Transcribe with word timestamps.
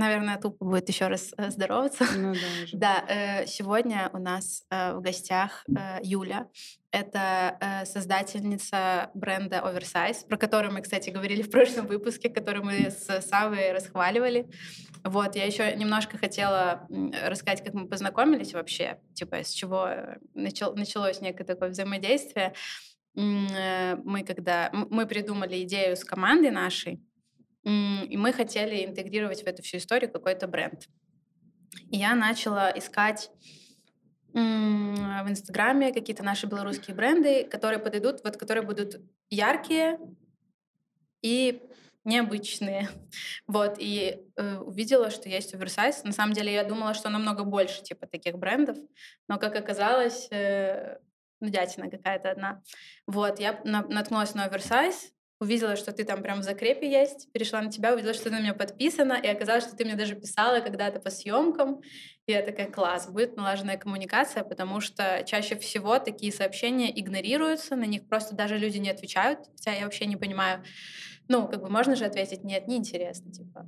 Наверное, 0.00 0.38
тупо 0.38 0.64
будет 0.64 0.88
еще 0.88 1.08
раз 1.08 1.34
э, 1.36 1.50
здороваться. 1.50 2.06
Ну 2.16 2.32
да. 2.32 2.40
Да, 2.72 3.04
э, 3.06 3.46
сегодня 3.46 4.08
у 4.14 4.18
нас 4.18 4.64
э, 4.70 4.94
в 4.94 5.02
гостях 5.02 5.66
Юля. 6.02 6.48
Это 6.90 7.84
создательница 7.84 9.10
бренда 9.14 9.58
Oversize, 9.58 10.26
про 10.26 10.36
который 10.38 10.72
мы, 10.72 10.80
кстати, 10.80 11.10
говорили 11.10 11.42
в 11.42 11.50
прошлом 11.50 11.86
выпуске, 11.86 12.30
который 12.30 12.62
мы 12.62 12.90
с 12.90 13.20
Савой 13.20 13.72
расхваливали. 13.72 14.48
Вот, 15.04 15.36
я 15.36 15.44
еще 15.44 15.76
немножко 15.76 16.18
хотела 16.18 16.88
рассказать, 17.22 17.62
как 17.62 17.74
мы 17.74 17.86
познакомились 17.86 18.54
вообще, 18.54 18.98
типа, 19.14 19.44
с 19.44 19.50
чего 19.50 19.88
начал, 20.34 20.74
началось 20.74 21.20
некое 21.20 21.44
такое 21.44 21.68
взаимодействие. 21.68 22.54
Мы 23.14 24.24
когда 24.26 24.70
мы 24.72 25.06
придумали 25.06 25.62
идею 25.62 25.96
с 25.96 26.04
командой 26.04 26.50
нашей, 26.50 27.00
и 27.62 28.16
мы 28.16 28.32
хотели 28.32 28.84
интегрировать 28.84 29.42
в 29.42 29.46
эту 29.46 29.62
всю 29.62 29.78
историю 29.78 30.10
какой-то 30.10 30.46
бренд. 30.46 30.88
И 31.90 31.98
я 31.98 32.14
начала 32.14 32.70
искать 32.70 33.30
в 34.32 35.26
Инстаграме 35.28 35.92
какие-то 35.92 36.22
наши 36.22 36.46
белорусские 36.46 36.94
бренды, 36.94 37.44
которые 37.44 37.80
подойдут, 37.80 38.22
вот 38.22 38.36
которые 38.36 38.64
будут 38.64 39.00
яркие 39.28 39.98
и 41.22 41.62
необычные. 42.04 42.88
Вот, 43.46 43.76
и 43.78 44.22
э, 44.36 44.56
увидела, 44.58 45.10
что 45.10 45.28
есть 45.28 45.54
оверсайз. 45.54 46.04
На 46.04 46.12
самом 46.12 46.34
деле 46.34 46.52
я 46.52 46.62
думала, 46.62 46.94
что 46.94 47.08
намного 47.08 47.42
больше 47.42 47.82
типа 47.82 48.06
таких 48.06 48.38
брендов, 48.38 48.78
но, 49.28 49.38
как 49.38 49.56
оказалось, 49.56 50.28
э, 50.30 50.98
ну, 51.40 51.48
дятина 51.48 51.90
какая-то 51.90 52.30
одна. 52.30 52.62
Вот, 53.06 53.40
я 53.40 53.60
на, 53.64 53.82
наткнулась 53.82 54.34
на 54.34 54.44
оверсайз, 54.44 55.12
увидела, 55.40 55.74
что 55.74 55.92
ты 55.92 56.04
там 56.04 56.22
прям 56.22 56.40
в 56.40 56.42
закрепе 56.44 56.90
есть, 56.90 57.32
перешла 57.32 57.62
на 57.62 57.70
тебя, 57.70 57.94
увидела, 57.94 58.12
что 58.12 58.24
ты 58.24 58.30
на 58.30 58.40
меня 58.40 58.54
подписана, 58.54 59.14
и 59.14 59.26
оказалось, 59.26 59.64
что 59.64 59.74
ты 59.74 59.84
мне 59.84 59.94
даже 59.94 60.14
писала 60.14 60.60
когда-то 60.60 61.00
по 61.00 61.10
съемкам. 61.10 61.80
И 62.26 62.32
я 62.32 62.42
такая, 62.42 62.70
класс, 62.70 63.08
будет 63.08 63.36
налаженная 63.36 63.78
коммуникация, 63.78 64.44
потому 64.44 64.80
что 64.80 65.24
чаще 65.26 65.56
всего 65.56 65.98
такие 65.98 66.30
сообщения 66.32 66.96
игнорируются, 67.00 67.74
на 67.74 67.84
них 67.84 68.06
просто 68.06 68.34
даже 68.36 68.58
люди 68.58 68.78
не 68.78 68.90
отвечают, 68.90 69.40
хотя 69.56 69.72
я 69.72 69.84
вообще 69.84 70.04
не 70.04 70.16
понимаю, 70.16 70.62
ну, 71.30 71.46
как 71.46 71.62
бы 71.62 71.70
можно 71.70 71.94
же 71.94 72.04
ответить, 72.06 72.42
нет, 72.42 72.66
неинтересно, 72.66 73.30
типа. 73.30 73.64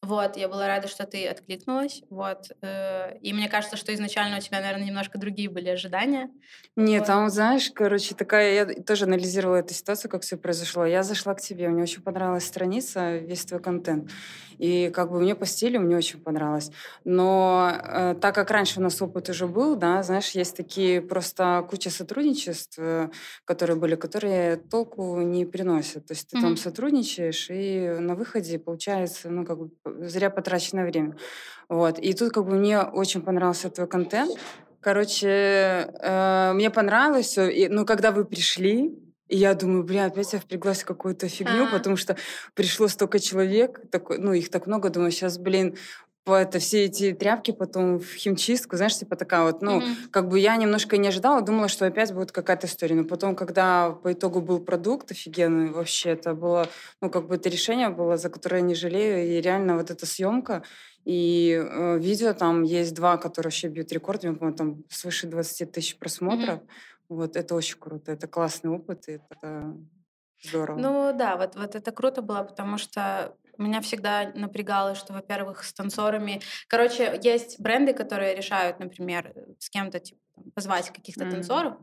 Вот, 0.00 0.38
я 0.38 0.48
была 0.48 0.66
рада, 0.66 0.88
что 0.88 1.04
ты 1.04 1.28
откликнулась, 1.28 2.02
вот. 2.08 2.50
Э, 2.62 3.18
и 3.18 3.34
мне 3.34 3.50
кажется, 3.50 3.76
что 3.76 3.92
изначально 3.92 4.38
у 4.38 4.40
тебя, 4.40 4.62
наверное, 4.62 4.86
немножко 4.86 5.18
другие 5.18 5.50
были 5.50 5.68
ожидания. 5.68 6.30
Нет, 6.74 7.00
вот. 7.00 7.06
там, 7.06 7.28
знаешь, 7.28 7.70
короче, 7.74 8.14
такая, 8.14 8.54
я 8.54 8.82
тоже 8.82 9.04
анализировала 9.04 9.56
эту 9.56 9.74
ситуацию, 9.74 10.10
как 10.10 10.22
все 10.22 10.38
произошло. 10.38 10.86
Я 10.86 11.02
зашла 11.02 11.34
к 11.34 11.42
тебе, 11.42 11.68
мне 11.68 11.82
очень 11.82 12.00
понравилась 12.02 12.46
страница, 12.46 13.18
весь 13.18 13.44
твой 13.44 13.60
контент. 13.60 14.10
И 14.58 14.90
как 14.90 15.10
бы 15.10 15.20
мне 15.20 15.34
по 15.34 15.46
стилю 15.46 15.80
мне 15.80 15.96
очень 15.96 16.20
понравилось. 16.20 16.70
Но 17.04 17.70
э, 17.72 18.14
так 18.20 18.34
как 18.34 18.50
раньше 18.50 18.80
у 18.80 18.82
нас 18.82 19.00
опыт 19.02 19.28
уже 19.28 19.46
был, 19.46 19.76
да, 19.76 20.02
знаешь, 20.02 20.30
есть 20.30 20.56
такие 20.56 21.00
просто 21.00 21.66
куча 21.68 21.90
сотрудничеств, 21.90 22.78
э, 22.78 23.10
которые 23.44 23.76
были, 23.76 23.94
которые 23.94 24.56
толку 24.56 25.20
не 25.20 25.44
приносят. 25.44 26.06
То 26.06 26.14
есть 26.14 26.28
ты 26.28 26.38
mm-hmm. 26.38 26.42
там 26.42 26.56
сотрудничаешь, 26.56 27.48
и 27.50 27.88
на 28.00 28.14
выходе 28.14 28.58
получается, 28.58 29.30
ну, 29.30 29.44
как 29.44 29.58
бы 29.58 29.70
зря 30.08 30.30
потраченное 30.30 30.84
время. 30.84 31.16
Вот. 31.68 31.98
И 31.98 32.12
тут 32.14 32.32
как 32.32 32.44
бы 32.44 32.56
мне 32.56 32.80
очень 32.80 33.22
понравился 33.22 33.70
твой 33.70 33.86
контент. 33.86 34.38
Короче, 34.80 35.28
э, 35.28 36.52
мне 36.54 36.70
понравилось 36.70 37.26
все. 37.26 37.48
И, 37.48 37.68
ну, 37.68 37.86
когда 37.86 38.10
вы 38.10 38.24
пришли, 38.24 38.98
и 39.32 39.36
я 39.38 39.54
думаю, 39.54 39.82
бля, 39.82 40.04
опять 40.04 40.34
я 40.34 40.38
впряглась 40.38 40.82
в 40.82 40.84
какую-то 40.84 41.26
фигню, 41.26 41.64
А-а-а. 41.64 41.78
потому 41.78 41.96
что 41.96 42.16
пришло 42.52 42.86
столько 42.86 43.18
человек, 43.18 43.80
такой, 43.90 44.18
ну, 44.18 44.34
их 44.34 44.50
так 44.50 44.66
много, 44.66 44.90
думаю, 44.90 45.10
сейчас, 45.10 45.38
блин, 45.38 45.78
это 46.26 46.58
все 46.58 46.84
эти 46.84 47.12
тряпки 47.12 47.50
потом 47.50 47.98
в 47.98 48.12
химчистку, 48.14 48.76
знаешь, 48.76 48.98
типа 48.98 49.16
такая 49.16 49.44
вот, 49.44 49.62
ну, 49.62 49.80
mm-hmm. 49.80 50.10
как 50.10 50.28
бы 50.28 50.38
я 50.38 50.54
немножко 50.56 50.98
не 50.98 51.08
ожидала, 51.08 51.40
думала, 51.40 51.68
что 51.68 51.86
опять 51.86 52.12
будет 52.12 52.30
какая-то 52.30 52.66
история. 52.66 52.94
Но 52.94 53.04
потом, 53.04 53.34
когда 53.34 53.92
по 53.92 54.12
итогу 54.12 54.42
был 54.42 54.60
продукт 54.60 55.10
офигенный, 55.10 55.70
вообще 55.70 56.10
это 56.10 56.34
было, 56.34 56.68
ну, 57.00 57.08
как 57.08 57.26
бы 57.26 57.36
это 57.36 57.48
решение 57.48 57.88
было, 57.88 58.18
за 58.18 58.28
которое 58.28 58.58
я 58.58 58.62
не 58.62 58.74
жалею, 58.74 59.26
и 59.26 59.40
реально 59.40 59.76
вот 59.76 59.90
эта 59.90 60.04
съемка, 60.04 60.62
и 61.06 61.58
э, 61.58 61.98
видео 61.98 62.34
там 62.34 62.62
есть 62.62 62.94
два, 62.94 63.16
которые 63.16 63.48
вообще 63.48 63.68
бьют 63.68 63.90
рекордами, 63.92 64.34
по-моему, 64.34 64.56
там 64.56 64.84
свыше 64.90 65.26
20 65.26 65.72
тысяч 65.72 65.96
просмотров. 65.96 66.58
Mm-hmm. 66.58 66.68
Вот 67.08 67.36
это 67.36 67.54
очень 67.54 67.78
круто, 67.78 68.12
это 68.12 68.26
классный 68.26 68.70
опыт, 68.70 69.08
и 69.08 69.12
это 69.12 69.76
здорово. 70.42 70.78
Ну 70.78 71.12
да, 71.16 71.36
вот, 71.36 71.56
вот 71.56 71.74
это 71.74 71.92
круто 71.92 72.22
было, 72.22 72.42
потому 72.42 72.78
что 72.78 73.36
меня 73.58 73.80
всегда 73.80 74.32
напрягало, 74.34 74.94
что, 74.94 75.12
во-первых, 75.12 75.62
с 75.64 75.72
танцорами... 75.72 76.40
Короче, 76.68 77.18
есть 77.22 77.60
бренды, 77.60 77.92
которые 77.92 78.34
решают, 78.34 78.78
например, 78.78 79.34
с 79.58 79.68
кем-то 79.68 80.00
типа, 80.00 80.20
позвать 80.54 80.90
каких-то 80.90 81.24
mm-hmm. 81.24 81.30
танцоров, 81.30 81.76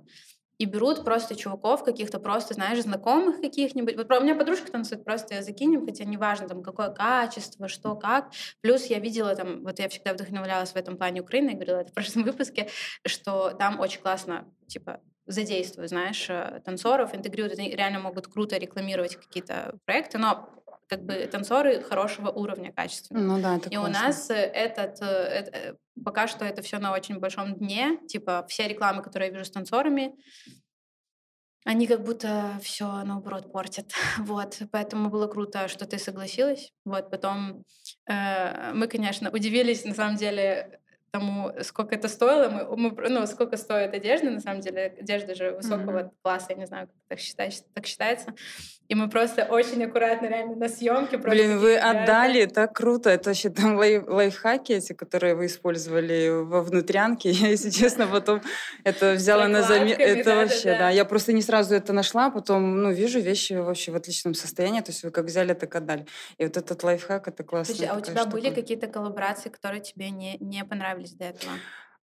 и 0.60 0.66
берут 0.66 1.06
просто 1.06 1.36
чуваков 1.36 1.84
каких-то 1.84 2.20
просто, 2.20 2.54
знаешь, 2.54 2.82
знакомых 2.82 3.42
каких-нибудь. 3.42 3.96
Вот 3.96 4.12
у 4.12 4.22
меня 4.22 4.36
подружка 4.36 4.70
танцует, 4.70 5.06
просто 5.06 5.36
я 5.36 5.42
закинем, 5.42 5.86
хотя 5.86 6.04
неважно, 6.04 6.48
там, 6.48 6.62
какое 6.62 6.90
качество, 6.90 7.68
что, 7.70 7.96
как. 7.96 8.32
Плюс 8.62 8.86
я 8.86 9.00
видела 9.00 9.36
там, 9.36 9.64
вот 9.64 9.80
я 9.80 9.88
всегда 9.88 10.14
вдохновлялась 10.14 10.72
в 10.72 10.76
этом 10.76 10.98
плане 10.98 11.22
Украины, 11.22 11.54
говорила 11.54 11.78
это 11.78 11.92
в 11.92 11.94
прошлом 11.94 12.24
выпуске, 12.26 12.68
что 13.08 13.52
там 13.52 13.80
очень 13.80 14.02
классно, 14.02 14.46
типа, 14.68 15.00
задействуют, 15.26 15.90
знаешь, 15.90 16.30
э, 16.30 16.60
танцоров, 16.66 17.16
интегрируют, 17.16 17.58
они 17.58 17.70
реально 17.70 18.00
могут 18.00 18.28
круто 18.28 18.58
рекламировать 18.58 19.16
какие-то 19.16 19.78
проекты, 19.86 20.18
но 20.18 20.50
как 20.90 21.06
бы 21.06 21.14
танцоры 21.32 21.82
хорошего 21.82 22.30
уровня 22.30 22.74
качественного. 22.74 23.24
Ну 23.24 23.42
да, 23.42 23.58
это 23.58 23.70
И 23.70 23.76
классно. 23.76 23.90
у 23.90 23.94
нас 23.94 24.30
э, 24.32 24.34
этот, 24.34 25.02
это, 25.02 25.58
э, 25.58 25.76
пока 26.04 26.28
что 26.28 26.44
это 26.44 26.62
все 26.64 26.80
на 26.80 26.92
очень 26.94 27.20
большом 27.20 27.56
дне. 27.56 28.00
Типа 28.08 28.46
все 28.50 28.68
рекламы, 28.68 29.04
которые 29.04 29.30
я 29.30 29.34
вижу 29.34 29.46
с 29.46 29.52
танцорами, 29.52 30.16
они 31.64 31.86
как 31.86 32.04
будто 32.04 32.60
все 32.64 33.04
наоборот 33.04 33.52
портят. 33.52 33.92
Вот, 34.18 34.58
поэтому 34.72 35.10
было 35.10 35.28
круто, 35.28 35.68
что 35.68 35.86
ты 35.86 36.00
согласилась. 36.00 36.74
Вот, 36.86 37.12
потом 37.12 37.64
э, 38.10 38.74
мы, 38.74 38.88
конечно, 38.88 39.30
удивились, 39.30 39.86
на 39.86 39.94
самом 39.94 40.16
деле, 40.16 40.80
тому, 41.12 41.52
сколько 41.62 41.94
это 41.94 42.08
стоило. 42.08 42.50
Мы, 42.50 42.92
мы, 42.92 43.10
ну, 43.10 43.28
сколько 43.28 43.58
стоит 43.58 43.94
одежда, 43.94 44.32
на 44.32 44.40
самом 44.40 44.62
деле, 44.62 44.96
одежда 45.00 45.36
же 45.36 45.52
высокого 45.52 46.00
mm-hmm. 46.00 46.12
класса, 46.24 46.48
я 46.50 46.56
не 46.56 46.66
знаю, 46.66 46.88
как 46.88 46.96
так, 47.08 47.20
считать, 47.20 47.64
так 47.74 47.86
считается. 47.86 48.34
И 48.90 48.96
мы 48.96 49.08
просто 49.08 49.46
очень 49.46 49.84
аккуратно 49.84 50.26
реально 50.26 50.56
на 50.56 50.68
съемке. 50.68 51.18
Блин, 51.18 51.60
вы 51.60 51.78
отдали, 51.78 52.48
так 52.48 52.76
круто. 52.76 53.12
Это 53.12 53.30
вообще 53.30 53.52
там 53.52 53.78
лайф, 53.78 54.08
лайфхаки 54.08 54.72
эти, 54.72 54.94
которые 54.94 55.36
вы 55.36 55.46
использовали 55.46 56.30
во 56.30 56.64
внутрянке. 56.64 57.30
Я, 57.30 57.50
если 57.50 57.70
честно, 57.70 58.08
потом 58.08 58.42
это 58.84 59.14
взяла 59.14 59.48
на 59.48 59.62
заметку. 59.62 60.02
Это 60.02 60.24
да, 60.24 60.36
вообще, 60.38 60.72
да, 60.72 60.78
да. 60.80 60.90
Я 60.90 61.06
просто 61.06 61.34
не 61.34 61.44
сразу 61.44 61.76
это 61.76 61.94
нашла, 61.94 62.32
потом, 62.32 62.82
ну, 62.82 62.92
вижу 62.92 63.20
вещи 63.20 63.54
вообще 63.54 63.92
в 63.92 63.96
отличном 63.96 64.34
состоянии. 64.34 64.82
То 64.82 64.90
есть 64.90 65.04
вы 65.04 65.12
как 65.12 65.26
взяли, 65.26 65.54
так 65.54 65.76
отдали. 65.76 66.08
И 66.40 66.46
вот 66.46 66.58
этот 66.58 66.84
лайфхак, 66.84 67.28
это 67.28 67.44
классно. 67.44 67.76
А 67.92 67.96
у 67.96 68.02
тебя 68.02 68.22
штука. 68.22 68.38
были 68.38 68.50
какие-то 68.52 68.88
коллаборации, 68.88 69.50
которые 69.50 69.82
тебе 69.82 70.10
не, 70.10 70.38
не 70.40 70.66
понравились 70.66 71.14
до 71.14 71.26
этого? 71.26 71.52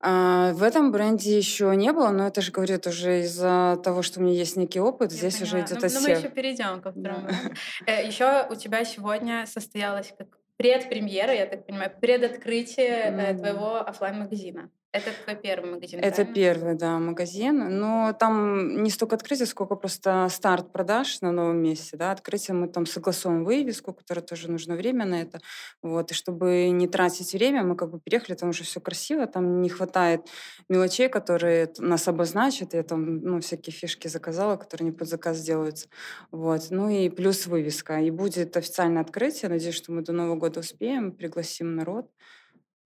А, 0.07 0.53
в 0.53 0.61
этом 0.61 0.91
бренде 0.91 1.35
еще 1.35 1.75
не 1.75 1.91
было, 1.91 2.09
но 2.09 2.27
это 2.27 2.41
же 2.41 2.51
говорит 2.51 2.85
уже 2.85 3.21
из-за 3.21 3.79
того, 3.83 4.03
что 4.03 4.19
у 4.19 4.23
меня 4.23 4.33
есть 4.33 4.55
некий 4.55 4.79
опыт, 4.79 5.11
Я 5.11 5.17
здесь 5.17 5.39
поняла. 5.39 5.47
уже 5.47 5.66
идет 5.66 5.81
ну, 5.81 5.85
осев. 5.88 6.01
Ну, 6.01 6.07
мы 6.07 6.16
еще 6.16 6.29
перейдем 6.29 6.81
ко 6.81 6.91
второму. 6.91 7.27
Да. 7.27 7.91
Э, 7.91 8.05
еще 8.05 8.45
у 8.51 8.53
тебя 8.53 8.85
сегодня 8.85 9.47
состоялась 9.47 10.13
как 10.16 10.27
предпремьера, 10.57 11.33
я 11.33 11.47
так 11.47 11.66
понимаю, 11.66 11.91
предоткрытие 11.99 13.09
mm-hmm. 13.09 13.38
твоего 13.39 13.77
офлайн 13.77 14.19
магазина 14.19 14.69
это 14.95 15.11
твой 15.23 15.35
первый 15.35 15.72
магазин, 15.72 16.00
Это 16.00 16.16
правильно? 16.16 16.33
первый, 16.33 16.75
да, 16.75 17.00
магазин. 17.00 17.79
Но 17.79 18.13
там 18.13 18.81
не 18.81 18.89
столько 18.89 19.16
открытие, 19.16 19.45
сколько 19.45 19.75
просто 19.75 20.28
старт 20.29 20.72
продаж 20.72 21.22
на 21.22 21.31
новом 21.31 21.57
месте. 21.57 21.97
Да. 21.97 22.11
Открытие 22.11 22.56
мы 22.56 22.67
там 22.69 22.85
согласуем 22.85 23.44
вывеску, 23.44 23.93
которая 23.93 24.23
тоже 24.23 24.49
нужно 24.49 24.75
время 24.75 25.05
на 25.05 25.22
это. 25.22 25.40
Вот. 25.81 26.11
И 26.11 26.14
чтобы 26.14 26.70
не 26.70 26.87
тратить 26.87 27.34
время, 27.34 27.64
мы 27.64 27.75
как 27.75 27.91
бы 27.91 27.99
переехали, 27.99 28.35
там 28.35 28.49
уже 28.49 28.64
все 28.64 28.79
красиво, 28.79 29.28
там 29.28 29.61
не 29.61 29.70
хватает 29.70 30.22
мелочей, 30.70 31.09
которые 31.09 31.72
нас 31.78 32.08
обозначат. 32.08 32.73
Я 32.73 32.84
там 32.84 33.17
ну, 33.17 33.41
всякие 33.41 33.73
фишки 33.73 34.08
заказала, 34.08 34.55
которые 34.55 34.91
не 34.91 34.96
под 34.96 35.09
заказ 35.09 35.41
делаются. 35.41 35.90
Вот. 36.31 36.67
Ну 36.70 36.90
и 36.90 37.09
плюс 37.09 37.47
вывеска. 37.47 37.99
И 37.99 38.11
будет 38.11 38.55
официальное 38.55 39.02
открытие. 39.02 39.49
Надеюсь, 39.49 39.75
что 39.75 39.91
мы 39.91 40.03
до 40.03 40.14
Нового 40.14 40.35
года 40.35 40.61
успеем, 40.61 41.11
пригласим 41.11 41.75
народ 41.75 42.09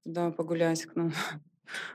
туда 0.03 0.31
погулять 0.31 0.85
к 0.85 0.95
нам. 0.95 1.13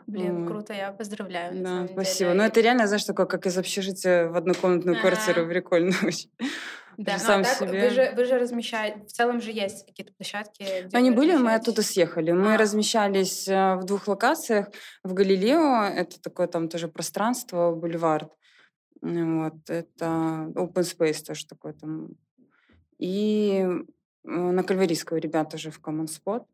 Блин, 0.06 0.42
вот. 0.44 0.48
круто, 0.48 0.72
я 0.72 0.92
поздравляю. 0.92 1.62
Да, 1.62 1.86
спасибо. 1.90 2.30
Деле. 2.30 2.42
Ну, 2.42 2.46
это 2.46 2.60
реально, 2.60 2.86
знаешь, 2.86 3.04
такое, 3.04 3.26
как 3.26 3.46
из 3.46 3.56
общежития 3.56 4.28
в 4.28 4.36
однокомнатную 4.36 4.96
А-а-а. 4.96 5.00
квартиру. 5.00 5.48
Прикольно 5.48 5.94
очень. 6.06 6.30
Да, 6.96 7.18
сам 7.18 7.40
а 7.40 7.44
так 7.44 7.56
себе. 7.56 7.88
Вы 7.88 7.90
же, 7.90 8.12
вы 8.16 8.24
же 8.24 8.38
размещаете, 8.38 9.00
в 9.00 9.12
целом 9.12 9.40
же 9.40 9.50
есть 9.50 9.86
какие-то 9.86 10.12
площадки. 10.12 10.88
Они 10.92 11.10
были, 11.10 11.34
мы 11.36 11.54
оттуда 11.54 11.82
съехали. 11.82 12.30
Мы 12.32 12.54
а. 12.54 12.58
размещались 12.58 13.48
э, 13.48 13.74
в 13.76 13.84
двух 13.84 14.06
локациях. 14.06 14.68
В 15.02 15.12
Галилео, 15.12 15.84
это 15.86 16.20
такое 16.20 16.46
там 16.46 16.68
тоже 16.68 16.88
пространство, 16.88 17.74
бульвар. 17.74 18.28
Вот, 19.00 19.68
это 19.68 20.50
open 20.54 20.82
space 20.82 21.24
тоже 21.24 21.46
такой 21.46 21.74
там. 21.74 22.10
И 22.98 23.66
э, 23.66 24.28
на 24.28 24.62
Кальварийского 24.62 25.18
ребята 25.18 25.58
же 25.58 25.70
в 25.70 25.80
Common 25.80 26.06
Spot. 26.06 26.44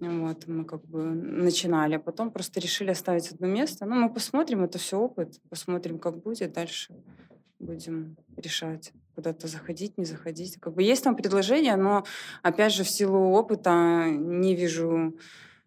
Вот, 0.00 0.46
мы 0.46 0.64
как 0.64 0.82
бы 0.86 1.02
начинали, 1.02 1.94
а 1.94 1.98
потом 1.98 2.30
просто 2.30 2.58
решили 2.58 2.90
оставить 2.90 3.30
одно 3.32 3.46
место. 3.46 3.84
Ну, 3.84 3.96
мы 3.96 4.12
посмотрим, 4.12 4.64
это 4.64 4.78
все 4.78 4.98
опыт, 4.98 5.40
посмотрим, 5.50 5.98
как 5.98 6.22
будет 6.22 6.52
дальше. 6.52 6.94
Будем 7.58 8.16
решать, 8.36 8.92
куда-то 9.14 9.46
заходить, 9.46 9.98
не 9.98 10.06
заходить. 10.06 10.56
Как 10.58 10.72
бы 10.72 10.82
есть 10.82 11.04
там 11.04 11.16
предложения, 11.16 11.76
но, 11.76 12.04
опять 12.42 12.72
же, 12.72 12.82
в 12.82 12.88
силу 12.88 13.32
опыта 13.32 14.06
не 14.08 14.56
вижу 14.56 15.14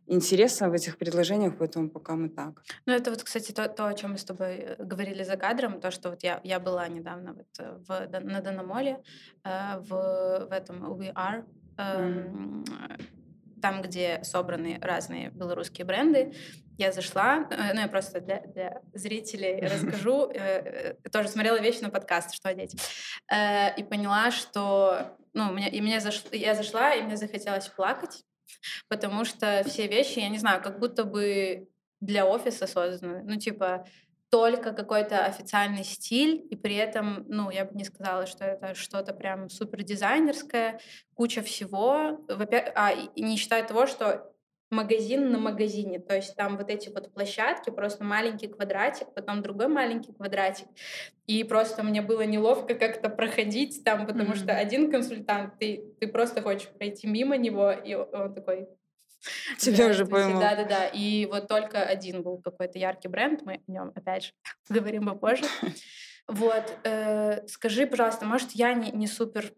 интереса 0.08 0.70
в 0.70 0.74
этих 0.74 0.98
предложениях, 0.98 1.54
поэтому 1.58 1.90
пока 1.90 2.16
мы 2.16 2.30
так. 2.30 2.64
Ну, 2.88 2.94
это 2.94 3.12
вот, 3.12 3.24
кстати, 3.24 3.52
то, 3.52 3.70
то 3.70 3.86
о 3.86 3.94
чем 3.94 4.12
мы 4.12 4.18
с 4.18 4.24
тобой 4.24 4.56
э, 4.56 4.84
говорили 4.84 5.24
за 5.24 5.38
кадром, 5.38 5.80
то, 5.80 5.92
что 5.92 6.10
вот 6.10 6.24
я, 6.24 6.42
я 6.44 6.60
была 6.60 6.88
недавно 6.88 7.34
вот 7.34 7.48
э, 7.60 7.78
в, 7.88 8.20
на 8.20 8.42
Дономоле, 8.42 9.02
э, 9.44 9.78
в, 9.80 10.48
в 10.50 10.52
этом 10.52 10.84
We 10.94 11.14
Are, 11.14 11.46
mm 11.78 13.23
там, 13.64 13.82
где 13.82 14.20
собраны 14.24 14.78
разные 14.82 15.30
белорусские 15.30 15.86
бренды. 15.86 16.34
Я 16.78 16.92
зашла, 16.92 17.48
э, 17.50 17.74
ну 17.74 17.80
я 17.80 17.88
просто 17.88 18.20
для, 18.20 18.42
для 18.42 18.82
зрителей 18.94 19.62
расскажу, 19.74 20.30
э, 20.30 20.96
э, 21.02 21.10
тоже 21.10 21.30
смотрела 21.30 21.62
вещи 21.62 21.80
на 21.80 21.90
подкаст, 21.90 22.36
что 22.36 22.50
одеть, 22.50 22.76
и 23.32 23.84
поняла, 23.84 24.32
что, 24.32 25.18
ну, 25.34 25.56
и 25.56 26.00
заш, 26.00 26.26
я 26.34 26.56
зашла, 26.56 26.94
и 26.94 27.04
мне 27.04 27.16
захотелось 27.16 27.70
плакать, 27.70 28.26
потому 28.90 29.24
что 29.24 29.64
все 29.66 29.88
вещи, 29.88 30.20
я 30.20 30.28
не 30.28 30.40
знаю, 30.40 30.62
как 30.62 30.80
будто 30.80 31.06
бы 31.06 31.70
для 32.02 32.26
офиса 32.26 32.68
созданы. 32.68 33.24
Ну, 33.24 33.38
типа, 33.38 33.88
только 34.34 34.74
какой-то 34.74 35.26
официальный 35.26 35.84
стиль, 35.84 36.44
и 36.50 36.56
при 36.56 36.74
этом, 36.74 37.24
ну, 37.28 37.52
я 37.52 37.66
бы 37.66 37.78
не 37.78 37.84
сказала, 37.84 38.26
что 38.26 38.44
это 38.44 38.74
что-то 38.74 39.14
прям 39.14 39.48
супер 39.48 39.84
дизайнерское, 39.84 40.80
куча 41.14 41.44
всего, 41.44 42.20
а 42.76 42.94
не 43.16 43.38
считая 43.38 43.64
того, 43.64 43.86
что 43.86 44.34
магазин 44.72 45.32
на 45.32 45.38
магазине, 45.38 46.00
то 46.00 46.16
есть 46.16 46.36
там 46.36 46.58
вот 46.58 46.72
эти 46.72 46.90
вот 46.90 47.14
площадки, 47.14 47.70
просто 47.70 48.04
маленький 48.04 48.48
квадратик, 48.48 49.14
потом 49.14 49.44
другой 49.44 49.68
маленький 49.68 50.14
квадратик, 50.14 50.66
и 51.28 51.44
просто 51.44 51.84
мне 51.84 52.02
было 52.02 52.24
неловко 52.24 52.74
как-то 52.74 53.10
проходить 53.10 53.84
там, 53.84 54.08
потому 54.08 54.32
mm-hmm. 54.32 54.38
что 54.38 54.58
один 54.58 54.90
консультант, 54.90 55.60
ты, 55.60 55.94
ты 56.00 56.08
просто 56.08 56.42
хочешь 56.42 56.70
пройти 56.70 57.06
мимо 57.06 57.38
него, 57.38 57.72
и 57.72 57.94
он 57.94 58.34
такой, 58.34 58.68
Тебя 59.58 59.88
уже 59.88 60.06
пойму. 60.06 60.40
Да, 60.40 60.56
да, 60.56 60.66
да. 60.66 60.88
И 60.88 61.26
вот 61.26 61.48
только 61.48 61.84
один 61.84 62.24
был 62.24 62.40
какой-то 62.42 62.78
яркий 62.80 63.08
бренд, 63.08 63.42
мы 63.44 63.62
о 63.68 63.72
нем 63.72 63.92
опять 63.96 64.26
же 64.26 64.32
поговорим 64.68 65.06
попозже. 65.06 65.46
Вот, 66.26 66.64
э, 66.86 67.46
скажи, 67.48 67.86
пожалуйста, 67.86 68.26
может, 68.26 68.52
я 68.52 68.74
не, 68.74 68.92
не 68.92 69.08
супер 69.08 69.54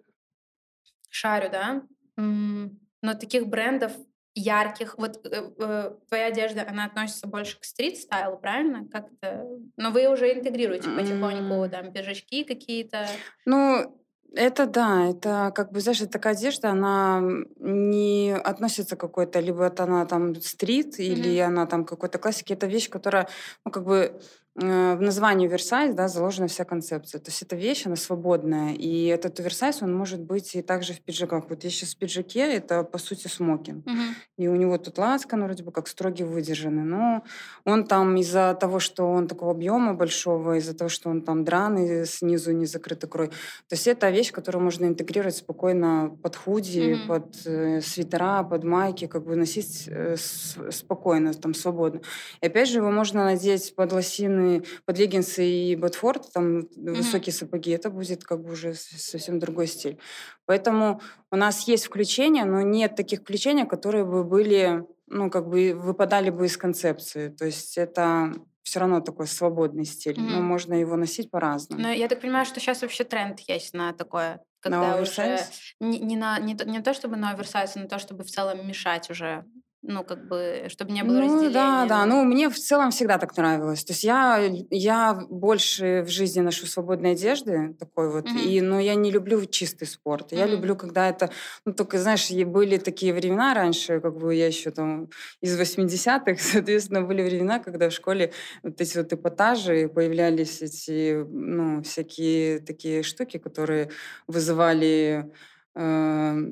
шарю, 1.11 1.51
да? 1.51 1.83
Но 2.15 3.13
таких 3.13 3.45
брендов 3.45 3.91
ярких, 4.33 4.97
вот 4.97 5.25
э, 5.25 5.51
э, 5.59 5.91
твоя 6.07 6.25
одежда, 6.25 6.65
она 6.67 6.85
относится 6.85 7.27
больше 7.27 7.59
к 7.59 7.63
стрит-стайлу, 7.63 8.37
правильно? 8.37 8.87
Как-то, 8.91 9.47
но 9.77 9.91
вы 9.91 10.07
уже 10.07 10.33
интегрируете 10.33 10.89
потихоньку, 10.89 11.69
там, 11.69 11.93
пиджачки 11.93 12.43
какие-то. 12.43 13.07
Ну, 13.45 14.04
это 14.33 14.65
да, 14.65 15.09
это 15.09 15.51
как 15.55 15.71
бы, 15.71 15.79
знаешь, 15.79 15.99
такая 16.11 16.33
одежда, 16.33 16.69
она 16.71 17.21
не 17.59 18.35
относится 18.35 18.95
к 18.95 18.99
какой-то, 18.99 19.39
либо 19.39 19.65
это 19.65 19.83
она 19.83 20.05
там 20.05 20.35
стрит, 20.35 20.99
или 20.99 21.37
она 21.39 21.65
там 21.65 21.85
какой-то 21.85 22.17
классики. 22.19 22.53
Это 22.53 22.67
вещь, 22.67 22.89
которая, 22.89 23.27
ну, 23.65 23.71
как 23.71 23.85
бы 23.85 24.19
в 24.55 25.01
названии 25.01 25.47
оверсайз 25.47 25.93
да, 25.93 26.07
заложена 26.07 26.47
вся 26.47 26.63
концепция. 26.63 27.19
То 27.19 27.29
есть 27.29 27.41
эта 27.41 27.57
вещь, 27.57 27.85
она 27.85 27.97
свободная. 27.97 28.73
И 28.73 29.07
этот 29.07 29.37
оверсайз, 29.41 29.81
он 29.81 29.93
может 29.93 30.21
быть 30.21 30.55
и 30.55 30.61
также 30.61 30.93
в 30.93 31.01
пиджаках. 31.01 31.49
Вот 31.49 31.65
я 31.65 31.69
сейчас 31.69 31.93
в 31.93 31.97
пиджаке, 31.97 32.53
это 32.53 32.83
по 32.83 32.97
сути 32.97 33.27
смокинг. 33.27 33.85
Угу. 33.85 34.01
И 34.37 34.47
у 34.47 34.55
него 34.55 34.77
тут 34.77 34.97
ласка, 34.97 35.35
ну, 35.35 35.45
вроде 35.45 35.63
бы 35.63 35.73
как 35.73 35.89
строгий 35.89 36.23
выдержанный. 36.23 36.83
Но 36.83 37.23
он 37.65 37.85
там 37.85 38.15
из-за 38.15 38.57
того, 38.57 38.79
что 38.79 39.11
он 39.11 39.27
такого 39.27 39.51
объема 39.51 39.93
большого, 39.93 40.57
из-за 40.57 40.73
того, 40.73 40.87
что 40.89 41.09
он 41.09 41.21
там 41.21 41.43
драный, 41.43 42.05
снизу 42.05 42.53
не 42.53 42.65
закрытый 42.65 43.09
крой. 43.09 43.27
То 43.27 43.73
есть 43.73 43.87
это 43.87 44.09
вещь, 44.09 44.31
которую 44.31 44.63
можно 44.63 44.85
интегрировать 44.85 45.35
спокойно 45.35 46.17
под 46.23 46.37
худи, 46.37 46.93
угу. 46.93 47.07
под 47.07 47.45
э, 47.45 47.81
свитера, 47.81 48.41
под 48.43 48.63
майки, 48.63 49.07
как 49.07 49.25
бы 49.25 49.35
носить 49.35 49.83
э, 49.87 50.15
спокойно, 50.15 51.33
там, 51.33 51.53
свободно. 51.53 51.99
И 52.39 52.45
опять 52.45 52.69
же, 52.69 52.77
его 52.77 52.89
можно 52.89 53.25
надеть 53.25 53.75
под 53.75 53.91
лосины 53.91 54.44
стороны, 54.45 54.63
под 54.85 54.97
леггинсы 54.97 55.45
и 55.45 55.75
ботфорд, 55.75 56.31
там 56.33 56.59
mm-hmm. 56.59 56.95
высокие 56.95 57.33
сапоги, 57.33 57.71
это 57.71 57.89
будет 57.89 58.23
как 58.23 58.41
бы 58.41 58.53
уже 58.53 58.73
совсем 58.73 59.39
другой 59.39 59.67
стиль. 59.67 59.99
Поэтому 60.45 61.01
у 61.31 61.35
нас 61.35 61.67
есть 61.67 61.85
включения, 61.85 62.45
но 62.45 62.61
нет 62.61 62.95
таких 62.95 63.21
включений, 63.21 63.65
которые 63.65 64.05
бы 64.05 64.23
были, 64.23 64.83
ну, 65.07 65.29
как 65.29 65.47
бы 65.47 65.73
выпадали 65.73 66.29
бы 66.29 66.45
из 66.45 66.57
концепции. 66.57 67.29
То 67.29 67.45
есть 67.45 67.77
это 67.77 68.33
все 68.63 68.79
равно 68.79 68.99
такой 68.99 69.27
свободный 69.27 69.85
стиль, 69.85 70.17
mm-hmm. 70.17 70.35
но 70.35 70.41
можно 70.41 70.73
его 70.73 70.95
носить 70.95 71.29
по-разному. 71.29 71.81
Но 71.81 71.91
я 71.91 72.07
так 72.07 72.21
понимаю, 72.21 72.45
что 72.45 72.59
сейчас 72.59 72.81
вообще 72.81 73.03
тренд 73.03 73.39
есть 73.41 73.73
на 73.73 73.93
такое, 73.93 74.41
когда 74.59 74.95
на 74.95 75.01
уже 75.01 75.39
не, 75.79 75.99
не 75.99 76.17
на 76.17 76.39
не, 76.39 76.57
не 76.65 76.81
то 76.81 76.93
чтобы 76.93 77.15
на 77.15 77.31
оверсайз, 77.31 77.75
а 77.75 77.79
на 77.79 77.87
то 77.87 77.99
чтобы 77.99 78.23
в 78.23 78.31
целом 78.31 78.67
мешать 78.67 79.11
уже 79.11 79.45
ну, 79.87 80.03
как 80.03 80.27
бы, 80.27 80.65
чтобы 80.69 80.91
не 80.91 81.03
было 81.03 81.17
ну, 81.17 81.21
разделения. 81.21 81.53
Да, 81.53 81.85
да, 81.85 82.05
ну, 82.05 82.23
мне 82.23 82.49
в 82.49 82.57
целом 82.57 82.91
всегда 82.91 83.17
так 83.17 83.35
нравилось. 83.37 83.83
То 83.83 83.93
есть 83.93 84.03
я, 84.03 84.39
я 84.69 85.13
больше 85.29 86.03
в 86.03 86.09
жизни 86.09 86.41
ношу 86.41 86.65
свободной 86.65 87.11
одежды, 87.11 87.75
такой 87.79 88.11
вот, 88.11 88.25
mm-hmm. 88.25 88.43
и, 88.43 88.61
но 88.61 88.79
я 88.79 88.95
не 88.95 89.11
люблю 89.11 89.45
чистый 89.45 89.85
спорт. 89.85 90.31
Я 90.31 90.45
mm-hmm. 90.45 90.51
люблю, 90.51 90.75
когда 90.75 91.09
это, 91.09 91.29
ну, 91.65 91.73
только, 91.73 91.99
знаешь, 91.99 92.29
были 92.31 92.77
такие 92.77 93.13
времена 93.13 93.53
раньше, 93.53 93.99
как 93.99 94.17
бы 94.17 94.33
я 94.33 94.47
еще 94.47 94.71
там 94.71 95.09
из 95.41 95.59
80-х, 95.59 96.35
соответственно, 96.39 97.01
были 97.01 97.21
времена, 97.21 97.59
когда 97.59 97.89
в 97.89 97.93
школе 97.93 98.31
вот 98.63 98.81
эти 98.81 98.97
вот 98.97 99.13
эпатажи, 99.13 99.87
появлялись 99.87 100.61
эти, 100.61 101.23
ну, 101.29 101.83
всякие 101.83 102.59
такие 102.59 103.03
штуки, 103.03 103.37
которые 103.37 103.89
вызывали 104.27 105.31
э, 105.75 106.51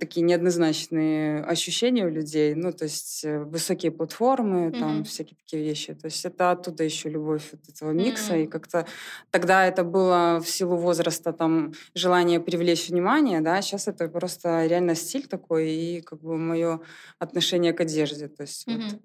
такие 0.00 0.22
неоднозначные 0.22 1.42
ощущения 1.42 2.06
у 2.06 2.10
людей, 2.10 2.54
ну, 2.54 2.72
то 2.72 2.84
есть 2.84 3.24
э, 3.24 3.40
высокие 3.44 3.92
платформы, 3.92 4.68
mm-hmm. 4.68 4.78
там 4.78 5.04
всякие 5.04 5.36
такие 5.36 5.62
вещи. 5.62 5.94
То 5.94 6.06
есть 6.06 6.24
это 6.24 6.50
оттуда 6.50 6.84
еще 6.84 7.08
любовь 7.08 7.42
вот 7.52 7.60
этого 7.68 7.92
микса, 7.92 8.34
mm-hmm. 8.34 8.44
и 8.44 8.46
как-то 8.46 8.86
тогда 9.30 9.66
это 9.66 9.84
было 9.84 10.40
в 10.40 10.48
силу 10.48 10.76
возраста 10.76 11.32
там 11.32 11.72
желание 11.94 12.40
привлечь 12.40 12.88
внимание, 12.88 13.40
да, 13.40 13.60
сейчас 13.62 13.88
это 13.88 14.08
просто 14.08 14.66
реально 14.66 14.94
стиль 14.94 15.26
такой 15.26 15.70
и 15.70 16.00
как 16.00 16.20
бы 16.20 16.36
мое 16.36 16.80
отношение 17.18 17.72
к 17.72 17.80
одежде, 17.80 18.28
то 18.28 18.42
есть 18.42 18.66
mm-hmm. 18.66 18.90
вот. 18.90 19.00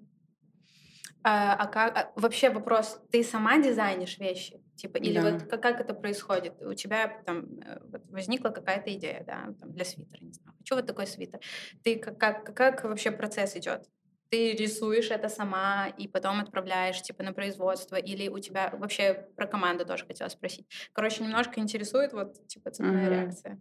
А, 1.24 1.54
а 1.54 1.66
как 1.66 1.96
а, 1.96 2.12
вообще 2.16 2.50
вопрос? 2.50 3.00
Ты 3.10 3.22
сама 3.22 3.58
дизайнишь 3.58 4.18
вещи? 4.18 4.60
Типа, 4.76 4.96
или 4.96 5.20
да. 5.20 5.30
вот 5.30 5.42
как, 5.44 5.62
как 5.62 5.80
это 5.80 5.94
происходит? 5.94 6.60
У 6.60 6.74
тебя 6.74 7.22
там 7.24 7.60
э, 7.64 7.78
вот, 7.84 8.02
возникла 8.10 8.48
какая-то 8.48 8.92
идея, 8.94 9.22
да, 9.24 9.54
там, 9.60 9.72
для 9.72 9.84
свитера, 9.84 10.20
не 10.20 10.32
знаю. 10.32 10.56
Хочу 10.58 10.74
вот 10.74 10.86
такой 10.86 11.06
свитер. 11.06 11.40
Ты 11.84 11.98
как, 11.98 12.18
как, 12.18 12.54
как 12.56 12.84
вообще 12.84 13.12
процесс 13.12 13.56
идет? 13.56 13.88
Ты 14.32 14.52
рисуешь 14.54 15.10
это 15.10 15.28
сама 15.28 15.88
и 15.98 16.08
потом 16.08 16.40
отправляешь 16.40 17.02
типа 17.02 17.22
на 17.22 17.34
производство, 17.34 17.96
или 17.96 18.28
у 18.28 18.38
тебя 18.38 18.72
вообще 18.78 19.26
про 19.36 19.46
команду 19.46 19.84
тоже 19.84 20.06
хотела 20.06 20.30
спросить. 20.30 20.66
Короче, 20.94 21.22
немножко 21.22 21.60
интересует 21.60 22.14
вот 22.14 22.46
типа 22.46 22.70
цепная 22.70 23.08
mm-hmm. 23.08 23.10
реакция. 23.10 23.58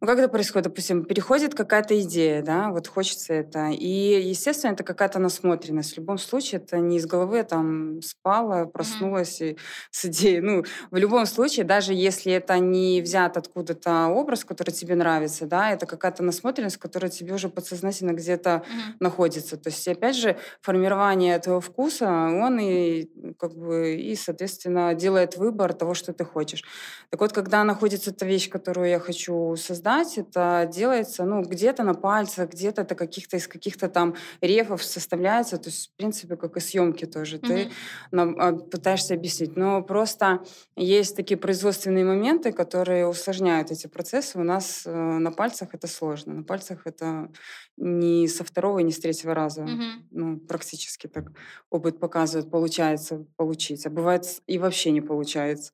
Ну 0.00 0.06
как 0.06 0.18
это 0.20 0.28
происходит? 0.28 0.68
Допустим, 0.68 1.04
переходит 1.04 1.56
какая-то 1.56 2.00
идея, 2.02 2.42
да, 2.42 2.70
вот 2.70 2.86
хочется 2.86 3.34
это, 3.34 3.70
и 3.70 4.28
естественно 4.28 4.72
это 4.72 4.84
какая-то 4.84 5.18
насмотренность. 5.18 5.94
В 5.94 5.96
любом 5.96 6.18
случае 6.18 6.60
это 6.60 6.78
не 6.78 6.98
из 6.98 7.06
головы, 7.06 7.42
там 7.42 8.00
спала, 8.00 8.66
проснулась 8.66 9.40
mm-hmm. 9.40 9.54
и 9.54 9.58
с 9.90 10.04
идеей. 10.04 10.40
Ну 10.40 10.62
в 10.92 10.96
любом 10.96 11.26
случае, 11.26 11.64
даже 11.64 11.92
если 11.92 12.30
это 12.32 12.56
не 12.60 13.02
взят 13.02 13.36
откуда-то 13.36 14.06
образ, 14.06 14.44
который 14.44 14.70
тебе 14.70 14.94
нравится, 14.94 15.46
да, 15.46 15.72
это 15.72 15.84
какая-то 15.86 16.22
насмотренность, 16.22 16.76
которая 16.76 17.10
тебе 17.10 17.34
уже 17.34 17.48
подсознательно 17.48 18.12
где-то 18.12 18.62
mm-hmm. 18.64 18.96
находится. 19.00 19.56
То 19.56 19.68
есть 19.68 19.95
опять 19.96 20.16
же, 20.16 20.36
формирование 20.60 21.34
этого 21.34 21.60
вкуса, 21.60 22.08
он 22.08 22.58
и, 22.58 23.08
как 23.38 23.56
бы, 23.56 23.94
и, 23.94 24.14
соответственно, 24.14 24.94
делает 24.94 25.36
выбор 25.36 25.72
того, 25.72 25.94
что 25.94 26.12
ты 26.12 26.24
хочешь. 26.24 26.64
Так 27.10 27.20
вот, 27.20 27.32
когда 27.32 27.64
находится 27.64 28.10
эта 28.10 28.26
вещь, 28.26 28.48
которую 28.48 28.88
я 28.88 29.00
хочу 29.00 29.56
создать, 29.56 30.18
это 30.18 30.68
делается, 30.72 31.24
ну, 31.24 31.42
где-то 31.42 31.82
на 31.82 31.94
пальцах, 31.94 32.50
где-то 32.50 32.82
это 32.82 32.94
каких-то 32.94 33.36
из 33.36 33.48
каких-то 33.48 33.88
там 33.88 34.14
рефов 34.40 34.82
составляется, 34.82 35.58
то 35.58 35.68
есть, 35.68 35.92
в 35.92 35.96
принципе, 35.96 36.36
как 36.36 36.56
и 36.56 36.60
съемки 36.60 37.06
тоже. 37.06 37.36
Mm-hmm. 37.36 37.46
Ты 37.48 37.70
а, 38.12 38.52
пытаешься 38.52 39.14
объяснить. 39.14 39.56
Но 39.56 39.82
просто 39.82 40.40
есть 40.76 41.16
такие 41.16 41.36
производственные 41.36 42.04
моменты, 42.04 42.52
которые 42.52 43.06
усложняют 43.06 43.70
эти 43.70 43.86
процессы. 43.86 44.38
У 44.38 44.44
нас 44.44 44.82
э, 44.86 44.90
на 44.92 45.30
пальцах 45.30 45.70
это 45.72 45.86
сложно. 45.86 46.34
На 46.34 46.42
пальцах 46.42 46.82
это 46.86 47.28
ни 47.76 48.26
со 48.26 48.44
второго, 48.44 48.78
ни 48.80 48.90
с 48.90 48.98
третьего 48.98 49.34
раза. 49.34 49.62
Угу. 49.62 49.82
Ну, 50.10 50.38
практически 50.38 51.06
так 51.06 51.32
опыт 51.70 51.98
показывает, 51.98 52.50
получается 52.50 53.26
получить. 53.36 53.86
А 53.86 53.90
бывает 53.90 54.22
и 54.46 54.58
вообще 54.58 54.90
не 54.90 55.00
получается. 55.00 55.72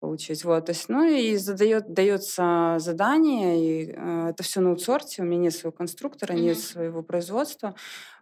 получить. 0.00 0.44
Вот, 0.44 0.66
то 0.66 0.72
есть, 0.72 0.88
ну 0.88 1.04
и 1.04 1.36
задает, 1.36 1.92
дается 1.92 2.76
задание, 2.78 3.52
и 3.64 3.94
э, 3.96 4.30
это 4.30 4.42
все 4.42 4.60
на 4.60 4.70
аутсорте, 4.70 5.22
у 5.22 5.24
меня 5.24 5.42
нет 5.42 5.54
своего 5.54 5.70
конструктора, 5.70 6.32
mm-hmm. 6.32 6.40
нет 6.40 6.58
своего 6.58 7.02
производства. 7.02 7.76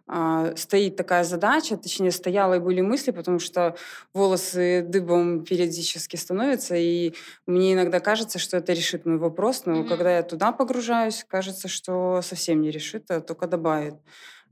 А, 0.07 0.55
стоит 0.55 0.95
такая 0.95 1.23
задача, 1.23 1.77
точнее, 1.77 2.11
стояла 2.11 2.55
и 2.55 2.59
были 2.59 2.81
мысли, 2.81 3.11
потому 3.11 3.39
что 3.39 3.75
волосы 4.13 4.83
дыбом 4.87 5.43
периодически 5.43 6.17
становятся, 6.17 6.75
и 6.75 7.13
мне 7.45 7.73
иногда 7.73 7.99
кажется, 7.99 8.37
что 8.37 8.57
это 8.57 8.73
решит 8.73 9.05
мой 9.05 9.17
вопрос, 9.17 9.65
но 9.65 9.79
mm-hmm. 9.81 9.87
когда 9.87 10.17
я 10.17 10.23
туда 10.23 10.51
погружаюсь, 10.51 11.25
кажется, 11.27 11.67
что 11.67 12.21
совсем 12.21 12.61
не 12.61 12.71
решит, 12.71 13.09
а 13.09 13.21
только 13.21 13.47
добавит. 13.47 13.95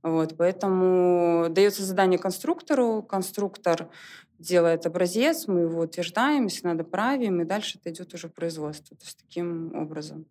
Вот, 0.01 0.37
поэтому 0.37 1.47
дается 1.49 1.83
задание 1.83 2.17
конструктору, 2.17 3.03
конструктор 3.03 3.89
делает 4.37 4.85
образец, 4.85 5.47
мы 5.47 5.61
его 5.61 5.81
утверждаем, 5.81 6.45
если 6.45 6.67
надо, 6.67 6.83
правим, 6.85 7.41
и 7.41 7.45
дальше 7.45 7.77
это 7.79 7.91
идет 7.93 8.13
уже 8.13 8.29
в 8.29 8.33
производство. 8.33 8.95
То 8.95 9.05
есть 9.05 9.17
таким 9.17 9.75
образом. 9.75 10.25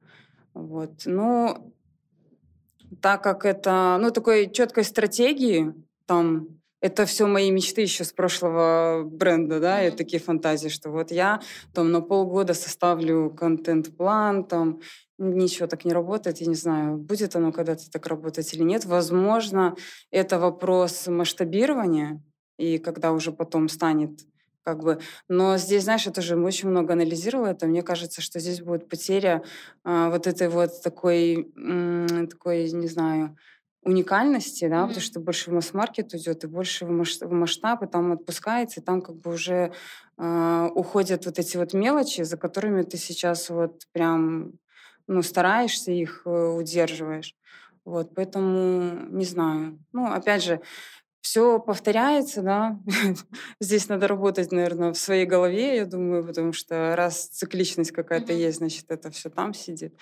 Вот. 0.54 1.02
Но 1.04 1.70
так 3.02 3.22
как 3.22 3.44
это, 3.44 3.98
ну, 4.00 4.10
такой 4.10 4.50
четкой 4.50 4.84
стратегии, 4.84 5.74
там, 6.06 6.48
это 6.80 7.06
все 7.06 7.26
мои 7.26 7.50
мечты 7.50 7.82
еще 7.82 8.04
с 8.04 8.12
прошлого 8.12 9.02
бренда, 9.04 9.60
да, 9.60 9.84
и 9.84 9.90
такие 9.90 10.20
фантазии, 10.20 10.68
что 10.68 10.90
вот 10.90 11.10
я 11.10 11.40
там 11.74 11.90
на 11.90 12.00
полгода 12.00 12.54
составлю 12.54 13.30
контент-план, 13.30 14.44
там, 14.44 14.80
ничего 15.18 15.66
так 15.66 15.84
не 15.84 15.92
работает, 15.92 16.38
я 16.38 16.46
не 16.46 16.54
знаю, 16.54 16.96
будет 16.96 17.36
оно 17.36 17.52
когда-то 17.52 17.90
так 17.90 18.06
работать 18.06 18.52
или 18.54 18.62
нет. 18.62 18.84
Возможно, 18.84 19.76
это 20.10 20.38
вопрос 20.38 21.06
масштабирования, 21.08 22.22
и 22.56 22.78
когда 22.78 23.12
уже 23.12 23.32
потом 23.32 23.68
станет 23.68 24.20
как 24.64 24.82
бы. 24.82 24.98
Но 25.28 25.56
здесь, 25.56 25.84
знаешь, 25.84 26.04
я 26.04 26.12
тоже 26.12 26.36
очень 26.36 26.68
много 26.68 26.92
анализировала 26.92 27.46
это. 27.46 27.66
Мне 27.66 27.82
кажется, 27.82 28.20
что 28.20 28.38
здесь 28.38 28.60
будет 28.60 28.86
потеря 28.86 29.42
а, 29.82 30.10
вот 30.10 30.26
этой 30.26 30.50
вот 30.50 30.82
такой, 30.82 31.50
м, 31.56 32.28
такой, 32.28 32.70
не 32.72 32.86
знаю, 32.86 33.34
уникальности, 33.82 34.68
да, 34.68 34.76
mm-hmm. 34.76 34.88
потому 34.88 35.00
что 35.00 35.20
больше 35.20 35.50
в 35.50 35.54
масс-маркет 35.54 36.14
идет 36.14 36.44
и 36.44 36.46
больше 36.46 36.84
в, 36.84 36.90
масштаб, 36.90 37.30
в 37.30 37.32
масштаб, 37.32 37.82
и 37.82 37.86
там 37.86 38.12
отпускается, 38.12 38.80
и 38.80 38.84
там 38.84 39.00
как 39.00 39.16
бы 39.16 39.32
уже 39.32 39.72
э, 40.18 40.68
уходят 40.74 41.24
вот 41.24 41.38
эти 41.38 41.56
вот 41.56 41.72
мелочи, 41.72 42.22
за 42.22 42.36
которыми 42.36 42.82
ты 42.82 42.98
сейчас 42.98 43.48
вот 43.48 43.84
прям, 43.92 44.52
ну, 45.08 45.22
стараешься 45.22 45.90
их 45.90 46.22
э, 46.24 46.30
удерживаешь. 46.30 47.34
Вот, 47.84 48.14
поэтому 48.14 49.08
не 49.10 49.24
знаю. 49.24 49.78
Ну, 49.92 50.12
опять 50.12 50.44
же, 50.44 50.60
все 51.20 51.58
повторяется, 51.58 52.42
да. 52.42 52.78
Здесь 53.60 53.88
надо 53.88 54.08
работать, 54.08 54.52
наверное, 54.52 54.92
в 54.92 54.98
своей 54.98 55.26
голове, 55.26 55.76
я 55.76 55.86
думаю, 55.86 56.24
потому 56.24 56.52
что 56.52 56.94
раз 56.96 57.28
цикличность 57.28 57.92
какая-то 57.92 58.32
mm-hmm. 58.32 58.46
есть, 58.46 58.58
значит, 58.58 58.84
это 58.90 59.10
все 59.10 59.30
там 59.30 59.54
сидит. 59.54 59.94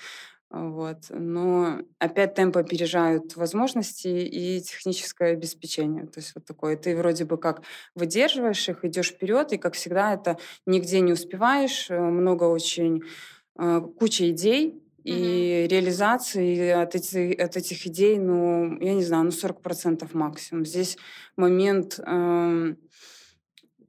Вот. 0.51 0.99
Но 1.11 1.81
опять 1.99 2.35
темпы 2.35 2.61
опережают 2.61 3.35
возможности 3.35 4.07
и 4.07 4.61
техническое 4.61 5.33
обеспечение. 5.33 6.07
То 6.07 6.21
есть 6.21 6.33
вот 6.35 6.45
такое. 6.45 6.77
Ты 6.77 6.97
вроде 6.97 7.25
бы 7.25 7.37
как 7.37 7.63
выдерживаешь 7.95 8.69
их, 8.69 8.85
идешь 8.85 9.11
вперед, 9.11 9.53
и, 9.53 9.59
как 9.59 9.75
всегда, 9.75 10.15
это 10.15 10.39
нигде 10.65 11.01
не 11.01 11.13
успеваешь. 11.13 11.91
Э, 11.91 11.99
много 11.99 12.45
очень, 12.45 13.03
э, 13.59 13.81
куча 13.99 14.31
идей, 14.31 14.81
и 15.07 15.65
угу. 15.65 15.75
реализации 15.75 16.71
от, 16.71 16.95
эти, 16.95 17.33
от 17.35 17.57
этих 17.57 17.87
идей, 17.87 18.19
ну, 18.19 18.77
я 18.81 18.95
не 18.95 19.05
знаю, 19.05 19.25
ну, 19.25 19.31
40% 19.31 20.09
максимум. 20.13 20.67
Здесь 20.67 20.99
момент... 21.37 22.01
Э, 22.05 22.75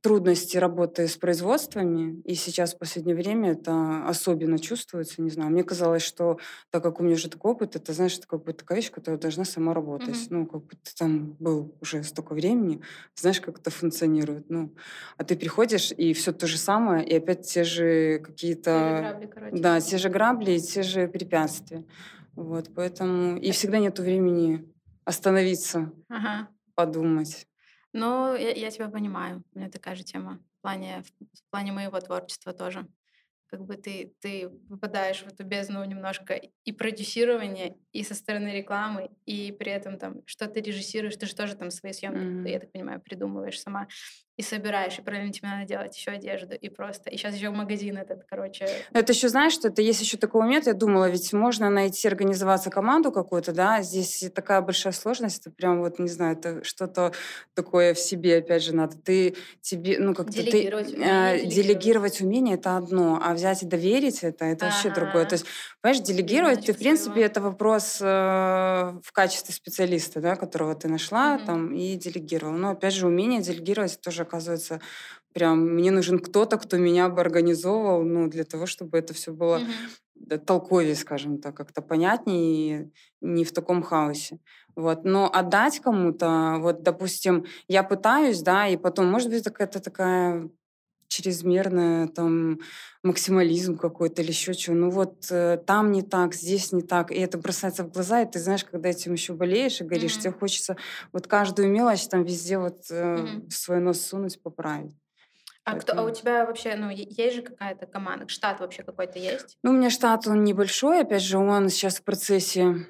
трудности 0.08 0.56
работы 0.56 1.06
с 1.06 1.18
производствами, 1.18 2.22
и 2.22 2.34
сейчас 2.34 2.74
в 2.74 2.78
последнее 2.78 3.14
время 3.14 3.52
это 3.52 4.08
особенно 4.08 4.58
чувствуется, 4.58 5.22
не 5.22 5.30
знаю. 5.30 5.52
Мне 5.52 5.66
казалось, 5.66 6.02
что 6.02 6.40
так 6.70 6.82
как 6.82 7.02
у 7.02 7.04
меня 7.04 7.16
уже 7.16 7.30
такой 7.30 7.52
опыт, 7.52 7.76
это, 7.76 7.92
знаешь, 7.92 8.18
это 8.18 8.26
как 8.26 8.46
бы 8.46 8.54
такая 8.54 8.78
вещь, 8.78 8.90
которая 8.90 9.20
должна 9.20 9.44
сама 9.44 9.74
работать. 9.74 10.16
Mm-hmm. 10.16 10.28
Ну, 10.30 10.46
как 10.46 10.64
бы 10.64 10.76
ты 10.82 10.96
там 10.98 11.36
был 11.40 11.76
уже 11.82 12.04
столько 12.04 12.36
времени, 12.36 12.80
знаешь, 13.16 13.42
как 13.42 13.60
это 13.60 13.70
функционирует. 13.70 14.50
Ну, 14.50 14.74
а 15.18 15.26
ты 15.26 15.36
приходишь, 15.36 15.92
и 15.92 16.14
все 16.14 16.32
то 16.32 16.48
же 16.48 16.58
самое, 16.58 17.06
и 17.06 17.14
опять 17.14 17.46
те 17.46 17.66
же 17.66 18.20
какие-то... 18.20 19.20
Да, 19.52 19.82
те 19.82 19.98
же 19.98 20.08
грабли 20.08 20.52
и 20.54 20.62
те 20.62 20.84
же 20.84 21.10
препятствия. 21.10 21.84
Вот, 22.34 22.70
поэтому... 22.74 23.38
И 23.40 23.52
всегда 23.52 23.80
нету 23.80 24.04
времени 24.04 24.74
остановиться, 25.04 25.92
ага. 26.08 26.48
подумать. 26.76 27.46
Ну, 28.00 28.36
я, 28.36 28.52
я 28.52 28.70
тебя 28.70 28.90
понимаю. 28.90 29.44
У 29.54 29.58
меня 29.58 29.72
такая 29.72 29.96
же 29.96 30.04
тема 30.04 30.40
в 30.60 30.62
плане, 30.62 31.04
в 31.20 31.50
плане 31.50 31.72
моего 31.72 32.00
творчества 32.00 32.54
тоже 32.54 32.88
как 33.50 33.66
бы 33.66 33.76
ты, 33.76 34.14
ты 34.20 34.50
попадаешь 34.70 35.24
в 35.24 35.28
эту 35.28 35.44
бездну 35.44 35.84
немножко 35.84 36.40
и 36.66 36.72
продюсирования, 36.72 37.76
и 37.94 38.04
со 38.04 38.14
стороны 38.14 38.50
рекламы, 38.50 39.10
и 39.26 39.52
при 39.58 39.72
этом 39.72 39.98
там 39.98 40.22
что 40.26 40.48
ты 40.48 40.62
режиссируешь, 40.62 41.16
ты 41.16 41.26
же 41.26 41.36
тоже 41.36 41.56
там 41.56 41.72
свои 41.72 41.94
съемки, 41.94 42.20
mm-hmm. 42.20 42.52
я 42.52 42.60
так 42.60 42.72
понимаю, 42.72 43.02
придумываешь 43.02 43.60
сама 43.60 43.88
и 44.38 44.44
собираешь, 44.44 44.98
и 45.00 45.02
параллельно 45.02 45.34
тебе 45.34 45.50
надо 45.50 45.66
делать 45.66 45.98
еще 45.98 46.12
одежду, 46.12 46.54
и 46.54 46.70
просто, 46.70 47.10
и 47.10 47.18
сейчас 47.18 47.34
еще 47.36 47.50
магазин 47.50 47.98
этот, 47.98 48.24
короче. 48.30 48.70
Это 48.94 49.12
еще, 49.12 49.30
знаешь, 49.30 49.54
что 49.54 49.68
это 49.70 49.82
есть 49.82 50.00
еще 50.00 50.18
такой 50.18 50.42
момент, 50.42 50.68
я 50.68 50.74
думала, 50.74 51.10
ведь 51.10 51.34
можно 51.34 51.70
найти, 51.72 52.08
организоваться 52.08 52.70
команду 52.70 53.12
какую-то, 53.12 53.52
да, 53.52 53.82
здесь 53.82 54.30
такая 54.36 54.62
большая 54.62 54.94
сложность, 54.94 55.42
это 55.42 55.50
прям 55.50 55.80
вот, 55.80 55.98
не 55.98 56.08
знаю, 56.08 56.38
это 56.38 56.64
что-то 56.64 57.14
такое 57.56 57.96
в 57.96 58.00
себе, 58.00 58.38
опять 58.38 58.64
же, 58.64 58.76
надо. 58.76 58.96
Ты 58.98 59.36
тебе, 59.62 59.98
ну, 60.00 60.14
как-то 60.14 60.34
делегировать 60.34 60.88
ты... 60.90 60.96
Умение, 60.96 61.10
э, 61.10 61.40
делегировать. 61.40 61.56
делегировать 61.56 62.22
умение— 62.22 62.56
это 62.58 62.78
одно, 62.78 63.20
а 63.24 63.34
взять 63.34 63.64
и 63.64 63.66
доверить 63.66 64.24
это, 64.24 64.46
это 64.46 64.68
ага. 64.68 64.76
вообще 64.76 64.92
другое. 64.92 65.26
То 65.26 65.34
есть, 65.34 65.46
понимаешь, 65.82 66.04
делегировать, 66.04 66.66
ты, 66.66 66.74
в 66.74 66.78
принципе, 66.78 67.22
это 67.22 67.42
вопрос 67.42 67.98
э, 68.02 68.06
в 68.06 69.12
качестве 69.12 69.54
специалиста, 69.54 70.22
да, 70.22 70.36
которого 70.36 70.76
ты 70.76 70.88
нашла 70.88 71.36
угу. 71.36 71.46
там 71.46 71.74
и 71.74 71.96
делегировала. 71.96 72.56
Но, 72.56 72.70
опять 72.72 72.94
же, 72.94 73.08
умение 73.08 73.42
делегировать 73.42 74.00
тоже 74.02 74.27
оказывается 74.28 74.80
прям 75.38 75.60
мне 75.60 75.92
нужен 75.92 76.18
кто-то, 76.20 76.58
кто 76.58 76.78
меня 76.78 77.10
бы 77.10 77.22
организовывал, 77.22 78.04
ну, 78.04 78.28
для 78.28 78.44
того, 78.44 78.66
чтобы 78.66 78.98
это 78.98 79.14
все 79.14 79.32
было 79.32 79.58
угу. 79.58 80.40
толковее, 80.40 80.96
скажем 80.96 81.38
так, 81.38 81.56
как-то 81.56 81.84
понятнее 81.84 82.42
и 82.42 82.92
не 83.22 83.44
в 83.44 83.52
таком 83.52 83.84
хаосе. 83.84 84.40
Вот. 84.76 85.06
Но 85.06 85.30
отдать 85.32 85.80
кому-то, 85.80 86.56
вот, 86.60 86.82
допустим, 86.82 87.46
я 87.68 87.84
пытаюсь, 87.84 88.42
да, 88.42 88.68
и 88.68 88.78
потом, 88.78 89.12
может 89.12 89.30
быть, 89.30 89.44
какая-то 89.44 89.80
такая 89.80 90.50
чрезмерная 91.08 92.08
там 92.08 92.60
максимализм 93.04 93.78
какой-то 93.78 94.22
или 94.22 94.30
еще 94.30 94.54
чего. 94.54 94.76
Ну 94.76 94.90
вот 94.90 95.28
э, 95.32 95.58
там 95.66 95.92
не 95.92 96.02
так, 96.02 96.34
здесь 96.34 96.72
не 96.72 96.82
так. 96.82 97.12
И 97.12 97.16
это 97.16 97.38
бросается 97.38 97.84
в 97.84 97.92
глаза, 97.92 98.22
и 98.22 98.30
ты 98.30 98.40
знаешь, 98.40 98.64
когда 98.64 98.90
этим 98.90 99.14
еще 99.14 99.34
болеешь 99.34 99.82
и 99.82 99.84
горишь, 99.84 100.18
mm-hmm. 100.18 100.22
тебе 100.22 100.34
хочется 100.34 100.78
вот 101.14 101.28
каждую 101.28 101.70
мелочь 101.70 102.08
там 102.08 102.24
везде 102.24 102.58
вот 102.58 102.80
э, 102.90 103.16
mm-hmm. 103.16 103.50
свой 103.50 103.80
нос 103.80 104.02
сунуть, 104.02 104.42
поправить. 104.42 104.94
А, 105.64 105.76
кто, 105.76 106.00
а 106.00 106.04
у 106.04 106.12
тебя 106.12 106.46
вообще, 106.46 106.76
ну, 106.78 106.90
есть 106.90 107.36
же 107.36 107.42
какая-то 107.42 107.88
команда, 107.88 108.28
штат 108.30 108.62
вообще 108.62 108.84
какой-то 108.84 109.20
есть? 109.20 109.58
Ну, 109.64 109.72
у 109.72 109.74
меня 109.74 109.90
штат, 109.90 110.26
он 110.26 110.46
небольшой, 110.46 111.02
опять 111.02 111.24
же, 111.24 111.38
он 111.38 111.70
сейчас 111.70 111.98
в 111.98 112.04
процессе 112.04 112.88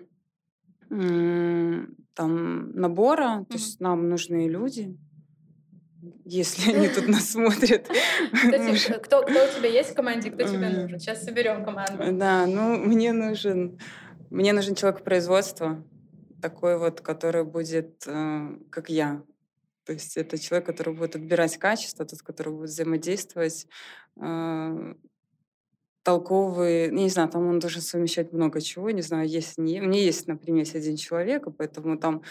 там 0.90 2.72
набора, 2.72 3.40
mm-hmm. 3.40 3.46
то 3.46 3.54
есть 3.54 3.80
нам 3.80 4.10
нужны 4.10 4.48
люди 4.48 4.96
если 6.26 6.74
они 6.74 6.90
тут 6.90 7.08
нас 7.08 7.32
смотрят. 7.32 7.88
Кто, 9.04 9.22
кто 9.22 9.46
у 9.46 9.58
тебя 9.58 9.70
есть 9.70 9.92
в 9.92 9.94
команде, 9.94 10.32
кто 10.32 10.44
тебе 10.44 10.70
нужен? 10.70 11.00
Сейчас 11.00 11.24
соберем 11.24 11.64
команду. 11.64 12.04
Да, 12.18 12.46
ну 12.46 12.78
мне 12.78 13.14
нужен, 13.14 13.80
мне 14.30 14.54
нужен 14.54 14.76
человек 14.76 15.04
производства, 15.04 15.84
такой 16.42 16.78
вот, 16.78 17.02
который 17.02 17.44
будет, 17.44 18.04
э, 18.06 18.58
как 18.70 18.90
я. 18.90 19.24
То 19.86 19.94
есть 19.94 20.18
это 20.18 20.38
человек, 20.38 20.66
который 20.66 20.94
будет 20.94 21.16
отбирать 21.16 21.58
качество, 21.58 22.06
тот, 22.06 22.22
который 22.22 22.54
будет 22.54 22.70
взаимодействовать, 22.70 23.68
э, 24.22 24.94
толковый, 26.08 26.90
не 26.90 27.10
знаю, 27.10 27.28
там 27.28 27.50
он 27.50 27.60
должен 27.60 27.82
совмещать 27.82 28.32
много 28.32 28.62
чего, 28.62 28.90
не 28.92 29.02
знаю, 29.02 29.28
есть 29.28 29.58
не... 29.58 29.82
Меня 29.82 30.00
есть, 30.00 30.26
например, 30.26 30.66
один 30.74 30.96
человек, 30.96 31.48
поэтому 31.58 31.98
там 31.98 32.22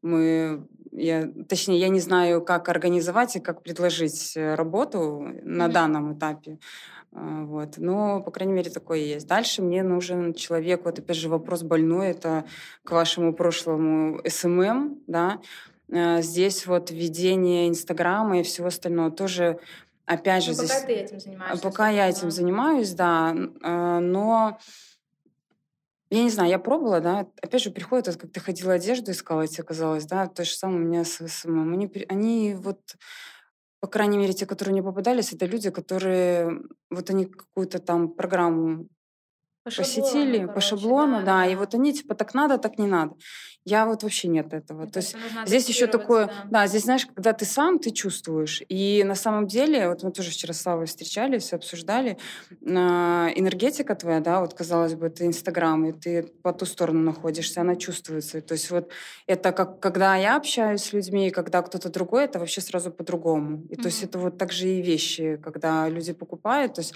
мы... 0.00 0.66
Я, 0.90 1.30
точнее, 1.46 1.78
я 1.78 1.88
не 1.88 2.00
знаю, 2.00 2.40
как 2.40 2.70
организовать 2.70 3.36
и 3.36 3.40
как 3.40 3.62
предложить 3.62 4.38
э, 4.38 4.54
работу 4.54 5.20
на 5.42 5.66
mm-hmm. 5.66 5.72
данном 5.72 6.14
этапе. 6.14 6.58
А, 7.12 7.44
вот. 7.44 7.76
Но, 7.76 8.22
по 8.22 8.30
крайней 8.30 8.54
мере, 8.54 8.70
такое 8.70 9.00
есть. 9.00 9.26
Дальше 9.26 9.60
мне 9.60 9.82
нужен 9.82 10.32
человек, 10.32 10.86
вот 10.86 10.98
опять 10.98 11.18
же 11.18 11.28
вопрос 11.28 11.62
больной, 11.62 12.08
это 12.08 12.46
к 12.84 12.92
вашему 12.92 13.34
прошлому 13.34 14.18
SMM, 14.26 15.00
да, 15.06 15.42
э, 15.90 16.22
Здесь 16.22 16.66
вот 16.66 16.90
ведение 16.90 17.68
Инстаграма 17.68 18.40
и 18.40 18.42
всего 18.42 18.68
остального 18.68 19.10
тоже 19.10 19.58
Опять 20.06 20.44
же, 20.44 20.50
ну, 20.50 20.54
здесь... 20.54 20.70
Пока 20.70 20.86
ты 20.86 20.92
этим 20.92 21.20
занимаешься. 21.20 21.62
Пока 21.62 21.88
я 21.88 22.08
этим 22.08 22.30
занимаюсь, 22.30 22.94
да. 22.94 23.34
А, 23.62 24.00
но 24.00 24.58
я 26.10 26.22
не 26.22 26.30
знаю, 26.30 26.48
я 26.48 26.58
пробовала, 26.58 27.00
да, 27.00 27.26
опять 27.42 27.62
же, 27.62 27.70
приходит, 27.70 28.06
вот, 28.06 28.16
как 28.16 28.32
ты 28.32 28.38
ходила 28.38 28.74
одежду 28.74 29.10
искала, 29.10 29.46
тебе 29.48 29.64
казалось, 29.64 30.06
да, 30.06 30.28
то 30.28 30.44
же 30.44 30.54
самое 30.54 30.80
у 30.80 30.84
меня 30.84 31.04
с 31.04 31.26
SMM. 31.26 31.72
Они, 31.72 32.06
они 32.08 32.54
вот 32.54 32.80
по 33.80 33.88
крайней 33.88 34.18
мере, 34.18 34.32
те, 34.32 34.46
которые 34.46 34.72
мне 34.72 34.82
попадались, 34.82 35.32
это 35.32 35.46
люди, 35.46 35.70
которые 35.70 36.62
вот 36.90 37.10
они 37.10 37.26
какую-то 37.26 37.78
там 37.78 38.08
программу 38.08 38.88
по 39.62 39.70
посетили 39.70 40.38
короче, 40.38 40.52
по 40.54 40.60
шаблону, 40.60 41.18
да, 41.20 41.24
да, 41.24 41.46
и 41.46 41.54
вот 41.54 41.74
они 41.74 41.92
типа 41.92 42.14
так 42.14 42.34
надо, 42.34 42.58
так 42.58 42.78
не 42.78 42.86
надо. 42.86 43.14
Я 43.66 43.84
вот 43.84 44.04
вообще 44.04 44.28
нет 44.28 44.54
этого. 44.54 44.84
Это 44.84 44.92
То 44.92 44.98
есть 45.00 45.16
здесь 45.44 45.68
еще 45.68 45.88
такое, 45.88 46.26
да. 46.26 46.46
да, 46.50 46.66
здесь 46.68 46.84
знаешь, 46.84 47.04
когда 47.04 47.32
ты 47.32 47.44
сам, 47.44 47.80
ты 47.80 47.90
чувствуешь. 47.90 48.62
И 48.68 49.02
на 49.04 49.16
самом 49.16 49.48
деле, 49.48 49.88
вот 49.88 50.04
мы 50.04 50.12
тоже 50.12 50.30
вчера 50.30 50.54
с 50.54 50.60
Славой 50.60 50.86
встречались, 50.86 51.52
обсуждали, 51.52 52.16
э, 52.50 52.66
энергетика 52.66 53.96
твоя, 53.96 54.20
да, 54.20 54.40
вот 54.40 54.54
казалось 54.54 54.94
бы, 54.94 55.08
это 55.08 55.26
Инстаграм, 55.26 55.84
и 55.84 55.92
ты 55.92 56.22
по 56.42 56.52
ту 56.52 56.64
сторону 56.64 57.00
находишься, 57.00 57.60
она 57.60 57.74
чувствуется. 57.74 58.40
То 58.40 58.52
есть 58.54 58.70
вот 58.70 58.92
это 59.26 59.50
как 59.50 59.80
когда 59.80 60.14
я 60.14 60.36
общаюсь 60.36 60.82
с 60.82 60.92
людьми, 60.92 61.26
и 61.26 61.30
когда 61.30 61.60
кто-то 61.62 61.90
другой, 61.90 62.26
это 62.26 62.38
вообще 62.38 62.60
сразу 62.60 62.92
по-другому. 62.92 63.64
И 63.68 63.74
mm-hmm. 63.74 63.82
то 63.82 63.86
есть 63.86 64.02
это 64.04 64.18
вот 64.20 64.38
также 64.38 64.68
и 64.68 64.80
вещи, 64.80 65.40
когда 65.42 65.88
люди 65.88 66.12
покупают, 66.12 66.74
то 66.74 66.82
есть 66.82 66.94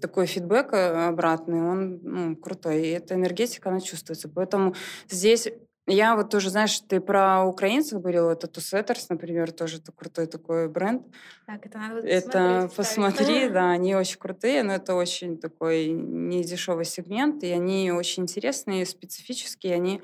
такой 0.00 0.26
фидбэк 0.26 0.72
э, 0.72 1.08
обратный, 1.08 1.60
он 1.60 2.00
ну, 2.02 2.36
крутой. 2.36 2.82
И 2.82 2.90
эта 2.90 3.14
энергетика, 3.14 3.70
она 3.70 3.80
чувствуется. 3.80 4.28
Поэтому 4.28 4.74
здесь 5.08 5.48
я 5.88 6.16
вот 6.16 6.30
тоже, 6.30 6.50
знаешь, 6.50 6.78
ты 6.80 7.00
про 7.00 7.44
украинцев 7.44 8.00
говорила, 8.00 8.30
это 8.30 8.46
TTSWTRS, 8.46 9.08
например, 9.08 9.52
тоже 9.52 9.78
это 9.78 9.92
крутой 9.92 10.26
такой 10.26 10.68
бренд. 10.68 11.02
Так, 11.46 11.66
это 11.66 11.78
надо 11.78 12.06
Это 12.06 12.70
посмотри, 12.76 13.48
да, 13.50 13.70
они 13.70 13.94
очень 13.94 14.18
крутые, 14.18 14.62
но 14.62 14.74
это 14.74 14.94
очень 14.94 15.38
такой 15.38 15.88
не 15.88 16.44
дешевый 16.44 16.84
сегмент, 16.84 17.42
и 17.42 17.50
они 17.50 17.90
очень 17.90 18.24
интересные, 18.24 18.86
специфические, 18.86 19.74
они 19.74 20.02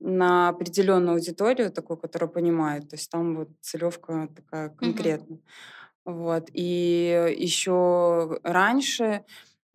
на 0.00 0.48
определенную 0.50 1.14
аудиторию, 1.14 1.72
такую, 1.72 1.96
которая 1.96 2.28
понимает. 2.28 2.90
То 2.90 2.96
есть 2.96 3.10
там 3.10 3.36
вот 3.36 3.48
целевка 3.60 4.28
такая 4.34 4.68
конкретная. 4.68 5.38
Mm-hmm. 5.38 6.12
Вот. 6.12 6.50
И 6.52 7.34
еще 7.38 8.38
раньше 8.42 9.24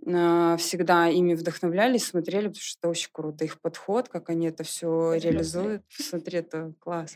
всегда 0.02 1.08
ими 1.08 1.34
вдохновлялись, 1.34 2.06
смотрели, 2.06 2.48
потому 2.48 2.62
что 2.62 2.80
это 2.80 2.90
очень 2.90 3.10
круто. 3.12 3.46
Их 3.46 3.60
подход, 3.60 4.10
как 4.10 4.30
они 4.30 4.48
это 4.48 4.64
все 4.64 5.14
реализуют. 5.14 5.84
Смотри, 5.90 6.40
это 6.40 6.74
класс. 6.80 7.16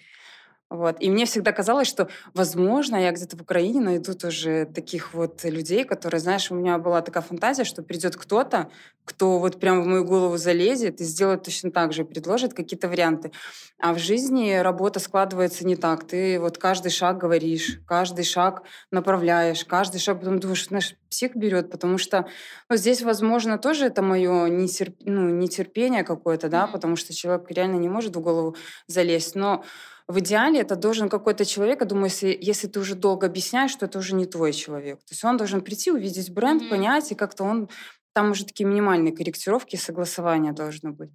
Вот. 0.74 0.96
И 1.00 1.12
мне 1.12 1.25
всегда 1.27 1.51
казалось, 1.51 1.88
что, 1.88 2.10
возможно, 2.34 2.96
я 2.96 3.12
где-то 3.12 3.38
в 3.38 3.42
Украине 3.44 3.80
найду 3.80 4.15
тоже 4.15 4.68
таких 4.74 5.13
вот 5.13 5.44
людей, 5.44 5.84
которые, 5.84 6.20
знаешь, 6.20 6.50
у 6.50 6.56
меня 6.56 6.80
была 6.80 7.03
такая 7.03 7.22
фантазия, 7.22 7.63
что 7.63 7.84
придет 7.84 8.15
кто-то, 8.15 8.72
кто 9.06 9.38
вот 9.38 9.60
прям 9.60 9.84
в 9.84 9.86
мою 9.86 10.03
голову 10.03 10.36
залезет 10.38 11.00
и 11.00 11.03
сделает 11.03 11.44
точно 11.44 11.70
так 11.70 11.94
же, 11.94 12.06
предложит 12.06 12.56
какие-то 12.56 12.88
варианты. 12.88 13.32
А 13.80 13.94
в 13.94 14.00
жизни 14.00 14.56
работа 14.56 15.00
складывается 15.00 15.63
не 15.63 15.75
так. 15.75 16.08
Ты 16.08 16.39
вот 16.39 16.58
каждый 16.58 16.89
шаг 16.89 17.20
говоришь, 17.20 17.80
каждый 17.88 18.25
шаг 18.25 18.63
направляешь, 18.89 19.65
каждый 19.65 20.00
шаг 20.00 20.22
потом 20.22 20.39
думаешь, 20.39 20.65
знаешь, 20.65 20.96
псих 21.08 21.36
берет, 21.36 21.70
потому 21.70 22.00
что 22.00 22.25
ну, 22.68 22.77
здесь, 22.77 23.03
возможно, 23.03 23.60
тоже 23.60 23.86
это 23.86 24.01
мое 24.01 24.48
нетерп... 24.48 24.96
ну, 25.01 25.30
нетерпение 25.30 26.03
какое-то, 26.03 26.50
да, 26.50 26.65
потому 26.65 26.96
что 26.96 27.13
человек 27.13 27.46
реально 27.51 27.75
не 27.75 27.89
может 27.89 28.15
в 28.15 28.22
голову 28.22 28.56
залезть. 28.88 29.36
Но 29.36 29.63
в 30.08 30.20
идеале 30.20 30.60
это 30.60 30.76
должен 30.76 31.10
какой-то 31.10 31.46
человек, 31.46 31.82
я 31.82 31.88
думаю, 31.88 32.06
если, 32.06 32.38
если 32.40 32.68
ты 32.68 32.80
уже 32.80 32.96
долго 32.96 33.28
объясняешь, 33.28 33.72
что 33.72 33.86
это 33.86 34.00
уже 34.00 34.16
не 34.16 34.26
твой 34.26 34.54
человек. 34.54 35.00
То 35.00 35.12
есть 35.12 35.24
он 35.24 35.38
должен 35.38 35.62
прийти, 35.62 35.92
увидеть 35.92 36.32
бренд, 36.32 36.62
mm-hmm. 36.62 36.70
понять, 36.70 37.12
и 37.12 37.16
как-то 37.16 37.44
он... 37.44 37.70
Там 38.16 38.30
уже 38.30 38.46
такие 38.46 38.70
минимальные 38.70 39.12
корректировки 39.12 39.74
и 39.74 39.80
согласования 39.80 40.52
должны 40.52 40.92
быть. 40.92 41.10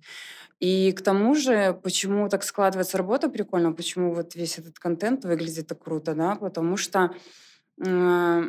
И 0.59 0.91
к 0.91 1.01
тому 1.01 1.37
же, 1.37 1.79
почему 1.85 2.29
так 2.29 2.43
складывается 2.43 2.99
работа 2.99 3.29
прикольно, 3.29 3.73
почему 3.73 4.13
вот 4.13 4.35
весь 4.35 4.59
этот 4.59 4.81
контент 4.81 5.25
выглядит 5.25 5.69
так 5.69 5.81
круто, 5.81 6.15
да, 6.15 6.35
потому 6.35 6.77
что 6.77 7.15
э, 7.87 8.43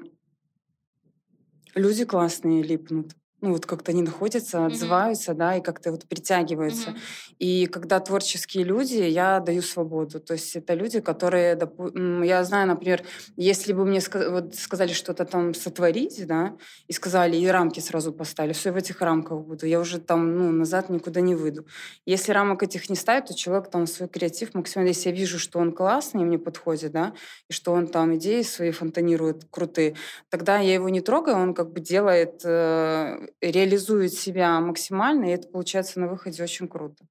люди 1.75 2.05
классные 2.05 2.63
липнут 2.63 3.12
ну, 3.41 3.53
вот 3.53 3.65
как-то 3.65 3.91
они 3.91 4.01
находятся, 4.01 4.65
отзываются, 4.65 5.31
mm-hmm. 5.31 5.36
да, 5.36 5.55
и 5.55 5.62
как-то 5.62 5.91
вот 5.91 6.08
притягиваются. 6.08 6.89
Mm-hmm. 6.89 7.36
И 7.39 7.65
когда 7.67 8.00
творческие 8.00 8.65
люди, 8.65 8.96
я 8.96 9.39
даю 9.39 9.62
свободу. 9.62 10.19
То 10.19 10.34
есть 10.34 10.55
это 10.55 10.73
люди, 10.73 10.99
которые, 10.99 11.56
допу- 11.56 12.25
я 12.25 12.43
знаю, 12.43 12.67
например, 12.67 13.04
если 13.38 13.71
бы 13.73 13.86
мне 13.86 13.99
ска- 13.99 14.30
вот 14.30 14.56
сказали 14.56 14.91
что-то 14.91 15.25
там 15.25 15.54
сотворить, 15.54 16.28
да, 16.28 16.58
и 16.88 16.93
сказали, 16.93 17.38
и 17.38 17.47
рамки 17.47 17.80
сразу 17.80 18.12
поставили, 18.12 18.54
все 18.54 18.71
в 18.71 18.75
этих 18.75 19.02
рамках 19.02 19.39
буду, 19.39 19.65
я 19.65 19.80
уже 19.80 19.99
там, 19.99 20.36
ну, 20.36 20.52
назад 20.52 20.89
никуда 20.89 21.21
не 21.21 21.36
выйду. 21.36 21.65
Если 22.06 22.34
рамок 22.34 22.63
этих 22.63 22.89
не 22.89 22.95
ставит, 22.95 23.25
то 23.28 23.34
человек 23.34 23.69
там 23.69 23.88
свой 23.88 24.10
креатив 24.10 24.54
максимально, 24.54 24.89
если 24.89 25.10
я 25.10 25.15
вижу, 25.15 25.39
что 25.39 25.60
он 25.60 25.71
классный, 25.71 26.25
мне 26.25 26.38
подходит, 26.38 26.91
да, 26.91 27.13
и 27.49 27.54
что 27.54 27.71
он 27.71 27.88
там 27.88 28.15
идеи 28.15 28.41
свои 28.41 28.71
фонтанирует 28.71 29.45
крутые, 29.49 29.95
тогда 30.30 30.60
я 30.60 30.73
его 30.73 30.89
не 30.89 31.02
трогаю, 31.02 31.38
он 31.38 31.54
как 31.54 31.71
бы 31.71 31.80
делает 31.80 32.41
э, 32.43 33.28
реализует 33.41 34.13
себя 34.13 34.59
максимально, 34.59 35.25
и 35.25 35.33
это 35.33 35.47
получается 35.47 35.99
на 35.99 36.07
выходе 36.07 36.43
очень 36.43 36.67
круто. 36.67 37.05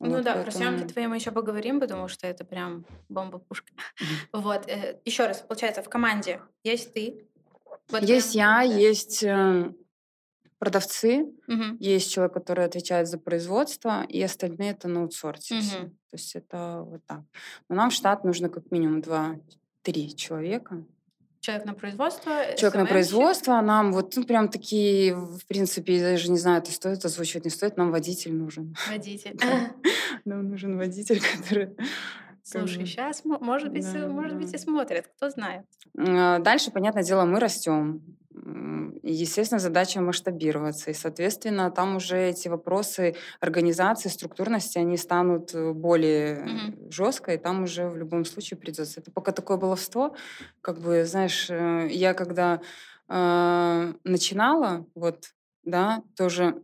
Ну 0.00 0.16
вот 0.16 0.24
да, 0.24 0.34
поэтому... 0.34 0.44
про 0.44 0.50
съемки 0.50 0.92
твои 0.92 1.06
мы 1.06 1.16
еще 1.16 1.30
поговорим, 1.30 1.78
потому 1.78 2.08
что 2.08 2.26
это 2.26 2.44
прям 2.44 2.84
бомба-пушка. 3.08 3.72
Вот, 4.32 4.68
э, 4.68 5.00
еще 5.04 5.26
раз, 5.26 5.40
получается, 5.40 5.82
в 5.82 5.88
команде 5.88 6.40
есть 6.64 6.92
ты. 6.92 7.24
Вот 7.88 8.02
есть 8.02 8.34
я, 8.34 8.56
да. 8.56 8.62
есть 8.62 9.22
э, 9.22 9.72
продавцы, 10.58 11.24
угу. 11.48 11.76
есть 11.78 12.12
человек, 12.12 12.34
который 12.34 12.64
отвечает 12.64 13.08
за 13.08 13.18
производство, 13.18 14.04
и 14.08 14.20
остальные 14.22 14.72
это 14.72 14.88
на 14.88 15.02
аутсорсе. 15.02 15.58
Угу. 15.58 15.90
То 16.10 16.14
есть 16.14 16.36
это 16.36 16.82
вот 16.84 17.04
так. 17.06 17.22
Но 17.68 17.76
нам 17.76 17.90
в 17.90 17.92
штат 17.92 18.24
нужно 18.24 18.48
как 18.48 18.70
минимум 18.70 19.00
два-три 19.02 20.14
человека. 20.16 20.84
Человек 21.42 21.64
на 21.66 21.74
производство? 21.74 22.32
Человек 22.56 22.74
на 22.76 22.86
производство. 22.86 23.60
Нам 23.60 23.92
вот 23.92 24.14
ну, 24.14 24.22
прям 24.22 24.48
такие, 24.48 25.12
в 25.16 25.44
принципе, 25.48 25.96
я 25.96 26.12
даже 26.12 26.30
не 26.30 26.38
знаю, 26.38 26.58
это 26.62 26.70
стоит 26.70 27.04
озвучивать, 27.04 27.44
не 27.44 27.50
стоит. 27.50 27.76
Нам 27.76 27.90
водитель 27.90 28.32
нужен. 28.32 28.76
Водитель. 28.88 29.36
Нам 30.24 30.48
нужен 30.48 30.78
водитель, 30.78 31.20
который... 31.20 31.70
Слушай, 32.44 32.86
сейчас, 32.86 33.24
может 33.24 33.72
быть, 33.72 33.84
может 33.92 34.36
быть, 34.36 34.54
и 34.54 34.58
смотрят, 34.58 35.08
кто 35.16 35.30
знает. 35.30 35.64
А, 35.98 36.38
дальше, 36.38 36.70
понятное 36.70 37.02
дело, 37.02 37.24
мы 37.24 37.40
растем. 37.40 38.02
Естественно, 39.04 39.60
задача 39.60 40.00
масштабироваться. 40.00 40.90
И, 40.90 40.94
соответственно, 40.94 41.70
там 41.70 41.96
уже 41.96 42.30
эти 42.30 42.48
вопросы 42.48 43.14
организации, 43.40 44.08
структурности, 44.08 44.78
они 44.78 44.96
станут 44.96 45.54
э, 45.54 45.72
более 45.72 46.38
mm-hmm. 46.38 46.90
жестко, 46.90 47.34
и 47.34 47.38
там 47.38 47.64
уже 47.64 47.88
в 47.88 47.96
любом 47.96 48.24
случае 48.24 48.58
придется. 48.58 49.00
Это 49.00 49.12
пока 49.12 49.30
такое 49.30 49.58
баловство, 49.58 50.16
как 50.60 50.80
бы, 50.80 51.04
знаешь, 51.04 51.50
э, 51.50 51.88
я 51.90 52.14
когда 52.14 52.60
э, 53.08 53.92
начинала, 54.02 54.86
вот, 54.96 55.26
да, 55.62 56.02
тоже 56.16 56.60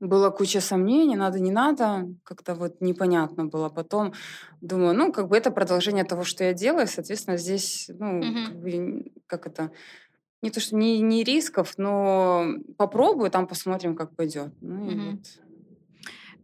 была 0.00 0.30
куча 0.30 0.60
сомнений, 0.60 1.16
надо, 1.16 1.40
не 1.40 1.50
надо, 1.50 2.08
как-то 2.24 2.54
вот 2.54 2.80
непонятно 2.80 3.46
было. 3.46 3.68
Потом 3.70 4.12
думаю, 4.60 4.94
ну, 4.94 5.12
как 5.12 5.28
бы 5.28 5.36
это 5.36 5.50
продолжение 5.50 6.04
того, 6.04 6.24
что 6.24 6.44
я 6.44 6.52
делаю, 6.52 6.86
соответственно, 6.86 7.38
здесь, 7.38 7.90
ну, 7.98 8.20
mm-hmm. 8.20 8.44
как, 8.46 8.60
бы, 8.60 9.12
как 9.26 9.46
это 9.46 9.70
не 10.44 10.50
то, 10.50 10.60
что 10.60 10.76
не, 10.76 11.00
не 11.00 11.24
рисков, 11.24 11.72
но 11.78 12.46
попробую, 12.76 13.30
там 13.30 13.46
посмотрим, 13.46 13.96
как 13.96 14.14
пойдет. 14.14 14.52
Ну, 14.60 14.90
и 14.90 14.94
вот. 14.94 15.20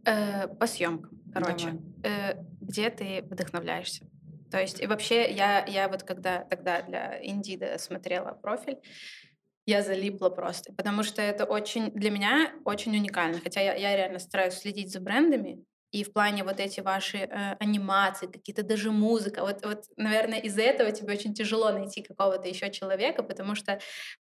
э, 0.05 0.47
по 0.47 0.65
съемкам, 0.65 1.21
короче, 1.31 1.79
э, 2.03 2.43
где 2.61 2.89
ты 2.89 3.21
вдохновляешься? 3.29 4.07
То 4.49 4.59
есть 4.59 4.81
и 4.81 4.87
вообще 4.87 5.31
я, 5.31 5.63
я 5.65 5.87
вот 5.87 6.01
когда 6.01 6.39
тогда 6.39 6.81
для 6.81 7.23
Индида 7.23 7.77
смотрела 7.77 8.31
профиль, 8.31 8.79
я 9.67 9.83
залипла 9.83 10.29
просто, 10.29 10.73
потому 10.73 11.03
что 11.03 11.21
это 11.21 11.45
очень 11.45 11.91
для 11.91 12.09
меня 12.09 12.51
очень 12.65 12.97
уникально. 12.97 13.39
Хотя 13.39 13.61
я, 13.61 13.75
я 13.75 13.95
реально 13.95 14.17
стараюсь 14.17 14.55
следить 14.55 14.91
за 14.91 14.99
брендами, 14.99 15.63
и 15.91 16.03
в 16.03 16.13
плане 16.13 16.43
вот 16.43 16.59
эти 16.59 16.79
ваши 16.79 17.17
э, 17.17 17.55
анимации, 17.59 18.27
какие-то 18.27 18.63
даже 18.63 18.91
музыка. 18.91 19.41
Вот, 19.41 19.65
вот, 19.65 19.83
наверное, 19.97 20.39
из-за 20.39 20.61
этого 20.61 20.91
тебе 20.91 21.13
очень 21.13 21.33
тяжело 21.33 21.71
найти 21.71 22.01
какого-то 22.01 22.47
еще 22.47 22.71
человека, 22.71 23.23
потому 23.23 23.55
что 23.55 23.79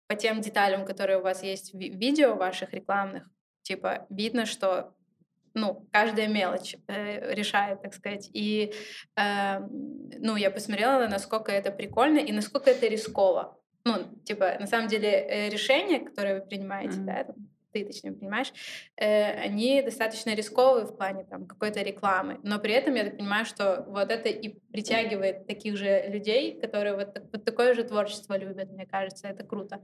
по 0.06 0.14
тем 0.14 0.40
деталям, 0.40 0.84
которые 0.84 1.18
у 1.18 1.22
вас 1.22 1.42
есть 1.42 1.72
в 1.72 1.78
видео 1.78 2.34
ваших 2.34 2.72
рекламных, 2.72 3.28
типа 3.62 4.06
видно, 4.10 4.46
что 4.46 4.94
ну, 5.54 5.88
каждая 5.90 6.28
мелочь 6.28 6.76
э, 6.86 7.34
решает, 7.34 7.82
так 7.82 7.94
сказать. 7.94 8.28
И, 8.34 8.72
э, 9.16 9.58
ну, 9.58 10.36
я 10.36 10.50
посмотрела, 10.50 11.08
насколько 11.08 11.50
это 11.50 11.72
прикольно 11.72 12.18
и 12.18 12.30
насколько 12.30 12.70
это 12.70 12.86
рисково. 12.86 13.58
Ну, 13.84 14.04
типа, 14.24 14.56
на 14.60 14.66
самом 14.66 14.88
деле, 14.88 15.08
э, 15.08 15.48
решения, 15.48 16.00
которые 16.00 16.40
вы 16.40 16.46
принимаете, 16.46 16.98
mm-hmm. 16.98 17.04
да, 17.04 17.26
ты, 17.72 17.84
точнее, 17.84 18.12
понимаешь, 18.12 18.52
э, 18.96 19.32
они 19.32 19.82
достаточно 19.82 20.34
рисковые 20.34 20.86
в 20.86 20.96
плане 20.96 21.24
там 21.24 21.46
какой-то 21.46 21.82
рекламы, 21.82 22.38
но 22.42 22.58
при 22.58 22.72
этом 22.72 22.94
я 22.94 23.04
так 23.04 23.16
понимаю, 23.16 23.44
что 23.44 23.84
вот 23.88 24.10
это 24.10 24.28
и 24.28 24.48
притягивает 24.72 25.46
таких 25.46 25.76
же 25.76 26.04
людей, 26.08 26.60
которые 26.60 26.94
вот, 26.96 27.16
вот 27.32 27.44
такое 27.44 27.74
же 27.74 27.84
творчество 27.84 28.36
любят, 28.36 28.70
мне 28.70 28.86
кажется, 28.86 29.28
это 29.28 29.44
круто. 29.44 29.80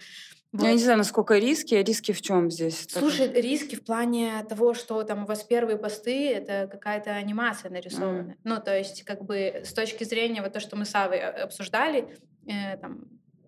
Вот. 0.52 0.64
Я 0.64 0.72
не 0.72 0.78
знаю, 0.78 0.98
насколько 0.98 1.38
риски, 1.38 1.74
а 1.74 1.82
риски 1.82 2.12
в 2.12 2.20
чем 2.20 2.50
здесь? 2.50 2.86
Слушай, 2.90 3.28
так? 3.28 3.36
риски 3.36 3.74
в 3.74 3.84
плане 3.84 4.44
того, 4.48 4.74
что 4.74 5.02
там 5.02 5.22
у 5.22 5.26
вас 5.26 5.42
первые 5.44 5.78
посты, 5.78 6.30
это 6.30 6.68
какая-то 6.70 7.12
анимация 7.12 7.70
нарисована. 7.70 8.32
Mm. 8.32 8.36
Ну, 8.44 8.60
то 8.60 8.76
есть, 8.76 9.02
как 9.04 9.24
бы 9.24 9.62
с 9.64 9.72
точки 9.72 10.04
зрения 10.04 10.42
вот 10.42 10.52
то, 10.52 10.60
что 10.60 10.76
мы 10.76 10.84
с 10.84 10.94
Авой 10.94 11.20
обсуждали, 11.20 12.18
э, 12.46 12.76
там, 12.76 13.04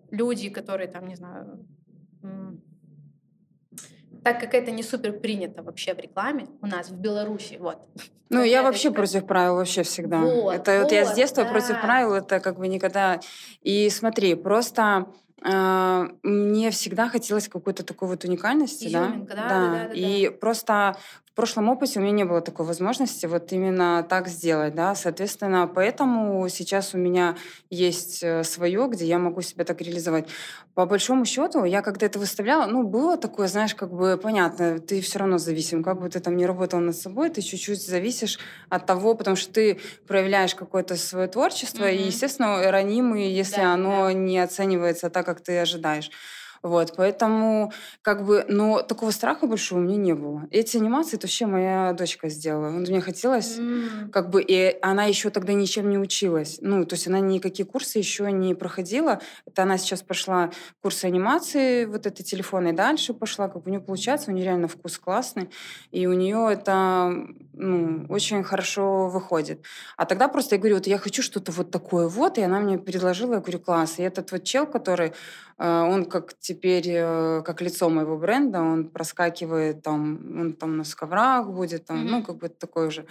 люди, 0.09 0.49
которые 0.49 0.87
там, 0.87 1.07
не 1.07 1.15
знаю, 1.15 1.65
так 4.25 4.39
как 4.39 4.55
это 4.55 4.71
не 4.71 4.81
супер 4.81 5.13
принято 5.13 5.61
вообще 5.61 5.93
в 5.93 5.99
рекламе 5.99 6.47
у 6.63 6.65
нас 6.65 6.89
в 6.89 6.95
Беларуси, 6.95 7.57
вот. 7.59 7.77
Ну, 8.29 8.41
я 8.41 8.63
вообще 8.63 8.87
это... 8.87 8.95
против 8.95 9.27
правил 9.27 9.57
вообще 9.57 9.83
всегда. 9.83 10.19
Вот, 10.19 10.51
это 10.51 10.77
вот, 10.79 10.83
вот 10.85 10.91
я 10.91 11.05
с 11.05 11.13
детства 11.13 11.43
да. 11.43 11.51
против 11.51 11.79
правил, 11.79 12.13
это 12.15 12.39
как 12.39 12.57
бы 12.57 12.67
никогда. 12.67 13.19
И 13.61 13.87
смотри, 13.91 14.33
просто 14.33 15.05
э, 15.43 16.07
мне 16.23 16.71
всегда 16.71 17.07
хотелось 17.07 17.47
какой-то 17.47 17.83
такой 17.83 18.07
вот 18.07 18.23
уникальности, 18.23 18.87
Изюминка, 18.87 19.35
да? 19.35 19.47
Да, 19.47 19.59
да, 19.59 19.69
да, 19.69 19.87
да. 19.89 19.93
И 19.93 20.29
просто 20.29 20.97
в 21.35 21.37
прошлом 21.37 21.67
опыте 21.67 21.99
у 21.99 22.01
меня 22.01 22.13
не 22.13 22.23
было 22.23 22.39
такой 22.39 22.65
возможности 22.65 23.25
вот 23.25 23.51
именно 23.51 24.05
так 24.07 24.29
сделать, 24.29 24.73
да, 24.73 24.95
соответственно, 24.95 25.67
поэтому 25.67 26.47
сейчас 26.47 26.93
у 26.93 26.97
меня 26.97 27.35
есть 27.69 28.23
э, 28.23 28.45
свое, 28.45 28.87
где 28.87 29.05
я 29.05 29.19
могу 29.19 29.41
себя 29.41 29.65
так 29.65 29.81
реализовать. 29.81 30.29
По 30.75 30.85
большому 30.85 31.25
счету, 31.25 31.65
я 31.65 31.81
когда 31.81 32.05
это 32.05 32.19
выставляла, 32.19 32.67
ну, 32.67 32.83
было 32.83 33.17
такое, 33.17 33.49
знаешь, 33.49 33.75
как 33.75 33.91
бы 33.91 34.17
понятно, 34.17 34.79
ты 34.79 35.01
все 35.01 35.19
равно 35.19 35.37
зависим, 35.37 35.83
как 35.83 35.99
бы 35.99 36.09
ты 36.09 36.21
там 36.21 36.37
не 36.37 36.45
работал 36.45 36.79
над 36.79 36.95
собой, 36.95 37.29
ты 37.29 37.41
чуть-чуть 37.41 37.85
зависишь 37.85 38.39
от 38.69 38.85
того, 38.85 39.13
потому 39.13 39.35
что 39.35 39.51
ты 39.51 39.81
проявляешь 40.07 40.55
какое-то 40.55 40.95
свое 40.95 41.27
творчество, 41.27 41.83
mm-hmm. 41.83 41.97
и, 41.97 42.05
естественно, 42.05 42.71
ранимый, 42.71 43.29
если 43.29 43.57
да, 43.57 43.73
оно 43.73 44.05
да. 44.05 44.13
не 44.13 44.39
оценивается 44.39 45.09
так, 45.09 45.25
как 45.25 45.41
ты 45.41 45.57
ожидаешь. 45.57 46.11
Вот, 46.65 46.93
поэтому, 46.97 47.71
как 48.01 48.25
бы, 48.25 48.43
но 48.47 48.81
такого 48.81 49.11
страха 49.11 49.45
большого 49.45 49.77
у 49.77 49.83
меня 49.83 49.97
не 49.97 50.15
было. 50.15 50.47
Эти 50.49 50.77
анимации 50.77 51.15
это 51.15 51.27
вообще 51.27 51.45
моя 51.45 51.93
дочка 51.93 52.27
сделала. 52.27 52.69
Мне 52.69 53.01
хотелось, 53.01 53.59
mm. 53.59 54.09
как 54.09 54.31
бы, 54.31 54.41
и 54.41 54.75
она 54.81 55.03
еще 55.03 55.29
тогда 55.29 55.53
ничем 55.53 55.91
не 55.91 55.99
училась. 55.99 56.57
Ну, 56.61 56.83
то 56.85 56.95
есть 56.95 57.07
она 57.07 57.19
никакие 57.19 57.67
курсы 57.67 57.99
еще 57.99 58.31
не 58.31 58.55
проходила. 58.55 59.21
Это 59.45 59.61
она 59.61 59.77
сейчас 59.77 60.01
пошла 60.01 60.49
курсы 60.81 61.05
анимации, 61.05 61.85
вот 61.85 62.07
это 62.07 62.23
телефон, 62.23 62.67
и 62.69 62.71
дальше 62.71 63.13
пошла. 63.13 63.47
Как 63.47 63.67
у 63.67 63.69
нее 63.69 63.79
получается, 63.79 64.31
у 64.31 64.33
нее 64.33 64.45
реально 64.45 64.67
вкус 64.67 64.97
классный. 64.97 65.51
И 65.91 66.07
у 66.07 66.13
нее 66.13 66.49
это 66.51 67.13
ну, 67.53 68.07
очень 68.09 68.43
хорошо 68.43 69.07
выходит. 69.07 69.63
А 69.97 70.05
тогда 70.05 70.27
просто 70.27 70.55
я 70.55 70.59
говорю, 70.59 70.77
вот 70.77 70.87
я 70.87 70.97
хочу 70.97 71.21
что-то 71.21 71.51
вот 71.51 71.69
такое 71.69 72.07
вот, 72.07 72.39
и 72.39 72.41
она 72.41 72.59
мне 72.59 72.79
предложила, 72.79 73.35
я 73.35 73.39
говорю, 73.39 73.59
класс. 73.59 73.99
И 73.99 74.01
этот 74.01 74.31
вот 74.31 74.43
чел, 74.43 74.65
который, 74.65 75.13
э, 75.59 75.81
он 75.81 76.05
как 76.05 76.33
теперь, 76.55 76.87
э, 76.87 77.41
как 77.43 77.61
лицо 77.61 77.89
моего 77.89 78.17
бренда, 78.17 78.61
он 78.61 78.89
проскакивает 78.89 79.81
там, 79.83 80.39
он 80.39 80.53
там 80.53 80.77
на 80.77 80.83
сковрах 80.83 81.47
будет, 81.47 81.85
там, 81.85 81.97
mm-hmm. 81.97 82.09
ну, 82.09 82.23
как 82.23 82.37
бы 82.37 82.49
такой 82.49 82.91
же 82.91 83.05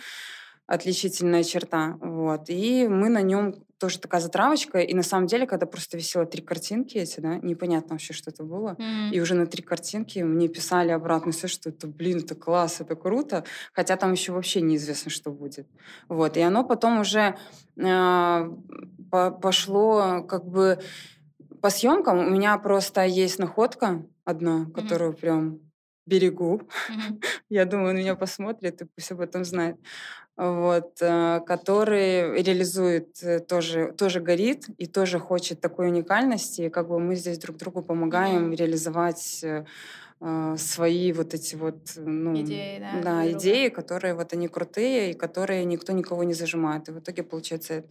отличительная 0.66 1.44
черта. 1.44 1.98
Вот. 2.00 2.48
И 2.48 2.88
мы 2.88 3.11
на 3.11 3.20
нем 3.22 3.54
тоже 3.78 3.98
такая 3.98 4.22
затравочка. 4.22 4.78
И 4.78 4.94
на 4.94 5.02
самом 5.02 5.26
деле, 5.26 5.46
когда 5.46 5.66
просто 5.66 5.98
висело 5.98 6.24
три 6.24 6.42
картинки 6.42 6.96
эти, 6.96 7.20
да, 7.20 7.37
непонятно 7.37 7.94
вообще, 7.94 8.14
что 8.14 8.30
это 8.30 8.44
было. 8.44 8.76
Mm-hmm. 8.78 9.11
И 9.12 9.20
уже 9.20 9.35
на 9.35 9.46
три 9.46 9.62
картинки 9.62 10.20
мне 10.20 10.48
писали 10.48 10.90
обратно 10.90 11.33
все, 11.33 11.48
что 11.48 11.68
это, 11.68 11.87
блин, 11.87 12.20
это 12.20 12.35
класс, 12.35 12.80
это 12.80 12.96
круто. 12.96 13.44
Хотя 13.74 13.96
там 13.96 14.12
еще 14.12 14.33
вообще 14.33 14.62
неизвестно, 14.62 15.11
что 15.11 15.30
будет. 15.30 15.66
Вот. 16.09 16.38
И 16.38 16.40
оно 16.40 16.64
потом 16.64 17.00
уже 17.00 17.37
э, 17.76 18.50
пошло 19.11 20.22
как 20.22 20.46
бы 20.46 20.78
по 21.64 21.70
съемкам. 21.70 22.18
У 22.18 22.31
меня 22.31 22.59
просто 22.59 23.07
есть 23.07 23.38
находка 23.38 24.05
одна, 24.27 24.66
которую 24.74 25.12
mm-hmm. 25.12 25.20
прям 25.20 25.61
берегу. 26.05 26.61
Mm-hmm. 26.61 27.24
Я 27.48 27.64
думаю, 27.64 27.88
он 27.88 27.96
меня 27.96 28.16
посмотрит 28.16 28.83
и 28.83 29.12
об 29.12 29.20
этом 29.20 29.46
знает 29.46 29.77
вот, 30.37 31.00
э, 31.00 31.40
который 31.46 32.42
реализует, 32.42 33.16
э, 33.22 33.40
тоже, 33.40 33.94
тоже 33.96 34.20
горит 34.20 34.66
и 34.77 34.87
тоже 34.87 35.18
хочет 35.18 35.62
такой 35.62 35.88
уникальности. 35.88 36.62
И 36.62 36.68
как 36.68 36.88
бы 36.88 37.00
мы 37.00 37.14
здесь 37.16 37.38
друг 37.38 37.57
другу 37.57 37.83
помогаем 37.83 38.53
mm-hmm. 38.53 38.57
реализовать 38.57 39.44
э, 40.20 40.57
свои 40.59 41.12
вот 41.12 41.35
эти 41.35 41.55
вот 41.57 41.92
ну, 41.96 42.40
идеи, 42.40 42.79
да, 42.79 43.00
да 43.03 43.33
идеи, 43.33 43.68
которые 43.68 44.14
вот 44.14 44.33
они 44.33 44.48
крутые 44.48 45.11
и 45.11 45.14
которые 45.14 45.64
никто 45.64 45.92
никого 45.92 46.24
не 46.24 46.35
зажимает. 46.35 46.88
И 46.88 46.92
в 46.92 46.98
итоге 46.98 47.22
получается 47.22 47.74
это. 47.74 47.88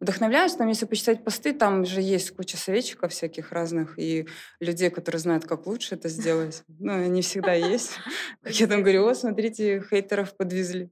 Вдохновляюсь, 0.00 0.54
там, 0.54 0.68
если 0.68 0.86
почитать 0.86 1.24
посты, 1.24 1.52
там 1.52 1.84
же 1.84 2.00
есть 2.00 2.30
куча 2.30 2.56
советчиков 2.56 3.12
всяких 3.12 3.52
разных 3.52 3.98
и 3.98 4.26
людей, 4.60 4.90
которые 4.90 5.20
знают, 5.20 5.46
как 5.46 5.66
лучше 5.66 5.94
это 5.94 6.08
сделать. 6.08 6.62
Ну, 6.78 6.92
они 6.92 7.22
всегда 7.22 7.52
есть. 7.52 7.92
Я 8.44 8.66
там 8.66 8.82
говорю, 8.82 9.06
о, 9.06 9.14
смотрите, 9.14 9.82
хейтеров 9.90 10.36
подвезли. 10.36 10.90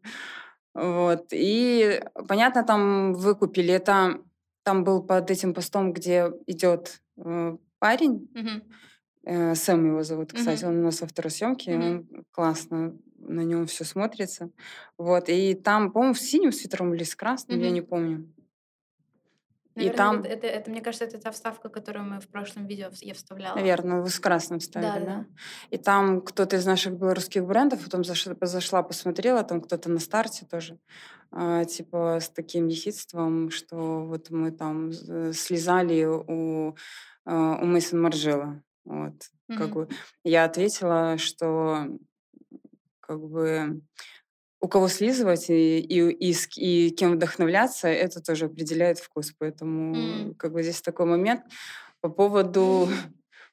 Вот. 0.75 1.27
И, 1.31 2.03
понятно, 2.29 2.65
там 2.65 3.15
выкупили. 3.15 3.73
Это 3.73 4.21
там 4.65 4.83
был 4.83 5.03
под 5.03 5.31
этим 5.31 5.55
постом, 5.55 5.93
где 5.93 6.33
идет 6.47 7.01
э, 7.17 7.57
парень. 7.79 8.29
Mm-hmm. 8.35 8.63
Э, 9.25 9.55
Сэм 9.55 9.87
его 9.87 10.03
зовут, 10.03 10.33
кстати. 10.33 10.65
Mm-hmm. 10.65 10.69
Он 10.69 10.79
у 10.79 10.83
нас 10.83 11.01
во 11.01 11.07
второй 11.07 11.31
съемке. 11.31 11.73
Mm-hmm. 11.73 11.91
Он 11.91 12.25
классно 12.31 12.97
на 13.19 13.41
нем 13.41 13.67
все 13.67 13.85
смотрится. 13.85 14.51
Вот. 14.99 15.29
И 15.29 15.55
там, 15.55 15.91
по-моему, 15.91 16.15
в 16.15 16.21
синем 16.21 16.53
свитером 16.53 16.95
или 16.95 17.05
с 17.05 17.15
красным, 17.15 17.59
mm-hmm. 17.59 17.65
я 17.65 17.71
не 17.71 17.81
помню. 17.81 18.29
Наверное, 19.77 19.95
и 19.95 19.97
там... 19.97 20.23
это, 20.23 20.47
это, 20.47 20.71
мне 20.71 20.81
кажется, 20.81 21.05
это 21.05 21.19
та 21.19 21.33
вставка, 21.33 21.69
которую 21.69 22.05
мы 22.05 22.21
в 22.21 22.29
прошлом 22.29 22.67
видео 22.67 22.91
я 23.01 23.15
вставляла. 23.15 23.57
Наверное, 23.57 24.03
вы 24.03 24.09
с 24.09 24.21
красным 24.21 24.61
вставили, 24.61 24.89
да? 24.89 25.01
да? 25.01 25.07
да. 25.07 25.27
И 25.71 25.79
там 25.79 26.21
кто-то 26.21 26.57
из 26.57 26.65
наших 26.65 26.93
белорусских 26.95 27.45
брендов, 27.45 27.83
потом 27.83 28.05
зашла, 28.05 28.37
зашла 28.43 28.83
посмотрела, 28.85 29.43
там 29.43 29.61
кто-то 29.61 29.91
на 29.91 29.99
старте 29.99 30.47
тоже, 30.47 30.79
э, 31.33 31.65
типа 31.69 32.21
с 32.21 32.29
таким 32.29 32.69
ехидством, 32.69 33.51
что 33.51 34.05
вот 34.05 34.31
мы 34.31 34.53
там 34.53 34.93
слезали 34.93 36.05
у, 36.05 36.77
э, 37.27 37.33
у 37.33 37.65
Мейсон 37.65 38.01
Маржела. 38.01 38.63
Вот, 38.85 39.15
mm-hmm. 39.49 39.59
как 39.59 39.71
бы 39.71 39.89
я 40.25 40.45
ответила, 40.45 41.17
что 41.19 41.89
как 43.01 43.21
бы 43.21 43.81
у 44.65 44.69
кого 44.69 44.89
слизывать 44.89 45.51
и, 45.51 45.79
и, 45.79 46.31
и, 46.31 46.35
и 46.57 46.91
кем 46.91 47.13
вдохновляться, 47.13 47.87
это 47.89 48.23
тоже 48.23 48.47
определяет 48.47 48.99
вкус. 48.99 49.35
Поэтому 49.39 49.95
mm. 49.95 50.35
как 50.37 50.53
бы 50.53 50.63
здесь 50.63 50.81
такой 50.81 51.07
момент 51.07 51.43
по 52.01 52.09
поводу... 52.09 52.89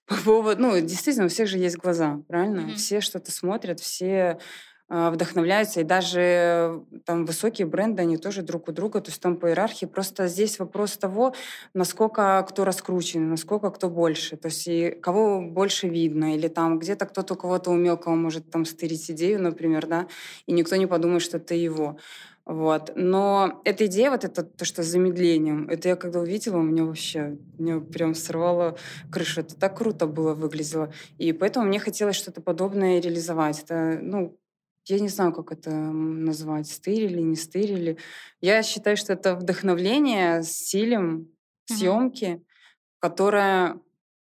По 0.07 0.17
поводу, 0.17 0.61
ну, 0.61 0.81
действительно, 0.81 1.27
у 1.27 1.29
всех 1.29 1.47
же 1.47 1.57
есть 1.57 1.77
глаза, 1.77 2.19
правильно? 2.27 2.61
Mm-hmm. 2.61 2.75
Все 2.75 2.99
что-то 2.99 3.31
смотрят, 3.31 3.79
все 3.79 4.39
вдохновляются, 4.91 5.79
и 5.79 5.85
даже 5.85 6.83
там 7.05 7.25
высокие 7.25 7.65
бренды, 7.65 8.01
они 8.01 8.17
тоже 8.17 8.41
друг 8.41 8.67
у 8.67 8.73
друга, 8.73 8.99
то 8.99 9.09
есть 9.09 9.21
там 9.21 9.37
по 9.37 9.47
иерархии. 9.47 9.85
Просто 9.85 10.27
здесь 10.27 10.59
вопрос 10.59 10.97
того, 10.97 11.33
насколько 11.73 12.45
кто 12.49 12.65
раскручен, 12.65 13.29
насколько 13.29 13.69
кто 13.71 13.89
больше, 13.89 14.35
то 14.35 14.49
есть 14.49 14.67
и 14.67 14.91
кого 14.91 15.41
больше 15.41 15.87
видно, 15.87 16.35
или 16.35 16.49
там 16.49 16.77
где-то 16.77 17.05
кто-то 17.05 17.35
у 17.35 17.37
кого-то 17.37 17.71
умел, 17.71 17.97
кого 17.97 18.17
может 18.17 18.51
там 18.51 18.65
стырить 18.65 19.09
идею, 19.09 19.41
например, 19.41 19.87
да, 19.87 20.07
и 20.45 20.51
никто 20.51 20.75
не 20.75 20.87
подумает, 20.87 21.21
что 21.21 21.37
это 21.37 21.55
его. 21.55 21.97
Вот. 22.43 22.91
Но 22.95 23.61
эта 23.63 23.85
идея, 23.85 24.09
вот 24.09 24.25
это 24.25 24.43
то, 24.43 24.65
что 24.65 24.83
с 24.83 24.87
замедлением, 24.87 25.69
это 25.69 25.89
я 25.89 25.95
когда 25.95 26.19
увидела, 26.19 26.57
у 26.57 26.63
меня 26.63 26.83
вообще, 26.83 27.37
мне 27.57 27.79
прям 27.79 28.15
сорвало 28.15 28.77
крышу. 29.11 29.41
Это 29.41 29.55
так 29.55 29.77
круто 29.77 30.07
было, 30.07 30.33
выглядело. 30.33 30.91
И 31.17 31.33
поэтому 31.33 31.67
мне 31.67 31.79
хотелось 31.79 32.15
что-то 32.15 32.41
подобное 32.41 32.99
реализовать. 32.99 33.61
Это, 33.63 33.99
ну, 34.01 34.37
я 34.85 34.99
не 34.99 35.09
знаю, 35.09 35.33
как 35.33 35.51
это 35.51 35.71
назвать, 35.71 36.67
стырили, 36.67 37.21
не 37.21 37.35
стырили. 37.35 37.97
Я 38.41 38.63
считаю, 38.63 38.97
что 38.97 39.13
это 39.13 39.35
вдохновление 39.35 40.43
с 40.43 40.51
стилем 40.51 41.27
съемки, 41.65 42.25
mm-hmm. 42.25 42.43
которая 42.99 43.79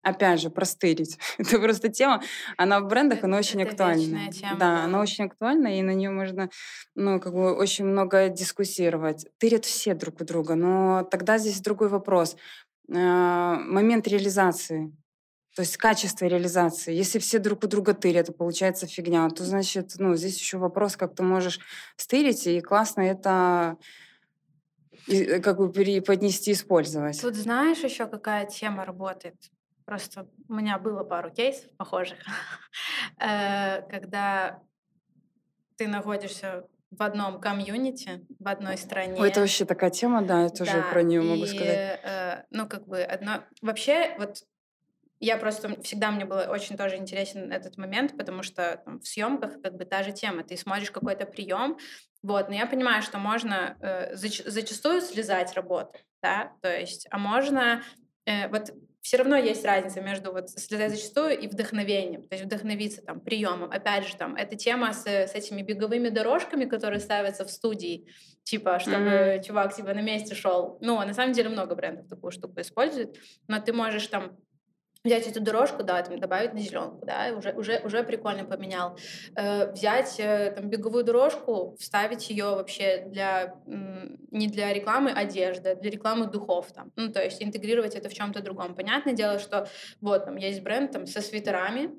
опять 0.08 0.40
же, 0.40 0.50
простырить. 0.50 1.20
это 1.38 1.60
просто 1.60 1.90
тема, 1.90 2.22
она 2.56 2.80
в 2.80 2.88
брендах, 2.88 3.24
она 3.24 3.38
очень 3.38 3.62
это 3.62 3.72
актуальна. 3.72 4.32
Тема, 4.32 4.52
да, 4.54 4.58
да, 4.58 4.84
она 4.86 5.02
очень 5.02 5.26
актуальна, 5.26 5.78
и 5.78 5.82
на 5.82 5.94
нее 5.94 6.10
можно, 6.10 6.50
ну, 6.96 7.20
как 7.20 7.34
бы 7.34 7.54
очень 7.54 7.86
много 7.86 8.30
дискуссировать. 8.30 9.28
Тырят 9.38 9.66
все 9.66 9.94
друг 9.94 10.22
у 10.22 10.26
друга, 10.26 10.56
но 10.56 11.04
тогда 11.04 11.38
здесь 11.38 11.60
другой 11.60 11.90
вопрос. 11.90 12.38
А, 12.94 13.56
момент 13.60 14.08
реализации. 14.08 14.94
То 15.58 15.62
есть 15.62 15.76
качество 15.78 16.26
реализации. 16.26 16.94
Если 16.94 17.18
все 17.18 17.40
друг 17.40 17.64
у 17.64 17.68
друга 17.68 17.96
тырят, 17.96 18.28
то 18.28 18.32
получается 18.32 18.86
фигня, 18.86 19.28
то 19.30 19.44
значит, 19.44 19.94
ну, 19.98 20.16
здесь 20.16 20.38
еще 20.38 20.60
вопрос, 20.60 20.96
как 20.96 21.16
ты 21.16 21.24
можешь 21.24 21.60
стырить, 21.96 22.46
и 22.46 22.62
классно 22.62 23.02
это 23.02 23.78
э, 25.08 25.40
как 25.40 25.58
бы 25.58 25.72
поднести, 25.72 26.52
использовать. 26.52 27.20
Тут 27.20 27.34
знаешь 27.34 27.80
еще, 27.80 28.06
какая 28.06 28.46
тема 28.46 28.86
работает? 28.86 29.34
Просто 29.86 30.28
у 30.48 30.54
меня 30.54 30.78
было 30.78 31.04
пару 31.04 31.32
кейсов 31.32 31.76
похожих, 31.76 32.20
э, 33.20 33.82
когда 33.90 34.62
ты 35.76 35.88
находишься 35.88 36.68
в 36.92 37.02
одном 37.02 37.42
комьюнити, 37.42 38.28
в 38.40 38.48
одной 38.48 38.78
стране. 38.78 39.20
Это 39.28 39.40
вообще 39.40 39.66
такая 39.66 39.90
тема, 39.90 40.22
да, 40.22 40.44
я 40.44 40.50
тоже 40.50 40.74
да, 40.74 40.92
про 40.92 41.02
нее 41.02 41.24
могу 41.24 41.48
сказать. 41.48 42.00
Э, 42.04 42.44
ну, 42.52 42.68
как 42.68 42.88
бы 42.88 43.02
одно... 43.02 43.44
Вообще, 43.64 44.16
вот 44.20 44.44
я 45.20 45.38
просто 45.38 45.82
всегда 45.82 46.12
мне 46.12 46.26
было 46.26 46.48
очень 46.50 46.78
тоже 46.78 46.98
интересен 46.98 47.52
этот 47.52 47.78
момент, 47.78 48.18
потому 48.18 48.44
что 48.44 48.82
там, 48.86 49.00
в 49.00 49.08
съемках 49.08 49.62
как 49.62 49.76
бы 49.76 49.86
та 49.86 50.04
же 50.04 50.12
тема. 50.12 50.44
Ты 50.44 50.58
смотришь 50.58 50.92
какой-то 50.92 51.26
прием, 51.26 51.78
вот, 52.22 52.50
но 52.50 52.56
я 52.56 52.68
понимаю, 52.68 53.02
что 53.02 53.18
можно 53.18 53.78
э, 53.82 54.16
зач- 54.16 54.48
зачастую 54.48 55.02
слезать 55.02 55.54
работу, 55.54 56.00
да, 56.22 56.54
то 56.62 56.76
есть, 56.76 57.08
а 57.10 57.18
можно 57.18 57.84
э, 58.26 58.48
вот 58.50 58.72
все 59.08 59.16
равно 59.16 59.38
есть 59.38 59.64
разница 59.64 60.02
между 60.02 60.34
вот 60.34 60.50
зачастую 60.50 61.40
и 61.40 61.48
вдохновением. 61.48 62.28
То 62.28 62.36
есть 62.36 62.44
вдохновиться 62.44 63.02
там 63.02 63.22
приемом. 63.22 63.72
Опять 63.72 64.06
же, 64.06 64.18
там, 64.18 64.36
эта 64.36 64.58
тема 64.58 64.92
с, 64.92 65.08
с 65.08 65.34
этими 65.34 65.62
беговыми 65.62 66.10
дорожками, 66.10 66.66
которые 66.66 67.00
ставятся 67.00 67.46
в 67.46 67.50
студии, 67.50 68.06
типа, 68.44 68.80
чтобы 68.80 69.06
mm-hmm. 69.06 69.44
чувак 69.44 69.74
типа 69.74 69.94
на 69.94 70.02
месте 70.02 70.36
шел. 70.36 70.78
Ну, 70.82 70.98
на 70.98 71.14
самом 71.14 71.32
деле 71.32 71.48
много 71.48 71.74
брендов 71.74 72.10
такую 72.10 72.32
штуку 72.32 72.60
используют, 72.60 73.18
но 73.48 73.62
ты 73.62 73.72
можешь 73.72 74.08
там 74.08 74.38
взять 75.04 75.28
эту 75.28 75.42
дорожку, 75.42 75.84
да, 75.84 76.02
там, 76.02 76.20
добавить 76.20 76.54
на 76.54 76.60
зеленку, 76.60 77.06
да, 77.06 77.34
уже, 77.36 77.52
уже, 77.52 77.80
уже 77.84 78.04
прикольно 78.04 78.46
поменял. 78.46 78.98
Э, 79.36 79.72
взять 79.72 80.20
э, 80.20 80.54
там, 80.56 80.70
беговую 80.70 81.04
дорожку, 81.04 81.76
вставить 81.80 82.30
ее 82.30 82.46
вообще 82.46 83.06
для, 83.08 83.56
не 83.66 84.48
для 84.48 84.74
рекламы 84.74 85.12
одежды, 85.12 85.70
а 85.70 85.76
для 85.76 85.92
рекламы 85.92 86.28
духов. 86.28 86.72
Там. 86.74 86.92
Ну, 86.96 87.12
то 87.12 87.24
есть 87.24 87.42
интегрировать 87.42 87.96
это 87.96 88.10
в 88.10 88.14
чем-то 88.14 88.42
другом. 88.42 88.76
Понятное 88.76 89.14
дело, 89.14 89.40
что 89.40 89.68
вот 90.02 90.26
там 90.26 90.38
есть 90.38 90.62
бренд 90.62 90.92
там, 90.92 91.06
со 91.06 91.22
свитерами, 91.22 91.92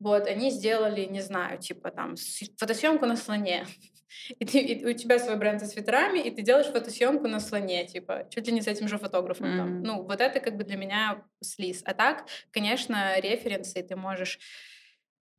вот, 0.00 0.26
они 0.26 0.50
сделали, 0.50 1.04
не 1.06 1.20
знаю, 1.20 1.58
типа 1.58 1.90
там 1.90 2.16
фотосъемку 2.58 3.06
на 3.06 3.16
слоне. 3.16 3.66
И, 4.38 4.44
ты, 4.44 4.58
и 4.58 4.84
у 4.84 4.92
тебя 4.92 5.18
свой 5.18 5.36
бренд 5.36 5.60
со 5.60 5.66
свитерами, 5.66 6.18
и 6.18 6.30
ты 6.30 6.42
делаешь 6.42 6.66
фотосъемку 6.66 7.28
на 7.28 7.40
слоне, 7.40 7.86
типа, 7.86 8.26
чуть 8.30 8.46
ли 8.46 8.52
не 8.52 8.62
с 8.62 8.66
этим 8.66 8.88
же 8.88 8.98
фотографом 8.98 9.46
mm-hmm. 9.46 9.56
там. 9.56 9.82
Ну, 9.82 10.02
вот 10.02 10.20
это 10.20 10.40
как 10.40 10.56
бы 10.56 10.64
для 10.64 10.76
меня 10.76 11.22
слиз. 11.40 11.82
А 11.84 11.94
так, 11.94 12.26
конечно, 12.50 13.18
референсы 13.20 13.82
ты 13.82 13.96
можешь 13.96 14.38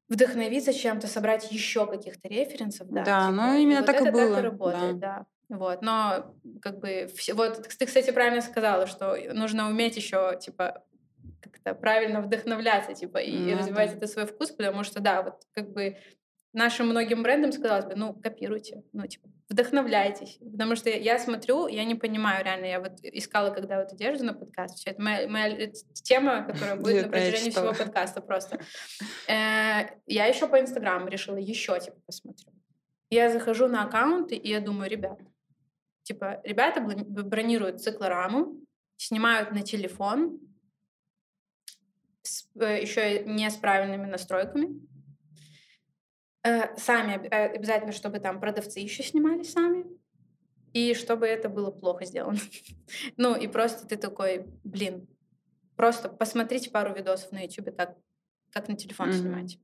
вдохновиться 0.08 0.74
чем-то, 0.74 1.08
собрать 1.08 1.52
еще 1.52 1.88
каких-то 1.88 2.28
референсов, 2.28 2.90
да. 2.90 3.04
Да, 3.04 3.20
типа, 3.22 3.32
ну 3.32 3.58
именно 3.58 3.80
вот 3.80 3.86
так 3.88 3.96
это 3.96 4.10
и 4.10 4.12
было. 4.12 4.36
Так 4.36 4.40
и 4.40 4.48
работает, 4.48 5.00
да. 5.00 5.26
да. 5.50 5.58
Вот, 5.58 5.82
но 5.82 6.36
как 6.62 6.80
бы 6.80 7.10
все, 7.16 7.34
вот 7.34 7.68
ты, 7.78 7.86
кстати, 7.86 8.12
правильно 8.12 8.42
сказала, 8.42 8.88
что 8.88 9.16
нужно 9.34 9.70
уметь 9.70 9.96
еще 9.96 10.38
типа 10.42 10.84
как-то 11.42 11.76
правильно 11.76 12.22
вдохновляться, 12.22 12.94
типа, 12.94 13.20
и 13.20 13.32
mm-hmm. 13.32 13.58
развивать 13.58 13.94
это 13.94 14.08
свой 14.08 14.26
вкус, 14.26 14.52
потому 14.52 14.84
что, 14.84 15.00
да, 15.00 15.22
вот 15.22 15.44
как 15.54 15.72
бы 15.72 15.98
нашим 16.56 16.88
многим 16.88 17.22
брендам 17.22 17.52
сказалось 17.52 17.86
бы, 17.86 17.96
ну, 17.96 18.14
копируйте, 18.14 18.84
ну, 18.94 19.06
типа, 19.06 19.28
вдохновляйтесь. 19.50 20.40
Потому 20.52 20.76
что 20.76 20.90
я 20.90 21.20
смотрю, 21.20 21.68
я 21.68 21.84
не 21.84 21.96
понимаю 21.96 22.44
реально, 22.44 22.66
я 22.66 22.80
вот 22.80 22.94
искала 23.04 23.52
когда 23.52 23.80
вот 23.80 23.92
одежду 23.92 24.26
на 24.26 24.34
подкаст, 24.34 24.78
все 24.78 24.92
это 24.92 25.02
моя, 25.02 25.28
моя 25.28 25.72
тема, 25.94 26.44
которая 26.44 26.76
будет 26.82 27.06
на 27.06 27.12
протяжении 27.12 27.52
всего 27.52 27.74
подкаста 27.74 28.22
просто. 28.22 28.60
Э, 29.28 29.90
я 30.06 30.26
еще 30.26 30.48
по 30.48 30.60
Инстаграму 30.60 31.08
решила 31.08 31.38
еще, 31.38 31.80
типа, 31.80 31.98
посмотрю. 32.06 32.54
Я 33.10 33.32
захожу 33.32 33.68
на 33.68 33.84
аккаунты, 33.84 34.36
и 34.36 34.50
я 34.50 34.62
думаю, 34.62 34.90
ребят, 34.90 35.20
типа, 36.04 36.42
ребята 36.44 36.80
бронируют 36.82 37.82
циклораму, 37.82 38.62
снимают 38.98 39.52
на 39.52 39.62
телефон, 39.62 40.40
э, 42.60 42.82
еще 42.82 43.24
не 43.26 43.50
с 43.50 43.56
правильными 43.56 44.06
настройками, 44.06 44.80
сами 46.78 47.28
э, 47.28 47.56
обязательно, 47.56 47.92
чтобы 47.92 48.20
там 48.20 48.40
продавцы 48.40 48.80
еще 48.80 49.04
снимали 49.04 49.44
сами, 49.44 49.86
и 50.74 50.94
чтобы 50.94 51.26
это 51.26 51.50
было 51.50 51.72
плохо 51.72 52.06
сделано. 52.06 52.40
ну 53.18 53.36
и 53.36 53.48
просто 53.48 53.88
ты 53.88 53.98
такой, 53.98 54.46
блин, 54.64 55.08
просто 55.76 56.10
посмотрите 56.10 56.70
пару 56.70 56.94
видосов 56.94 57.32
на 57.32 57.44
YouTube, 57.44 57.76
как, 57.76 57.98
как 58.52 58.68
на 58.68 58.76
телефон 58.76 59.10
mm-hmm. 59.10 59.20
снимать. 59.20 59.60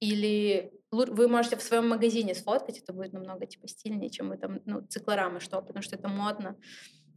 Или 0.00 0.72
вы 0.90 1.28
можете 1.28 1.56
в 1.56 1.62
своем 1.62 1.88
магазине 1.88 2.34
сфоткать, 2.34 2.78
это 2.78 2.92
будет 2.92 3.12
намного 3.12 3.46
типа 3.46 3.68
стильнее, 3.68 4.10
чем 4.10 4.30
вы 4.30 4.38
там, 4.38 4.60
ну, 4.64 4.80
циклорамы 4.86 5.40
что, 5.40 5.60
потому 5.62 5.82
что 5.82 5.96
это 5.96 6.08
модно. 6.08 6.56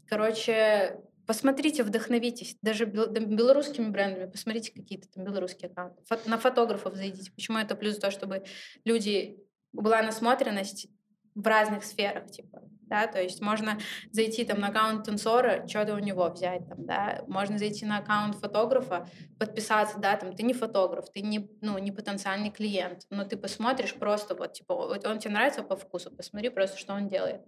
Короче, 0.07 1.01
Посмотрите, 1.25 1.83
вдохновитесь. 1.83 2.57
Даже 2.61 2.85
белорусскими 2.85 3.89
брендами. 3.89 4.29
Посмотрите 4.29 4.71
какие-то 4.71 5.07
там 5.09 5.23
белорусские 5.23 5.71
аккаунты. 5.71 6.03
на 6.25 6.37
фотографов 6.37 6.95
зайдите. 6.95 7.31
Почему 7.31 7.57
это 7.57 7.75
плюс 7.75 7.97
то, 7.97 8.11
чтобы 8.11 8.43
люди... 8.85 9.37
Была 9.75 10.03
насмотренность 10.03 10.87
в 11.33 11.47
разных 11.47 11.83
сферах, 11.83 12.29
типа, 12.29 12.61
да, 12.81 13.07
то 13.07 13.19
есть 13.19 13.41
можно 13.41 13.79
зайти 14.11 14.45
там 14.45 14.59
на 14.59 14.67
аккаунт 14.67 15.03
танцора, 15.03 15.67
что-то 15.67 15.95
у 15.95 15.97
него 15.97 16.29
взять, 16.29 16.67
там, 16.67 16.85
да, 16.85 17.23
можно 17.27 17.57
зайти 17.57 17.83
на 17.83 17.97
аккаунт 17.97 18.35
фотографа, 18.35 19.07
подписаться, 19.39 19.97
да, 19.97 20.15
там, 20.15 20.35
ты 20.35 20.43
не 20.43 20.53
фотограф, 20.53 21.11
ты 21.11 21.21
не, 21.21 21.49
ну, 21.61 21.79
не 21.79 21.91
потенциальный 21.91 22.51
клиент, 22.51 23.07
но 23.09 23.23
ты 23.23 23.35
посмотришь 23.35 23.95
просто 23.95 24.35
вот, 24.35 24.53
типа, 24.53 24.75
вот 24.75 25.07
он 25.07 25.17
тебе 25.17 25.33
нравится 25.33 25.63
по 25.63 25.75
вкусу, 25.75 26.11
посмотри 26.11 26.49
просто, 26.49 26.77
что 26.77 26.93
он 26.93 27.07
делает, 27.07 27.41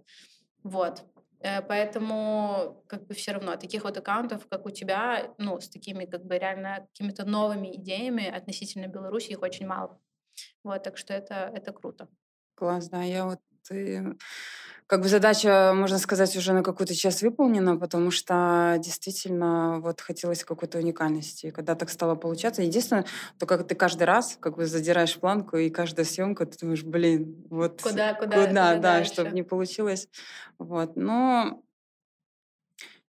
вот, 0.64 1.04
поэтому 1.40 2.84
как 2.88 3.06
бы 3.06 3.14
все 3.14 3.32
равно 3.32 3.56
таких 3.56 3.84
вот 3.84 3.96
аккаунтов, 3.96 4.46
как 4.48 4.66
у 4.66 4.70
тебя, 4.70 5.34
ну, 5.38 5.60
с 5.60 5.68
такими 5.68 6.04
как 6.04 6.24
бы 6.24 6.38
реально 6.38 6.88
какими-то 6.92 7.24
новыми 7.24 7.76
идеями 7.76 8.26
относительно 8.26 8.86
Беларуси, 8.86 9.30
их 9.30 9.42
очень 9.42 9.66
мало. 9.66 10.00
Вот, 10.64 10.82
так 10.82 10.96
что 10.98 11.14
это, 11.14 11.50
это 11.54 11.72
круто. 11.72 12.08
Класс, 12.54 12.88
да. 12.88 13.02
Я 13.02 13.26
вот 13.26 13.40
э, 13.70 14.02
как 14.86 15.02
бы 15.02 15.08
задача, 15.08 15.72
можно 15.74 15.98
сказать, 15.98 16.36
уже 16.36 16.52
на 16.52 16.62
какую-то 16.62 16.94
часть 16.94 17.22
выполнена, 17.22 17.76
потому 17.76 18.10
что 18.10 18.76
действительно 18.78 19.80
вот 19.80 20.00
хотелось 20.00 20.44
какой-то 20.44 20.78
уникальности. 20.78 21.50
Когда 21.50 21.74
так 21.74 21.90
стало 21.90 22.14
получаться, 22.14 22.62
единственное, 22.62 23.04
то 23.38 23.46
как 23.46 23.66
ты 23.66 23.74
каждый 23.74 24.04
раз 24.04 24.36
как 24.38 24.56
бы 24.56 24.66
задираешь 24.66 25.18
планку, 25.18 25.56
и 25.56 25.70
каждая 25.70 26.06
съемка, 26.06 26.46
ты 26.46 26.58
думаешь, 26.58 26.84
блин, 26.84 27.44
вот 27.50 27.82
куда, 27.82 28.14
куда, 28.14 28.46
куда, 28.46 28.46
куда 28.46 28.76
да, 28.76 29.04
чтобы 29.04 29.30
не 29.30 29.42
получилось. 29.42 30.08
Вот. 30.58 30.94
Но 30.94 31.62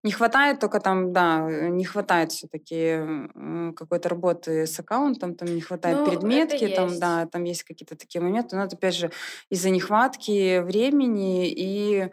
не 0.07 0.13
хватает 0.13 0.59
только 0.61 0.79
там, 0.79 1.11
да, 1.11 1.41
не 1.69 1.83
хватает 1.83 2.31
все-таки 2.31 2.97
какой-то 3.75 4.07
работы 4.07 4.65
с 4.65 4.79
аккаунтом, 4.79 5.35
там 5.35 5.53
не 5.53 5.59
хватает 5.59 5.97
ну, 5.97 6.05
предметки, 6.05 6.65
там, 6.69 6.97
да, 6.97 7.25
там 7.25 7.43
есть 7.43 7.63
какие-то 7.63 7.97
такие 7.97 8.21
моменты, 8.21 8.55
но 8.55 8.63
это, 8.63 8.77
опять 8.77 8.95
же, 8.95 9.11
из-за 9.49 9.69
нехватки 9.69 10.59
времени 10.59 11.49
и 11.49 12.03
э, 12.03 12.09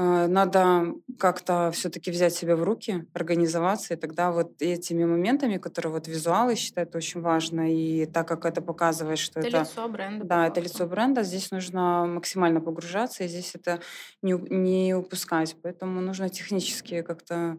надо 0.00 0.94
как-то 1.18 1.72
все-таки 1.72 2.12
взять 2.12 2.32
себя 2.32 2.54
в 2.54 2.62
руки, 2.62 3.04
организоваться, 3.14 3.94
и 3.94 3.96
тогда 3.96 4.30
вот 4.30 4.62
этими 4.62 5.04
моментами, 5.04 5.56
которые 5.56 5.90
вот 5.92 6.06
визуалы 6.06 6.54
считают 6.54 6.94
очень 6.94 7.20
важно, 7.20 7.74
и 7.74 8.06
так 8.06 8.28
как 8.28 8.44
это 8.46 8.62
показывает, 8.62 9.18
что 9.18 9.40
это... 9.40 9.48
Это 9.48 9.58
лицо 9.60 9.88
бренда. 9.88 10.24
Да, 10.24 10.46
это 10.46 10.60
лицо 10.60 10.86
бренда, 10.86 11.24
здесь 11.24 11.50
нужно 11.50 12.06
максимально 12.06 12.60
погружаться, 12.60 13.24
и 13.24 13.28
здесь 13.28 13.56
это 13.56 13.80
не, 14.22 14.34
не 14.34 14.94
упускать. 14.94 15.56
Поэтому 15.62 16.00
нужно 16.00 16.28
технически 16.28 17.02
как-то 17.02 17.58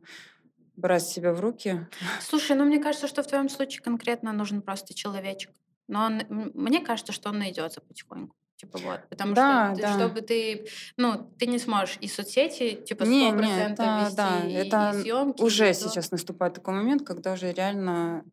брать 0.77 1.03
себя 1.03 1.33
в 1.33 1.41
руки. 1.41 1.87
Слушай, 2.21 2.55
ну 2.55 2.63
мне 2.63 2.79
кажется, 2.79 3.09
что 3.09 3.21
в 3.21 3.27
твоем 3.27 3.49
случае 3.49 3.81
конкретно 3.81 4.31
нужен 4.31 4.61
просто 4.61 4.93
человечек. 4.93 5.51
Но 5.89 6.05
он, 6.05 6.21
мне 6.29 6.79
кажется, 6.79 7.11
что 7.11 7.29
он 7.29 7.39
найдется 7.39 7.81
потихоньку. 7.81 8.33
Типа 8.59 8.77
вот, 8.79 9.07
потому 9.07 9.33
да, 9.33 9.73
что 9.73 9.81
да. 9.81 9.93
чтобы 9.93 10.19
ты, 10.19 10.67
ну, 10.97 11.31
ты 11.39 11.47
не 11.47 11.59
сможешь 11.59 11.97
и 12.01 12.09
соцсети, 12.09 12.75
типа, 12.75 13.03
100% 13.03 13.07
не, 13.07 13.31
не, 13.31 13.63
это, 13.63 14.01
вести, 14.03 14.15
да, 14.17 14.39
и, 14.45 14.51
это 14.51 14.91
и 14.97 15.01
съемки. 15.01 15.41
Уже 15.41 15.69
и 15.69 15.73
сейчас 15.73 16.11
наступает 16.11 16.55
такой 16.55 16.73
момент, 16.73 17.07
когда 17.07 17.31
уже 17.31 17.53
реально 17.53 18.25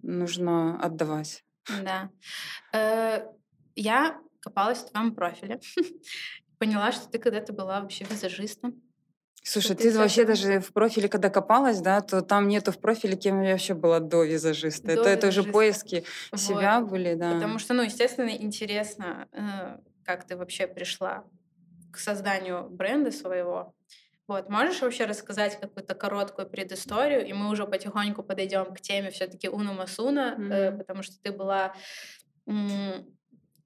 нужно 0.00 0.80
отдавать. 0.80 1.44
Да. 1.84 2.08
Э, 2.72 3.26
я 3.76 4.18
копалась 4.40 4.78
в 4.78 4.90
твоем 4.90 5.14
профиле, 5.14 5.60
поняла, 6.58 6.90
что 6.90 7.10
ты 7.10 7.18
когда-то 7.18 7.52
была 7.52 7.82
вообще 7.82 8.04
визажистом. 8.04 8.80
Слушай, 9.44 9.74
ты, 9.74 9.90
вообще 9.98 10.24
даже 10.24 10.60
в 10.60 10.72
профиле, 10.72 11.08
когда 11.08 11.28
копалась, 11.28 11.80
да, 11.80 12.00
то 12.00 12.22
там 12.22 12.46
нету 12.46 12.70
в 12.70 12.78
профиле, 12.78 13.16
кем 13.16 13.42
я 13.42 13.52
вообще 13.52 13.74
была 13.74 13.98
до 13.98 14.22
визажиста. 14.22 14.86
До 14.86 14.92
это, 14.92 15.08
это 15.08 15.28
уже 15.28 15.42
поиски 15.42 16.04
вот. 16.30 16.40
себя 16.40 16.80
были, 16.80 17.14
да. 17.14 17.32
Потому 17.32 17.58
что, 17.58 17.74
ну, 17.74 17.82
естественно, 17.82 18.30
интересно, 18.30 19.28
э, 19.32 19.78
как 20.04 20.24
ты 20.24 20.36
вообще 20.36 20.68
пришла 20.68 21.24
к 21.90 21.98
созданию 21.98 22.68
бренда 22.70 23.10
своего. 23.10 23.74
Вот, 24.28 24.48
можешь 24.48 24.80
вообще 24.80 25.06
рассказать 25.06 25.58
какую-то 25.58 25.94
короткую 25.94 26.48
предысторию, 26.48 27.26
и 27.26 27.32
мы 27.32 27.50
уже 27.50 27.66
потихоньку 27.66 28.22
подойдем 28.22 28.72
к 28.72 28.80
теме 28.80 29.10
все-таки 29.10 29.48
Уна 29.48 29.72
Масуна, 29.72 30.36
mm-hmm. 30.38 30.52
э, 30.52 30.72
потому 30.78 31.02
что 31.02 31.20
ты 31.20 31.32
была 31.32 31.74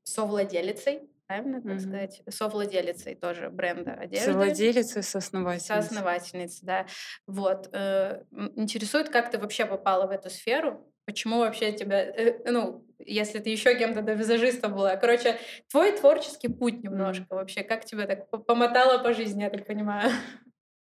совладелицей 0.05 1.03
правильно 1.27 1.61
так 1.61 1.73
mm-hmm. 1.73 1.81
сказать, 1.81 2.23
совладелицей 2.29 3.15
тоже 3.15 3.51
бренда 3.51 3.93
одежды. 3.93 4.33
Совладелицей, 4.33 5.03
соосновательницей. 5.03 5.83
Соосновательницей, 5.83 6.67
да. 6.67 6.87
Вот. 7.27 7.69
Э, 7.73 8.23
интересует, 8.57 9.09
как 9.09 9.31
ты 9.31 9.39
вообще 9.39 9.67
попала 9.67 10.07
в 10.07 10.11
эту 10.11 10.31
сферу? 10.31 10.93
Почему 11.05 11.39
вообще 11.39 11.73
тебя, 11.73 12.03
э, 12.03 12.51
ну, 12.51 12.85
если 12.99 13.39
ты 13.39 13.51
еще 13.51 13.77
кем-то 13.77 14.03
до 14.03 14.15
визажиста 14.15 14.69
была. 14.69 14.97
Короче, 14.97 15.39
твой 15.71 15.93
творческий 15.93 16.49
путь 16.49 16.83
немножко 16.83 17.25
mm-hmm. 17.25 17.37
вообще. 17.37 17.63
Как 17.63 17.85
тебя 17.85 18.07
так 18.07 18.29
помотало 18.47 19.03
по 19.03 19.13
жизни, 19.13 19.43
я 19.43 19.51
так 19.51 19.67
понимаю? 19.67 20.11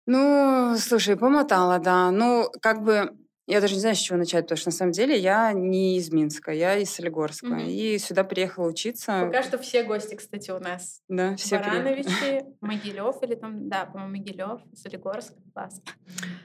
Ну, 0.07 0.75
слушай, 0.79 1.17
помотала, 1.17 1.79
да. 1.79 2.11
Ну, 2.11 2.51
как 2.63 2.83
бы 2.83 3.17
Я 3.49 3.63
даже 3.63 3.75
не 3.75 3.81
знаю, 3.81 3.97
с 3.97 3.99
чего 3.99 4.19
начать, 4.19 4.45
потому 4.45 4.59
что 4.59 4.69
на 4.69 4.75
самом 4.75 4.93
деле 4.93 5.19
я 5.19 5.55
не 5.55 5.97
из 5.97 6.13
Минска, 6.13 6.53
я 6.53 6.77
из 6.77 6.91
Солигорска. 6.91 7.47
Мгм. 7.47 7.67
И 7.67 7.97
сюда 7.97 8.23
приехала 8.23 8.69
учиться. 8.69 9.23
Пока 9.25 9.43
что 9.43 9.57
все 9.57 9.85
гости, 9.85 10.17
кстати, 10.17 10.51
у 10.51 10.59
нас. 10.59 11.01
Да, 11.09 11.35
все 11.37 11.59
приехали. 11.59 11.81
Барановичи, 11.81 12.45
Могилев 12.61 13.23
или 13.23 13.35
там, 13.37 13.71
да, 13.71 13.87
по-моему, 13.87 14.19
Могилев, 14.19 14.61
Солигорск, 14.75 15.33
класс. 15.55 15.81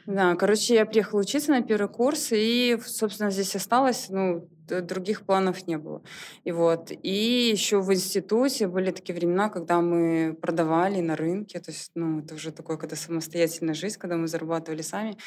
Да, 0.05 0.35
короче, 0.35 0.75
я 0.75 0.85
приехала 0.85 1.19
учиться 1.19 1.51
на 1.51 1.61
первый 1.61 1.89
курс, 1.89 2.29
и, 2.31 2.79
собственно, 2.85 3.31
здесь 3.31 3.53
осталась, 3.53 4.07
ну, 4.07 4.47
других 4.67 5.25
планов 5.25 5.67
не 5.67 5.77
было. 5.77 6.01
И 6.43 6.51
вот. 6.51 6.91
И 6.91 7.49
еще 7.51 7.81
в 7.81 7.93
институте 7.93 8.67
были 8.67 8.91
такие 8.91 9.15
времена, 9.15 9.49
когда 9.49 9.81
мы 9.81 10.37
продавали 10.41 11.01
на 11.01 11.15
рынке, 11.15 11.59
то 11.59 11.71
есть, 11.71 11.91
ну, 11.95 12.19
это 12.19 12.35
уже 12.35 12.51
такое, 12.51 12.77
когда 12.77 12.95
самостоятельная 12.95 13.73
жизнь, 13.73 13.97
когда 13.99 14.15
мы 14.17 14.27
зарабатывали 14.27 14.81
сами. 14.81 15.17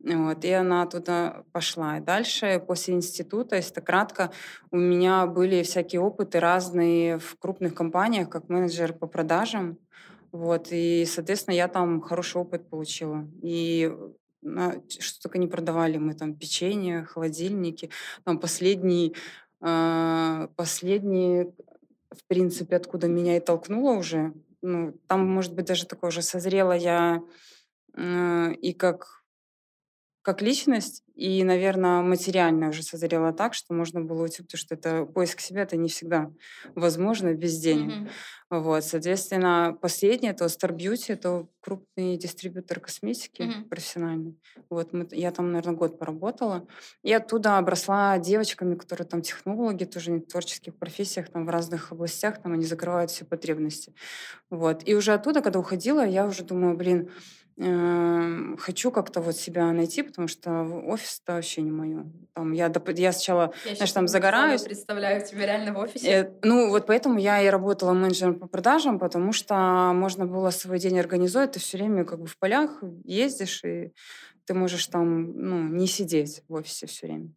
Вот. 0.00 0.44
И 0.44 0.50
она 0.50 0.82
оттуда 0.82 1.44
пошла. 1.52 1.98
И 1.98 2.00
дальше, 2.00 2.62
после 2.66 2.94
института, 2.94 3.56
если 3.56 3.74
так 3.74 3.86
кратко, 3.86 4.30
у 4.70 4.76
меня 4.76 5.26
были 5.26 5.62
всякие 5.62 6.00
опыты 6.00 6.40
разные 6.40 7.18
в 7.18 7.36
крупных 7.38 7.74
компаниях, 7.74 8.28
как 8.28 8.48
менеджер 8.48 8.92
по 8.92 9.06
продажам. 9.06 9.78
Вот, 10.32 10.72
и, 10.72 11.04
соответственно, 11.06 11.54
я 11.54 11.68
там 11.68 12.00
хороший 12.00 12.40
опыт 12.40 12.68
получила. 12.68 13.24
И 13.40 13.94
что 15.00 15.22
только 15.22 15.38
не 15.38 15.48
продавали 15.48 15.98
мы 15.98 16.14
там 16.14 16.34
печенье, 16.36 17.04
холодильники. 17.04 17.90
Там 18.24 18.38
последний, 18.38 19.14
а, 19.60 20.48
последний, 20.56 21.44
в 22.12 22.24
принципе, 22.28 22.76
откуда 22.76 23.08
меня 23.08 23.36
и 23.36 23.40
толкнуло 23.40 23.92
уже. 23.98 24.34
Ну, 24.62 24.94
там, 25.08 25.26
может 25.28 25.54
быть, 25.54 25.66
даже 25.66 25.86
такое 25.86 26.10
уже 26.10 26.22
созрела 26.22 26.72
я 26.72 27.22
м, 27.96 28.52
и 28.52 28.72
как 28.74 29.23
как 30.24 30.42
личность, 30.42 31.02
и, 31.14 31.44
наверное, 31.44 32.02
материально 32.02 32.70
уже 32.70 32.82
созрела 32.82 33.32
так, 33.32 33.54
что 33.54 33.74
можно 33.74 34.00
было 34.00 34.22
уйти, 34.24 34.42
потому 34.42 34.58
что 34.58 34.74
это 34.74 35.04
поиск 35.06 35.40
себя 35.40 35.62
это 35.62 35.76
не 35.76 35.88
всегда 35.88 36.30
возможно 36.74 37.34
без 37.34 37.58
денег. 37.58 37.90
Мгм. 37.90 38.08
Вот, 38.50 38.84
соответственно, 38.84 39.76
последнее 39.80 40.32
это 40.32 40.44
Star 40.46 40.74
Beauty, 40.76 41.12
это 41.14 41.46
крупный 41.60 42.16
дистрибьютор 42.16 42.80
косметики 42.80 43.42
Мгм. 43.42 43.68
профессиональный. 43.68 44.38
Вот, 44.70 44.92
мы, 44.92 45.08
я 45.12 45.30
там, 45.32 45.50
наверное, 45.52 45.74
год 45.74 45.98
поработала. 45.98 46.66
И 47.02 47.12
оттуда 47.12 47.58
обросла 47.58 48.18
девочками, 48.18 48.74
которые 48.76 49.06
там 49.06 49.22
технологи, 49.22 49.84
тоже 49.84 50.12
в 50.14 50.26
творческих 50.26 50.76
профессиях, 50.78 51.30
там 51.30 51.46
в 51.46 51.48
разных 51.50 51.92
областях, 51.92 52.40
там 52.42 52.52
они 52.52 52.64
закрывают 52.64 53.10
все 53.10 53.24
потребности. 53.24 53.94
Вот. 54.50 54.82
И 54.86 54.94
уже 54.94 55.12
оттуда, 55.14 55.42
когда 55.42 55.58
уходила, 55.60 56.06
я 56.06 56.26
уже 56.26 56.44
думаю, 56.44 56.76
блин, 56.76 57.10
хочу 57.56 58.90
как-то 58.90 59.20
вот 59.20 59.36
себя 59.36 59.70
найти, 59.72 60.02
потому 60.02 60.26
что 60.26 60.62
офис 60.86 61.20
это 61.22 61.34
вообще 61.34 61.62
не 61.62 61.70
мое. 61.70 62.04
Там 62.32 62.52
я, 62.52 62.72
я 62.96 63.12
сначала, 63.12 63.52
Я 63.64 63.76
знаешь, 63.76 63.92
там 63.92 64.08
загораюсь, 64.08 64.62
представляю 64.62 65.24
тебя 65.24 65.46
реально 65.46 65.72
в 65.72 65.78
офисе. 65.78 66.10
Э, 66.10 66.30
ну, 66.42 66.68
вот 66.70 66.86
поэтому 66.86 67.18
я 67.18 67.40
и 67.40 67.46
работала 67.46 67.92
менеджером 67.92 68.40
по 68.40 68.48
продажам, 68.48 68.98
потому 68.98 69.32
что 69.32 69.54
можно 69.94 70.26
было 70.26 70.50
свой 70.50 70.80
день 70.80 70.98
организовать. 70.98 71.52
Ты 71.52 71.60
все 71.60 71.78
время 71.78 72.04
как 72.04 72.20
бы 72.20 72.26
в 72.26 72.36
полях 72.38 72.82
ездишь, 73.04 73.62
и 73.62 73.92
ты 74.46 74.54
можешь 74.54 74.86
там, 74.88 75.32
ну, 75.32 75.68
не 75.68 75.86
сидеть 75.86 76.42
в 76.48 76.54
офисе 76.54 76.86
все 76.86 77.06
время. 77.06 77.28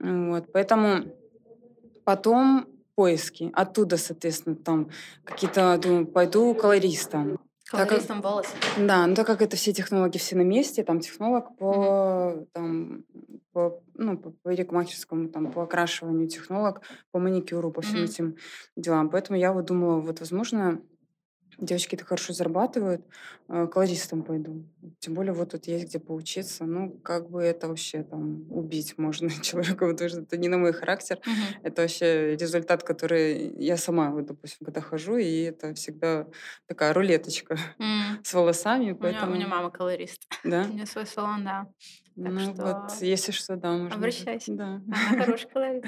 Вот, 0.00 0.50
поэтому 0.52 1.04
потом 2.04 2.66
поиски. 2.94 3.50
Оттуда, 3.52 3.96
соответственно, 3.96 4.56
там 4.56 4.90
какие-то, 5.24 5.78
думаю, 5.78 6.06
пойду 6.06 6.54
колористом. 6.54 7.38
Колористом 7.70 8.22
волосы. 8.22 8.50
Да, 8.78 9.06
ну 9.06 9.14
так 9.14 9.26
как 9.26 9.42
это 9.42 9.56
все 9.56 9.72
технологии 9.72 10.18
все 10.18 10.36
на 10.36 10.42
месте, 10.42 10.82
там 10.84 11.00
технолог 11.00 11.56
по, 11.56 12.46
там, 12.52 13.04
по, 13.52 13.82
ну, 13.94 14.16
по 14.16 14.30
парикмахерскому, 14.30 15.28
там, 15.28 15.52
по 15.52 15.62
окрашиванию 15.64 16.28
технолог, 16.28 16.80
по 17.10 17.18
маникюру, 17.18 17.70
по 17.70 17.82
всем 17.82 17.96
Мгм. 18.02 18.04
этим 18.04 18.36
делам. 18.76 19.10
Поэтому 19.10 19.38
я 19.38 19.52
вот 19.52 19.66
думала, 19.66 20.00
вот, 20.00 20.20
возможно, 20.20 20.80
девочки 21.58 21.96
это 21.96 22.04
хорошо 22.04 22.32
зарабатывают, 22.32 23.04
э, 23.48 23.66
колористом 23.66 24.22
пойду. 24.22 24.64
Тем 25.00 25.14
более 25.14 25.32
вот 25.32 25.50
тут 25.50 25.66
есть 25.66 25.86
где 25.86 25.98
поучиться. 25.98 26.64
Ну, 26.64 26.90
как 26.90 27.30
бы 27.30 27.42
это 27.42 27.68
вообще 27.68 28.02
там 28.02 28.50
убить 28.50 28.96
можно 28.96 29.28
человека, 29.42 29.86
потому 29.86 30.08
что 30.08 30.20
это 30.20 30.36
не 30.36 30.48
на 30.48 30.58
мой 30.58 30.72
характер. 30.72 31.18
Мгм. 31.26 31.62
Это 31.64 31.82
вообще 31.82 32.36
результат, 32.36 32.82
который 32.84 33.54
я 33.58 33.76
сама, 33.76 34.10
вот, 34.10 34.26
допустим, 34.26 34.64
когда 34.64 34.80
хожу, 34.80 35.16
и 35.16 35.42
это 35.42 35.74
всегда 35.74 36.26
такая 36.66 36.92
рулеточка 36.92 37.58
М. 37.78 38.20
с 38.22 38.32
волосами, 38.34 38.82
У 38.82 38.84
меня, 38.86 38.94
поэтому... 38.94 39.32
у 39.32 39.34
меня 39.34 39.48
мама 39.48 39.70
колорист. 39.70 40.22
Да? 40.44 40.64
У 40.68 40.72
меня 40.72 40.86
свой 40.86 41.06
салон, 41.06 41.44
да. 41.44 41.66
Так 42.16 42.32
ну 42.32 42.40
что 42.40 42.52
вот, 42.52 43.02
если 43.02 43.32
что, 43.32 43.56
да, 43.56 43.72
можно... 43.72 43.94
обращайся. 43.94 44.52
Да. 44.52 44.80
Она 44.86 45.24
хороший 45.24 45.48
колорист. 45.48 45.86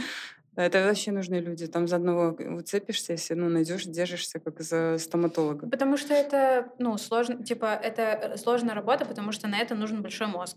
Это 0.62 0.84
вообще 0.84 1.12
нужные 1.12 1.40
люди. 1.40 1.66
Там 1.66 1.86
за 1.88 1.96
одного 1.96 2.30
уцепишься, 2.56 3.12
если 3.12 3.34
ну, 3.34 3.48
найдешь, 3.48 3.84
держишься, 3.84 4.40
как 4.40 4.60
за 4.60 4.96
стоматолога. 4.98 5.68
Потому 5.68 5.96
что 5.96 6.14
это, 6.14 6.72
ну, 6.78 6.96
сложно, 6.98 7.42
типа, 7.44 7.66
это 7.74 8.02
э, 8.02 8.36
сложная 8.36 8.74
работа, 8.74 9.04
потому 9.04 9.32
что 9.32 9.48
на 9.48 9.58
это 9.58 9.74
нужен 9.74 10.02
большой 10.02 10.26
мозг. 10.26 10.56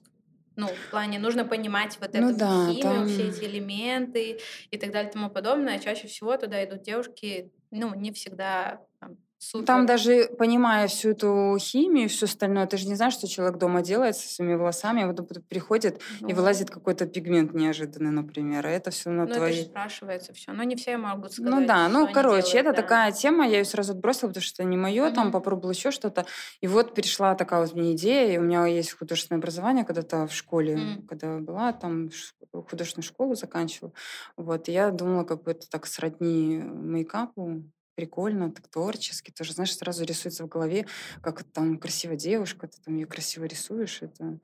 Ну, 0.55 0.67
в 0.67 0.91
плане, 0.91 1.17
нужно 1.19 1.45
понимать 1.45 1.97
вот 1.99 2.13
Ну 2.13 2.29
эту 2.29 2.37
да, 2.39 2.67
химию, 2.67 2.81
там- 2.81 3.07
все 3.07 3.29
эти 3.29 3.43
элементы 3.45 4.39
и 4.69 4.77
так 4.77 4.91
далее 4.91 5.09
и 5.09 5.13
тому 5.13 5.29
подобное. 5.29 5.79
Чаще 5.79 6.07
всего 6.07 6.37
туда 6.37 6.63
идут 6.63 6.83
девушки, 6.83 7.51
ну, 7.71 7.95
не 7.95 8.11
всегда 8.11 8.81
там, 8.99 9.17
супер. 9.43 9.65
Там 9.65 9.85
даже 9.85 10.29
понимая 10.37 10.87
всю 10.87 11.09
эту 11.11 11.57
химию 11.59 12.05
и 12.05 12.07
все 12.07 12.25
остальное, 12.25 12.65
ты 12.67 12.77
же 12.77 12.87
не 12.87 12.95
знаешь, 12.95 13.13
что 13.13 13.27
человек 13.27 13.57
дома 13.57 13.81
делает 13.81 14.15
со 14.15 14.27
своими 14.27 14.55
волосами, 14.55 15.03
вот 15.05 15.47
приходит 15.47 16.01
и 16.21 16.23
Ну, 16.23 16.29
вылазит 16.35 16.69
какой-то 16.69 17.05
пигмент 17.05 17.53
неожиданный, 17.53 18.11
например, 18.11 18.65
а 18.65 18.69
это 18.69 18.91
все 18.91 19.09
на 19.09 19.23
Ну, 19.23 19.29
это 19.29 19.35
твои... 19.35 19.53
же 19.53 19.63
спрашивается 19.63 20.33
все. 20.33 20.51
Но 20.53 20.63
не 20.63 20.75
все 20.75 20.97
могут 20.97 21.33
сказать, 21.33 21.51
Ну 21.59 21.67
да, 21.67 21.87
ну 21.89 22.11
короче, 22.11 22.51
делают, 22.51 22.67
это 22.67 22.75
да. 22.75 22.81
такая 22.81 23.11
тема, 23.11 23.47
я 23.47 23.59
ее 23.59 23.65
сразу 23.65 23.93
отбросила, 23.93 24.29
потому 24.29 24.43
что 24.43 24.63
это 24.63 24.69
не 24.69 24.77
мое, 24.77 25.11
там 25.11 25.31
попробовала 25.31 25.71
еще 25.71 25.91
что-то. 25.91 26.25
И 26.61 26.67
вот 26.67 26.95
пришла 26.95 27.35
такая 27.35 27.61
вот 27.61 27.73
мне 27.73 27.93
идея, 27.93 28.33
и 28.33 28.37
у 28.37 28.41
меня 28.41 28.65
есть 28.65 28.93
художественное 28.97 29.39
образование, 29.39 29.85
когда-то 29.85 30.27
в 30.27 30.33
школе, 30.33 30.75
Мгм. 30.77 31.07
когда 31.07 31.37
была, 31.39 31.73
там 31.73 32.09
художественную 32.53 33.03
школу 33.05 33.35
заканчивала. 33.35 33.93
Вот, 34.37 34.69
и 34.69 34.71
я 34.71 34.91
думала, 34.91 35.23
как 35.23 35.43
бы 35.43 35.51
это 35.51 35.67
так 35.69 35.85
сродни 35.87 36.57
мейкапу, 36.63 37.63
прикольно, 37.95 38.51
так 38.51 38.67
творчески. 38.67 39.31
Ты 39.31 39.43
же, 39.43 39.53
знаешь, 39.53 39.75
сразу 39.75 40.03
рисуется 40.03 40.45
в 40.45 40.47
голове, 40.47 40.87
как 41.21 41.43
там 41.43 41.77
красивая 41.77 42.15
девушка, 42.15 42.67
ты 42.67 42.77
там 42.81 42.95
ее 42.95 43.05
красиво 43.05 43.45
рисуешь, 43.45 44.01
это 44.01 44.39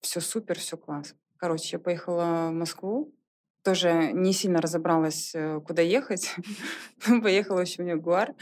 все 0.00 0.20
супер, 0.20 0.58
все 0.58 0.76
класс. 0.76 1.14
Короче, 1.36 1.76
я 1.76 1.78
поехала 1.78 2.48
в 2.50 2.52
Москву, 2.52 3.12
тоже 3.62 4.12
не 4.12 4.32
сильно 4.32 4.60
разобралась, 4.60 5.32
э, 5.34 5.60
куда 5.60 5.82
ехать. 5.82 6.34
Поехала 7.22 7.60
еще 7.60 7.82
в 7.82 7.86
Ягуар. 7.86 8.34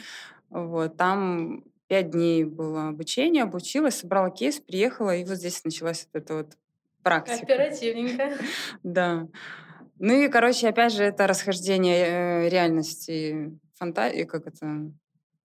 Вот, 0.50 0.96
там 0.96 1.64
пять 1.88 2.10
дней 2.10 2.44
было 2.44 2.88
обучение, 2.88 3.42
обучилась, 3.42 3.96
собрала 3.96 4.30
кейс, 4.30 4.60
приехала, 4.60 5.16
и 5.16 5.24
вот 5.24 5.36
здесь 5.36 5.64
началась 5.64 6.08
вот 6.12 6.22
эта 6.22 6.34
вот 6.34 6.56
практика. 7.02 7.42
Оперативненько. 7.42 8.32
Да. 8.82 9.28
Ну 9.98 10.12
и, 10.12 10.28
короче, 10.28 10.68
опять 10.68 10.92
же, 10.92 11.04
это 11.04 11.26
расхождение 11.26 12.06
э, 12.06 12.48
реальности, 12.48 13.58
фантазии, 13.74 14.24
как 14.24 14.46
это, 14.46 14.90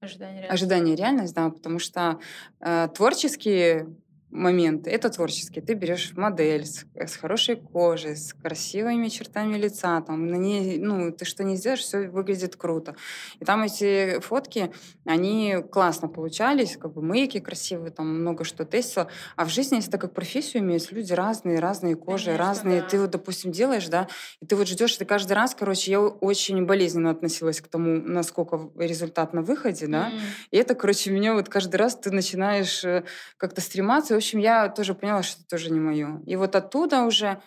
Ожидание 0.01 0.41
реальности. 0.41 0.53
ожидание 0.53 0.95
реальность, 0.95 1.35
да, 1.35 1.49
потому 1.49 1.79
что 1.79 2.19
э, 2.59 2.87
творческие 2.93 3.87
моменты, 4.31 4.89
это 4.89 5.09
творческие. 5.09 5.63
Ты 5.63 5.73
берешь 5.73 6.13
модель 6.15 6.65
с, 6.65 6.85
с 6.95 7.15
хорошей 7.17 7.55
кожей, 7.57 8.15
с 8.15 8.33
красивыми 8.33 9.07
чертами 9.09 9.57
лица, 9.57 10.01
там, 10.01 10.27
на 10.27 10.35
ней, 10.35 10.79
ну, 10.79 11.11
ты 11.11 11.25
что 11.25 11.43
не 11.43 11.55
сделаешь, 11.57 11.81
все 11.81 12.09
выглядит 12.09 12.55
круто. 12.55 12.95
И 13.39 13.45
там 13.45 13.63
эти 13.63 14.19
фотки, 14.21 14.71
они 15.05 15.57
классно 15.71 16.07
получались, 16.07 16.77
как 16.77 16.93
бы 16.93 17.01
мейки 17.01 17.39
красивые, 17.39 17.91
там 17.91 18.07
много 18.21 18.43
что 18.43 18.65
тестила. 18.65 19.07
А 19.35 19.45
в 19.45 19.49
жизни, 19.49 19.75
если 19.75 19.91
так 19.91 20.01
как 20.01 20.13
профессию 20.13 20.63
имеют, 20.63 20.91
люди 20.91 21.13
разные, 21.13 21.59
разные 21.59 21.95
кожи, 21.95 22.25
Конечно, 22.27 22.45
разные. 22.45 22.81
да. 22.81 22.87
Ты 22.87 22.99
вот, 23.01 23.09
допустим, 23.11 23.51
делаешь, 23.51 23.87
да, 23.87 24.07
и 24.41 24.45
ты 24.45 24.55
вот 24.55 24.67
ждешь, 24.67 24.95
ты 24.95 25.05
каждый 25.05 25.33
раз, 25.33 25.53
короче, 25.55 25.91
я 25.91 25.99
очень 26.01 26.65
болезненно 26.65 27.09
относилась 27.11 27.61
к 27.61 27.67
тому, 27.67 28.01
насколько 28.01 28.69
результат 28.77 29.33
на 29.33 29.41
выходе, 29.41 29.87
да, 29.87 30.07
М. 30.09 30.19
и 30.51 30.57
это, 30.57 30.73
короче, 30.75 31.11
меня 31.11 31.33
вот 31.33 31.49
каждый 31.49 31.75
раз 31.75 31.95
ты 31.97 32.11
начинаешь 32.11 32.83
э, 32.85 33.03
как-то 33.37 33.61
стрематься. 33.61 34.15
Общем, 34.21 34.37
я 34.37 34.69
тоже 34.69 34.93
поняла, 34.93 35.23
что 35.23 35.39
это 35.39 35.49
тоже 35.49 35.71
не 35.71 35.79
мое. 35.79 36.21
И 36.27 36.35
вот 36.35 36.55
оттуда 36.55 37.05
уже 37.05 37.41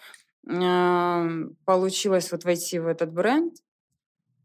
ам, 0.44 1.54
получилось 1.64 2.32
вот 2.32 2.42
войти 2.42 2.80
в 2.80 2.88
этот 2.88 3.12
бренд. 3.12 3.54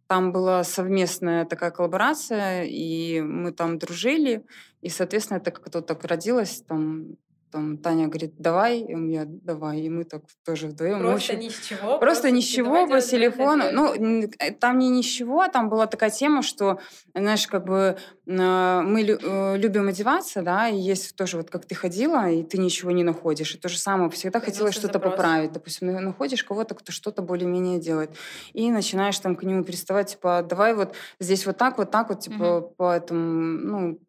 Там 0.05 0.31
была 0.31 0.63
совместная 0.63 1.45
такая 1.45 1.71
коллаборация, 1.71 2.65
и 2.65 3.19
мы 3.21 3.51
там 3.51 3.79
дружили. 3.79 4.45
И, 4.81 4.89
соответственно, 4.89 5.39
это 5.39 5.49
как-то 5.49 5.81
так 5.81 6.03
родилось. 6.05 6.61
Там 6.67 7.15
там 7.51 7.77
Таня 7.77 8.07
говорит, 8.07 8.35
давай, 8.37 8.79
и 8.79 9.11
я 9.11 9.25
давай, 9.25 9.81
и 9.81 9.89
мы 9.89 10.03
так 10.03 10.23
тоже 10.45 10.67
вдвоем. 10.67 10.99
Просто 10.99 11.35
ни 11.35 11.49
с 11.49 11.59
чего? 11.59 11.79
Просто, 11.79 11.99
просто 11.99 12.31
ни 12.31 12.41
с 12.41 12.45
чего, 12.45 12.87
по 12.87 13.01
телефону. 13.01 13.65
Ну, 13.71 13.93
э, 13.93 14.51
там 14.51 14.79
не 14.79 14.89
ни 14.89 15.01
с 15.01 15.05
чего, 15.05 15.47
там 15.47 15.69
была 15.69 15.87
такая 15.87 16.09
тема, 16.09 16.41
что, 16.41 16.79
знаешь, 17.13 17.47
как 17.47 17.65
бы 17.65 17.97
а, 18.27 18.81
мы 18.81 19.01
э, 19.01 19.57
любим 19.57 19.87
одеваться, 19.87 20.41
да, 20.41 20.67
и 20.67 20.77
есть 20.77 21.15
тоже 21.15 21.37
вот 21.37 21.49
как 21.49 21.65
ты 21.65 21.73
ходила, 21.73 22.29
и 22.29 22.43
ты 22.43 22.57
ничего 22.57 22.91
не 22.91 23.03
находишь. 23.03 23.55
И 23.55 23.57
то 23.57 23.69
же 23.69 23.77
самое, 23.77 24.09
всегда 24.11 24.39
хотела 24.39 24.71
что-то 24.71 24.99
поправить. 24.99 25.51
Допустим, 25.51 25.91
находишь 25.93 26.43
кого-то, 26.43 26.75
кто 26.75 26.91
что-то 26.91 27.21
более-менее 27.21 27.79
делает. 27.79 28.11
И 28.53 28.69
начинаешь 28.71 29.17
там 29.19 29.35
к 29.35 29.43
нему 29.43 29.63
приставать, 29.63 30.11
типа, 30.11 30.45
давай 30.47 30.75
вот 30.75 30.95
здесь 31.19 31.45
вот 31.45 31.57
так, 31.57 31.77
вот 31.77 31.89
так 31.89 32.09
вот, 32.09 32.19
типа, 32.19 32.57
угу. 32.57 32.73
по 32.77 32.95
этому, 32.95 33.21
ну, 33.21 33.99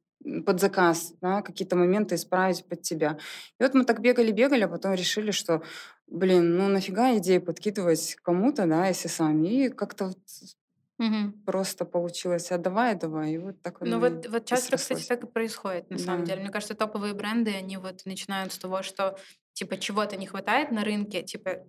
под 0.45 0.61
заказ, 0.61 1.14
да, 1.21 1.43
какие-то 1.43 1.77
моменты 1.77 2.14
исправить 2.14 2.64
под 2.66 2.83
тебя. 2.83 3.18
И 3.59 3.62
вот 3.62 3.75
мы 3.75 3.85
так 3.85 4.01
бегали-бегали, 4.01 4.62
а 4.62 4.68
потом 4.68 4.95
решили, 4.95 5.31
что, 5.31 5.62
блин, 6.07 6.57
ну 6.57 6.68
нафига 6.68 7.16
идею 7.16 7.43
подкидывать 7.43 8.16
кому-то, 8.23 8.66
да, 8.66 8.87
если 8.87 9.09
сами. 9.09 9.49
И 9.49 9.68
как-то 9.68 10.07
вот 10.07 10.18
Угу. 11.01 11.33
Просто 11.47 11.87
получилось, 11.87 12.53
а 12.53 12.59
давай, 12.59 12.95
давай. 12.95 13.33
И 13.33 13.39
вот 13.39 13.62
так 13.62 13.81
Ну 13.81 13.99
вот, 13.99 14.29
вот 14.29 14.45
часто, 14.45 14.77
кстати, 14.77 15.07
так 15.07 15.25
и 15.25 15.27
происходит, 15.27 15.89
на 15.89 15.97
да. 15.97 16.05
самом 16.05 16.25
деле. 16.25 16.43
Мне 16.43 16.51
кажется, 16.51 16.75
топовые 16.75 17.14
бренды, 17.14 17.55
они 17.55 17.79
вот 17.79 18.05
начинают 18.05 18.53
с 18.53 18.59
того, 18.59 18.83
что 18.83 19.18
типа 19.55 19.79
чего-то 19.79 20.18
не 20.18 20.27
хватает 20.27 20.71
на 20.71 20.85
рынке, 20.85 21.23
типа 21.23 21.64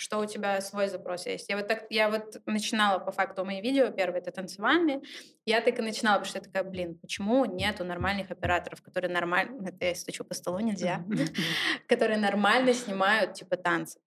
что 0.00 0.18
у 0.18 0.24
тебя 0.24 0.60
свой 0.62 0.88
запрос 0.88 1.26
есть. 1.26 1.50
Я 1.50 1.56
вот 1.58 1.68
так, 1.68 1.84
я 1.90 2.08
вот 2.08 2.40
начинала 2.46 2.98
по 2.98 3.12
факту 3.12 3.44
мои 3.44 3.60
видео, 3.60 3.90
первые 3.90 4.22
это 4.22 4.32
танцевальные, 4.32 5.02
я 5.44 5.60
так 5.60 5.78
и 5.78 5.82
начинала, 5.82 6.18
потому 6.20 6.28
что 6.28 6.38
я 6.38 6.44
такая, 6.44 6.64
блин, 6.64 6.98
почему 6.98 7.44
нету 7.44 7.84
нормальных 7.84 8.30
операторов, 8.30 8.80
которые 8.82 9.12
нормально, 9.12 9.68
это 9.68 9.84
я 9.84 9.94
стучу 9.94 10.24
по 10.24 10.34
столу, 10.34 10.60
нельзя, 10.60 11.04
которые 11.86 12.18
нормально 12.18 12.72
снимают 12.72 13.34
типа 13.34 13.58
танцы. 13.58 14.00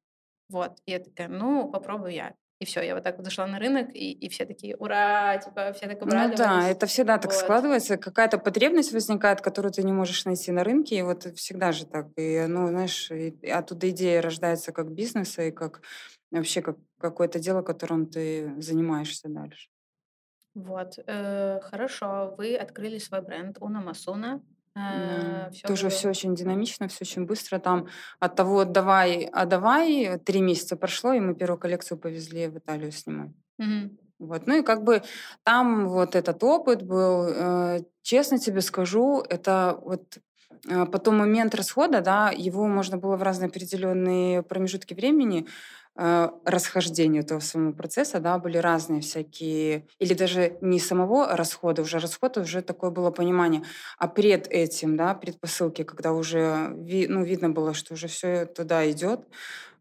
Вот, 0.50 0.80
и 0.86 0.92
я 0.92 1.00
такая, 1.00 1.28
ну, 1.28 1.70
попробую 1.72 2.12
я. 2.12 2.34
И 2.64 2.66
все, 2.66 2.82
я 2.82 2.96
вот 2.96 3.04
так 3.04 3.18
вот 3.18 3.26
зашла 3.26 3.46
на 3.46 3.60
рынок, 3.60 3.90
и, 3.94 4.14
и 4.14 4.30
все 4.30 4.46
такие, 4.46 4.78
ура, 4.78 5.38
типа, 5.38 5.74
все 5.74 5.88
так 5.88 6.02
обрадовались. 6.02 6.40
Ну 6.40 6.46
да, 6.46 6.70
это 6.70 6.86
всегда 6.86 7.18
так 7.18 7.32
вот. 7.32 7.38
складывается. 7.38 7.98
Какая-то 7.98 8.38
потребность 8.38 8.94
возникает, 8.94 9.42
которую 9.42 9.74
ты 9.74 9.84
не 9.84 9.92
можешь 9.92 10.24
найти 10.24 10.54
на 10.54 10.64
рынке, 10.64 10.96
и 10.96 11.02
вот 11.02 11.24
всегда 11.36 11.74
же 11.74 11.86
так. 11.86 12.08
И, 12.16 12.46
ну, 12.48 12.70
знаешь, 12.70 13.12
и 13.12 13.50
оттуда 13.50 13.90
идея 13.90 14.22
рождается 14.22 14.72
как 14.72 14.94
бизнеса 14.94 15.44
и 15.44 15.52
как 15.52 15.82
вообще 16.32 16.62
как 16.62 16.78
какое-то 17.00 17.38
дело, 17.38 17.64
которым 17.64 18.06
ты 18.08 18.54
занимаешься 18.62 19.28
дальше. 19.28 19.68
Вот, 20.56 21.00
э, 21.06 21.60
хорошо, 21.64 22.34
вы 22.38 22.56
открыли 22.56 22.98
свой 22.98 23.22
бренд 23.22 23.58
Уна 23.60 23.82
Масуна. 23.82 24.42
Да. 24.76 25.50
Э, 25.52 25.68
Тоже 25.68 25.90
все 25.90 26.10
очень 26.10 26.36
динамично, 26.36 26.88
все 26.88 27.00
очень 27.02 27.26
быстро. 27.26 27.60
Там 27.60 27.88
от 28.20 28.36
того 28.36 28.66
давай, 28.66 29.30
а 29.32 29.46
давай, 29.46 30.20
три 30.20 30.42
месяца 30.42 30.76
прошло, 30.76 31.14
и 31.14 31.20
мы 31.20 31.36
первую 31.36 31.60
коллекцию 31.60 31.98
повезли 31.98 32.48
в 32.48 32.58
Италию 32.58 32.92
снимать. 32.92 33.32
Угу. 33.60 33.98
Вот. 34.20 34.48
Ну 34.48 34.60
и 34.60 34.64
как 34.64 34.84
бы 34.84 35.04
там 35.44 35.90
вот 35.90 36.16
этот 36.16 36.44
опыт 36.44 36.82
был, 36.82 37.28
э, 37.28 37.84
честно 38.02 38.40
тебе 38.40 38.62
скажу, 38.62 39.24
это 39.30 39.80
вот 39.84 40.18
э, 40.68 40.86
потом 40.86 41.18
момент 41.18 41.56
расхода, 41.56 42.02
да, 42.02 42.32
его 42.36 42.68
можно 42.68 42.98
было 42.98 43.16
в 43.16 43.24
разные 43.24 43.50
определенные 43.50 44.42
промежутки 44.42 44.94
времени 44.94 45.48
э, 45.98 46.30
расхождения 46.46 47.22
этого 47.22 47.40
самого 47.40 47.74
процесса, 47.74 48.20
да, 48.20 48.38
были 48.38 48.58
разные 48.58 49.02
всякие, 49.02 49.88
или 50.00 50.14
даже 50.14 50.58
не 50.62 50.80
самого 50.80 51.36
расхода, 51.36 51.82
уже 51.82 52.00
расход, 52.00 52.38
уже 52.38 52.62
такое 52.62 52.92
было 52.92 53.12
понимание, 53.12 53.64
а 53.98 54.08
пред 54.08 54.48
этим, 54.48 54.98
да, 54.98 55.14
предпосылки, 55.14 55.84
когда 55.84 56.14
уже, 56.14 56.74
ви, 56.78 57.08
ну, 57.08 57.24
видно 57.24 57.50
было, 57.50 57.74
что 57.74 57.94
уже 57.94 58.08
все 58.08 58.46
туда 58.46 58.90
идет, 58.92 59.22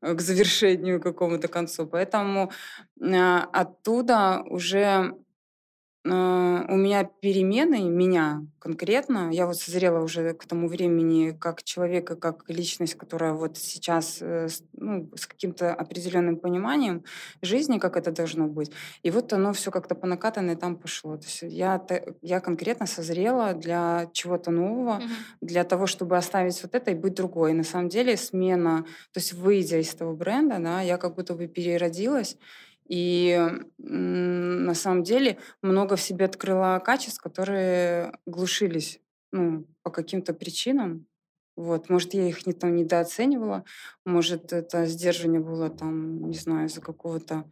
э, 0.02 0.14
к 0.14 0.20
завершению 0.20 1.00
какому-то 1.00 1.48
концу. 1.48 1.86
Поэтому 1.86 2.50
э, 3.00 3.38
оттуда 3.52 4.42
уже 4.48 5.14
у 6.04 6.76
меня 6.76 7.04
перемены, 7.04 7.82
меня 7.88 8.44
конкретно, 8.58 9.30
я 9.32 9.46
вот 9.46 9.56
созрела 9.56 10.02
уже 10.02 10.34
к 10.34 10.44
тому 10.46 10.66
времени 10.66 11.30
как 11.30 11.62
человека, 11.62 12.16
как 12.16 12.44
личность, 12.48 12.96
которая 12.96 13.34
вот 13.34 13.56
сейчас 13.56 14.18
э, 14.20 14.48
ну, 14.72 15.10
с 15.14 15.26
каким-то 15.26 15.72
определенным 15.72 16.36
пониманием 16.36 17.04
жизни, 17.40 17.78
как 17.78 17.96
это 17.96 18.10
должно 18.10 18.48
быть. 18.48 18.72
И 19.04 19.10
вот 19.10 19.32
оно 19.32 19.52
все 19.52 19.70
как-то 19.70 19.94
по 19.94 20.06
накатанной 20.06 20.56
там 20.56 20.76
пошло. 20.76 21.16
То 21.16 21.24
есть 21.24 21.42
я, 21.42 21.84
я 22.20 22.40
конкретно 22.40 22.86
созрела 22.86 23.54
для 23.54 24.10
чего-то 24.12 24.50
нового, 24.50 25.00
mm-hmm. 25.00 25.36
для 25.40 25.64
того, 25.64 25.86
чтобы 25.86 26.16
оставить 26.16 26.60
вот 26.62 26.74
это 26.74 26.90
и 26.90 26.94
быть 26.94 27.14
другой. 27.14 27.52
И 27.52 27.54
на 27.54 27.64
самом 27.64 27.88
деле 27.88 28.16
смена, 28.16 28.84
то 29.12 29.18
есть 29.18 29.32
выйдя 29.34 29.78
из 29.78 29.94
того 29.94 30.14
бренда, 30.14 30.58
да, 30.58 30.80
я 30.80 30.98
как 30.98 31.14
будто 31.14 31.34
бы 31.34 31.46
переродилась, 31.46 32.36
и 32.92 33.40
на 33.78 34.74
самом 34.74 35.02
деле 35.02 35.38
много 35.62 35.96
в 35.96 36.02
себе 36.02 36.26
открыла 36.26 36.78
качеств, 36.78 37.22
которые 37.22 38.12
глушились 38.26 39.00
ну, 39.32 39.64
по 39.82 39.90
каким-то 39.90 40.34
причинам. 40.34 41.06
Вот. 41.56 41.88
Может, 41.88 42.12
я 42.12 42.28
их 42.28 42.46
не 42.46 42.52
там 42.52 42.76
недооценивала, 42.76 43.64
может, 44.04 44.52
это 44.52 44.84
сдерживание 44.84 45.40
было 45.40 45.70
там, 45.70 46.28
не 46.28 46.36
знаю, 46.36 46.66
из-за 46.66 46.82
какого-то 46.82 47.44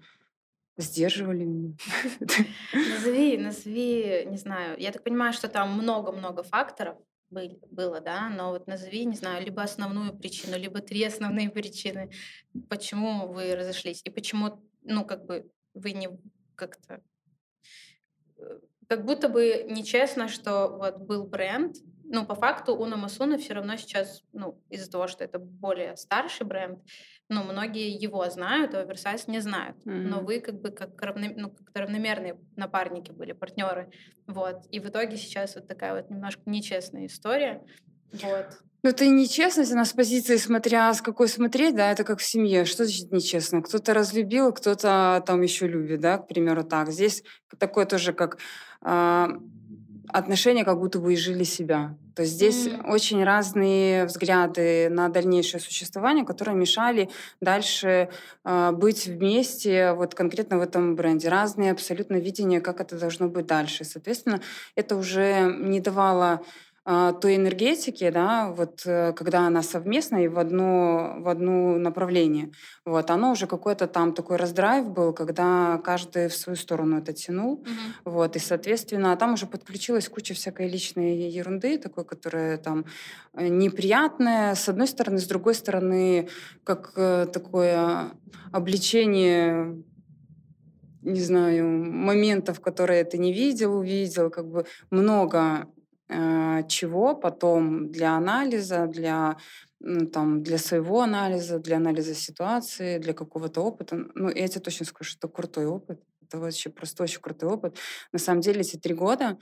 сдерживали 0.77 1.45
меня. 1.45 1.75
Назови, 2.75 3.39
назови, 3.39 4.27
не 4.27 4.37
знаю. 4.37 4.79
Я 4.79 4.93
так 4.93 5.03
понимаю, 5.03 5.33
что 5.33 5.49
там 5.49 5.73
много-много 5.73 6.43
факторов 6.43 6.99
были, 7.31 7.59
было, 7.71 8.01
да, 8.01 8.29
но 8.29 8.51
вот 8.51 8.67
назови, 8.67 9.07
не 9.07 9.17
знаю, 9.17 9.43
либо 9.43 9.63
основную 9.63 10.13
причину, 10.13 10.59
либо 10.59 10.81
три 10.81 11.03
основные 11.05 11.49
причины, 11.49 12.11
почему 12.69 13.29
вы 13.29 13.55
разошлись, 13.55 14.03
и 14.05 14.11
почему 14.11 14.61
ну, 14.83 15.05
как 15.05 15.27
бы 15.27 15.51
вы 15.75 15.93
не 15.93 16.09
как-то 16.55 17.03
э, 18.39 18.61
как 18.89 19.05
будто 19.05 19.29
бы 19.29 19.67
нечестно, 19.69 20.29
что 20.29 20.69
вот 20.69 20.99
был 20.99 21.25
бренд, 21.27 21.77
ну, 22.13 22.27
по 22.27 22.35
факту 22.35 22.75
Уна 22.75 22.97
Масуна 22.97 23.39
все 23.39 23.55
равно 23.55 23.77
сейчас, 23.77 24.25
ну, 24.33 24.61
из-за 24.69 24.91
того, 24.91 25.07
что 25.07 25.23
это 25.23 25.39
более 25.39 25.97
старший 25.97 26.45
бренд, 26.45 26.81
ну, 27.29 27.45
многие 27.45 27.91
его 27.91 28.29
знают, 28.29 28.75
а 28.75 28.81
Оверсайз 28.81 29.29
не 29.29 29.39
знают. 29.39 29.77
Mm-hmm. 29.87 30.03
Но 30.09 30.21
вы 30.21 30.41
как 30.41 30.61
бы 30.61 30.71
как, 30.73 31.01
равно, 31.01 31.29
ну, 31.37 31.51
как 31.51 31.71
равномерные 31.73 32.41
напарники 32.57 33.13
были, 33.13 33.31
партнеры. 33.31 33.93
Вот. 34.27 34.67
И 34.73 34.81
в 34.81 34.89
итоге 34.89 35.17
сейчас 35.17 35.55
вот 35.55 35.69
такая 35.69 35.95
вот 35.95 36.11
немножко 36.11 36.43
нечестная 36.47 37.07
история. 37.07 37.65
Вот. 38.13 38.61
Ну, 38.83 38.91
это 38.91 39.07
нечестность, 39.07 39.73
она 39.73 39.85
с 39.85 39.93
позиции, 39.93 40.37
смотря 40.37 40.93
с 40.95 41.03
какой 41.03 41.29
смотреть, 41.29 41.77
да, 41.77 41.93
это 41.93 42.03
как 42.03 42.19
в 42.19 42.25
семье. 42.25 42.65
Что 42.65 42.85
значит 42.85 43.13
нечестно? 43.13 43.61
Кто-то 43.61 43.93
разлюбил, 43.93 44.53
кто-то 44.53 45.23
там 45.27 45.43
еще 45.43 45.69
любит, 45.69 46.01
да, 46.01 46.17
к 46.17 46.27
примеру, 46.29 46.65
так. 46.65 46.91
Здесь 46.91 47.23
такое 47.59 47.85
тоже 47.85 48.15
как 48.15 48.39
э, 48.83 49.29
отношения, 50.09 50.65
как 50.65 50.79
будто 50.79 50.99
бы 50.99 51.13
и 51.13 51.17
жили 51.17 51.45
себя. 51.45 51.95
То 52.17 52.23
есть 52.23 52.35
здесь 52.35 52.67
mm-hmm. 52.67 52.91
очень 52.91 53.23
разные 53.23 54.07
взгляды 54.07 54.89
на 54.91 55.09
дальнейшее 55.09 55.61
существование, 55.61 56.25
которые 56.25 56.57
мешали 56.57 57.11
дальше 57.41 58.09
э, 58.45 58.73
быть 58.73 59.07
вместе, 59.07 59.93
вот 59.93 60.15
конкретно 60.15 60.59
в 60.59 60.63
этом 60.63 60.97
бренде. 60.97 61.29
Разные 61.29 61.73
абсолютно 61.73 62.17
видения, 62.17 62.61
как 62.61 62.81
это 62.81 62.99
должно 62.99 63.29
быть 63.29 63.47
дальше. 63.47 63.85
Соответственно, 63.85 64.41
это 64.75 64.97
уже 64.97 65.55
не 65.61 65.81
давало 65.81 66.33
а, 66.33 66.41
той 67.21 67.37
энергетики, 67.37 68.11
да, 68.11 68.53
вот 68.57 68.83
э, 68.85 69.13
когда 69.13 69.47
она 69.47 69.63
совместна 69.63 70.25
и 70.25 70.29
в 70.29 70.39
одно, 70.39 71.17
в 71.19 71.29
одно 71.29 71.79
направление, 71.79 72.51
вот, 72.85 73.11
оно 73.11 73.31
уже 73.33 73.47
какой-то 73.47 73.87
там 73.87 74.13
такой 74.13 74.37
раздрайв 74.37 74.91
был, 74.91 75.13
когда 75.13 75.81
каждый 75.85 76.29
в 76.29 76.35
свою 76.35 76.57
сторону 76.57 76.99
это 76.99 77.13
тянул, 77.13 77.63
mm-hmm. 77.63 78.11
вот, 78.11 78.37
и, 78.37 78.39
соответственно, 78.39 79.17
там 79.17 79.35
уже 79.35 79.47
подключилась 79.47 80.09
куча 80.09 80.35
всякой 80.35 80.69
личной 80.69 81.29
ерунды, 81.29 81.79
такой, 81.79 82.05
которая 82.05 82.57
там 82.57 82.85
э, 83.35 83.47
неприятная, 83.49 84.55
с 84.55 84.69
одной 84.69 84.89
стороны, 84.89 85.19
с 85.19 85.27
другой 85.27 85.55
стороны, 85.55 86.29
как 86.65 86.93
э, 86.97 87.27
такое 87.33 88.13
обличение 88.53 89.83
не 91.03 91.21
знаю, 91.21 91.67
моментов, 91.67 92.61
которые 92.61 93.05
ты 93.05 93.17
не 93.17 93.33
видел, 93.33 93.75
увидел, 93.75 94.29
как 94.29 94.47
бы 94.47 94.67
много 94.91 95.67
чего 96.69 97.15
потом 97.15 97.91
для 97.91 98.17
анализа, 98.17 98.87
для 98.87 99.37
ну, 99.81 100.07
там, 100.07 100.43
для 100.43 100.59
своего 100.59 101.01
анализа, 101.01 101.59
для 101.59 101.77
анализа 101.77 102.15
ситуации, 102.15 102.99
для 102.99 103.15
какого-то 103.15 103.63
опыта. 103.63 103.97
Ну, 104.15 104.29
я 104.29 104.49
тебе 104.49 104.61
точно 104.61 104.87
скажу, 104.87 105.11
что 105.11 105.27
это 105.27 105.35
крутой 105.35 105.67
опыт. 105.67 106.01
Это 106.23 106.39
вообще 106.39 106.69
просто 106.71 107.03
очень 107.03 107.21
крутой 107.21 107.51
опыт. 107.51 107.77
На 108.13 108.19
самом 108.19 108.41
деле 108.41 108.61
эти 108.61 108.77
три 108.77 108.95
года 108.95 109.39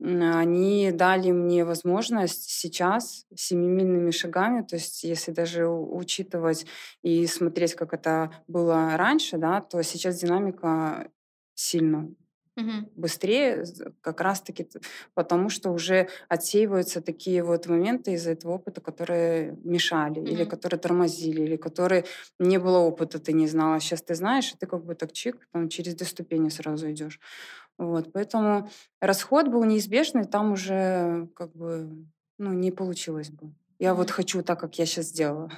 они 0.00 0.90
дали 0.92 1.30
мне 1.30 1.64
возможность 1.64 2.50
сейчас 2.50 3.26
семимильными 3.36 4.10
шагами, 4.10 4.62
то 4.62 4.76
есть 4.76 5.04
если 5.04 5.30
даже 5.30 5.68
учитывать 5.68 6.66
и 7.02 7.26
смотреть, 7.26 7.74
как 7.74 7.92
это 7.92 8.32
было 8.48 8.96
раньше, 8.96 9.36
да, 9.36 9.60
то 9.60 9.82
сейчас 9.82 10.18
динамика 10.18 11.10
сильно 11.54 12.08
Мгм. 12.56 12.92
быстрее, 12.94 13.64
как 14.02 14.20
раз-таки 14.20 14.68
потому 15.14 15.48
что 15.48 15.70
уже 15.70 16.08
отсеиваются 16.28 17.00
такие 17.00 17.42
вот 17.42 17.66
моменты 17.66 18.12
из-за 18.12 18.32
этого 18.32 18.52
опыта, 18.54 18.80
которые 18.82 19.56
мешали, 19.64 20.20
или 20.20 20.44
Мгм. 20.44 20.44
которые 20.44 20.78
тормозили, 20.80 21.42
или 21.42 21.56
которые 21.56 22.04
не 22.38 22.58
было 22.58 22.78
опыта, 22.78 23.18
ты 23.18 23.32
не 23.32 23.48
знала. 23.48 23.80
Сейчас 23.80 24.02
ты 24.02 24.14
знаешь, 24.14 24.52
и 24.52 24.56
ты 24.58 24.66
как 24.66 24.84
бы 24.84 24.94
так 24.94 25.12
чик, 25.12 25.48
там 25.52 25.68
через 25.70 25.94
две 25.94 26.06
ступени 26.06 26.48
сразу 26.50 26.90
идешь. 26.90 27.18
Вот, 27.78 28.12
поэтому 28.12 28.68
расход 29.00 29.48
был 29.48 29.64
неизбежный, 29.64 30.24
там 30.24 30.52
уже 30.52 31.28
как 31.36 31.54
бы 31.56 32.06
ну, 32.38 32.52
не 32.52 32.70
получилось 32.72 33.30
бы. 33.30 33.54
Я 33.78 33.94
вот 33.94 34.10
Мгм. 34.10 34.12
хочу 34.12 34.42
так, 34.42 34.60
как 34.60 34.78
я 34.78 34.86
сейчас 34.86 35.06
сделала. 35.06 35.50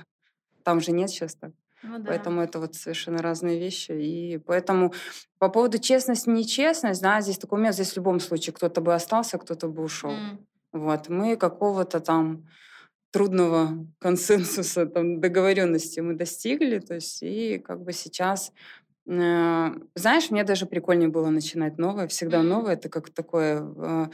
Там 0.65 0.81
же 0.81 0.93
нет 0.93 1.11
сейчас 1.11 1.35
так. 1.37 1.53
Ну 1.87 1.99
да. 1.99 2.05
Поэтому 2.07 2.41
это 2.41 2.59
вот 2.59 2.75
совершенно 2.75 3.19
разные 3.19 3.59
вещи. 3.59 3.93
И 3.93 4.39
поэтому 4.39 4.93
по 5.39 5.49
поводу 5.49 5.79
честность, 5.79 6.27
нечестность, 6.27 7.03
да, 7.03 7.21
здесь 7.21 7.39
такой 7.39 7.59
момент, 7.59 7.75
здесь 7.75 7.93
в 7.93 7.97
любом 7.97 8.21
случае 8.21 8.55
кто-то 8.55 8.81
бы 8.81 8.95
остался, 8.95 9.39
кто-то 9.39 9.69
бы 9.69 9.83
ушел. 9.83 10.11
М. 10.11 10.47
Вот. 10.73 11.09
Мы 11.09 11.37
какого-то 11.37 12.01
там 12.01 12.49
трудного 13.11 13.87
консенсуса, 14.01 14.87
там, 14.87 15.21
договоренности 15.21 16.01
мы 16.01 16.15
достигли. 16.15 16.79
То 16.79 16.95
есть 16.95 17.23
и 17.23 17.59
как 17.59 17.83
бы 17.83 17.93
сейчас... 17.93 18.53
э, 19.07 19.71
знаешь, 19.95 20.31
мне 20.31 20.45
даже 20.45 20.67
прикольнее 20.67 21.09
было 21.11 21.29
начинать 21.31 21.79
новое. 21.79 22.09
Всегда 22.09 22.43
новое. 22.43 22.73
Это 22.73 22.89
как 22.89 23.11
такое... 23.11 24.11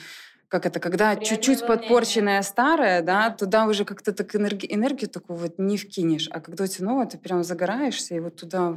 как 0.50 0.66
это, 0.66 0.80
когда 0.80 1.14
чуть-чуть 1.14 1.64
подпорченное 1.64 2.42
старое, 2.42 3.02
да, 3.02 3.30
туда 3.30 3.66
уже 3.66 3.84
как-то 3.84 4.12
так 4.12 4.34
энерги- 4.34 4.66
энергию 4.68 5.08
такую 5.08 5.38
вот 5.38 5.58
не 5.58 5.76
вкинешь. 5.76 6.28
А 6.32 6.40
когда 6.40 6.64
у 6.64 6.66
тебя 6.66 6.88
новое, 6.88 7.06
ты 7.06 7.18
прям 7.18 7.44
загораешься 7.44 8.16
и 8.16 8.20
вот 8.20 8.34
туда 8.34 8.76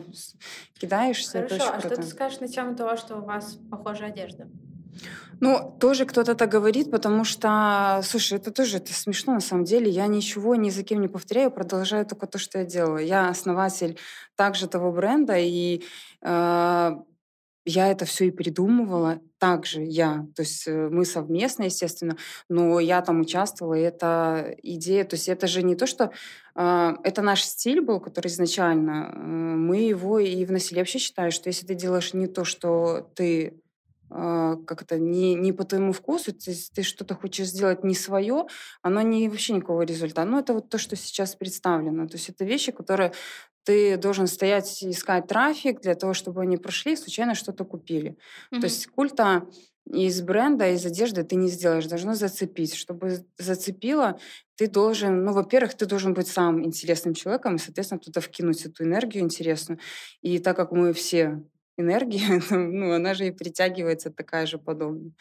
кидаешься. 0.80 1.41
Хорошо, 1.41 1.74
а 1.74 1.80
что 1.80 1.89
круто. 1.89 2.01
ты 2.03 2.07
скажешь 2.07 2.39
на 2.39 2.47
тему 2.47 2.76
того, 2.76 2.95
что 2.95 3.17
у 3.17 3.21
вас 3.21 3.57
похожая 3.71 4.09
одежда? 4.09 4.47
Ну, 5.39 5.76
тоже 5.80 6.05
кто-то 6.05 6.36
так 6.36 6.49
говорит, 6.51 6.91
потому 6.91 7.24
что, 7.24 8.01
слушай, 8.03 8.38
это 8.38 8.51
тоже 8.51 8.78
это 8.78 8.93
смешно 8.93 9.34
на 9.34 9.41
самом 9.41 9.65
деле. 9.65 9.89
Я 9.89 10.05
ничего 10.05 10.55
ни 10.55 10.69
за 10.69 10.84
кем 10.84 11.01
не 11.01 11.07
повторяю, 11.07 11.49
продолжаю 11.49 12.05
только 12.05 12.28
то, 12.28 12.38
что 12.38 12.59
я 12.59 12.65
делаю. 12.65 13.03
Я 13.03 13.30
основатель 13.30 13.97
также 14.36 14.67
того 14.67 14.91
бренда, 14.91 15.38
и 15.38 15.82
э, 16.21 16.91
я 17.66 17.89
это 17.89 18.05
все 18.05 18.26
и 18.26 18.32
придумывала. 18.32 19.22
Также 19.39 19.82
я, 19.82 20.26
то 20.36 20.41
есть 20.41 20.68
э, 20.68 20.89
мы 20.89 21.05
совместно, 21.05 21.64
естественно, 21.64 22.18
но 22.49 22.80
я 22.80 23.01
там 23.01 23.22
участвовала, 23.22 23.74
и 23.74 23.82
это 23.82 24.55
идея, 24.64 25.03
то 25.03 25.16
есть 25.16 25.28
это 25.28 25.47
же 25.47 25.64
не 25.64 25.76
то, 25.76 25.86
что 25.86 26.11
э, 26.55 26.93
это 27.03 27.22
наш 27.22 27.43
стиль 27.43 27.82
был, 27.82 27.99
который 27.99 28.28
изначально, 28.28 29.11
э, 29.14 29.20
мы 29.20 29.78
его 29.78 30.20
и 30.20 30.45
вносили. 30.45 30.78
Я 30.78 30.82
вообще 30.82 30.99
считаю, 30.99 31.32
что 31.32 31.49
если 31.49 31.66
ты 31.66 31.76
делаешь 31.76 32.14
не 32.14 32.28
то, 32.28 32.45
что 32.45 33.09
ты 33.16 33.61
а, 34.16 34.57
как 34.68 34.84
это, 34.84 34.99
не, 34.99 35.34
не 35.34 35.51
по 35.53 35.64
твоему 35.64 35.91
вкусу, 35.91 36.32
есть 36.45 36.74
ты 36.74 36.84
что-то 36.84 37.16
хочешь 37.16 37.47
сделать 37.47 37.84
не 37.84 37.95
свое, 37.95 38.45
оно 38.84 39.01
не 39.01 39.28
вообще 39.28 39.53
никакого 39.53 39.82
результата. 39.82 40.30
Ну, 40.30 40.39
это 40.39 40.53
вот 40.53 40.70
то, 40.70 40.78
что 40.78 40.95
сейчас 40.95 41.36
представлено. 41.36 42.07
То 42.07 42.18
есть 42.18 42.30
это 42.30 42.45
вещи, 42.45 42.72
которые 42.72 43.11
ты 43.64 43.97
должен 43.97 44.28
стоять 44.28 44.84
искать 44.84 45.28
трафик 45.28 45.82
для 45.82 45.95
того, 45.95 46.14
чтобы 46.14 46.41
они 46.41 46.57
прошли 46.57 46.93
и 46.93 46.97
случайно 46.97 47.34
что-то 47.34 47.66
купили. 47.66 48.16
Мгм. 48.51 48.61
То 48.61 48.66
есть 48.66 48.88
культа 48.88 49.47
из 49.91 50.22
бренда, 50.22 50.70
из 50.70 50.86
одежды 50.86 51.24
ты 51.24 51.36
не 51.36 51.49
сделаешь, 51.49 51.88
должно 51.88 52.14
зацепить. 52.14 52.76
Чтобы 52.76 53.26
зацепило, 53.38 54.20
ты 54.55 54.68
должен, 54.68 55.26
ну, 55.26 55.34
во-первых, 55.34 55.74
ты 55.74 55.86
должен 55.88 56.14
быть 56.14 56.28
сам 56.28 56.64
интересным 56.64 57.16
человеком 57.16 57.55
и, 57.55 57.59
соответственно, 57.59 57.99
туда 57.99 58.22
вкинуть 58.22 58.66
эту 58.66 58.84
энергию 58.84 59.24
интересную. 59.24 59.80
И 60.22 60.38
так 60.39 60.55
как 60.55 60.72
мы 60.72 60.93
все 60.93 61.43
энергия, 61.78 62.41
ну, 62.49 62.93
она 62.93 63.13
же 63.13 63.28
и 63.28 63.32
притягивается 63.32 64.09
такая 64.11 64.45
же 64.45 64.57
подобная. 64.57 65.11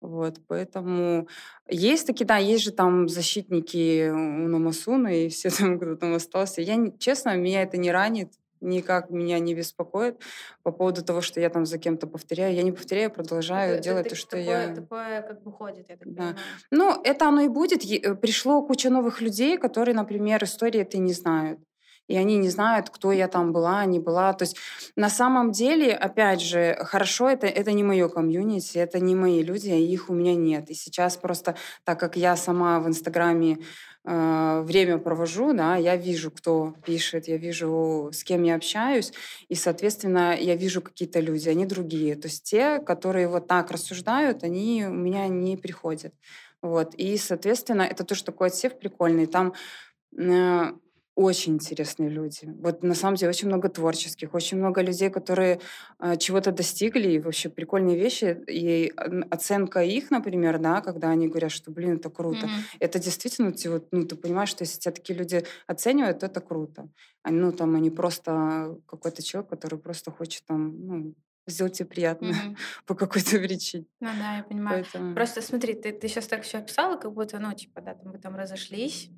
Вот, 0.00 0.40
поэтому 0.46 1.26
есть 1.68 2.06
такие, 2.06 2.24
да, 2.24 2.36
есть 2.36 2.62
же 2.64 2.70
там 2.70 3.08
защитники 3.08 4.08
Унамасуна 4.10 5.08
и 5.08 5.28
все 5.28 5.50
там, 5.58 5.78
кто 5.78 5.96
там 5.96 6.14
остался. 6.14 6.60
Я, 6.62 6.76
честно, 6.98 7.36
меня 7.36 7.62
это 7.62 7.76
не 7.76 7.90
ранит, 7.90 8.32
никак 8.60 9.10
меня 9.10 9.38
не 9.38 9.54
беспокоит 9.54 10.20
по 10.64 10.72
поводу 10.72 11.04
того, 11.04 11.20
что 11.20 11.40
я 11.40 11.48
там 11.48 11.64
за 11.66 11.78
кем-то 11.78 12.06
повторяю. 12.06 12.54
Я 12.54 12.62
не 12.62 12.72
повторяю, 12.72 13.10
продолжаю 13.10 13.74
Это- 13.74 13.82
делать 13.84 14.06
это 14.06 14.14
то, 14.14 14.20
что 14.20 14.30
такое, 14.36 14.68
я... 14.68 14.74
Такое 14.74 15.22
как 15.22 15.42
бы 15.42 15.52
ходит, 15.52 15.86
я 15.88 15.96
так 15.96 16.08
Да. 16.08 16.14
понимаю. 16.14 16.36
Ну, 16.70 17.00
это 17.04 17.28
оно 17.28 17.40
и 17.42 17.48
будет. 17.48 17.84
Э, 17.84 18.14
Пришло 18.16 18.62
куча 18.66 18.90
новых 18.90 19.20
людей, 19.20 19.58
которые, 19.58 19.94
например, 19.94 20.42
истории 20.42 20.80
этой 20.80 20.98
не 21.00 21.12
знают. 21.12 21.60
И 22.08 22.16
они 22.16 22.38
не 22.38 22.48
знают, 22.48 22.90
кто 22.90 23.12
я 23.12 23.28
там 23.28 23.52
была, 23.52 23.84
не 23.84 24.00
была. 24.00 24.32
То 24.32 24.44
есть 24.44 24.56
на 24.96 25.10
самом 25.10 25.52
деле, 25.52 25.92
опять 25.92 26.40
же, 26.40 26.76
хорошо, 26.80 27.28
это, 27.28 27.46
это 27.46 27.72
не 27.72 27.84
мое 27.84 28.08
комьюнити, 28.08 28.78
это 28.78 28.98
не 28.98 29.14
мои 29.14 29.42
люди, 29.42 29.70
а 29.70 29.76
их 29.76 30.10
у 30.10 30.14
меня 30.14 30.34
нет. 30.34 30.70
И 30.70 30.74
сейчас 30.74 31.16
просто, 31.16 31.54
так 31.84 32.00
как 32.00 32.16
я 32.16 32.36
сама 32.36 32.80
в 32.80 32.88
Инстаграме 32.88 33.58
э, 34.04 34.62
время 34.64 34.98
провожу, 34.98 35.52
да, 35.52 35.76
я 35.76 35.96
вижу, 35.96 36.30
кто 36.30 36.74
пишет, 36.84 37.28
я 37.28 37.36
вижу, 37.36 38.10
с 38.12 38.24
кем 38.24 38.42
я 38.42 38.54
общаюсь, 38.54 39.12
и, 39.48 39.54
соответственно, 39.54 40.34
я 40.34 40.56
вижу 40.56 40.80
какие-то 40.80 41.20
люди, 41.20 41.48
они 41.48 41.66
другие. 41.66 42.16
То 42.16 42.28
есть 42.28 42.44
те, 42.44 42.78
которые 42.78 43.28
вот 43.28 43.46
так 43.46 43.70
рассуждают, 43.70 44.44
они 44.44 44.86
у 44.88 44.92
меня 44.92 45.28
не 45.28 45.56
приходят. 45.56 46.14
Вот. 46.62 46.94
И, 46.94 47.16
соответственно, 47.18 47.82
это 47.82 48.04
тоже 48.04 48.24
такой 48.24 48.48
отсев 48.48 48.78
прикольный. 48.78 49.26
Там 49.26 49.54
э, 50.18 50.72
очень 51.18 51.54
интересные 51.54 52.08
люди. 52.10 52.54
Вот 52.62 52.84
на 52.84 52.94
самом 52.94 53.16
деле 53.16 53.30
очень 53.30 53.48
много 53.48 53.68
творческих, 53.68 54.34
очень 54.34 54.56
много 54.56 54.82
людей, 54.82 55.10
которые 55.10 55.60
э, 55.98 56.16
чего-то 56.16 56.52
достигли, 56.52 57.10
и 57.10 57.18
вообще 57.18 57.48
прикольные 57.48 57.96
вещи. 57.96 58.38
И 58.46 58.92
оценка 59.28 59.82
их, 59.82 60.12
например, 60.12 60.60
да, 60.60 60.80
когда 60.80 61.10
они 61.10 61.26
говорят, 61.26 61.50
что, 61.50 61.72
блин, 61.72 61.96
это 61.96 62.08
круто. 62.08 62.46
Мгм. 62.46 62.54
Это 62.78 63.00
действительно, 63.00 63.50
ты, 63.50 63.68
вот, 63.68 63.88
ну, 63.90 64.04
ты 64.04 64.14
понимаешь, 64.14 64.50
что 64.50 64.62
если 64.62 64.78
тебя 64.78 64.92
такие 64.92 65.18
люди 65.18 65.44
оценивают, 65.66 66.20
то 66.20 66.26
это 66.26 66.40
круто. 66.40 66.88
А, 67.24 67.32
ну, 67.32 67.50
там, 67.50 67.74
они 67.74 67.90
просто 67.90 68.78
какой-то 68.86 69.20
человек, 69.20 69.50
который 69.50 69.80
просто 69.80 70.12
хочет 70.12 70.44
там, 70.46 70.86
ну, 70.86 71.14
сделать 71.48 71.72
тебе 71.72 71.88
приятно 71.88 72.28
Мгм. 72.28 72.56
по 72.86 72.94
какой-то 72.94 73.38
причине. 73.38 73.86
Ну 73.98 74.08
да, 74.20 74.36
я 74.36 74.44
понимаю. 74.44 74.84
Поэтому... 74.84 75.16
Просто 75.16 75.42
смотри, 75.42 75.74
ты, 75.74 75.90
ты 75.90 76.06
сейчас 76.06 76.28
так 76.28 76.42
все 76.42 76.58
описала, 76.58 76.96
как 76.96 77.12
будто, 77.12 77.40
ну, 77.40 77.52
типа, 77.54 77.80
да, 77.80 77.94
там 77.94 78.12
вы 78.12 78.18
там 78.18 78.36
разошлись. 78.36 79.10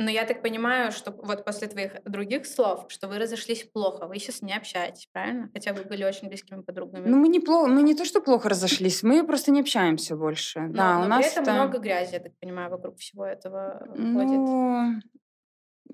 Но 0.00 0.10
я 0.10 0.24
так 0.24 0.42
понимаю, 0.42 0.92
что 0.92 1.10
вот 1.10 1.44
после 1.44 1.66
твоих 1.66 1.92
других 2.04 2.46
слов, 2.46 2.84
что 2.88 3.08
вы 3.08 3.18
разошлись 3.18 3.64
плохо, 3.64 4.06
вы 4.06 4.18
сейчас 4.20 4.42
не 4.42 4.56
общаетесь, 4.56 5.08
правильно? 5.12 5.50
Хотя 5.52 5.72
вы 5.72 5.82
были 5.82 6.04
очень 6.04 6.28
близкими 6.28 6.62
подругами. 6.62 7.08
Ну, 7.08 7.16
мы 7.16 7.28
не, 7.28 7.40
плохо, 7.40 7.68
мы 7.68 7.82
не 7.82 7.94
то, 7.94 8.04
что 8.04 8.20
плохо 8.20 8.48
разошлись, 8.48 9.02
мы 9.02 9.26
просто 9.26 9.50
не 9.50 9.60
общаемся 9.60 10.14
больше. 10.16 10.60
Но, 10.60 10.72
да, 10.72 10.98
но 11.00 11.04
у 11.04 11.08
нас 11.08 11.26
при 11.26 11.32
этом 11.32 11.42
это- 11.42 11.52
много 11.54 11.78
грязи, 11.78 12.12
я 12.14 12.20
так 12.20 12.32
понимаю, 12.40 12.70
вокруг 12.70 12.96
всего 12.98 13.26
этого 13.26 13.80
ходит. 13.88 14.38
Ну, 14.38 15.00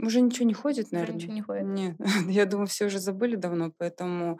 уже 0.02 0.20
ничего 0.20 0.44
не 0.46 0.54
ходит, 0.54 0.86
Уже 0.86 0.94
наверное. 0.94 1.16
ничего 1.16 1.32
не 1.32 1.40
ходит. 1.40 1.64
Нет, 1.64 1.96
я 2.28 2.44
думаю, 2.44 2.66
все 2.66 2.86
уже 2.86 2.98
забыли 2.98 3.36
давно, 3.36 3.72
поэтому 3.78 4.38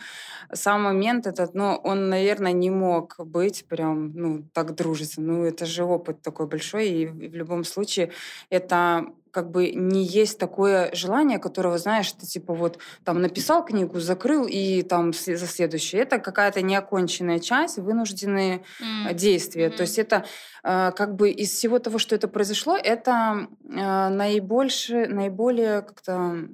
сам 0.52 0.82
момент 0.82 1.26
этот, 1.26 1.54
ну, 1.54 1.80
он, 1.84 2.10
наверное, 2.10 2.52
не 2.52 2.70
мог 2.70 3.14
быть 3.18 3.64
прям, 3.66 4.12
ну, 4.14 4.42
так 4.52 4.74
дружественно. 4.74 5.32
Ну, 5.32 5.44
это 5.44 5.64
же 5.64 5.84
опыт 5.84 6.20
такой 6.22 6.48
большой, 6.48 6.88
и 6.88 7.06
в 7.06 7.34
любом 7.34 7.64
случае 7.64 8.10
это 8.50 9.06
как 9.34 9.50
бы 9.50 9.72
не 9.72 10.04
есть 10.04 10.38
такое 10.38 10.94
желание, 10.94 11.40
которого, 11.40 11.76
знаешь, 11.76 12.12
ты 12.12 12.24
типа 12.24 12.54
вот 12.54 12.78
там 13.02 13.20
написал 13.20 13.64
книгу, 13.64 13.98
закрыл 13.98 14.46
и 14.46 14.82
там 14.82 15.12
за 15.12 15.46
следующее. 15.46 16.02
Это 16.02 16.20
какая-то 16.20 16.62
неоконченная 16.62 17.40
часть, 17.40 17.78
вынужденные 17.78 18.62
э, 18.80 19.12
действия. 19.12 19.68
мгм. 19.68 19.76
То 19.76 19.82
есть 19.82 19.98
это 19.98 20.24
э, 20.62 20.92
как 20.92 21.16
бы 21.16 21.30
из 21.30 21.50
всего 21.50 21.80
того, 21.80 21.98
что 21.98 22.14
это 22.14 22.28
произошло, 22.28 22.76
это 22.76 23.48
э, 23.68 24.08
наибольше, 24.08 25.08
наиболее 25.08 25.82
как-то 25.82 26.48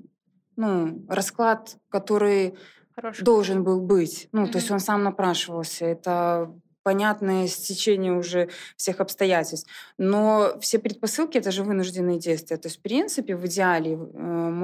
ну, 0.56 1.04
расклад, 1.08 1.76
который 1.90 2.54
Хороший. 2.96 3.24
должен 3.24 3.62
был 3.62 3.80
быть. 3.80 4.28
Ну, 4.32 4.48
то 4.48 4.56
есть 4.56 4.70
он 4.70 4.80
сам 4.80 5.02
напрашивался. 5.04 5.84
Это 5.84 6.50
понятное 6.90 7.46
стечение 7.48 8.12
уже 8.12 8.48
всех 8.76 9.00
обстоятельств. 9.00 9.68
Но 9.98 10.58
все 10.60 10.78
предпосылки— 10.78 11.38
это 11.40 11.50
же 11.52 11.62
вынужденные 11.62 12.18
действия. 12.18 12.56
То 12.56 12.66
есть, 12.68 12.78
в 12.78 12.82
принципе, 12.82 13.36
в 13.36 13.44
идеале 13.46 13.92
э, 13.92 13.96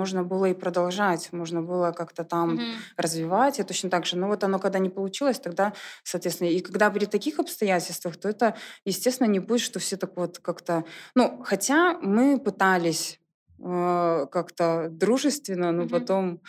можно 0.00 0.24
было 0.24 0.46
и 0.46 0.54
продолжать, 0.54 1.32
можно 1.32 1.62
было 1.62 1.92
как-то 1.92 2.24
там 2.24 2.54
Мгм. 2.54 2.64
развивать, 2.96 3.60
и 3.60 3.62
точно 3.62 3.90
так 3.90 4.06
же. 4.06 4.16
Но 4.16 4.26
вот 4.26 4.42
оно, 4.44 4.58
когда 4.58 4.78
не 4.80 4.88
получилось, 4.90 5.38
тогда, 5.38 5.72
соответственно, 6.02 6.48
и 6.48 6.60
когда 6.60 6.90
при 6.90 7.06
таких 7.06 7.38
обстоятельствах, 7.38 8.16
то 8.16 8.28
это, 8.28 8.54
естественно, 8.84 9.28
не 9.28 9.38
будет, 9.40 9.60
что 9.60 9.78
все 9.78 9.96
так 9.96 10.16
вот 10.16 10.38
как-то... 10.40 10.84
Ну, 11.14 11.42
хотя 11.44 11.98
мы 12.02 12.40
пытались 12.40 13.20
э, 13.58 14.26
как-то 14.32 14.88
дружественно, 14.90 15.72
но 15.72 15.82
Мгм. 15.82 15.90
потом, 15.90 16.40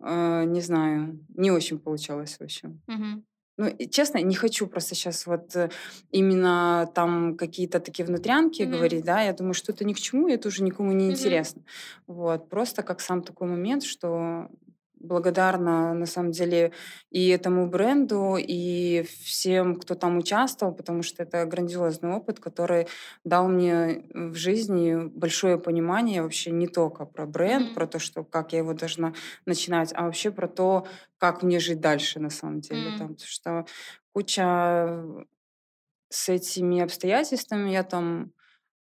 э, 0.00 0.44
не 0.44 0.60
знаю, 0.60 1.18
не 1.36 1.50
очень 1.50 1.78
получалось, 1.78 2.36
в 2.40 2.44
общем. 2.44 2.80
Мгм. 2.86 3.24
Ну, 3.58 3.76
честно, 3.90 4.18
не 4.18 4.36
хочу 4.36 4.68
просто 4.68 4.94
сейчас 4.94 5.26
вот 5.26 5.54
э, 5.56 5.68
именно 6.12 6.88
там 6.94 7.36
какие-то 7.36 7.80
такие 7.80 8.06
внутрянки 8.06 8.62
Мгм. 8.62 8.70
говорить, 8.72 9.04
да, 9.04 9.20
я 9.22 9.32
думаю, 9.32 9.54
что 9.54 9.72
это 9.72 9.84
ни 9.84 9.92
к 9.94 9.98
чему, 10.00 10.28
и 10.28 10.32
это 10.32 10.48
уже 10.48 10.62
никому 10.62 10.92
не 10.92 11.06
Мгм. 11.06 11.12
интересно. 11.14 11.62
Вот, 12.06 12.48
просто 12.48 12.82
как 12.84 13.00
сам 13.00 13.22
такой 13.22 13.48
момент, 13.48 13.82
что 13.82 14.48
благодарна 15.00 15.94
на 15.94 16.06
самом 16.06 16.32
деле 16.32 16.72
и 17.10 17.28
этому 17.28 17.68
бренду, 17.68 18.36
и 18.38 19.06
всем, 19.22 19.76
кто 19.76 19.94
там 19.94 20.18
участвовал, 20.18 20.72
потому 20.74 21.02
что 21.02 21.22
это 21.22 21.44
грандиозный 21.46 22.10
опыт, 22.10 22.40
который 22.40 22.88
дал 23.24 23.48
мне 23.48 24.04
в 24.12 24.34
жизни 24.34 25.06
большое 25.08 25.58
понимание 25.58 26.22
вообще 26.22 26.50
не 26.50 26.68
только 26.68 27.04
про 27.04 27.26
бренд, 27.26 27.74
про 27.74 27.86
то, 27.86 27.98
что 27.98 28.24
как 28.24 28.52
я 28.52 28.58
его 28.58 28.74
должна 28.74 29.14
начинать, 29.46 29.92
а 29.94 30.04
вообще 30.04 30.30
про 30.30 30.48
то, 30.48 30.86
как 31.18 31.42
мне 31.42 31.58
жить 31.60 31.80
дальше 31.80 32.20
на 32.20 32.30
самом 32.30 32.60
деле. 32.60 32.90
Mm-hmm. 32.90 32.98
Там, 32.98 33.08
потому 33.08 33.28
что 33.28 33.66
куча 34.12 35.04
с 36.10 36.28
этими 36.28 36.80
обстоятельствами 36.80 37.70
я 37.70 37.82
там 37.82 38.32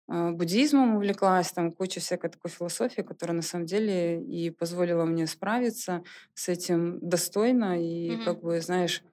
буддизмом 0.07 0.95
увлеклась, 0.95 1.51
там 1.51 1.71
куча 1.71 1.99
всякой 1.99 2.29
такой 2.29 2.49
философии, 2.49 3.01
которая 3.01 3.35
на 3.35 3.41
самом 3.41 3.65
деле 3.65 4.21
и 4.21 4.49
позволила 4.51 5.03
мне 5.03 5.27
справиться 5.27 6.03
с 6.33 6.47
этим 6.47 6.99
достойно 7.01 7.81
и 7.81 8.11
mm-hmm. 8.11 8.23
как 8.23 8.41
бы, 8.41 8.61
знаешь, 8.61 9.03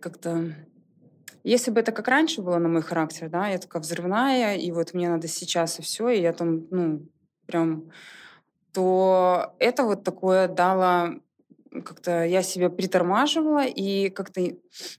как-то... 0.00 0.54
Если 1.44 1.72
бы 1.72 1.80
это 1.80 1.90
как 1.90 2.06
раньше 2.06 2.40
было 2.40 2.58
на 2.58 2.68
мой 2.68 2.82
характер, 2.82 3.28
да, 3.28 3.48
я 3.48 3.58
такая 3.58 3.82
взрывная, 3.82 4.56
и 4.56 4.70
вот 4.70 4.94
мне 4.94 5.08
надо 5.08 5.26
сейчас 5.26 5.80
и 5.80 5.82
все, 5.82 6.08
и 6.08 6.20
я 6.20 6.32
там, 6.32 6.66
ну, 6.70 7.08
прям... 7.46 7.90
То 8.72 9.54
это 9.58 9.82
вот 9.82 10.02
такое 10.02 10.48
дало 10.48 11.20
как-то 11.84 12.24
я 12.24 12.42
себя 12.42 12.68
притормаживала 12.68 13.64
и 13.64 14.10
как-то 14.10 14.40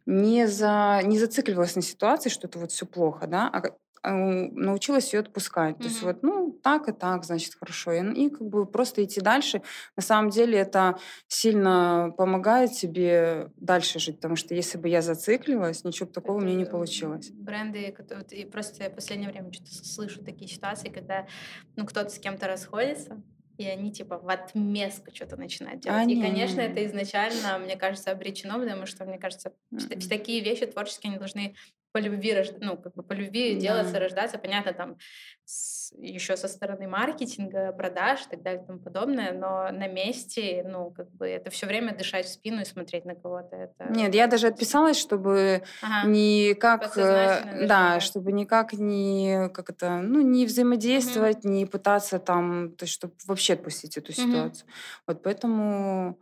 не, 0.05 0.47
за, 0.47 1.01
не 1.03 1.19
зацикливалась 1.19 1.76
на 1.76 1.82
ситуации, 1.82 2.30
что 2.30 2.47
это 2.47 2.59
вот 2.59 2.71
все 2.71 2.86
плохо, 2.86 3.28
да, 3.28 3.47
а 3.47 3.61
научилась 4.04 5.14
ее 5.14 5.22
отпускать. 5.22 5.76
Mm-hmm. 5.76 5.82
То 5.82 5.88
есть 5.88 6.01
вот, 6.01 6.24
ну, 6.24 6.51
так 6.62 6.89
и 6.89 6.91
так, 6.91 7.24
значит, 7.24 7.56
хорошо. 7.56 7.93
И, 7.93 8.26
и 8.26 8.30
как 8.30 8.47
бы 8.47 8.66
просто 8.66 9.04
идти 9.04 9.22
дальше. 9.22 9.62
На 9.95 10.04
самом 10.04 10.30
деле 10.30 10.60
это 10.60 10.97
сильно 11.28 12.14
помогает 12.18 12.74
тебе 12.74 13.51
дальше 13.58 13.99
жить, 13.99 14.18
потому 14.18 14.36
что 14.36 14.54
если 14.56 14.78
бы 14.78 14.89
я 14.89 15.01
зациклилась, 15.01 15.84
ничего 15.84 16.08
бы 16.08 16.14
такого 16.14 16.38
это 16.38 16.45
мне 16.45 16.56
не 16.56 16.66
получилось. 16.66 17.30
Бренды, 17.32 17.95
и 18.32 18.45
просто 18.45 18.89
в 18.89 18.95
последнее 18.95 19.30
время 19.30 19.51
что-то 19.54 19.72
слышу 19.72 20.24
такие 20.24 20.49
ситуации, 20.49 20.89
когда, 20.89 21.28
ну, 21.76 21.86
кто-то 21.86 22.10
с 22.10 22.20
кем-то 22.20 22.47
расходится, 22.47 23.22
и 23.58 23.66
они 23.66 23.91
типа 23.91 24.18
в 24.18 24.30
отместку 24.30 25.14
что-то 25.14 25.38
начинают 25.38 25.82
делать. 25.82 26.08
А, 26.08 26.12
и, 26.12 26.20
конечно, 26.20 26.60
это 26.62 26.86
изначально, 26.86 27.60
мне 27.60 27.78
кажется, 27.78 28.12
обречено, 28.12 28.60
потому 28.60 28.86
что, 28.86 29.06
мне 29.06 29.18
кажется, 29.18 29.54
mm-hmm. 29.74 30.10
такие 30.10 30.43
вещи 30.43 30.66
творческие, 30.66 31.12
они 31.12 31.20
должны 31.20 31.56
по 31.94 32.00
любви, 32.00 32.36
ну, 32.60 32.76
как 32.76 32.96
бы 32.96 33.04
по 33.04 33.14
любви 33.14 33.54
да. 33.54 33.60
делаться, 33.60 34.00
рождаться, 34.00 34.39
понятно, 34.39 34.74
там 34.74 34.98
с, 35.46 35.94
еще 36.00 36.36
со 36.36 36.48
стороны 36.48 36.88
маркетинга, 36.88 37.72
продаж 37.72 38.22
и 38.26 38.30
так 38.32 38.41
далее 38.41 38.64
и 38.64 38.66
тому 38.66 38.80
подобное, 38.80 39.32
но 39.32 39.72
на 39.72 39.88
месте, 39.88 40.66
ну, 40.68 40.89
как 40.89 41.12
бы 41.12 41.28
это 41.28 41.52
все 41.52 41.68
время 41.68 41.96
дышать 41.96 42.26
в 42.26 42.30
спину 42.30 42.62
и 42.62 42.66
смотреть 42.66 43.06
на 43.06 43.14
кого-то. 43.14 43.56
Это... 43.56 43.94
Нет, 43.94 44.16
я 44.16 44.26
даже 44.26 44.48
отписалась, 44.48 44.98
чтобы 44.98 45.62
ага. 45.84 46.10
никак, 46.10 46.98
э, 46.98 47.68
да, 47.68 48.00
чтобы 48.00 48.32
никак 48.32 48.74
не, 48.74 49.50
как 49.54 49.70
это, 49.70 50.02
ну, 50.02 50.22
не 50.22 50.48
взаимодействовать, 50.48 51.46
угу. 51.46 51.50
не 51.50 51.68
пытаться 51.68 52.18
там, 52.18 52.72
то 52.76 52.86
есть, 52.86 52.94
чтобы 52.94 53.14
вообще 53.28 53.54
отпустить 53.54 53.98
эту 53.98 54.14
ситуацию. 54.14 54.66
Угу. 54.66 54.74
Вот 55.08 55.24
поэтому... 55.24 56.20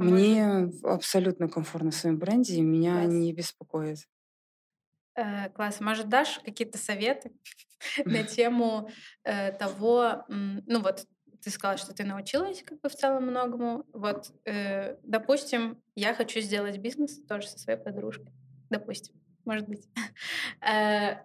А 0.00 0.04
Мне 0.04 0.70
абсолютно 0.84 1.48
комфортно 1.48 1.90
в 1.90 1.94
своем 1.94 2.18
бренде, 2.18 2.54
и 2.54 2.60
меня 2.60 3.02
Класс. 3.02 3.12
не 3.12 3.32
беспокоит. 3.32 3.98
Э, 5.18 5.48
класс. 5.48 5.80
Может, 5.80 6.08
дашь 6.08 6.38
какие-то 6.44 6.78
советы 6.78 7.32
на 8.04 8.22
тему 8.24 8.88
э, 9.24 9.52
того, 9.52 10.24
ну 10.28 10.80
вот 10.80 11.06
ты 11.42 11.50
сказала, 11.50 11.76
что 11.76 11.92
ты 11.92 12.04
научилась 12.04 12.62
как 12.62 12.80
бы 12.80 12.88
в 12.88 12.94
целом 12.94 13.24
многому. 13.24 13.84
Вот, 13.92 14.30
э, 14.44 14.96
допустим, 15.02 15.82
я 15.96 16.14
хочу 16.14 16.40
сделать 16.40 16.78
бизнес 16.78 17.20
тоже 17.26 17.48
со 17.48 17.58
своей 17.58 17.78
подружкой. 17.78 18.32
Допустим, 18.70 19.14
может 19.44 19.68
быть. 19.68 19.88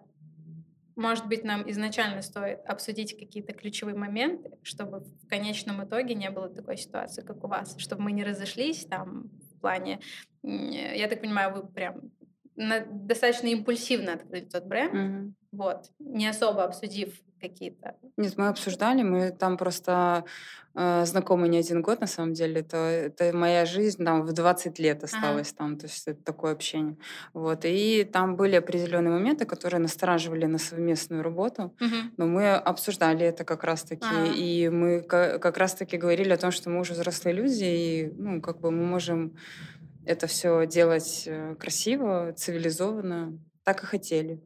Может 0.96 1.26
быть, 1.26 1.42
нам 1.42 1.68
изначально 1.68 2.22
стоит 2.22 2.60
обсудить 2.66 3.18
какие-то 3.18 3.52
ключевые 3.52 3.96
моменты, 3.96 4.52
чтобы 4.62 5.00
в 5.00 5.26
конечном 5.26 5.84
итоге 5.84 6.14
не 6.14 6.30
было 6.30 6.48
такой 6.48 6.76
ситуации, 6.76 7.22
как 7.22 7.42
у 7.42 7.48
вас, 7.48 7.74
чтобы 7.78 8.02
мы 8.02 8.12
не 8.12 8.22
разошлись 8.22 8.86
там 8.86 9.28
в 9.50 9.60
плане, 9.60 9.98
я 10.44 11.08
так 11.08 11.20
понимаю, 11.20 11.52
вы 11.52 11.66
прям 11.66 12.12
достаточно 12.56 13.48
импульсивно 13.48 14.14
открыли 14.14 14.44
тот 14.44 14.64
бренд, 14.64 14.94
mm-hmm. 14.94 15.32
вот, 15.52 15.90
не 15.98 16.26
особо 16.26 16.64
обсудив 16.64 17.14
какие-то. 17.48 17.94
Нет, 18.16 18.34
мы 18.36 18.48
обсуждали, 18.48 19.02
мы 19.02 19.30
там 19.30 19.56
просто 19.56 20.24
э, 20.74 21.04
знакомы 21.04 21.48
не 21.48 21.58
один 21.58 21.82
год, 21.82 22.00
на 22.00 22.06
самом 22.06 22.32
деле. 22.32 22.60
Это, 22.60 22.76
это 22.76 23.36
моя 23.36 23.66
жизнь 23.66 24.02
там 24.04 24.22
в 24.22 24.32
20 24.32 24.78
лет 24.78 25.04
осталась 25.04 25.48
ага. 25.48 25.58
там, 25.58 25.76
то 25.76 25.86
есть 25.86 26.08
это 26.08 26.22
такое 26.24 26.52
общение. 26.52 26.96
Вот, 27.34 27.64
и 27.64 28.04
там 28.04 28.36
были 28.36 28.56
определенные 28.56 29.12
моменты, 29.12 29.44
которые 29.44 29.80
настораживали 29.80 30.46
на 30.46 30.58
совместную 30.58 31.22
работу, 31.22 31.74
угу. 31.80 31.96
но 32.16 32.26
мы 32.26 32.54
обсуждали 32.54 33.26
это 33.26 33.44
как 33.44 33.64
раз-таки, 33.64 34.06
ага. 34.06 34.32
и 34.32 34.68
мы 34.70 35.00
как 35.02 35.58
раз-таки 35.58 35.98
говорили 35.98 36.32
о 36.32 36.38
том, 36.38 36.50
что 36.50 36.70
мы 36.70 36.80
уже 36.80 36.94
взрослые 36.94 37.34
люди, 37.34 37.64
и, 37.64 38.12
ну, 38.16 38.40
как 38.40 38.60
бы 38.60 38.70
мы 38.70 38.84
можем 38.84 39.36
это 40.06 40.26
все 40.26 40.66
делать 40.66 41.24
э, 41.26 41.54
красиво, 41.56 42.32
цивилизованно. 42.36 43.38
Так 43.64 43.82
и 43.82 43.86
хотели. 43.86 44.42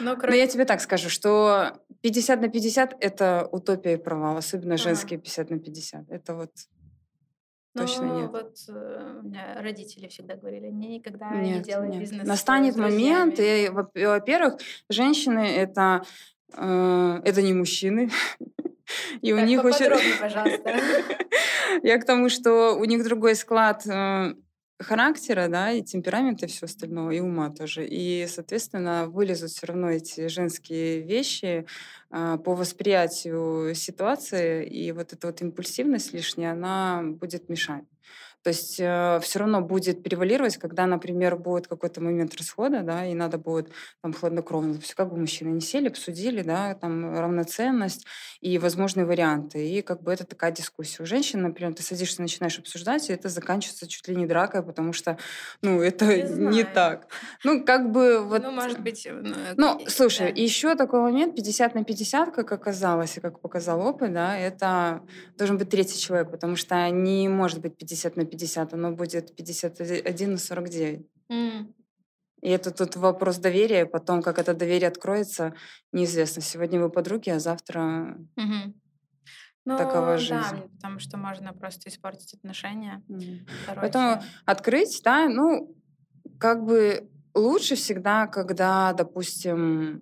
Но, 0.00 0.16
кроме... 0.16 0.36
Но 0.36 0.42
я 0.42 0.46
тебе 0.46 0.64
так 0.64 0.80
скажу, 0.80 1.08
что 1.08 1.72
50 2.02 2.40
на 2.40 2.48
50— 2.48 2.96
это 3.00 3.48
утопия 3.50 3.94
и 3.94 3.96
провал, 3.96 4.36
особенно 4.36 4.74
ага. 4.74 4.82
женские 4.82 5.18
50 5.18 5.50
на 5.50 5.58
50. 5.58 6.10
Это 6.10 6.34
вот 6.34 6.50
ну, 7.74 7.82
точно 7.82 8.04
нет. 8.04 8.30
вот 8.30 8.56
э, 8.68 9.20
у 9.22 9.26
меня 9.26 9.56
родители 9.60 10.08
всегда 10.08 10.34
говорили, 10.34 10.68
никогда 10.68 11.30
нет, 11.30 11.56
не 11.56 11.62
делай 11.62 11.88
нет. 11.88 12.00
бизнес 12.00 12.26
Настанет 12.26 12.76
момент, 12.76 13.38
и, 13.38 13.70
во-первых, 13.70 14.54
женщины— 14.88 15.46
это, 15.56 16.02
э, 16.54 17.20
это 17.24 17.42
не 17.42 17.54
мужчины. 17.54 18.10
И 19.20 19.34
у 19.34 19.40
них 19.40 19.62
очень... 19.64 20.18
пожалуйста. 20.18 20.76
Я 21.82 21.98
к 21.98 22.06
тому, 22.06 22.30
что 22.30 22.74
у 22.74 22.84
них 22.84 23.04
другой 23.04 23.34
склад 23.34 23.86
э, 23.86 24.34
характера, 24.78 25.48
да, 25.48 25.72
и 25.72 25.82
темперамента, 25.82 26.46
и 26.46 26.48
все 26.48 26.66
остальное, 26.66 27.16
и 27.16 27.20
ума 27.20 27.50
тоже. 27.50 27.86
И, 27.86 28.26
соответственно, 28.28 29.06
вылезут 29.08 29.50
все 29.50 29.66
равно 29.66 29.90
эти 29.90 30.28
женские 30.28 31.00
вещи 31.00 31.66
э, 32.10 32.38
по 32.44 32.54
восприятию 32.54 33.74
ситуации, 33.74 34.66
и 34.66 34.92
вот 34.92 35.12
эта 35.12 35.26
вот 35.26 35.42
импульсивность 35.42 36.12
лишняя, 36.12 36.52
она 36.52 37.02
будет 37.02 37.48
мешать. 37.48 37.84
То 38.48 38.52
есть 38.52 38.80
э, 38.80 39.20
все 39.20 39.40
равно 39.40 39.60
будет 39.60 40.02
превалировать, 40.02 40.56
когда, 40.56 40.86
например, 40.86 41.36
будет 41.36 41.66
какой-то 41.66 42.00
момент 42.00 42.34
расхода, 42.34 42.80
да, 42.80 43.04
и 43.04 43.12
надо 43.12 43.36
будет 43.36 43.68
там 44.00 44.14
хладнокровно. 44.14 44.72
То 44.72 44.80
есть 44.80 44.94
как 44.94 45.10
бы 45.10 45.18
мужчины 45.18 45.50
не 45.50 45.60
сели, 45.60 45.88
обсудили, 45.88 46.40
да, 46.40 46.74
там 46.74 47.14
равноценность 47.14 48.06
и 48.40 48.56
возможные 48.56 49.04
варианты. 49.04 49.68
И 49.68 49.82
как 49.82 50.02
бы 50.02 50.10
это 50.10 50.24
такая 50.24 50.50
дискуссия. 50.50 51.02
У 51.02 51.06
женщин, 51.06 51.42
например, 51.42 51.74
ты 51.74 51.82
садишься, 51.82 52.22
начинаешь 52.22 52.58
обсуждать, 52.58 53.10
и 53.10 53.12
это 53.12 53.28
заканчивается 53.28 53.86
чуть 53.86 54.08
ли 54.08 54.16
не 54.16 54.24
дракой, 54.24 54.62
потому 54.62 54.94
что, 54.94 55.18
ну, 55.60 55.82
это 55.82 56.06
не, 56.06 56.46
не 56.46 56.64
так. 56.64 57.08
Ну, 57.44 57.62
как 57.66 57.92
бы 57.92 58.24
вот... 58.24 58.44
Ну, 58.44 58.50
может 58.50 58.80
быть... 58.80 59.06
Э, 59.06 59.52
ну, 59.58 59.78
слушай, 59.88 60.32
да. 60.32 60.40
еще 60.40 60.74
такой 60.74 61.00
момент, 61.00 61.36
50 61.36 61.74
на 61.74 61.84
50, 61.84 62.34
как 62.34 62.50
оказалось, 62.50 63.18
и 63.18 63.20
как 63.20 63.40
показал 63.40 63.82
опыт, 63.82 64.14
да, 64.14 64.38
это 64.38 65.02
должен 65.36 65.58
быть 65.58 65.68
третий 65.68 65.98
человек, 65.98 66.30
потому 66.30 66.56
что 66.56 66.88
не 66.88 67.28
может 67.28 67.60
быть 67.60 67.76
50 67.76 68.16
на 68.16 68.24
50, 68.24 68.37
оно 68.72 68.92
будет 68.92 69.34
51 69.36 70.30
на 70.32 70.38
49. 70.38 71.06
Mm. 71.30 71.72
И 72.40 72.50
это 72.50 72.70
тут 72.70 72.96
вопрос 72.96 73.38
доверия, 73.38 73.84
потом, 73.86 74.22
как 74.22 74.38
это 74.38 74.54
доверие 74.54 74.88
откроется, 74.88 75.54
неизвестно. 75.92 76.40
Сегодня 76.42 76.80
вы 76.80 76.90
подруги, 76.90 77.30
а 77.30 77.40
завтра 77.40 78.16
mm-hmm. 78.36 78.74
Ну, 79.64 79.76
такова 79.76 80.16
жизнь. 80.16 80.56
Да, 80.56 80.68
потому 80.76 80.98
что 80.98 81.18
можно 81.18 81.52
просто 81.52 81.90
испортить 81.90 82.32
отношения. 82.32 83.02
Mm. 83.08 83.46
Поэтому 83.74 84.22
открыть, 84.46 85.00
да, 85.04 85.28
ну, 85.28 85.76
как 86.38 86.64
бы 86.64 87.10
лучше 87.34 87.74
всегда, 87.74 88.26
когда, 88.28 88.94
допустим, 88.94 90.00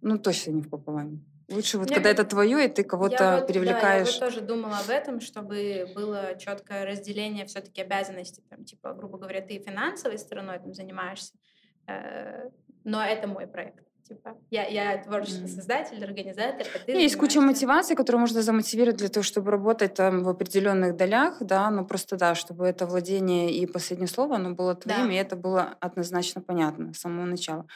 ну, 0.00 0.18
точно 0.18 0.52
не 0.52 0.62
в 0.62 0.70
пополам. 0.70 1.22
Лучше 1.48 1.78
вот, 1.78 1.90
я, 1.90 1.96
когда 1.96 2.10
это 2.10 2.24
твое, 2.24 2.64
и 2.64 2.68
ты 2.68 2.84
кого-то 2.84 3.38
вот, 3.38 3.46
привлекаешь. 3.46 4.18
Да, 4.18 4.26
я 4.26 4.30
вот 4.30 4.34
тоже 4.34 4.40
думала 4.40 4.78
об 4.78 4.88
этом, 4.88 5.20
чтобы 5.20 5.86
было 5.94 6.36
четкое 6.38 6.86
разделение 6.86 7.44
все-таки 7.46 7.82
обязанностей. 7.82 8.42
Там, 8.48 8.64
типа, 8.64 8.94
грубо 8.94 9.18
говоря, 9.18 9.40
ты 9.40 9.58
финансовой 9.58 10.18
стороной 10.18 10.58
там 10.58 10.72
занимаешься, 10.72 11.34
э, 11.86 12.48
но 12.84 13.04
это 13.04 13.26
мой 13.26 13.46
проект. 13.46 13.84
Типа, 14.08 14.36
я, 14.50 14.66
я 14.66 15.02
творческий 15.02 15.48
создатель, 15.48 16.02
организатор, 16.04 16.66
а 16.74 16.78
ты 16.78 16.92
Есть 16.92 17.16
куча 17.16 17.40
мотиваций, 17.40 17.96
которые 17.96 18.20
можно 18.20 18.42
замотивировать 18.42 18.98
для 18.98 19.08
того, 19.08 19.24
чтобы 19.24 19.50
работать 19.50 19.94
там 19.94 20.22
в 20.22 20.28
определенных 20.28 20.94
долях, 20.94 21.38
да, 21.40 21.70
но 21.70 21.86
просто 21.86 22.16
да, 22.16 22.34
чтобы 22.34 22.66
это 22.66 22.84
владение 22.86 23.50
и 23.50 23.64
последнее 23.64 24.08
слово, 24.08 24.36
оно 24.36 24.50
было 24.50 24.74
твоим, 24.74 25.06
да. 25.06 25.12
и 25.12 25.16
это 25.16 25.36
было 25.36 25.74
однозначно 25.80 26.42
понятно 26.42 26.92
с 26.92 26.98
самого 26.98 27.24
начала. 27.24 27.66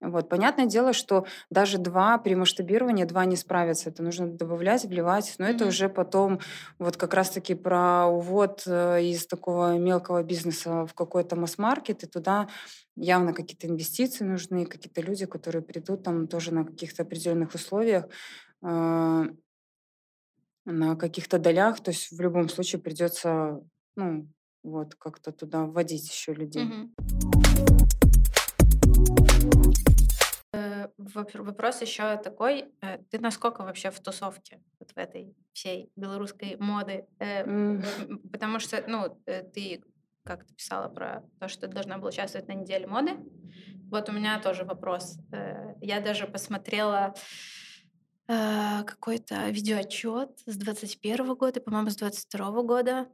Вот. 0.00 0.30
Понятное 0.30 0.66
дело, 0.66 0.92
что 0.94 1.26
даже 1.50 1.76
два 1.78 2.16
при 2.18 2.34
масштабировании, 2.34 3.04
два 3.04 3.26
не 3.26 3.36
справятся. 3.36 3.90
Это 3.90 4.02
нужно 4.02 4.32
добавлять, 4.32 4.84
вливать. 4.84 5.34
Но 5.38 5.46
mm-hmm. 5.46 5.54
это 5.54 5.66
уже 5.66 5.88
потом 5.90 6.40
вот 6.78 6.96
как 6.96 7.12
раз-таки 7.12 7.54
про 7.54 8.06
увод 8.06 8.62
э, 8.66 9.02
из 9.04 9.26
такого 9.26 9.76
мелкого 9.76 10.22
бизнеса 10.22 10.86
в 10.86 10.94
какой-то 10.94 11.36
масс-маркет, 11.36 12.02
и 12.02 12.06
туда 12.06 12.48
явно 12.96 13.34
какие-то 13.34 13.66
инвестиции 13.66 14.24
нужны, 14.24 14.64
какие-то 14.64 15.02
люди, 15.02 15.26
которые 15.26 15.62
придут 15.62 16.02
там 16.02 16.28
тоже 16.28 16.54
на 16.54 16.64
каких-то 16.64 17.02
определенных 17.02 17.54
условиях, 17.54 18.06
э, 18.62 19.24
на 20.64 20.96
каких-то 20.96 21.38
долях. 21.38 21.80
То 21.80 21.90
есть 21.90 22.10
в 22.10 22.20
любом 22.22 22.48
случае 22.48 22.80
придется, 22.80 23.60
ну, 23.96 24.26
вот 24.62 24.94
как-то 24.94 25.30
туда 25.32 25.66
вводить 25.66 26.08
еще 26.10 26.32
людей. 26.32 26.64
Mm-hmm. 26.64 27.10
Вопрос 30.98 31.82
еще 31.82 32.16
такой, 32.16 32.72
э, 32.80 32.98
ты 33.10 33.18
насколько 33.18 33.62
вообще 33.62 33.90
в 33.90 34.00
тусовке 34.00 34.60
вот 34.78 34.90
в 34.92 34.96
этой 34.96 35.34
всей 35.52 35.90
белорусской 35.96 36.56
моды? 36.58 37.06
Mm. 37.18 38.28
Потому 38.30 38.58
что, 38.58 38.82
ну, 38.86 39.20
э, 39.26 39.42
ты 39.42 39.82
как 40.24 40.44
ты 40.44 40.54
писала 40.54 40.88
про 40.88 41.24
то, 41.40 41.48
что 41.48 41.66
ты 41.66 41.72
должна 41.72 41.98
была 41.98 42.10
участвовать 42.10 42.46
на 42.46 42.52
неделе 42.52 42.86
моды. 42.86 43.12
Вот 43.90 44.08
у 44.08 44.12
меня 44.12 44.38
тоже 44.38 44.64
вопрос. 44.64 45.18
Я 45.80 46.00
даже 46.00 46.26
посмотрела 46.26 47.14
какой-то 48.26 49.48
видеоотчет 49.48 50.38
с 50.46 50.56
21 50.56 51.34
года, 51.34 51.60
по-моему, 51.60 51.90
с 51.90 51.96
22 51.96 52.62
года. 52.62 53.08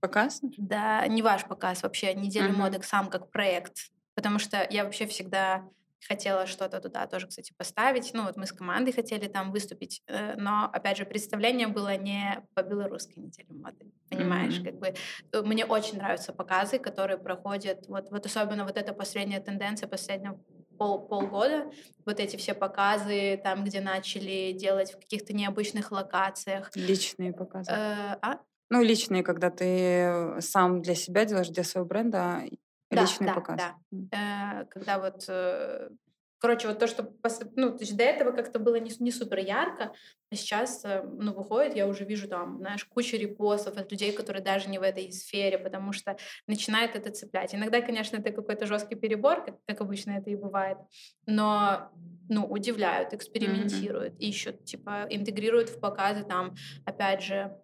Показ? 0.00 0.38
Да, 0.42 1.04
не 1.08 1.22
ваш 1.22 1.44
показ 1.44 1.82
вообще, 1.82 2.14
неделя 2.14 2.50
uh-huh. 2.50 2.56
моды 2.56 2.80
сам 2.82 3.10
как 3.10 3.32
проект. 3.32 3.90
Потому 4.14 4.38
что 4.38 4.64
я 4.70 4.84
вообще 4.84 5.06
всегда 5.06 5.68
хотела 6.06 6.46
что-то 6.46 6.80
туда 6.80 7.06
тоже, 7.06 7.26
кстати, 7.26 7.52
поставить. 7.56 8.10
Ну, 8.14 8.24
вот 8.24 8.36
мы 8.36 8.46
с 8.46 8.52
командой 8.52 8.92
хотели 8.92 9.26
там 9.26 9.50
выступить, 9.50 10.02
э, 10.06 10.34
но, 10.36 10.70
опять 10.72 10.96
же, 10.96 11.04
представление 11.04 11.68
было 11.68 11.96
не 11.96 12.42
по 12.54 12.62
белорусской 12.62 13.22
неделе 13.22 13.48
моды, 13.50 13.90
понимаешь? 14.10 14.58
Mm-hmm. 14.58 14.64
Как 14.64 14.78
бы 14.78 14.94
э, 15.32 15.42
мне 15.42 15.64
очень 15.64 15.98
нравятся 15.98 16.32
показы, 16.32 16.78
которые 16.78 17.18
проходят, 17.18 17.86
вот, 17.88 18.10
вот 18.10 18.26
особенно 18.26 18.64
вот 18.64 18.76
эта 18.76 18.92
последняя 18.92 19.40
тенденция 19.40 19.88
последнего 19.88 20.40
пол, 20.78 21.06
полгода, 21.06 21.70
вот 22.06 22.20
эти 22.20 22.36
все 22.36 22.54
показы, 22.54 23.40
там, 23.42 23.64
где 23.64 23.80
начали 23.80 24.52
делать 24.52 24.92
в 24.92 24.96
каких-то 24.96 25.32
необычных 25.32 25.90
локациях. 25.90 26.70
Личные 26.74 27.32
показы. 27.32 27.70
Э, 27.70 28.16
а? 28.22 28.40
Ну, 28.70 28.82
личные, 28.82 29.22
когда 29.22 29.50
ты 29.50 30.40
сам 30.40 30.82
для 30.82 30.94
себя 30.94 31.24
делаешь, 31.24 31.48
для 31.48 31.64
своего 31.64 31.88
бренда, 31.88 32.42
да, 32.90 33.02
Личный 33.02 33.26
да, 33.26 33.34
показ. 33.34 33.60
Да. 33.90 34.60
Э, 34.62 34.64
когда 34.66 34.98
вот, 34.98 35.24
э, 35.28 35.90
короче, 36.38 36.68
вот 36.68 36.78
то, 36.78 36.86
что, 36.86 37.12
ну, 37.54 37.76
то 37.76 37.80
есть 37.80 37.96
до 37.96 38.04
этого 38.04 38.32
как-то 38.32 38.58
было 38.58 38.76
не, 38.76 38.90
не 38.98 39.10
супер 39.10 39.38
ярко, 39.38 39.92
а 40.30 40.34
сейчас, 40.34 40.84
э, 40.84 41.02
ну, 41.02 41.34
выходит, 41.34 41.76
я 41.76 41.86
уже 41.86 42.04
вижу 42.04 42.28
там, 42.28 42.58
знаешь, 42.58 42.84
кучу 42.86 43.16
репостов 43.16 43.76
от 43.76 43.90
людей, 43.92 44.12
которые 44.12 44.42
даже 44.42 44.70
не 44.70 44.78
в 44.78 44.82
этой 44.82 45.12
сфере, 45.12 45.58
потому 45.58 45.92
что 45.92 46.16
начинает 46.46 46.96
это 46.96 47.10
цеплять. 47.10 47.54
Иногда, 47.54 47.82
конечно, 47.82 48.16
это 48.16 48.30
какой-то 48.30 48.66
жесткий 48.66 48.94
перебор, 48.94 49.44
как, 49.44 49.56
как 49.66 49.80
обычно 49.82 50.12
это 50.12 50.30
и 50.30 50.36
бывает, 50.36 50.78
но, 51.26 51.90
ну, 52.28 52.46
удивляют, 52.46 53.12
экспериментируют, 53.12 54.14
mm-hmm. 54.14 54.28
ищут, 54.28 54.64
типа, 54.64 55.06
интегрируют 55.10 55.68
в 55.68 55.78
показы 55.78 56.24
там, 56.24 56.54
опять 56.86 57.22
же, 57.22 57.54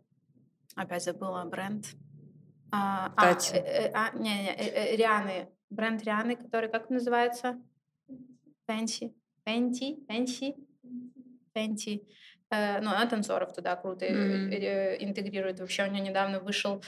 опять 0.75 1.05
забыла 1.05 1.45
бренд, 1.45 1.87
а, 2.75 3.13
а, 3.17 3.31
э, 3.31 3.59
э, 3.59 3.91
а, 3.95 4.11
не, 4.17 4.35
не, 4.43 4.51
э, 4.51 4.97
Рианы, 4.97 5.49
бренд 5.71 6.03
Рианы, 6.03 6.35
который 6.35 6.69
как 6.69 6.91
называется? 6.91 7.61
Фэнси, 8.67 9.15
Фэнти, 9.45 10.05
Фэнси, 10.09 10.57
Фэнти. 11.53 12.03
Ну, 12.51 12.91
она 12.91 13.07
танцоров 13.07 13.53
туда 13.53 13.75
круто 13.77 14.07
mm-hmm. 14.07 14.97
интегрирует. 15.01 15.61
Вообще 15.61 15.85
у 15.85 15.91
нее 15.91 16.03
недавно 16.03 16.39
вышел 16.41 16.83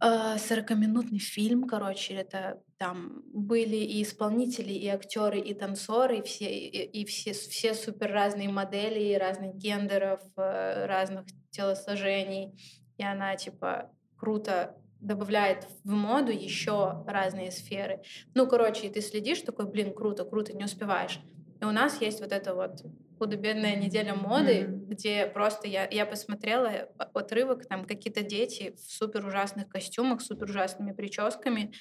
40-минутный 0.00 1.18
фильм, 1.18 1.66
короче, 1.66 2.14
это 2.14 2.62
там 2.78 3.22
были 3.32 3.76
и 3.76 4.02
исполнители, 4.02 4.72
и 4.72 4.86
актеры, 4.88 5.40
и 5.40 5.52
танцоры, 5.52 6.18
и 6.18 6.22
все, 6.22 6.46
и, 6.46 7.02
и 7.02 7.04
все, 7.06 7.32
все 7.32 7.74
супер 7.74 8.12
разные 8.12 8.48
модели, 8.48 9.14
разных 9.14 9.56
гендеров, 9.56 10.20
разных 10.36 11.26
телосложений. 11.50 12.54
И 12.96 13.02
она, 13.04 13.34
типа, 13.36 13.90
круто 14.16 14.76
добавляет 15.04 15.68
в 15.84 15.92
моду 15.92 16.32
еще 16.32 17.04
разные 17.06 17.50
сферы. 17.50 18.02
Ну, 18.34 18.46
короче, 18.46 18.86
и 18.86 18.90
ты 18.90 19.00
следишь, 19.00 19.42
такой, 19.42 19.66
блин, 19.66 19.94
круто, 19.94 20.24
круто, 20.24 20.56
не 20.56 20.64
успеваешь. 20.64 21.20
И 21.60 21.64
у 21.64 21.70
нас 21.70 22.00
есть 22.00 22.20
вот 22.20 22.32
эта 22.32 22.54
вот 22.54 22.84
худо-бедная 23.18 23.76
неделя 23.76 24.14
моды, 24.14 24.62
mm-hmm. 24.62 24.86
где 24.86 25.26
просто 25.26 25.68
я, 25.68 25.86
я 25.88 26.04
посмотрела 26.04 26.88
отрывок, 27.14 27.66
там 27.66 27.84
какие-то 27.84 28.22
дети 28.22 28.74
в 28.76 28.80
супер 28.92 29.24
ужасных 29.26 29.68
костюмах, 29.68 30.20
супер 30.20 30.50
ужасными 30.50 30.92
прическами 30.92 31.72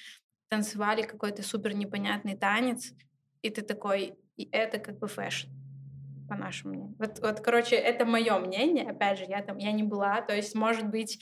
танцевали 0.49 1.01
какой-то 1.01 1.41
супер 1.41 1.73
непонятный 1.73 2.37
танец, 2.37 2.93
и 3.41 3.49
ты 3.49 3.61
такой, 3.61 4.15
и 4.37 4.47
это 4.51 4.77
как 4.77 4.99
бы 4.99 5.07
fashion 5.07 5.49
по 6.29 6.35
нашему 6.35 6.73
мнению. 6.73 6.95
Вот, 6.99 7.19
вот, 7.19 7.39
короче, 7.39 7.75
это 7.75 8.05
мое 8.05 8.37
мнение. 8.39 8.89
Опять 8.89 9.19
же, 9.19 9.25
я 9.25 9.41
там, 9.41 9.57
я 9.57 9.71
не 9.71 9.83
была. 9.83 10.21
То 10.21 10.35
есть, 10.35 10.55
может 10.55 10.87
быть, 10.87 11.19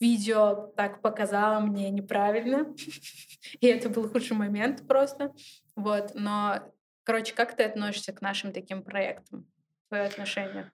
видео 0.00 0.72
так 0.76 1.00
показало 1.02 1.60
мне 1.60 1.90
неправильно, 1.90 2.74
и 3.60 3.66
это 3.66 3.88
был 3.88 4.08
худший 4.08 4.36
момент 4.36 4.86
просто. 4.86 5.32
Вот, 5.76 6.12
но, 6.14 6.60
короче, 7.02 7.34
как 7.34 7.56
ты 7.56 7.64
относишься 7.64 8.12
к 8.12 8.20
нашим 8.20 8.52
таким 8.52 8.82
проектам? 8.82 9.46
Твое 9.88 10.04
отношение? 10.04 10.72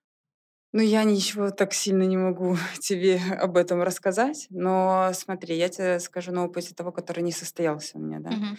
Ну, 0.72 0.82
я 0.82 1.02
ничего 1.02 1.50
так 1.50 1.72
сильно 1.72 2.04
не 2.04 2.16
могу 2.16 2.56
тебе 2.80 3.20
об 3.38 3.56
этом 3.56 3.82
рассказать, 3.82 4.46
но 4.50 5.10
смотри, 5.14 5.56
я 5.56 5.68
тебе 5.68 5.98
скажу 6.00 6.32
на 6.32 6.44
опыте 6.44 6.74
того, 6.74 6.92
который 6.92 7.22
не 7.22 7.32
состоялся 7.32 7.98
у 7.98 8.00
меня, 8.00 8.20
да. 8.20 8.30
Угу. 8.30 8.56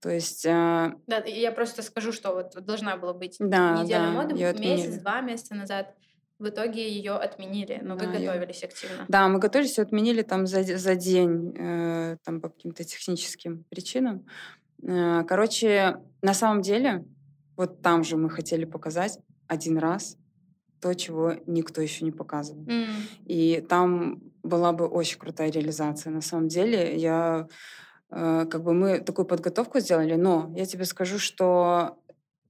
То 0.00 0.10
есть... 0.10 0.44
Э... 0.44 0.92
Да, 1.06 1.18
я 1.24 1.50
просто 1.52 1.82
скажу, 1.82 2.12
что 2.12 2.34
вот 2.34 2.54
должна 2.64 2.96
была 2.96 3.14
быть 3.14 3.36
да, 3.38 3.82
неделя 3.82 4.00
да, 4.00 4.10
моды 4.10 4.34
месяц-два 4.34 5.20
месяца 5.20 5.54
назад. 5.54 5.94
В 6.38 6.48
итоге 6.48 6.90
ее 6.90 7.12
отменили, 7.12 7.80
но 7.82 7.94
вы 7.94 8.06
готовились 8.06 8.62
я... 8.62 8.68
активно. 8.68 9.04
Да, 9.08 9.28
мы 9.28 9.38
готовились, 9.38 9.78
отменили 9.78 10.22
там 10.22 10.46
за, 10.46 10.62
за 10.64 10.94
день, 10.96 11.54
э, 11.56 12.16
там 12.24 12.40
по 12.40 12.48
каким-то 12.48 12.82
техническим 12.82 13.64
причинам. 13.70 14.26
Э, 14.82 15.22
короче, 15.28 16.00
на 16.22 16.34
самом 16.34 16.62
деле, 16.62 17.04
вот 17.56 17.82
там 17.82 18.02
же 18.02 18.16
мы 18.16 18.30
хотели 18.30 18.64
показать 18.64 19.20
один 19.46 19.78
раз 19.78 20.16
то, 20.80 20.92
чего 20.94 21.34
никто 21.46 21.80
еще 21.80 22.04
не 22.04 22.12
показывал. 22.12 22.64
Mm. 22.64 22.86
И 23.26 23.64
там 23.68 24.20
была 24.42 24.72
бы 24.72 24.86
очень 24.86 25.18
крутая 25.18 25.50
реализация. 25.50 26.12
На 26.12 26.20
самом 26.20 26.48
деле, 26.48 26.96
я 26.96 27.46
э, 28.10 28.46
как 28.50 28.62
бы 28.62 28.74
мы 28.74 28.98
такую 28.98 29.24
подготовку 29.24 29.78
сделали, 29.78 30.14
но 30.14 30.52
я 30.56 30.66
тебе 30.66 30.84
скажу, 30.84 31.18
что 31.18 31.98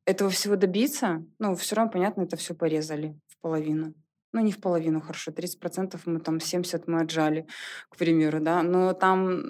этого 0.07 0.30
всего 0.30 0.57
добиться, 0.57 1.24
ну, 1.39 1.55
все 1.55 1.76
равно, 1.76 1.93
понятно, 1.93 2.22
это 2.22 2.37
все 2.37 2.55
порезали 2.55 3.16
половину. 3.45 3.92
Ну, 4.32 4.40
не 4.40 4.51
в 4.51 4.61
половину, 4.61 5.01
хорошо, 5.01 5.30
30% 5.30 6.01
мы 6.07 6.18
там, 6.18 6.40
70 6.40 6.88
мы 6.88 7.03
отжали, 7.03 7.47
к 7.88 7.97
примеру, 7.97 8.40
да, 8.40 8.62
но 8.62 8.92
там, 8.92 9.42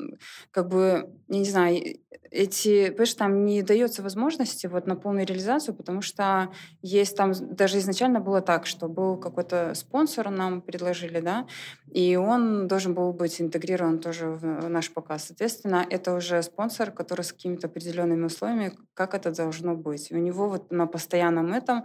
как 0.51 0.69
бы, 0.69 1.09
я 1.29 1.39
не 1.39 1.45
знаю, 1.45 1.83
эти, 2.31 2.91
понимаешь, 2.91 3.15
там 3.15 3.47
не 3.47 3.63
дается 3.63 4.03
возможности 4.03 4.67
вот 4.67 4.87
на 4.87 4.97
полную 4.97 5.27
реализацию, 5.27 5.75
потому 5.75 6.03
что 6.03 6.49
есть 6.83 7.17
там, 7.17 7.33
даже 7.33 7.79
изначально 7.79 8.21
было 8.21 8.41
так, 8.41 8.67
что 8.67 8.89
был 8.89 9.17
какой-то 9.17 9.73
спонсор, 9.75 10.31
нам 10.31 10.61
предложили, 10.61 11.21
да, 11.21 11.47
и 11.91 12.17
он 12.17 12.67
должен 12.67 12.93
был 12.93 13.13
быть 13.13 13.41
интегрирован 13.41 14.01
тоже 14.01 14.27
в 14.27 14.69
наш 14.69 14.91
показ. 14.91 15.27
Соответственно, 15.29 15.87
это 15.89 16.13
уже 16.13 16.43
спонсор, 16.43 16.91
который 16.91 17.23
с 17.23 17.33
какими-то 17.33 17.69
определенными 17.69 18.25
условиями, 18.27 18.73
как 18.95 19.15
это 19.15 19.31
должно 19.31 19.77
быть. 19.77 20.11
И 20.11 20.15
у 20.15 20.19
него 20.19 20.49
вот 20.49 20.73
на 20.73 20.87
постоянном 20.87 21.53
этом, 21.53 21.85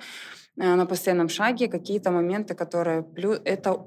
на 0.56 0.86
постоянном 0.86 1.30
шаге 1.30 1.68
какие-то 1.68 2.12
моменты, 2.12 2.54
которые 2.54 3.04
плюс, 3.04 3.41
это 3.45 3.86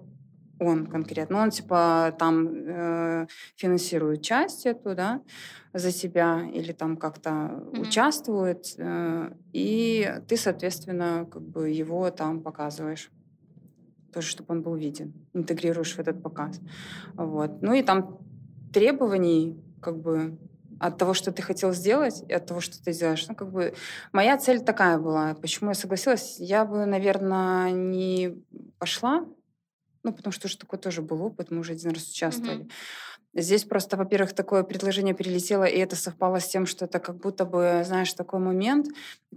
он 0.63 0.87
конкретно. 0.87 1.43
Он 1.43 1.51
типа 1.51 2.15
там 2.19 2.49
э, 2.49 3.27
финансирует 3.57 4.23
часть 4.23 4.67
эту, 4.67 4.95
да, 4.95 5.23
за 5.73 5.93
тебя 5.93 6.49
или 6.53 6.73
там 6.73 6.97
как-то 6.97 7.31
mm-hmm. 7.31 7.81
участвует, 7.81 8.75
э, 8.79 9.33
и 9.53 10.15
ты, 10.29 10.37
соответственно, 10.37 11.27
как 11.31 11.43
бы 11.43 11.71
его 11.71 12.11
там 12.11 12.41
показываешь 12.41 13.11
тоже, 14.13 14.29
чтобы 14.29 14.55
он 14.55 14.63
был 14.63 14.75
виден, 14.77 15.13
интегрируешь 15.33 15.95
в 15.95 15.99
этот 15.99 16.23
показ. 16.23 16.61
Вот. 17.15 17.63
Ну 17.63 17.73
и 17.73 17.83
там 17.83 18.19
требований 18.73 19.57
как 19.81 20.01
бы 20.01 20.39
от 20.81 20.99
того, 20.99 21.15
что 21.15 21.33
ты 21.33 21.43
хотел 21.43 21.73
сделать, 21.73 22.23
и 22.29 22.33
от 22.33 22.47
того, 22.47 22.61
что 22.61 22.83
ты 22.83 22.93
делаешь. 22.93 23.27
Ну, 23.29 23.35
как 23.35 23.51
бы 23.51 23.75
моя 24.13 24.37
цель 24.39 24.61
такая 24.61 24.99
была. 24.99 25.35
Почему 25.35 25.71
я 25.71 25.75
согласилась? 25.75 26.37
Я 26.39 26.65
бы, 26.65 26.87
наверное, 26.87 27.71
не 27.71 28.43
пошла, 28.79 29.25
ну, 30.03 30.13
потому 30.13 30.33
что 30.33 30.47
уже 30.47 30.59
такой 30.59 30.79
тоже 30.79 31.03
был 31.03 31.23
опыт, 31.23 31.51
мы 31.51 31.61
уже 31.61 31.73
один 31.73 31.91
раз 31.93 32.11
участвовали. 32.11 32.65
Mm-hmm. 32.65 32.71
Здесь 33.35 33.65
просто, 33.65 33.97
во-первых, 33.97 34.35
такое 34.35 34.63
предложение 34.63 35.15
перелетело, 35.15 35.65
и 35.65 35.79
это 35.79 35.97
совпало 35.97 36.39
с 36.39 36.49
тем, 36.49 36.67
что 36.67 36.85
это 36.85 36.99
как 36.99 37.17
будто 37.17 37.47
бы, 37.47 37.83
знаешь, 37.87 38.13
такой 38.13 38.41
момент, 38.41 38.89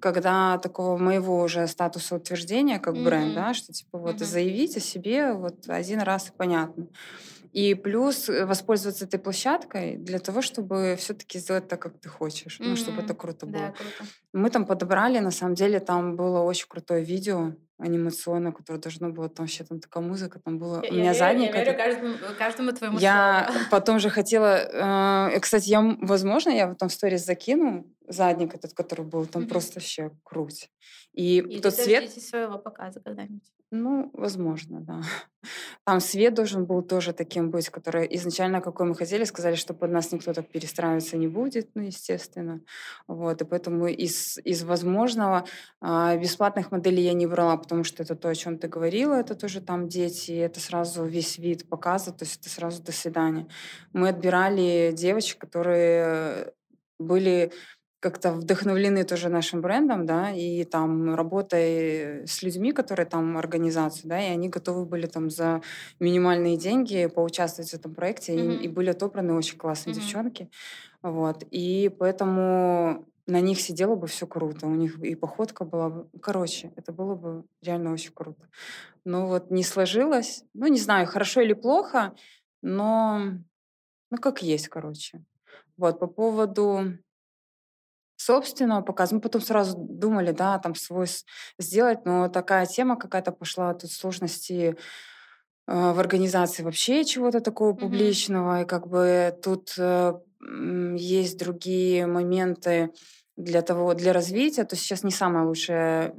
когда 0.01 0.57
такого 0.57 0.97
моего 0.97 1.41
уже 1.41 1.65
статуса 1.67 2.15
утверждения 2.15 2.79
как 2.79 2.95
mm-hmm. 2.95 3.03
бренд, 3.05 3.35
да, 3.35 3.53
что 3.53 3.71
типа 3.71 3.97
вот 3.97 4.15
mm-hmm. 4.15 4.25
заявить 4.25 4.75
о 4.75 4.81
себе 4.81 5.31
вот 5.33 5.69
один 5.69 6.01
раз 6.01 6.27
и 6.27 6.31
понятно. 6.35 6.87
И 7.55 7.73
плюс 7.73 8.27
э, 8.27 8.45
воспользоваться 8.45 9.05
этой 9.05 9.17
площадкой 9.17 9.95
для 9.95 10.19
того, 10.19 10.41
чтобы 10.41 10.97
все-таки 10.99 11.39
сделать 11.39 11.69
так, 11.69 11.81
как 11.81 11.97
ты 12.01 12.09
хочешь. 12.09 12.59
Mm-hmm. 12.59 12.67
Ну, 12.67 12.75
чтобы 12.75 13.01
это 13.01 13.13
круто 13.13 13.45
было. 13.45 13.67
Да, 13.67 13.71
круто. 13.71 14.11
Мы 14.33 14.49
там 14.49 14.65
подобрали, 14.65 15.19
на 15.19 15.31
самом 15.31 15.55
деле, 15.55 15.79
там 15.79 16.17
было 16.17 16.41
очень 16.41 16.67
крутое 16.67 17.01
видео 17.01 17.53
анимационное, 17.77 18.51
которое 18.51 18.79
должно 18.79 19.09
было 19.09 19.29
там 19.29 19.45
вообще 19.45 19.63
там 19.63 19.79
такая 19.79 20.03
музыка, 20.03 20.39
там 20.39 20.59
было 20.59 20.81
я, 20.83 20.89
у 20.89 20.93
меня 20.93 21.05
я 21.05 21.13
задник. 21.13 21.55
Я 21.55 21.63
верю 21.63 21.77
каждому, 21.77 22.15
каждому 22.37 22.71
твоему 22.73 22.99
Я 22.99 23.45
слову. 23.49 23.65
потом 23.71 23.99
же 23.99 24.09
хотела, 24.09 25.29
э, 25.31 25.39
кстати, 25.39 25.69
я, 25.69 25.81
возможно, 26.01 26.49
я 26.49 26.67
в 26.67 26.75
том 26.75 26.89
сторис 26.89 27.25
закину 27.25 27.85
задник 28.07 28.55
этот, 28.55 28.73
который 28.73 29.05
был 29.05 29.25
там 29.25 29.43
mm-hmm. 29.43 29.47
просто 29.47 29.79
вообще 29.79 30.11
круть. 30.23 30.69
И 31.13 31.37
Или 31.37 31.61
тот 31.61 31.73
свет... 31.73 32.11
своего 32.11 32.57
показа 32.57 32.99
когда-нибудь. 32.99 33.51
Ну, 33.71 34.09
возможно, 34.13 34.79
да. 34.81 35.01
Там 35.85 35.99
свет 35.99 36.33
должен 36.33 36.65
был 36.65 36.81
тоже 36.81 37.13
таким 37.13 37.51
быть, 37.51 37.69
который 37.69 38.07
изначально, 38.15 38.61
какой 38.61 38.87
мы 38.87 38.95
хотели, 38.95 39.25
сказали, 39.25 39.55
что 39.55 39.73
под 39.73 39.91
нас 39.91 40.11
никто 40.11 40.33
так 40.33 40.47
перестраиваться 40.47 41.17
не 41.17 41.27
будет, 41.27 41.69
ну, 41.75 41.81
естественно. 41.81 42.61
Вот, 43.07 43.41
и 43.41 43.45
поэтому 43.45 43.87
из, 43.87 44.37
из 44.45 44.63
возможного 44.63 45.45
а, 45.81 46.15
бесплатных 46.15 46.71
моделей 46.71 47.03
я 47.03 47.13
не 47.13 47.27
брала, 47.27 47.57
потому 47.57 47.83
что 47.83 48.03
это 48.03 48.15
то, 48.15 48.29
о 48.29 48.35
чем 48.35 48.57
ты 48.57 48.67
говорила, 48.67 49.15
это 49.15 49.35
тоже 49.35 49.61
там 49.61 49.87
дети, 49.87 50.31
это 50.31 50.59
сразу 50.59 51.03
весь 51.03 51.37
вид 51.37 51.67
показа, 51.67 52.11
то 52.11 52.23
есть 52.23 52.39
это 52.39 52.49
сразу 52.49 52.83
до 52.83 52.91
свидания. 52.91 53.47
Мы 53.93 54.09
отбирали 54.09 54.93
девочек, 54.93 55.39
которые 55.39 56.53
были 56.97 57.51
как-то 58.05 58.33
вдохновлены 58.33 59.03
тоже 59.03 59.29
нашим 59.29 59.61
брендом, 59.61 60.05
да, 60.05 60.29
и 60.29 60.63
там 60.63 61.15
работой 61.15 62.27
с 62.27 62.43
людьми, 62.43 62.71
которые 62.71 63.07
там 63.07 63.35
организацию, 63.35 64.09
да, 64.09 64.21
и 64.21 64.29
они 64.29 64.47
готовы 64.47 64.85
были 64.85 65.07
там 65.07 65.31
за 65.31 65.63
минимальные 65.99 66.55
деньги 66.55 67.07
поучаствовать 67.07 67.71
в 67.71 67.73
этом 67.73 67.95
проекте, 67.95 68.35
mm-hmm. 68.35 68.57
и, 68.57 68.65
и 68.65 68.67
были 68.67 68.91
отобраны 68.91 69.33
очень 69.33 69.57
классные 69.57 69.95
mm-hmm. 69.95 69.99
девчонки, 69.99 70.49
вот, 71.01 71.43
и 71.49 71.89
поэтому 71.97 73.07
на 73.25 73.41
них 73.41 73.59
сидело 73.59 73.95
бы 73.95 74.05
все 74.05 74.27
круто, 74.27 74.67
у 74.67 74.75
них 74.75 74.99
и 74.99 75.15
походка 75.15 75.65
была 75.65 75.89
бы, 75.89 76.07
короче, 76.21 76.71
это 76.75 76.93
было 76.93 77.15
бы 77.15 77.43
реально 77.63 77.91
очень 77.91 78.13
круто. 78.13 78.47
Но 79.03 79.25
вот 79.25 79.49
не 79.49 79.63
сложилось, 79.63 80.43
ну, 80.53 80.67
не 80.67 80.79
знаю, 80.79 81.07
хорошо 81.07 81.41
или 81.41 81.53
плохо, 81.53 82.13
но, 82.61 83.19
ну, 84.11 84.17
как 84.19 84.43
есть, 84.43 84.67
короче. 84.67 85.23
Вот, 85.77 85.99
по 85.99 86.05
поводу 86.05 86.99
собственного 88.15 88.81
показа. 88.81 89.15
Мы 89.15 89.21
потом 89.21 89.41
сразу 89.41 89.75
думали, 89.77 90.31
да, 90.31 90.59
там 90.59 90.75
свой 90.75 91.07
сделать, 91.59 92.05
но 92.05 92.29
такая 92.29 92.65
тема 92.65 92.95
какая-то 92.97 93.31
пошла, 93.31 93.73
тут 93.73 93.91
сложности 93.91 94.75
э, 95.67 95.91
в 95.93 95.99
организации 95.99 96.63
вообще 96.63 97.03
чего-то 97.03 97.41
такого 97.41 97.73
mm-hmm. 97.73 97.79
публичного, 97.79 98.61
и 98.61 98.65
как 98.65 98.87
бы 98.87 99.37
тут 99.43 99.73
э, 99.77 100.13
есть 100.95 101.37
другие 101.37 102.07
моменты 102.07 102.91
для 103.35 103.61
того, 103.61 103.93
для 103.93 104.13
развития, 104.13 104.63
то 104.63 104.75
сейчас 104.75 105.03
не 105.03 105.11
самое 105.11 105.45
лучшее. 105.45 106.15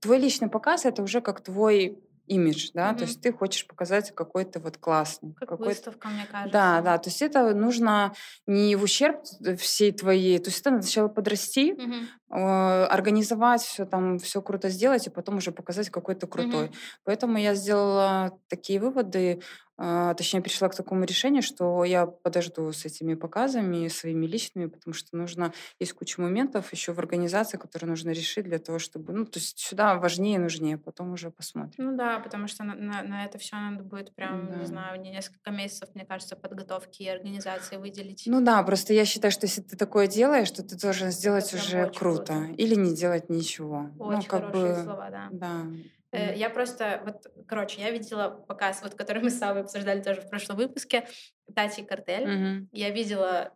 Твой 0.00 0.18
личный 0.18 0.48
показ 0.48 0.86
это 0.86 1.02
уже 1.02 1.20
как 1.20 1.42
твой 1.42 1.98
имидж, 2.30 2.70
да, 2.74 2.90
mm-hmm. 2.90 2.96
то 2.96 3.04
есть 3.04 3.20
ты 3.20 3.32
хочешь 3.32 3.66
показать 3.66 4.14
какой-то 4.14 4.60
вот 4.60 4.78
классный. 4.78 5.34
Как 5.34 5.48
какой 5.48 5.68
выставка, 5.68 6.08
мне 6.08 6.26
кажется. 6.30 6.52
Да, 6.52 6.80
да, 6.80 6.98
то 6.98 7.08
есть 7.10 7.20
это 7.22 7.52
нужно 7.54 8.14
не 8.46 8.76
в 8.76 8.84
ущерб 8.84 9.22
всей 9.58 9.92
твоей, 9.92 10.38
то 10.38 10.48
есть 10.48 10.60
это 10.60 10.70
надо 10.70 10.82
сначала 10.84 11.08
подрасти, 11.08 11.72
mm-hmm. 11.72 12.04
Э, 12.30 12.84
организовать 12.84 13.62
все 13.62 13.84
там, 13.84 14.18
все 14.18 14.40
круто 14.42 14.68
сделать, 14.68 15.06
и 15.06 15.10
потом 15.10 15.36
уже 15.36 15.52
показать 15.52 15.90
какой-то 15.90 16.26
крутой. 16.26 16.66
Mm-hmm. 16.66 16.76
Поэтому 17.04 17.38
я 17.38 17.54
сделала 17.54 18.38
такие 18.48 18.80
выводы, 18.80 19.40
а, 19.82 20.12
точнее, 20.12 20.42
пришла 20.42 20.68
к 20.68 20.74
такому 20.74 21.04
решению, 21.04 21.42
что 21.42 21.84
я 21.84 22.04
подожду 22.06 22.70
с 22.70 22.84
этими 22.84 23.14
показами 23.14 23.88
своими 23.88 24.26
личными, 24.26 24.66
потому 24.66 24.92
что 24.92 25.16
нужно, 25.16 25.54
есть 25.78 25.94
куча 25.94 26.20
моментов 26.20 26.70
еще 26.70 26.92
в 26.92 26.98
организации, 26.98 27.56
которые 27.56 27.88
нужно 27.88 28.10
решить 28.10 28.44
для 28.44 28.58
того, 28.58 28.78
чтобы, 28.78 29.14
ну, 29.14 29.24
то 29.24 29.38
есть 29.38 29.58
сюда 29.58 29.94
важнее 29.94 30.34
и 30.34 30.38
нужнее, 30.38 30.76
потом 30.76 31.14
уже 31.14 31.30
посмотрим. 31.30 31.72
Ну 31.78 31.96
да, 31.96 32.18
потому 32.18 32.46
что 32.46 32.62
на, 32.62 32.74
на, 32.74 33.02
на 33.02 33.24
это 33.24 33.38
все 33.38 33.56
надо 33.56 33.82
будет 33.82 34.14
прям, 34.14 34.48
да. 34.48 34.56
не 34.56 34.66
знаю, 34.66 35.00
не 35.00 35.10
несколько 35.10 35.50
месяцев, 35.50 35.88
мне 35.94 36.04
кажется, 36.04 36.36
подготовки 36.36 37.02
и 37.02 37.08
организации 37.08 37.78
выделить. 37.78 38.24
Ну 38.26 38.42
да, 38.42 38.62
просто 38.62 38.92
я 38.92 39.06
считаю, 39.06 39.32
что 39.32 39.46
если 39.46 39.62
ты 39.62 39.78
такое 39.78 40.08
делаешь, 40.08 40.50
то 40.50 40.62
ты 40.62 40.76
должен 40.76 41.10
сделать 41.10 41.54
это 41.54 41.56
уже 41.56 41.86
круто. 41.88 42.19
Круто 42.24 42.52
или 42.56 42.74
не 42.74 42.94
делать 42.94 43.28
ничего. 43.28 43.90
Ну, 43.98 44.06
очень 44.06 44.18
ну, 44.18 44.28
как 44.28 44.44
хорошие 44.46 44.74
бы, 44.74 44.82
слова, 44.82 45.10
да. 45.10 45.28
Да. 45.30 45.66
Э, 46.12 46.36
я 46.36 46.50
просто, 46.50 47.02
вот, 47.04 47.26
короче, 47.46 47.80
я 47.80 47.90
видела 47.90 48.30
показ, 48.30 48.82
вот, 48.82 48.94
который 48.94 49.22
мы 49.22 49.30
с 49.30 49.38
Савой 49.38 49.62
обсуждали 49.62 50.02
тоже 50.02 50.20
в 50.20 50.28
прошлом 50.28 50.56
выпуске, 50.56 51.06
Тати 51.54 51.82
Картель. 51.82 52.26
Мгм. 52.26 52.68
Я 52.72 52.90
видела 52.90 53.54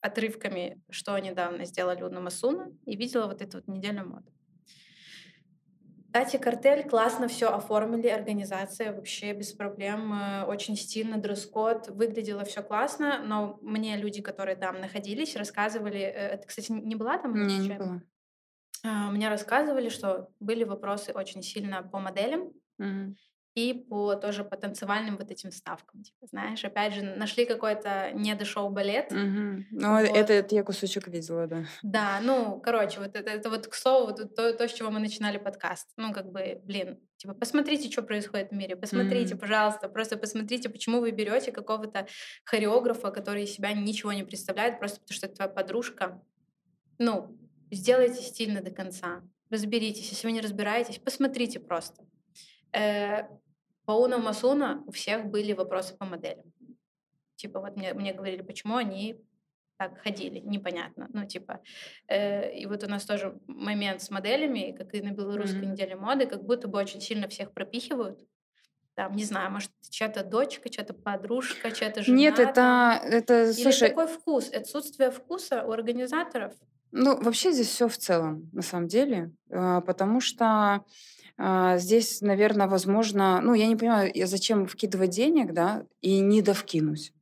отрывками, 0.00 0.82
что 0.90 1.18
недавно 1.18 1.64
сделали 1.64 2.02
у 2.02 2.10
Намасуна, 2.10 2.70
и 2.84 2.94
видела 2.96 3.26
вот 3.26 3.40
эту 3.40 3.58
вот 3.58 3.68
неделю 3.68 4.06
моды. 4.06 4.30
Тати 6.14 6.38
Картель 6.38 6.88
классно 6.88 7.26
все 7.26 7.48
оформили, 7.48 8.06
организация 8.06 8.92
вообще 8.92 9.32
без 9.32 9.52
проблем, 9.52 10.12
э, 10.12 10.44
очень 10.44 10.76
стильно, 10.76 11.16
дресс-код, 11.16 11.88
выглядело 11.88 12.44
все 12.44 12.62
классно, 12.62 13.18
но 13.24 13.58
мне 13.62 13.96
люди, 13.96 14.22
которые 14.22 14.54
там 14.54 14.80
находились, 14.80 15.34
рассказывали, 15.34 15.98
э, 15.98 16.34
это, 16.34 16.46
кстати, 16.46 16.70
не 16.70 16.94
была 16.94 17.18
там? 17.18 17.34
Не, 17.34 17.58
не 17.58 17.76
было. 17.76 18.00
А, 18.84 19.10
мне 19.10 19.28
рассказывали, 19.28 19.88
что 19.88 20.28
были 20.38 20.62
вопросы 20.62 21.10
очень 21.10 21.42
сильно 21.42 21.82
по 21.82 21.98
моделям 21.98 22.52
Мгм. 22.78 23.16
И 23.54 23.72
по 23.72 24.16
тоже 24.16 24.42
по 24.44 24.56
танцевальным 24.56 25.16
вот 25.16 25.30
этим 25.30 25.52
ставкам. 25.52 26.02
Типа, 26.02 26.26
знаешь, 26.26 26.64
опять 26.64 26.94
же, 26.94 27.02
нашли 27.02 27.46
какой-то 27.46 28.10
недошоу 28.12 28.68
балет. 28.70 29.12
Мгм. 29.12 29.66
Ну, 29.70 29.90
Вот. 29.92 30.00
это, 30.16 30.32
это 30.32 30.54
я 30.56 30.64
кусочек 30.64 31.06
видела, 31.06 31.46
да. 31.46 31.64
Да, 31.82 32.20
ну, 32.20 32.60
короче, 32.60 32.98
вот 32.98 33.14
это, 33.14 33.30
это 33.30 33.50
вот 33.50 33.68
к 33.68 33.74
слову, 33.74 34.06
вот 34.06 34.34
то, 34.34 34.52
то, 34.52 34.68
с 34.68 34.72
чего 34.72 34.90
мы 34.90 34.98
начинали 34.98 35.38
подкаст. 35.38 35.90
Ну, 35.96 36.12
как 36.12 36.32
бы, 36.32 36.60
блин, 36.64 36.98
типа, 37.16 37.34
посмотрите, 37.34 37.90
что 37.90 38.02
происходит 38.02 38.50
в 38.50 38.54
мире, 38.54 38.74
посмотрите, 38.74 39.34
Мгм. 39.34 39.40
пожалуйста, 39.40 39.88
просто 39.88 40.16
посмотрите, 40.16 40.68
почему 40.68 40.98
вы 41.00 41.12
берете 41.12 41.52
какого-то 41.52 42.08
хореографа, 42.44 43.12
который 43.12 43.44
из 43.44 43.52
себя 43.52 43.72
ничего 43.72 44.12
не 44.12 44.24
представляет, 44.24 44.80
просто 44.80 45.00
потому 45.00 45.14
что 45.14 45.26
это 45.26 45.36
твоя 45.36 45.50
подружка. 45.50 46.20
Ну, 46.98 47.38
сделайте 47.70 48.20
стильно 48.20 48.60
до 48.62 48.72
конца, 48.72 49.22
разберитесь. 49.50 50.10
Если 50.10 50.26
вы 50.26 50.32
не 50.32 50.40
разбираетесь, 50.40 50.98
посмотрите 50.98 51.60
просто. 51.60 52.04
По 53.84 53.92
Уна 53.92 54.18
Масуна 54.18 54.82
у 54.86 54.92
всех 54.92 55.26
были 55.26 55.52
вопросы 55.52 55.96
по 55.96 56.04
моделям. 56.04 56.52
Типа 57.36 57.60
вот 57.60 57.76
мне, 57.76 57.92
мне 57.94 58.12
говорили, 58.12 58.42
почему 58.42 58.76
они 58.76 59.20
так 59.76 59.98
ходили, 60.02 60.38
непонятно. 60.38 61.08
Ну, 61.12 61.26
типа, 61.26 61.60
э, 62.06 62.54
и 62.54 62.66
вот 62.66 62.84
у 62.84 62.88
нас 62.88 63.04
тоже 63.04 63.38
момент 63.46 64.02
с 64.02 64.10
моделями, 64.10 64.74
как 64.78 64.94
и 64.94 65.02
на 65.02 65.10
белорусской 65.10 65.62
Мгм. 65.62 65.72
неделе 65.72 65.96
моды, 65.96 66.26
как 66.26 66.44
будто 66.44 66.68
бы 66.68 66.78
очень 66.78 67.00
сильно 67.00 67.28
всех 67.28 67.52
пропихивают. 67.52 68.20
Там, 68.94 69.16
не 69.16 69.24
знаю, 69.24 69.50
может, 69.50 69.72
чья-то 69.90 70.22
дочка, 70.22 70.68
чья-то 70.68 70.94
подружка, 70.94 71.72
чья-то 71.72 72.02
жена. 72.02 72.16
Нет, 72.16 72.38
это, 72.38 73.00
это, 73.02 73.42
Или 73.46 73.52
слушай, 73.52 73.88
такой 73.88 74.06
вкус, 74.06 74.52
отсутствие 74.52 75.10
вкуса 75.10 75.64
у 75.64 75.72
организаторов. 75.72 76.54
Ну, 76.92 77.20
вообще 77.20 77.50
здесь 77.50 77.66
все 77.70 77.88
в 77.88 77.98
целом, 77.98 78.48
на 78.52 78.62
самом 78.62 78.86
деле, 78.86 79.32
а, 79.50 79.80
потому 79.80 80.20
что 80.20 80.84
здесь, 81.78 82.20
наверное, 82.20 82.68
возможно, 82.68 83.40
ну, 83.42 83.54
я 83.54 83.66
не 83.66 83.76
понимаю, 83.76 84.10
я 84.14 84.26
зачем 84.26 84.66
вкидывать 84.66 85.10
денег, 85.10 85.52
да, 85.52 85.86
и 86.00 86.20
не 86.20 86.42
довкинуть. 86.42 87.12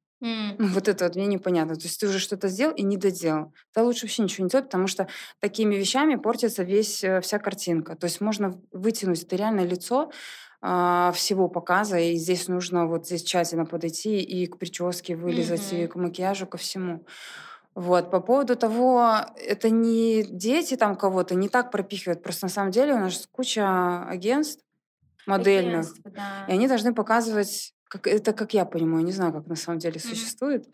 Ну, 0.59 0.69
вот 0.69 0.89
это 0.89 1.05
вот 1.07 1.17
мне 1.17 1.27
непонятно. 1.27 1.75
То 1.77 1.83
есть 1.85 1.99
ты 2.01 2.07
уже 2.09 2.19
что-то 2.19 2.49
сделал 2.49 2.75
и 2.75 2.83
не 2.83 2.97
доделал. 2.97 3.53
Да 3.75 3.83
лучше 3.83 4.07
вообще 4.07 4.23
ничего 4.23 4.45
не 4.45 4.51
делать, 4.51 4.67
потому 4.67 4.87
что 4.87 5.09
такими 5.41 5.75
вещами 5.75 6.17
портится 6.17 6.63
весь, 6.63 7.03
э, 7.03 7.21
вся 7.23 7.39
картинка. 7.39 7.97
То 7.97 8.05
есть 8.07 8.21
можно 8.21 8.61
вытянуть 8.71 9.23
это 9.25 9.35
реальное 9.37 9.65
лицо 9.67 10.11
а, 10.61 11.11
всего 11.13 11.49
показа, 11.49 11.99
и 11.99 12.15
здесь 12.17 12.47
нужно 12.49 12.87
вот 12.87 13.07
здесь 13.07 13.25
тщательно 13.25 13.67
подойти 13.67 14.21
и 14.21 14.47
к 14.47 14.59
прическе 14.59 15.17
вылезать, 15.17 15.73
и 15.73 15.87
Мгм. 15.87 15.89
к 15.89 15.97
макияжу, 15.97 16.47
ко 16.47 16.57
всему. 16.59 17.05
Вот, 17.75 18.11
по 18.11 18.21
поводу 18.21 18.55
того, 18.55 19.15
это 19.37 19.71
не 19.71 20.25
дети 20.25 20.77
там 20.77 20.95
кого-то, 20.95 21.35
не 21.35 21.49
так 21.49 21.71
пропихивают. 21.71 22.23
Просто 22.23 22.47
на 22.47 22.51
самом 22.51 22.71
деле 22.71 22.95
у 22.95 22.99
нас 22.99 23.27
куча 23.31 24.05
агентств 24.05 24.63
модельных, 25.27 25.87
Агентство, 25.87 26.11
да. 26.11 26.47
и 26.49 26.53
они 26.53 26.69
должны 26.69 26.95
показывать, 26.95 27.75
как, 27.89 28.07
это 28.07 28.33
как 28.33 28.55
я 28.55 28.65
понимаю, 28.65 29.05
не 29.05 29.13
знаю, 29.13 29.33
как 29.33 29.47
на 29.47 29.57
самом 29.57 29.79
деле 29.79 30.01
существует. 30.01 30.69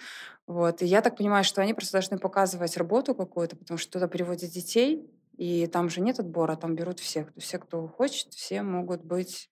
Вот, 0.46 0.82
и 0.82 0.86
я 0.86 1.02
так 1.02 1.16
понимаю, 1.16 1.44
что 1.44 1.60
они 1.60 1.74
просто 1.74 1.92
должны 1.92 2.18
показывать 2.18 2.76
работу 2.76 3.14
какую-то, 3.14 3.56
потому 3.56 3.78
что 3.78 3.92
туда 3.92 4.08
приводят 4.08 4.50
детей, 4.50 5.06
и 5.36 5.66
там 5.66 5.88
же 5.88 6.00
нет 6.00 6.18
отбора, 6.18 6.56
там 6.56 6.74
берут 6.74 6.98
всех. 6.98 7.28
Все, 7.36 7.58
кто 7.58 7.86
хочет, 7.86 8.32
все 8.32 8.62
могут 8.62 9.04
быть 9.04 9.50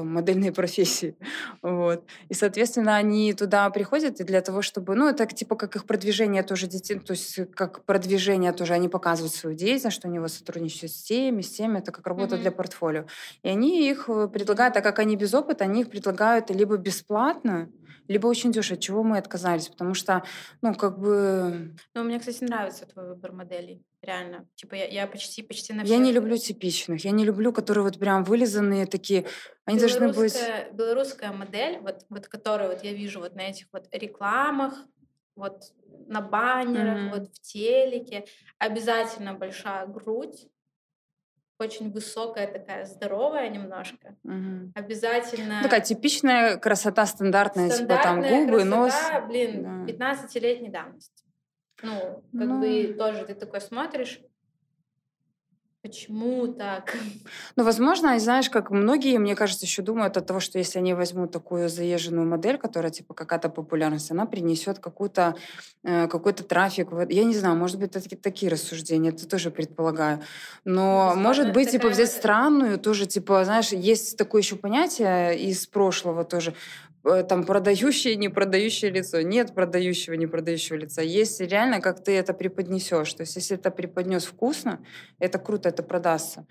там, 0.00 0.12
модельной 0.12 0.52
профессии. 0.60 1.14
Вот. 1.62 2.04
И, 2.28 2.34
соответственно, 2.34 2.96
они 2.96 3.32
туда 3.34 3.70
приходят 3.70 4.20
и 4.20 4.24
для 4.24 4.40
того, 4.40 4.62
чтобы... 4.62 4.94
Ну, 4.94 5.08
это 5.08 5.26
типа 5.26 5.56
как 5.56 5.76
их 5.76 5.84
продвижение 5.84 6.42
тоже 6.42 6.66
детей, 6.66 6.98
то 6.98 7.12
есть 7.12 7.40
как 7.54 7.84
продвижение 7.84 8.52
тоже 8.52 8.74
они 8.74 8.88
показывают 8.88 9.34
свою 9.34 9.56
деятельность, 9.56 9.96
что 9.96 10.08
они 10.08 10.18
вот 10.18 10.30
сотрудничают 10.30 10.92
с 10.92 11.02
теми, 11.02 11.42
с 11.42 11.50
теми, 11.50 11.78
это 11.78 11.92
как 11.92 12.06
работа 12.06 12.36
mm-hmm. 12.36 12.40
для 12.40 12.52
портфолио. 12.52 13.04
И 13.42 13.48
они 13.48 13.90
их 13.90 14.08
э, 14.08 14.28
предлагают, 14.28 14.74
так 14.74 14.84
как 14.84 14.98
они 14.98 15.16
без 15.16 15.34
опыта, 15.34 15.64
они 15.64 15.82
их 15.82 15.90
предлагают 15.90 16.50
либо 16.50 16.76
бесплатно, 16.76 17.68
либо 18.10 18.26
очень 18.26 18.50
дешево, 18.50 18.76
от 18.76 18.82
чего 18.82 19.04
мы 19.04 19.18
отказались, 19.18 19.68
потому 19.68 19.94
что, 19.94 20.24
ну, 20.62 20.74
как 20.74 20.98
бы... 20.98 21.76
Ну, 21.94 22.02
мне, 22.02 22.18
кстати, 22.18 22.42
нравится 22.42 22.84
твой 22.84 23.06
выбор 23.06 23.30
моделей, 23.30 23.84
реально. 24.02 24.48
Типа 24.56 24.74
я, 24.74 24.86
я 24.86 25.06
почти, 25.06 25.42
почти 25.42 25.72
на 25.72 25.82
Я 25.82 25.98
не 25.98 26.10
люблю 26.10 26.36
типичных, 26.36 27.04
я 27.04 27.12
не 27.12 27.24
люблю, 27.24 27.52
которые 27.52 27.84
вот 27.84 28.00
прям 28.00 28.24
вылизанные 28.24 28.86
такие, 28.86 29.26
они 29.64 29.78
должны 29.78 30.12
быть... 30.12 30.36
Белорусская 30.72 31.30
модель, 31.30 31.78
вот, 31.78 32.04
вот 32.08 32.26
которую 32.26 32.70
вот 32.70 32.82
я 32.82 32.92
вижу 32.92 33.20
вот 33.20 33.36
на 33.36 33.42
этих 33.42 33.66
вот 33.72 33.86
рекламах, 33.92 34.74
вот 35.36 35.72
на 36.08 36.20
баннерах, 36.20 36.98
mm-hmm. 36.98 37.10
вот 37.10 37.28
в 37.32 37.40
телеке, 37.40 38.24
обязательно 38.58 39.34
большая 39.34 39.86
грудь, 39.86 40.48
очень 41.60 41.90
высокая 41.90 42.46
такая, 42.46 42.84
здоровая 42.86 43.48
немножко. 43.48 44.16
Угу. 44.24 44.72
Обязательно... 44.74 45.62
Такая 45.62 45.80
типичная 45.80 46.56
красота 46.56 47.06
стандартная, 47.06 47.70
типа 47.70 48.00
там 48.02 48.22
губы, 48.22 48.60
красота, 48.60 48.64
нос. 48.64 48.94
блин, 49.28 49.86
да. 49.86 49.92
15-летней 49.92 50.70
давности. 50.70 51.24
Ну, 51.82 52.22
как 52.32 52.48
ну... 52.48 52.60
бы 52.60 52.94
тоже 52.98 53.24
ты 53.24 53.34
такой 53.34 53.60
смотришь, 53.60 54.20
Почему 55.82 56.46
так? 56.46 56.94
Ну, 57.56 57.64
возможно, 57.64 58.18
знаешь, 58.18 58.50
как 58.50 58.70
многие, 58.70 59.16
мне 59.16 59.34
кажется, 59.34 59.64
еще 59.64 59.80
думают 59.80 60.18
от 60.18 60.26
того, 60.26 60.38
что 60.38 60.58
если 60.58 60.78
они 60.78 60.92
возьмут 60.92 61.32
такую 61.32 61.70
заезженную 61.70 62.28
модель, 62.28 62.58
которая 62.58 62.92
типа 62.92 63.14
какая-то 63.14 63.48
популярность, 63.48 64.10
она 64.10 64.26
принесет 64.26 64.78
какую-то, 64.78 65.36
э, 65.82 66.06
какой-то 66.06 66.44
трафик. 66.44 66.88
Я 67.08 67.24
не 67.24 67.34
знаю, 67.34 67.56
может 67.56 67.78
быть, 67.78 67.96
это 67.96 68.16
такие 68.18 68.52
рассуждения, 68.52 69.08
это 69.08 69.26
тоже 69.26 69.50
предполагаю. 69.50 70.20
Но, 70.66 71.14
ну, 71.14 71.22
может 71.22 71.54
быть, 71.54 71.70
типа 71.70 71.88
взять 71.88 72.10
странную, 72.10 72.78
тоже, 72.78 73.06
типа, 73.06 73.46
знаешь, 73.46 73.72
есть 73.72 74.18
такое 74.18 74.42
еще 74.42 74.56
понятие 74.56 75.38
из 75.38 75.66
прошлого 75.66 76.24
тоже, 76.24 76.54
там 77.02 77.44
продающее, 77.44 78.16
не 78.16 78.28
продающее 78.28 78.90
лицо. 78.90 79.22
Нет 79.22 79.54
продающего, 79.54 80.14
не 80.14 80.26
продающего 80.26 80.76
лица. 80.76 81.02
Есть 81.02 81.40
реально, 81.40 81.80
как 81.80 82.04
ты 82.04 82.12
это 82.12 82.34
преподнесешь. 82.34 83.12
То 83.14 83.22
есть, 83.22 83.36
если 83.36 83.56
это 83.56 83.70
преподнес 83.70 84.24
вкусно, 84.24 84.84
это 85.18 85.38
круто, 85.38 85.68
это 85.68 85.82
продастся. 85.82 86.46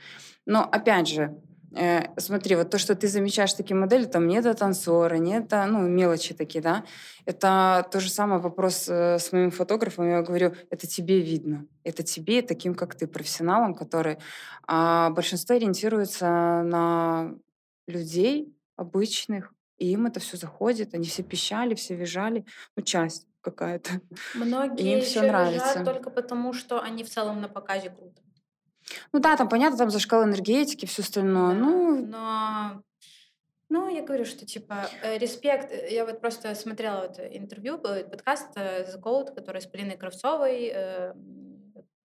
Но 0.46 0.64
опять 0.64 1.08
же, 1.08 1.40
э, 1.76 2.06
смотри, 2.18 2.56
вот 2.56 2.72
то, 2.72 2.80
что 2.80 2.96
ты 2.96 3.08
замечаешь 3.08 3.54
такие 3.54 3.76
модели, 3.76 4.06
там 4.06 4.28
нет 4.28 4.58
танцора, 4.58 5.16
нет, 5.16 5.52
ну, 5.52 5.88
мелочи 5.88 6.34
такие, 6.34 6.62
да, 6.62 6.84
это 7.26 7.88
то 7.92 8.00
же 8.00 8.10
самое 8.10 8.42
вопрос 8.42 8.88
э, 8.90 9.20
с 9.20 9.32
моим 9.32 9.52
фотографом, 9.52 10.10
я 10.10 10.24
говорю, 10.24 10.56
это 10.72 10.88
тебе 10.88 11.22
видно, 11.22 11.68
это 11.84 12.02
тебе, 12.02 12.42
таким, 12.42 12.74
как 12.74 12.96
ты, 12.96 13.06
профессионалом, 13.06 13.76
который... 13.76 14.18
А 14.66 15.12
большинство 15.12 15.56
ориентируется 15.56 16.26
на 16.64 17.36
людей 17.88 18.56
обычных, 18.76 19.54
и 19.80 19.92
им 19.92 20.06
это 20.06 20.20
все 20.20 20.38
заходит, 20.38 20.94
они 20.94 21.08
все 21.08 21.24
пищали, 21.24 21.74
все 21.74 21.96
визжали, 21.96 22.46
ну, 22.76 22.84
часть 22.84 23.28
какая-то. 23.42 24.02
Многие 24.36 24.98
им 24.98 25.02
все 25.02 25.22
нравится. 25.22 25.84
только 25.84 26.10
потому, 26.10 26.54
что 26.54 26.82
они 26.82 27.04
в 27.04 27.10
целом 27.10 27.42
на 27.42 27.50
показе 27.50 27.90
круто. 27.90 28.22
Ну 29.12 29.20
да, 29.20 29.38
там 29.38 29.50
понятно, 29.50 29.78
там 29.78 29.90
за 29.90 30.00
шкалу 30.00 30.26
энергетики, 30.26 30.86
все 30.86 31.02
остальное. 31.02 31.54
Да, 31.54 31.60
ну, 31.60 32.06
но 32.06 32.84
ну, 33.70 33.88
я 33.88 34.02
говорю, 34.02 34.26
что 34.26 34.46
типа 34.46 34.90
э, 35.04 35.18
респект. 35.20 35.72
Э, 35.72 35.94
я 35.94 36.06
вот 36.06 36.20
просто 36.22 36.56
смотрела 36.56 37.08
вот 37.08 37.20
интервью, 37.20 37.78
подкаст 37.78 38.52
э, 38.56 38.86
The 38.86 39.00
Code, 39.00 39.36
который 39.36 39.62
с 39.62 39.68
Полиной 39.68 39.96
Кравцовой, 39.96 40.74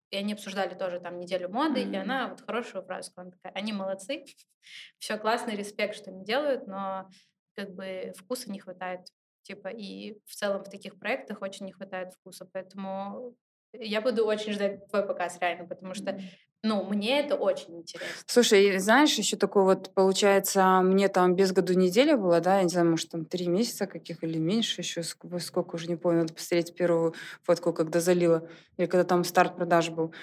и 0.09 0.17
они 0.17 0.33
обсуждали 0.33 0.73
тоже 0.73 0.99
там 0.99 1.19
неделю 1.19 1.49
моды, 1.49 1.83
mm-hmm. 1.83 1.93
и 1.93 1.97
она 1.97 2.27
вот 2.27 2.41
хорошую 2.41 2.83
фразу 2.83 3.11
сказала, 3.11 3.31
такая, 3.31 3.53
они 3.53 3.73
молодцы, 3.73 4.25
все 4.99 5.17
классно, 5.17 5.51
респект, 5.51 5.95
что 5.95 6.09
они 6.09 6.25
делают, 6.25 6.67
но 6.67 7.09
как 7.55 7.73
бы 7.73 8.13
вкуса 8.17 8.51
не 8.51 8.59
хватает. 8.59 9.07
Типа, 9.43 9.69
и 9.69 10.19
в 10.25 10.35
целом 10.35 10.63
в 10.63 10.69
таких 10.69 10.99
проектах 10.99 11.41
очень 11.41 11.65
не 11.65 11.71
хватает 11.71 12.13
вкуса. 12.13 12.47
Поэтому 12.51 13.35
я 13.73 14.01
буду 14.01 14.25
очень 14.25 14.53
ждать 14.53 14.87
твой 14.87 15.05
показ 15.05 15.37
реально, 15.39 15.67
потому 15.67 15.93
что 15.93 16.19
ну, 16.63 16.83
мне 16.83 17.19
это 17.19 17.35
очень 17.35 17.79
интересно. 17.79 18.23
Слушай, 18.27 18.77
знаешь, 18.77 19.15
еще 19.15 19.35
такое 19.35 19.63
вот, 19.63 19.93
получается, 19.95 20.81
мне 20.83 21.07
там 21.07 21.35
без 21.35 21.51
году 21.53 21.73
неделя 21.73 22.17
была, 22.17 22.39
да, 22.39 22.57
я 22.57 22.63
не 22.63 22.69
знаю, 22.69 22.91
может, 22.91 23.09
там 23.09 23.25
три 23.25 23.47
месяца 23.47 23.87
каких 23.87 24.23
или 24.23 24.37
меньше 24.37 24.81
еще, 24.81 25.01
сколько 25.01 25.75
уже 25.75 25.87
не 25.87 25.95
помню, 25.95 26.19
надо 26.19 26.35
посмотреть 26.35 26.75
первую 26.75 27.15
фотку, 27.41 27.73
когда 27.73 27.99
залила, 27.99 28.47
или 28.77 28.85
когда 28.85 29.03
там 29.03 29.23
старт 29.23 29.55
продаж 29.55 29.89
был. 29.89 30.13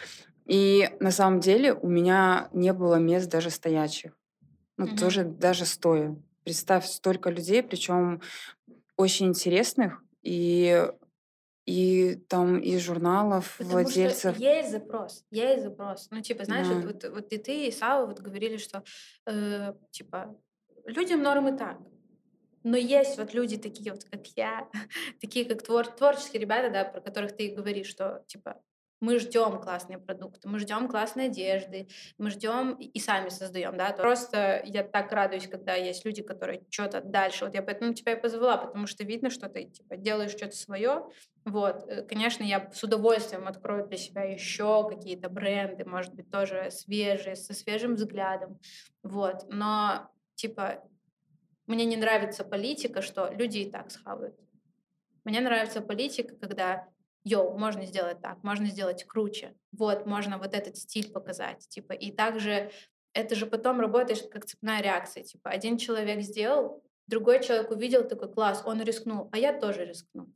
И 0.46 0.88
на 1.00 1.10
самом 1.10 1.40
деле 1.40 1.74
у 1.74 1.88
меня 1.88 2.48
не 2.52 2.72
было 2.72 2.96
мест 2.96 3.28
даже 3.28 3.50
стоячих. 3.50 4.12
Ну, 4.76 4.86
mm-hmm. 4.86 4.98
тоже 4.98 5.24
даже 5.24 5.66
стоя. 5.66 6.16
Представь, 6.48 6.86
столько 6.86 7.28
людей, 7.28 7.62
причем 7.62 8.22
очень 8.96 9.26
интересных, 9.26 10.02
и 10.22 10.82
и 11.66 12.14
там 12.26 12.58
и 12.58 12.78
журналов, 12.78 13.56
Потому 13.58 13.82
владельцев. 13.82 14.34
Что 14.34 14.42
есть 14.42 14.70
запрос, 14.70 15.26
есть 15.30 15.62
запрос. 15.62 16.08
Ну, 16.10 16.22
типа, 16.22 16.46
знаешь, 16.46 16.66
да. 16.66 16.76
вот, 16.76 16.84
вот, 16.86 17.04
вот 17.12 17.32
и 17.34 17.36
ты, 17.36 17.66
и 17.66 17.70
Сава 17.70 18.06
вот 18.06 18.20
говорили, 18.20 18.56
что, 18.56 18.82
э, 19.26 19.74
типа, 19.90 20.34
людям 20.86 21.22
норм 21.22 21.54
и 21.54 21.58
так. 21.58 21.76
Но 22.62 22.78
есть 22.78 23.18
вот 23.18 23.34
люди 23.34 23.58
такие 23.58 23.92
вот, 23.92 24.04
как 24.04 24.26
я, 24.28 24.70
такие 25.20 25.44
как 25.44 25.62
твор, 25.62 25.86
творческие 25.86 26.40
ребята, 26.40 26.70
да, 26.70 26.84
про 26.84 27.02
которых 27.02 27.36
ты 27.36 27.50
говоришь, 27.50 27.88
что, 27.88 28.24
типа, 28.26 28.58
мы 29.00 29.18
ждем 29.18 29.60
классные 29.60 29.98
продукты, 29.98 30.48
мы 30.48 30.58
ждем 30.58 30.88
классной 30.88 31.26
одежды, 31.26 31.88
мы 32.18 32.30
ждем 32.30 32.74
и 32.74 32.98
сами 32.98 33.28
создаем, 33.28 33.76
да. 33.76 33.92
Просто 33.92 34.62
я 34.64 34.82
так 34.82 35.12
радуюсь, 35.12 35.46
когда 35.46 35.74
есть 35.74 36.04
люди, 36.04 36.22
которые 36.22 36.64
что-то 36.70 37.00
дальше. 37.00 37.44
Вот 37.44 37.54
я 37.54 37.62
поэтому 37.62 37.94
тебя 37.94 38.12
и 38.12 38.20
позвала, 38.20 38.56
потому 38.56 38.86
что 38.86 39.04
видно, 39.04 39.30
что 39.30 39.48
ты 39.48 39.64
типа 39.64 39.96
делаешь 39.96 40.32
что-то 40.32 40.56
свое. 40.56 41.06
Вот, 41.44 41.86
э, 41.88 42.02
конечно, 42.02 42.42
я 42.42 42.70
с 42.72 42.82
удовольствием 42.82 43.46
открою 43.46 43.86
для 43.86 43.96
себя 43.96 44.22
еще 44.24 44.88
какие-то 44.88 45.28
бренды, 45.28 45.84
может 45.84 46.14
быть, 46.14 46.30
тоже 46.30 46.70
свежие, 46.70 47.36
со 47.36 47.54
свежим 47.54 47.94
взглядом. 47.94 48.58
Вот, 49.02 49.46
но 49.48 50.10
типа 50.34 50.82
мне 51.66 51.84
не 51.84 51.96
нравится 51.96 52.44
политика, 52.44 53.02
что 53.02 53.30
люди 53.32 53.58
и 53.58 53.70
так 53.70 53.90
схавают. 53.90 54.34
Мне 55.24 55.40
нравится 55.40 55.82
политика, 55.82 56.34
когда 56.36 56.88
йоу, 57.24 57.58
можно 57.58 57.84
сделать 57.84 58.20
так, 58.20 58.42
можно 58.42 58.66
сделать 58.66 59.04
круче, 59.04 59.54
вот, 59.72 60.06
можно 60.06 60.38
вот 60.38 60.54
этот 60.54 60.76
стиль 60.76 61.10
показать, 61.10 61.68
типа, 61.68 61.92
и 61.92 62.10
также 62.10 62.70
это 63.12 63.34
же 63.34 63.46
потом 63.46 63.80
работает 63.80 64.30
как 64.30 64.46
цепная 64.46 64.80
реакция, 64.80 65.24
типа, 65.24 65.50
один 65.50 65.78
человек 65.78 66.22
сделал, 66.22 66.82
другой 67.06 67.42
человек 67.42 67.70
увидел 67.70 68.06
такой 68.06 68.32
класс, 68.32 68.62
он 68.64 68.82
рискнул, 68.82 69.28
а 69.32 69.38
я 69.38 69.58
тоже 69.58 69.84
рискну. 69.84 70.28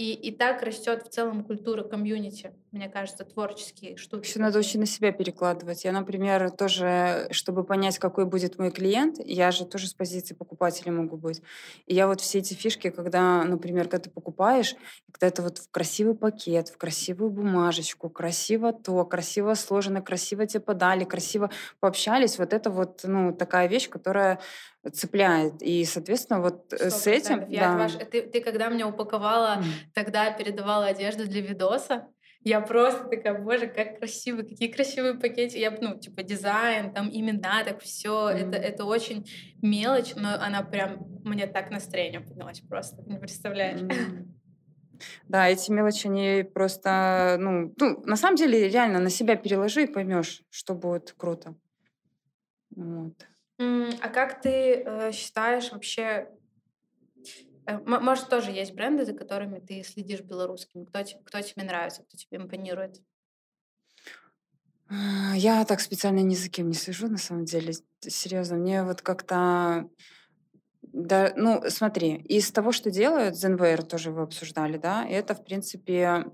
И, 0.00 0.14
и 0.14 0.30
так 0.30 0.62
растет 0.62 1.02
в 1.04 1.10
целом 1.10 1.44
культура 1.44 1.82
комьюнити, 1.82 2.54
мне 2.72 2.88
кажется, 2.88 3.22
творческие 3.26 3.98
штуки. 3.98 4.24
Все 4.24 4.40
надо 4.40 4.58
очень 4.58 4.80
на 4.80 4.86
себя 4.86 5.12
перекладывать. 5.12 5.84
Я, 5.84 5.92
например, 5.92 6.50
тоже, 6.52 7.28
чтобы 7.32 7.64
понять, 7.64 7.98
какой 7.98 8.24
будет 8.24 8.58
мой 8.58 8.70
клиент, 8.70 9.16
я 9.22 9.50
же 9.50 9.66
тоже 9.66 9.88
с 9.88 9.92
позиции 9.92 10.32
покупателя 10.32 10.90
могу 10.90 11.18
быть. 11.18 11.42
И 11.84 11.94
я 11.94 12.06
вот 12.06 12.22
все 12.22 12.38
эти 12.38 12.54
фишки, 12.54 12.88
когда, 12.88 13.44
например, 13.44 13.90
когда 13.90 13.98
ты 13.98 14.08
покупаешь, 14.08 14.74
когда 15.12 15.26
это 15.26 15.42
вот 15.42 15.58
в 15.58 15.70
красивый 15.70 16.14
пакет, 16.14 16.70
в 16.70 16.78
красивую 16.78 17.30
бумажечку, 17.30 18.08
красиво 18.08 18.72
то, 18.72 19.04
красиво 19.04 19.52
сложено, 19.52 20.00
красиво 20.00 20.46
тебе 20.46 20.60
подали, 20.60 21.04
красиво 21.04 21.50
пообщались, 21.78 22.38
вот 22.38 22.54
это 22.54 22.70
вот, 22.70 23.02
ну, 23.04 23.34
такая 23.34 23.68
вещь, 23.68 23.90
которая 23.90 24.40
цепляет. 24.92 25.62
И, 25.62 25.84
соответственно, 25.84 26.40
вот 26.40 26.72
100%. 26.72 26.76
Э, 26.78 26.90
с 26.90 27.06
этим... 27.06 27.48
Я 27.48 27.72
да. 27.72 27.76
ваш... 27.76 27.92
ты, 28.10 28.22
ты 28.22 28.40
когда 28.40 28.70
мне 28.70 28.84
упаковала, 28.84 29.58
mm. 29.60 29.64
тогда 29.94 30.30
передавала 30.30 30.86
одежду 30.86 31.26
для 31.26 31.42
видоса, 31.42 32.08
я 32.42 32.62
просто 32.62 33.04
такая, 33.04 33.38
боже, 33.38 33.66
как 33.66 33.98
красиво, 33.98 34.38
какие 34.38 34.72
красивые 34.72 35.14
пакеты. 35.14 35.58
Я, 35.58 35.70
ну, 35.78 35.98
типа, 35.98 36.22
дизайн, 36.22 36.94
там 36.94 37.10
имена, 37.12 37.62
так 37.64 37.82
все. 37.82 38.30
Mm. 38.30 38.32
Это, 38.32 38.56
это 38.56 38.84
очень 38.86 39.26
мелочь, 39.60 40.14
но 40.16 40.34
она 40.34 40.62
прям, 40.62 41.06
мне 41.24 41.46
так 41.46 41.70
настроение 41.70 42.20
поднялось 42.20 42.60
просто, 42.60 43.02
не 43.06 43.18
представляешь. 43.18 43.80
Mm. 43.80 44.28
Да, 45.28 45.48
эти 45.48 45.70
мелочи, 45.70 46.08
они 46.08 46.42
просто, 46.42 47.38
ну, 47.40 47.72
ну, 47.78 48.02
на 48.04 48.16
самом 48.16 48.36
деле, 48.36 48.68
реально 48.68 48.98
на 48.98 49.08
себя 49.08 49.34
переложи 49.34 49.84
и 49.84 49.86
поймешь, 49.86 50.42
что 50.50 50.74
будет 50.74 51.14
круто. 51.16 51.54
Вот. 52.76 53.14
А 53.60 54.08
как 54.08 54.40
ты 54.40 54.82
э, 54.82 55.12
считаешь 55.12 55.70
вообще, 55.70 56.30
э, 57.66 57.78
может, 57.78 58.30
тоже 58.30 58.50
есть 58.50 58.72
бренды, 58.72 59.04
за 59.04 59.12
которыми 59.12 59.58
ты 59.58 59.82
следишь 59.82 60.22
белорусскими? 60.22 60.84
Кто, 60.84 61.04
кто 61.24 61.40
тебе 61.42 61.64
нравится, 61.64 62.02
кто 62.02 62.16
тебе 62.16 62.38
импонирует? 62.38 63.02
А, 64.88 65.36
Я 65.36 65.64
так 65.66 65.80
специально 65.80 66.20
ни 66.20 66.34
за 66.34 66.48
кем 66.48 66.68
не 66.68 66.74
слежу, 66.74 67.08
на 67.08 67.18
самом 67.18 67.44
деле. 67.44 67.74
Серьезно, 68.00 68.56
мне 68.56 68.82
вот 68.82 69.02
как-то... 69.02 69.90
Да, 70.80 71.34
ну, 71.36 71.62
смотри, 71.68 72.16
из 72.16 72.50
того, 72.50 72.72
что 72.72 72.90
делают, 72.90 73.34
Zenware 73.34 73.82
тоже 73.82 74.10
вы 74.10 74.22
обсуждали, 74.22 74.78
да, 74.78 75.06
это, 75.06 75.34
в 75.34 75.44
принципе, 75.44 76.24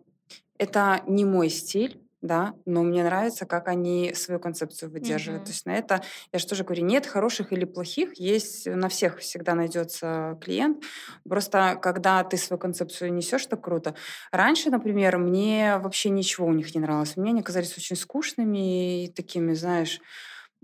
это 0.57 1.03
не 1.07 1.25
мой 1.25 1.51
стиль, 1.51 2.06
да, 2.27 2.55
но 2.67 2.83
мне 2.83 3.05
нравится, 3.05 3.47
как 3.47 3.69
они 3.69 4.13
свою 4.15 4.41
концепцию 4.41 4.91
выдерживают. 4.91 5.45
То 5.45 5.51
Мгм. 5.51 5.53
есть 5.53 5.67
на 5.67 5.75
это, 5.77 6.03
я 6.33 6.39
же 6.39 6.47
тоже 6.47 6.65
говорю, 6.65 6.85
нет 6.85 7.07
хороших 7.07 7.53
или 7.53 7.65
плохих, 7.65 8.19
есть 8.19 8.67
на 8.67 8.89
всех 8.89 9.19
всегда 9.19 9.55
найдется 9.55 10.39
клиент. 10.43 10.83
Просто 11.29 11.79
когда 11.81 12.23
ты 12.25 12.37
свою 12.37 12.59
концепцию 12.61 13.13
несешь, 13.13 13.47
то 13.47 13.57
круто. 13.57 13.95
Раньше, 14.33 14.71
например, 14.71 15.19
мне 15.19 15.79
вообще 15.79 16.11
ничего 16.11 16.47
у 16.47 16.53
них 16.53 16.75
не 16.75 16.81
нравилось. 16.81 17.17
Мне 17.17 17.31
они 17.31 17.43
казались 17.43 17.77
очень 17.77 17.97
скучными 17.97 19.05
и 19.05 19.13
такими, 19.13 19.53
знаешь, 19.55 20.01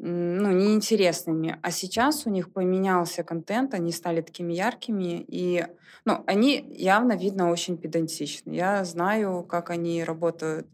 ну, 0.03 0.50
неинтересными. 0.50 1.59
А 1.62 1.70
сейчас 1.70 2.26
у 2.26 2.30
них 2.30 2.53
поменялся 2.53 3.22
контент, 3.22 3.72
они 3.74 3.92
стали 3.92 4.20
такими 4.20 4.53
яркими, 4.53 5.24
и, 5.28 5.64
ну, 6.05 6.24
они 6.26 6.64
явно, 6.76 7.12
видно, 7.16 7.50
очень 7.50 7.78
педантичны. 7.78 8.53
Я 8.53 8.84
знаю, 8.84 9.44
как 9.44 9.70
они 9.70 10.03
работают 10.05 10.66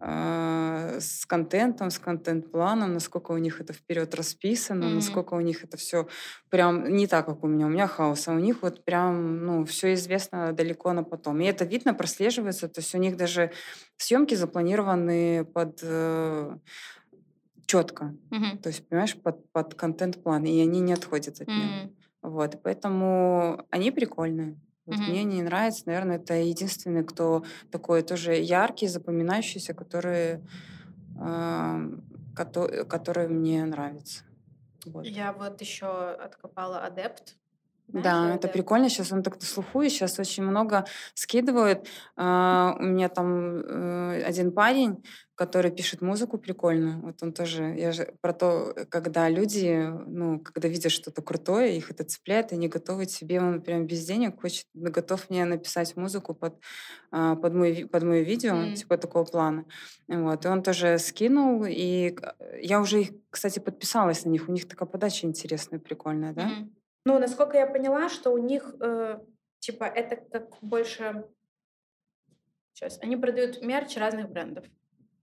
а, 0.00 0.98
с 1.00 1.26
контентом, 1.26 1.90
с 1.90 1.98
контент-планом, 1.98 2.92
насколько 2.92 3.32
у 3.32 3.38
них 3.38 3.60
это 3.60 3.72
вперед 3.72 4.14
расписано, 4.14 4.86
Мгм. 4.86 4.94
насколько 4.96 5.34
у 5.34 5.40
них 5.40 5.64
это 5.64 5.76
все 5.76 6.06
прям 6.50 6.84
не 6.94 7.06
так, 7.08 7.26
как 7.26 7.42
у 7.42 7.48
меня. 7.48 7.66
У 7.66 7.70
меня 7.70 7.88
хаос, 7.88 8.28
а 8.28 8.32
у 8.32 8.38
них 8.38 8.62
вот 8.62 8.84
прям, 8.84 9.44
ну, 9.44 9.64
все 9.64 9.94
известно 9.94 10.52
далеко 10.52 10.92
на 10.92 11.02
потом. 11.02 11.40
И 11.40 11.46
это 11.46 11.64
видно, 11.64 11.94
прослеживается. 11.94 12.68
То 12.68 12.80
есть 12.80 12.94
у 12.94 12.98
них 12.98 13.16
даже 13.16 13.50
съемки 13.96 14.34
запланированы 14.36 15.44
под 15.44 15.82
четко. 17.72 18.14
Мгм. 18.30 18.58
То 18.58 18.70
есть, 18.70 18.88
понимаешь, 18.88 19.14
под, 19.16 19.48
под 19.52 19.74
контент-план, 19.74 20.44
и 20.44 20.60
они 20.62 20.80
не 20.80 20.94
отходят 20.94 21.40
от 21.40 21.46
него. 21.48 21.60
М. 21.82 21.96
Вот, 22.22 22.58
поэтому 22.62 23.66
они 23.70 23.90
прикольные. 23.90 24.58
Вот 24.86 24.96
Мгм. 24.96 25.04
мне 25.10 25.20
они 25.20 25.42
нравятся, 25.42 25.82
наверное, 25.86 26.16
это 26.16 26.34
единственный, 26.34 27.04
кто 27.04 27.44
такой 27.70 28.02
тоже 28.02 28.34
яркий, 28.34 28.88
запоминающийся, 28.88 29.74
который, 29.74 30.40
ам, 31.20 32.02
кото- 32.34 32.84
который 32.86 33.28
мне 33.28 33.64
нравится. 33.66 34.24
Вот. 34.86 35.04
Я 35.04 35.32
вот 35.32 35.60
еще 35.60 35.86
откопала 36.12 36.80
адепт. 36.80 37.36
Знаешь 37.88 38.04
Да, 38.04 38.34
это 38.34 38.48
прикольно. 38.48 38.88
Сейчас 38.90 39.12
он 39.12 39.22
так 39.22 39.36
на 39.40 39.46
слуху, 39.46 39.82
и 39.82 39.88
сейчас 39.88 40.18
очень 40.18 40.42
много 40.44 40.84
скидывают. 41.14 41.88
А, 42.16 42.76
у 42.78 42.82
меня 42.82 43.08
там 43.08 43.56
э, 43.60 44.22
один 44.24 44.52
парень, 44.52 45.02
который 45.34 45.70
пишет 45.70 46.02
музыку 46.02 46.36
прикольную. 46.36 47.00
Вот 47.00 47.22
он 47.22 47.32
тоже, 47.32 47.74
я 47.78 47.92
же 47.92 48.14
про 48.20 48.32
то, 48.34 48.72
э, 48.76 48.84
когда 48.84 49.28
люди, 49.30 49.88
ну, 50.06 50.38
когда 50.40 50.68
видят 50.68 50.92
что-то 50.92 51.22
крутое, 51.22 51.76
их 51.78 51.90
это 51.90 52.04
цепляет, 52.04 52.52
они 52.52 52.68
готовы 52.68 53.06
себе, 53.06 53.40
он 53.40 53.62
прям 53.62 53.86
без 53.86 54.04
денег 54.06 54.40
хочет, 54.40 54.66
готов 54.74 55.30
мне 55.30 55.44
написать 55.46 55.96
музыку 55.96 56.34
под, 56.34 56.58
а, 57.10 57.36
под, 57.36 57.54
мой, 57.54 57.86
под 57.90 58.02
мое 58.02 58.20
видео, 58.22 58.54
М. 58.54 58.74
типа 58.74 58.98
такого 58.98 59.24
плана. 59.24 59.64
Вот. 60.08 60.44
И 60.44 60.48
он 60.48 60.62
тоже 60.62 60.98
скинул, 60.98 61.64
и 61.66 62.10
к- 62.10 62.36
я 62.60 62.80
уже 62.80 63.00
их, 63.00 63.10
кстати, 63.30 63.60
подписалась 63.60 64.24
на 64.26 64.30
них. 64.30 64.48
У 64.48 64.52
них 64.52 64.68
такая 64.68 64.88
подача 64.88 65.26
интересная, 65.26 65.78
прикольная, 65.80 66.32
да? 66.34 66.46
Мгм. 66.48 66.74
Ну, 67.08 67.18
насколько 67.18 67.56
я 67.56 67.66
поняла, 67.66 68.10
что 68.10 68.30
у 68.32 68.36
них, 68.36 68.74
э, 68.82 69.18
типа, 69.60 69.84
это 69.84 70.16
как 70.16 70.58
больше... 70.60 71.24
Сейчас, 72.74 72.98
они 73.00 73.16
продают 73.16 73.62
мерч 73.62 73.96
разных 73.96 74.28
брендов. 74.28 74.66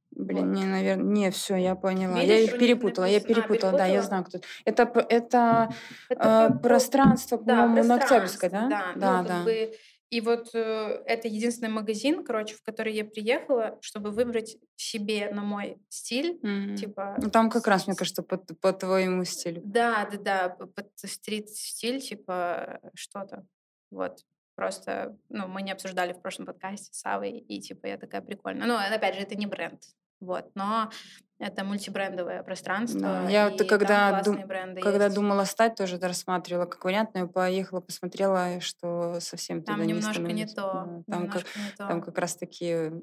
Блин, 0.09 0.47
Вот. 0.49 0.57
не, 0.57 0.65
наверное, 0.65 1.05
не, 1.05 1.29
все, 1.29 1.57
я 1.57 1.75
поняла. 1.75 2.17
я 2.21 2.39
Видишь, 2.39 2.47
их 2.47 2.55
у 2.55 2.57
них 2.57 2.67
перепутала, 2.67 3.05
я 3.05 3.19
написано- 3.19 3.43
а, 3.43 3.47
перепутала, 3.47 3.71
да, 3.77 3.85
я 3.85 4.01
перепутала? 4.01 4.07
знаю, 4.07 4.23
кто. 4.25 4.37
это. 4.65 4.81
Это, 4.83 4.99
это, 5.09 5.69
Это 6.09 6.17
про- 6.23 6.49
про- 6.49 6.59
пространство, 6.69 7.37
Да, 7.37 7.61
по-моему, 7.61 7.87
на 7.87 7.95
Октябрьской, 7.97 8.49
да? 8.49 8.67
да. 8.67 8.93
Да, 8.95 9.21
ну, 9.21 9.27
да. 9.27 9.35
как 9.35 9.43
бы, 9.45 9.73
и 10.15 10.21
вот 10.21 10.55
э, 10.55 11.03
это 11.05 11.27
единственный 11.27 11.67
магазин, 11.67 12.23
короче, 12.23 12.55
в 12.55 12.63
который 12.63 12.93
я 12.93 13.03
приехала, 13.03 13.77
чтобы 13.81 14.11
выбрать 14.11 14.55
себе 14.77 15.29
на 15.29 15.41
мой 15.41 15.77
стиль, 15.89 16.39
Мгм. 16.41 16.77
типа... 16.77 17.17
Ну, 17.21 17.29
там 17.29 17.49
как 17.49 17.67
раз, 17.67 17.85
мне 17.85 17.97
кажется, 17.97 18.23
по, 18.23 18.37
по 18.37 18.71
твоему 18.71 19.25
стилю. 19.25 19.61
Да, 19.65 20.07
да, 20.09 20.17
да, 20.17 20.49
под 20.49 20.89
стрит-стиль, 20.95 21.99
типа 21.99 22.79
что-то. 22.93 23.45
Вот. 23.91 24.19
Просто, 24.55 25.17
ну, 25.27 25.49
мы 25.49 25.61
не 25.61 25.73
обсуждали 25.73 26.13
в 26.13 26.21
прошлом 26.21 26.45
подкасте 26.45 26.93
с 26.93 27.05
Авой, 27.05 27.31
и, 27.31 27.59
типа, 27.59 27.87
я 27.87 27.97
такая 27.97 28.21
прикольная. 28.21 28.65
Ну, 28.67 28.75
опять 28.75 29.15
же, 29.15 29.21
это 29.21 29.35
не 29.35 29.47
бренд, 29.47 29.83
вот, 30.21 30.49
но 30.55 30.91
это 31.39 31.63
мультибрендовое 31.63 32.41
пространство, 32.43 33.01
Да, 33.01 33.29
я 33.29 33.49
вот 33.49 33.59
когда, 33.67 34.21
дум- 34.23 34.41
когда 34.81 35.05
есть. 35.05 35.15
думала 35.15 35.43
стать, 35.43 35.75
тоже 35.75 35.97
это 35.97 36.07
рассматривала 36.07 36.65
как 36.65 36.83
вариант, 36.85 37.09
но 37.13 37.21
я 37.21 37.27
поехала, 37.27 37.81
посмотрела, 37.81 38.59
что 38.61 39.19
совсем 39.19 39.61
Там 39.63 39.75
туда 39.75 39.85
не 39.85 39.93
немножко 39.93 40.21
не 40.21 40.47
становится. 40.47 40.55
то, 40.55 41.03
Там, 41.11 41.27
как, 41.27 41.43
немножко 41.43 41.59
не 41.59 41.69
то. 41.71 41.87
там 41.87 42.01
как 42.01 42.17
раз 42.17 42.35
такие, 42.37 43.01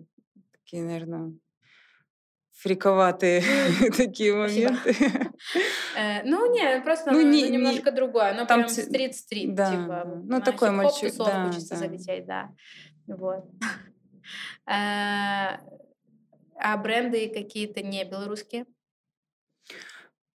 такие, 0.53 0.83
наверное, 0.83 1.33
фриковатые 2.53 3.43
такие 3.97 4.35
моменты. 4.35 4.95
Э, 5.95 6.22
ну, 6.24 6.51
не, 6.55 6.80
просто 6.80 7.11
Ну, 7.11 7.20
не- 7.20 7.43
не- 7.43 7.51
немножко 7.51 7.93
другое. 7.93 8.35
Там 8.47 8.47
прям 8.47 8.68
стрит-стрит, 8.70 9.51
типа, 9.51 10.22
Ну, 10.24 10.41
такой 10.41 10.70
мальчик, 10.70 11.14
да, 11.18 11.45
да. 11.45 11.51
залететь, 11.76 12.24
да. 12.26 12.49
Вот. 13.07 13.45
Э, 16.63 16.73
А 16.73 16.77
бренды 16.77 17.29
какие-то 17.29 17.83
не 17.83 18.05
белорусские? 18.05 18.67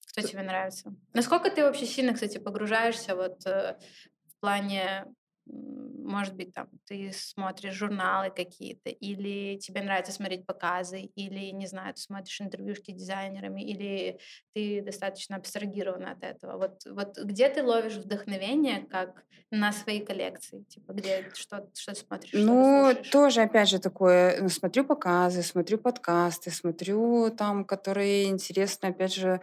Кто 0.08 0.22
Т- 0.22 0.28
тебе 0.28 0.42
нравится? 0.42 0.94
Насколько 1.12 1.50
ты 1.50 1.62
вообще 1.62 1.86
сильно, 1.86 2.14
кстати, 2.14 2.38
погружаешься 2.38 3.14
вот 3.14 3.44
э, 3.46 3.78
в 4.26 4.40
плане, 4.40 5.04
может 5.46 6.34
быть, 6.34 6.52
там, 6.54 6.68
ты 6.86 7.10
смотришь 7.12 7.74
журналы 7.74 8.30
какие-то, 8.30 8.90
или 8.90 9.58
тебе 9.58 9.82
нравится 9.82 10.12
смотреть 10.12 10.46
показы, 10.46 11.00
или, 11.00 11.50
не 11.50 11.66
знаю, 11.66 11.94
ты 11.94 12.00
смотришь 12.00 12.40
интервьюшки 12.40 12.92
дизайнерами, 12.92 13.62
или 13.62 14.18
ты 14.54 14.82
достаточно 14.82 15.36
абстрагирована 15.36 16.12
от 16.12 16.24
этого. 16.24 16.56
Вот, 16.58 16.82
вот 16.86 17.18
где 17.18 17.48
ты 17.48 17.62
ловишь 17.62 17.94
вдохновение, 17.96 18.86
как 18.86 19.24
на 19.50 19.72
свои 19.72 20.00
коллекции? 20.04 20.62
Типа, 20.64 20.92
где, 20.92 21.30
что, 21.34 21.68
что 21.74 21.94
смотришь, 21.94 22.30
что 22.30 22.38
Ну, 22.40 22.90
слушаешь? 22.92 23.08
тоже, 23.10 23.42
опять 23.42 23.68
же, 23.68 23.78
такое, 23.78 24.40
ну, 24.42 24.48
смотрю 24.48 24.84
показы, 24.84 25.42
смотрю 25.42 25.78
подкасты, 25.78 26.50
смотрю 26.50 27.30
там, 27.30 27.64
которые 27.64 28.24
интересны, 28.28 28.86
опять 28.88 29.14
же, 29.14 29.40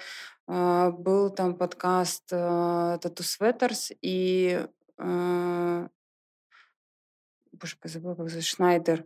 а, 0.47 0.91
был 0.91 1.29
там 1.29 1.55
подкаст 1.55 2.29
а, 2.33 2.97
Tattoo 2.97 3.23
Sweaters 3.23 3.95
и, 4.01 4.65
а, 5.01 5.89
боже, 7.53 7.75
забыла, 7.83 8.15
как 8.15 8.29
зовут, 8.29 8.45
Шнайдер. 8.45 9.05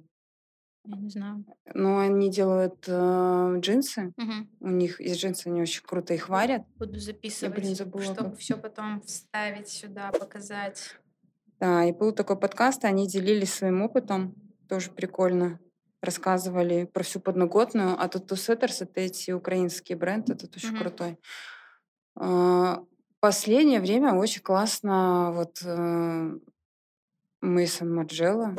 Я 0.88 0.98
не 0.98 1.10
знаю. 1.10 1.44
Но 1.74 1.98
они 2.00 2.30
делают 2.30 2.86
а, 2.88 3.58
джинсы, 3.60 4.14
Мгм. 4.18 4.50
у 4.60 4.70
них 4.70 5.02
из 5.02 5.18
джинсов 5.18 5.48
они 5.48 5.62
очень 5.62 5.84
круто 5.84 6.14
их 6.14 6.30
варят. 6.30 6.64
Буду 6.76 7.00
записывать, 7.00 7.66
забыла, 7.76 8.04
чтобы 8.04 8.30
как. 8.32 8.40
все 8.40 8.56
потом 8.58 9.02
вставить 9.02 9.68
сюда, 9.68 10.12
показать. 10.12 10.96
Да, 11.60 11.86
и 11.86 11.92
был 11.92 12.12
такой 12.12 12.38
подкаст, 12.38 12.86
они 12.86 13.08
делились 13.08 13.54
своим 13.54 13.82
опытом, 13.82 14.36
тоже 14.70 14.92
прикольно. 14.92 15.60
Рассказывали 16.02 16.84
про 16.86 17.02
всю 17.04 17.20
подноготную, 17.20 17.96
а 18.00 18.06
Tattoo 18.08 18.36
Setters— 18.36 18.84
это 18.84 19.00
эти 19.02 19.32
украинские 19.32 19.98
бренды, 19.98 20.34
это 20.34 20.48
очень 20.56 20.70
Мгм. 20.74 20.78
крутой. 20.80 21.18
Последнее 23.26 23.80
время 23.82 24.14
очень 24.14 24.44
классно 24.44 25.32
вот 25.34 25.60
э, 25.66 26.38
Мейсон 27.42 27.96
Марджелло, 27.96 28.56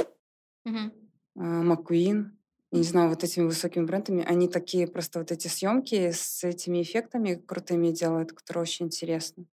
Мгм. 0.64 0.90
а, 1.36 1.40
Маккуин, 1.62 2.36
я 2.72 2.78
не 2.78 2.84
знаю, 2.84 3.10
вот 3.10 3.22
этими 3.22 3.44
высокими 3.44 3.84
брендами, 3.84 4.24
они 4.24 4.48
такие 4.48 4.88
просто 4.88 5.20
вот 5.20 5.30
эти 5.30 5.46
съемки 5.46 6.10
с 6.10 6.42
этими 6.42 6.82
эффектами 6.82 7.34
крутыми 7.34 7.90
делают, 7.92 8.32
которые 8.32 8.62
очень 8.62 8.86
интересны. 8.86 9.46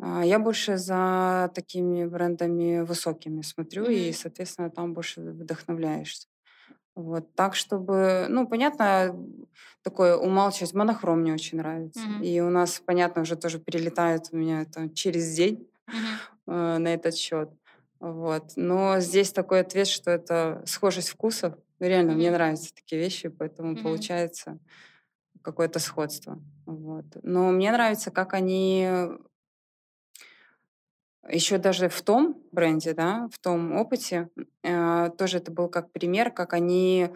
А, 0.00 0.24
Я 0.24 0.38
больше 0.40 0.78
за 0.78 1.50
такими 1.54 2.04
брендами 2.06 2.80
высокими 2.80 3.42
смотрю, 3.42 3.86
и, 3.88 4.10
Мгм. 4.10 4.14
соответственно, 4.14 4.70
там 4.70 4.94
больше 4.94 5.20
вдохновляешься. 5.20 6.28
Вот. 6.94 7.34
Так, 7.34 7.54
чтобы, 7.56 8.26
ну, 8.28 8.46
понятно, 8.46 9.16
такое 9.82 10.16
умалчивать. 10.16 10.74
Монохром 10.74 11.20
мне 11.20 11.32
очень 11.32 11.58
нравится. 11.58 12.00
Мгм. 12.00 12.22
И 12.22 12.40
у 12.40 12.50
нас, 12.50 12.80
понятно, 12.84 13.22
уже 13.22 13.36
тоже 13.36 13.58
перелетает 13.58 14.28
у 14.32 14.36
меня 14.36 14.64
там 14.64 14.92
через 14.94 15.34
день 15.34 15.68
Мгм. 15.88 16.18
э, 16.46 16.78
на 16.78 16.94
этот 16.94 17.16
счет. 17.16 17.50
Вот. 18.00 18.52
Но 18.56 19.00
здесь 19.00 19.32
такой 19.32 19.60
ответ, 19.60 19.86
что 19.88 20.10
это 20.10 20.62
схожесть 20.66 21.08
вкусов. 21.08 21.54
Ну, 21.80 21.86
Реально, 21.86 22.12
мне 22.14 22.26
Мгм. 22.26 22.34
нравятся 22.34 22.74
такие 22.74 23.00
вещи, 23.00 23.28
поэтому 23.28 23.72
Мгм. 23.72 23.82
получается 23.82 24.58
какое-то 25.42 25.78
сходство. 25.80 26.38
Вот. 26.66 27.04
Но 27.22 27.50
мне 27.50 27.72
нравится, 27.72 28.10
как 28.10 28.34
они 28.34 28.88
еще 31.28 31.58
даже 31.58 31.88
в 31.88 32.02
том 32.02 32.36
бренде, 32.52 32.94
да, 32.94 33.28
в 33.32 33.38
том 33.38 33.76
опыте, 33.76 34.28
э, 34.62 35.10
тоже 35.16 35.38
это 35.38 35.50
был 35.50 35.68
как 35.68 35.90
пример, 35.90 36.30
как 36.30 36.52
они 36.52 37.08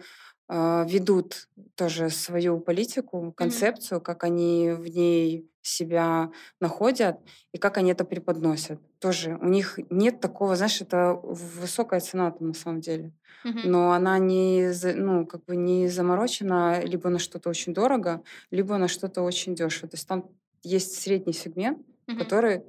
э, 0.47 0.85
ведут 0.87 1.47
тоже 1.75 2.09
свою 2.09 2.59
политику, 2.59 3.33
концепцию, 3.35 3.99
mm-hmm. 3.99 4.03
как 4.03 4.23
они 4.23 4.71
в 4.71 4.87
ней 4.87 5.49
себя 5.61 6.31
находят 6.59 7.19
и 7.51 7.57
как 7.57 7.77
они 7.77 7.91
это 7.91 8.05
преподносят. 8.05 8.79
Тоже 8.99 9.37
у 9.41 9.47
них 9.47 9.79
нет 9.89 10.19
такого, 10.19 10.55
знаешь, 10.55 10.81
это 10.81 11.13
высокая 11.23 11.99
цена 11.99 12.31
там 12.31 12.49
на 12.49 12.53
самом 12.53 12.81
деле. 12.81 13.11
Mm-hmm. 13.45 13.61
Но 13.65 13.91
она 13.91 14.17
не, 14.17 14.71
ну, 14.95 15.25
как 15.25 15.45
бы 15.45 15.55
не 15.55 15.87
заморочена 15.87 16.81
либо 16.83 17.09
на 17.09 17.19
что-то 17.19 17.49
очень 17.49 17.73
дорого, 17.73 18.23
либо 18.51 18.77
на 18.77 18.87
что-то 18.87 19.21
очень 19.21 19.55
дешево. 19.55 19.87
То 19.87 19.95
есть 19.95 20.07
там 20.07 20.29
есть 20.63 20.99
средний 20.99 21.33
сегмент, 21.33 21.79
mm-hmm. 22.07 22.17
который 22.17 22.63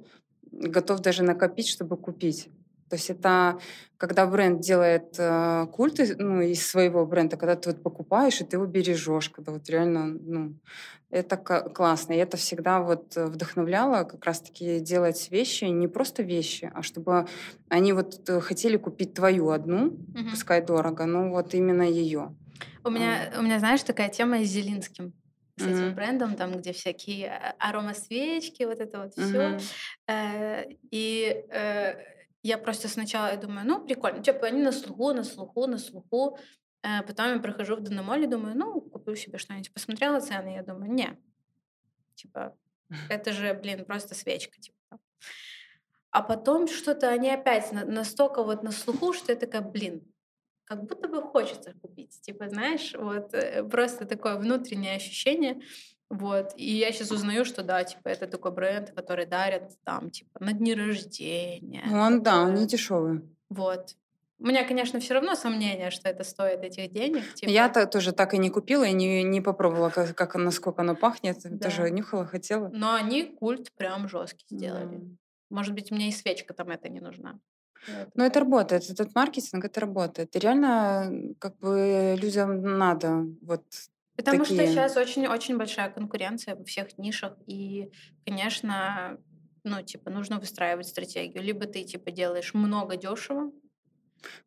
готов 0.51 0.99
даже 0.99 1.23
накопить, 1.23 1.67
чтобы 1.67 1.97
купить. 1.97 2.49
То 2.89 2.95
есть 2.95 3.09
это 3.09 3.57
когда 3.97 4.27
бренд 4.27 4.59
делает 4.59 5.15
э, 5.17 5.65
культ 5.71 6.01
ну, 6.17 6.41
из 6.41 6.67
своего 6.67 7.05
бренда, 7.05 7.37
когда 7.37 7.55
ты 7.55 7.69
вот 7.69 7.81
покупаешь, 7.81 8.41
и 8.41 8.43
ты 8.43 8.57
его 8.57 8.65
бережешь, 8.65 9.29
когда 9.29 9.53
вот 9.53 9.69
реально, 9.69 10.07
ну, 10.07 10.55
это 11.09 11.37
классно. 11.37 12.13
И 12.13 12.17
это 12.17 12.35
всегда 12.35 12.81
вот 12.81 13.15
вдохновляло 13.15 14.03
как 14.03 14.25
раз-таки 14.25 14.81
делать 14.81 15.29
вещи, 15.31 15.65
не 15.65 15.87
просто 15.87 16.23
вещи, 16.23 16.69
а 16.73 16.81
чтобы 16.81 17.27
они 17.69 17.93
вот 17.93 18.27
э, 18.29 18.41
хотели 18.41 18.75
купить 18.75 19.13
твою 19.13 19.51
одну, 19.51 19.87
угу. 19.87 20.29
пускай 20.31 20.61
дорого, 20.61 21.05
но 21.05 21.29
вот 21.29 21.53
именно 21.53 21.83
ее. 21.83 22.35
У 22.83 22.89
меня, 22.89 23.31
у 23.39 23.41
меня, 23.41 23.59
знаешь, 23.59 23.83
такая 23.83 24.09
тема 24.09 24.43
с 24.43 24.47
Зелинским 24.47 25.13
с 25.61 25.65
mm-hmm. 25.65 25.85
этим 25.85 25.95
брендом, 25.95 26.35
там, 26.35 26.51
где 26.57 26.73
всякие 26.73 27.29
а, 27.29 27.55
аромасвечки, 27.69 28.63
вот 28.63 28.79
это 28.79 29.03
вот 29.03 29.13
все. 29.13 29.21
Mm-hmm. 29.23 29.61
Э, 30.07 30.65
и 30.91 31.45
э, 31.49 31.95
я 32.43 32.57
просто 32.57 32.87
сначала 32.87 33.35
думаю, 33.37 33.67
ну, 33.67 33.85
прикольно. 33.85 34.23
Типа, 34.23 34.47
они 34.47 34.61
на 34.61 34.71
слуху, 34.71 35.13
на 35.13 35.23
слуху, 35.23 35.67
на 35.67 35.77
слуху. 35.77 36.37
Э, 36.83 37.03
потом 37.03 37.35
я 37.35 37.39
прохожу 37.39 37.75
в 37.75 37.81
Дономоле, 37.81 38.27
думаю, 38.27 38.57
ну, 38.57 38.81
куплю 38.81 39.15
себе 39.15 39.37
что-нибудь. 39.37 39.73
Посмотрела 39.73 40.19
цены, 40.19 40.55
я 40.55 40.63
думаю, 40.63 40.91
не. 40.91 41.17
Типа, 42.15 42.57
это 43.09 43.31
же, 43.31 43.53
блин, 43.53 43.85
просто 43.85 44.15
свечка. 44.15 44.59
Типа. 44.59 44.99
А 46.11 46.21
потом 46.21 46.67
что-то 46.67 47.09
они 47.09 47.29
опять 47.29 47.71
на, 47.71 47.85
настолько 47.85 48.43
вот 48.43 48.63
на 48.63 48.71
слуху, 48.71 49.13
что 49.13 49.31
я 49.31 49.37
такая, 49.37 49.61
блин, 49.61 50.10
как 50.65 50.83
будто 50.83 51.07
бы 51.07 51.21
хочется 51.21 51.73
купить. 51.81 52.19
Типа, 52.21 52.49
знаешь, 52.49 52.93
вот 52.97 53.33
э, 53.33 53.63
просто 53.63 54.05
такое 54.05 54.35
внутреннее 54.35 54.95
ощущение. 54.95 55.61
Вот. 56.09 56.53
И 56.57 56.77
я 56.77 56.91
сейчас 56.91 57.11
узнаю, 57.11 57.45
что 57.45 57.63
да, 57.63 57.83
типа, 57.83 58.09
это 58.09 58.27
такой 58.27 58.51
бренд, 58.51 58.91
который 58.91 59.25
дарят 59.25 59.71
там, 59.83 60.09
типа, 60.09 60.43
на 60.43 60.53
дни 60.53 60.73
рождения. 60.73 61.83
Ну, 61.85 61.99
он, 61.99 62.21
да, 62.21 62.41
он 62.41 62.53
не 62.53 62.67
дешевый. 62.67 63.21
Вот. 63.49 63.95
У 64.41 64.47
меня, 64.47 64.67
конечно, 64.67 64.99
все 64.99 65.13
равно 65.13 65.35
сомнение, 65.35 65.91
что 65.91 66.09
это 66.09 66.23
стоит 66.23 66.63
этих 66.63 66.91
денег. 66.91 67.33
Типа... 67.35 67.49
Я 67.49 67.67
-то 67.67 67.85
тоже 67.85 68.11
так 68.11 68.33
и 68.33 68.39
не 68.39 68.49
купила 68.49 68.83
и 68.83 68.91
не, 68.91 69.23
не 69.23 69.39
попробовала, 69.39 69.89
как, 69.89 70.15
как, 70.15 70.35
насколько 70.35 70.81
оно 70.81 70.95
пахнет. 70.95 71.37
Да. 71.43 71.69
Тоже 71.69 71.91
нюхала, 71.91 72.25
хотела. 72.25 72.69
Но 72.73 72.95
они 72.95 73.23
культ 73.23 73.71
прям 73.77 74.09
жесткий 74.09 74.45
сделали. 74.49 74.97
Mm. 74.97 75.15
Может 75.51 75.75
быть, 75.75 75.91
мне 75.91 76.09
и 76.09 76.11
свечка 76.11 76.53
там 76.53 76.69
это 76.69 76.89
не 76.89 76.99
нужна. 76.99 77.39
Но 78.15 78.25
это 78.25 78.39
работает, 78.39 78.89
этот 78.89 79.15
маркетинг, 79.15 79.65
это 79.65 79.79
работает. 79.79 80.35
И 80.35 80.39
реально, 80.39 81.33
как 81.39 81.57
бы 81.57 82.15
людям 82.21 82.77
надо 82.77 83.25
вот 83.41 83.63
Потому 84.15 84.43
такие... 84.43 84.61
что 84.61 84.71
сейчас 84.71 84.97
очень-очень 84.97 85.57
большая 85.57 85.89
конкуренция 85.89 86.55
во 86.55 86.63
всех 86.63 86.97
нишах, 86.97 87.33
и, 87.47 87.91
конечно, 88.25 89.17
ну, 89.63 89.81
типа, 89.81 90.09
нужно 90.09 90.39
выстраивать 90.39 90.87
стратегию. 90.87 91.43
Либо 91.43 91.65
ты, 91.65 91.83
типа, 91.83 92.11
делаешь 92.11 92.53
много 92.53 92.97
дешево, 92.97 93.51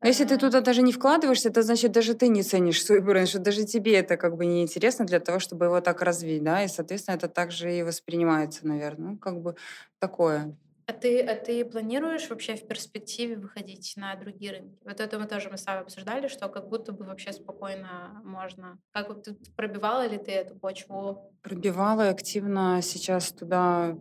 но 0.00 0.08
если 0.08 0.24
ты 0.24 0.36
туда 0.36 0.60
даже 0.60 0.82
не 0.82 0.92
вкладываешься, 0.92 1.48
это 1.48 1.62
значит, 1.62 1.92
даже 1.92 2.14
ты 2.14 2.28
не 2.28 2.42
ценишь 2.42 2.84
свой 2.84 3.00
бренд, 3.00 3.28
что 3.28 3.38
даже 3.38 3.64
тебе 3.64 3.96
это 3.96 4.16
как 4.16 4.36
бы 4.36 4.46
не 4.46 4.62
интересно 4.62 5.04
для 5.04 5.20
того, 5.20 5.38
чтобы 5.38 5.66
его 5.66 5.80
так 5.80 6.02
развить, 6.02 6.42
да, 6.42 6.62
и, 6.62 6.68
соответственно, 6.68 7.16
это 7.16 7.28
также 7.28 7.76
и 7.76 7.82
воспринимается, 7.82 8.66
наверное, 8.66 9.12
ну, 9.12 9.18
как 9.18 9.40
бы 9.40 9.56
такое. 9.98 10.56
А 10.86 10.92
ты, 10.92 11.20
а 11.20 11.34
ты 11.34 11.64
планируешь 11.64 12.28
вообще 12.28 12.56
в 12.56 12.66
перспективе 12.66 13.36
выходить 13.36 13.94
на 13.96 14.14
другие 14.16 14.52
рынки? 14.52 14.78
Вот 14.84 15.00
это 15.00 15.18
мы 15.18 15.26
тоже 15.26 15.48
мы 15.48 15.56
с 15.56 15.64
вами 15.64 15.80
обсуждали, 15.80 16.28
что 16.28 16.48
как 16.48 16.68
будто 16.68 16.92
бы 16.92 17.04
вообще 17.04 17.32
спокойно 17.32 18.20
можно. 18.24 18.78
Как 18.92 19.08
вот 19.08 19.22
ты 19.22 19.34
пробивала 19.56 20.06
ли 20.06 20.18
ты 20.18 20.32
эту 20.32 20.56
почву? 20.56 21.32
Пробивала 21.42 22.10
активно. 22.10 22.80
Сейчас 22.82 23.32
туда 23.32 23.96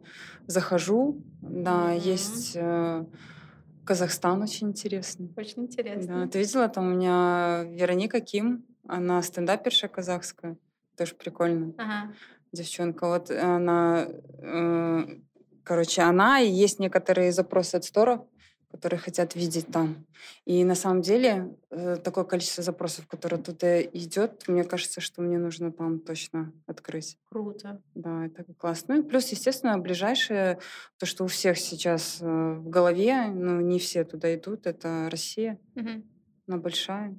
захожу. 0.46 1.24
Да, 1.42 1.94
mm-hmm. 1.94 2.00
есть 2.00 2.52
э, 2.56 3.06
Казахстан 3.86 4.42
очень 4.42 4.70
интересный. 4.70 5.32
Очень 5.36 5.64
интересно. 5.64 6.26
Да, 6.26 6.32
ты 6.32 6.40
видела, 6.40 6.70
там 6.70 6.92
у 6.92 6.96
меня 6.96 7.64
Вероника 7.66 8.22
Ким, 8.22 8.66
она 8.88 9.22
стендаперша 9.22 9.88
казахская, 9.88 10.58
тоже 10.98 11.16
прикольно. 11.16 11.74
Ага. 11.78 12.14
Девчонка, 12.52 13.08
вот 13.08 13.32
она 13.32 14.08
э, 14.40 15.06
Короче, 15.64 16.02
она 16.02 16.42
и 16.42 16.50
есть 16.50 16.80
некоторые 16.80 17.32
запросы 17.32 17.76
от 17.76 17.86
сторов, 17.86 18.26
которые 18.74 19.00
хотят 19.00 19.36
видеть 19.36 19.68
там. 19.68 20.08
И 20.46 20.64
на 20.64 20.74
самом 20.74 21.04
деле 21.04 21.56
э, 21.70 21.98
такое 22.04 22.24
количество 22.24 22.64
запросов, 22.64 23.06
которое 23.08 23.38
туда 23.38 23.82
идет, 23.84 24.48
мне 24.48 24.64
кажется, 24.64 25.00
что 25.00 25.22
мне 25.22 25.38
нужно 25.38 25.72
там 25.72 26.00
точно 26.00 26.52
открыть. 26.66 27.20
Круто. 27.30 27.82
Да, 27.94 28.26
это 28.26 28.44
классно. 28.56 28.96
Ну 28.96 29.02
и 29.02 29.04
плюс, 29.04 29.30
естественно, 29.30 29.78
ближайшее, 29.78 30.58
то, 30.98 31.06
что 31.06 31.24
у 31.24 31.28
всех 31.28 31.60
сейчас 31.60 32.18
э, 32.20 32.26
в 32.26 32.68
голове, 32.68 33.28
ну 33.28 33.62
не 33.62 33.78
все 33.78 34.04
туда 34.06 34.34
идут, 34.34 34.66
это 34.66 35.08
Россия. 35.12 35.60
Угу. 35.76 36.04
Она 36.48 36.58
большая. 36.58 37.16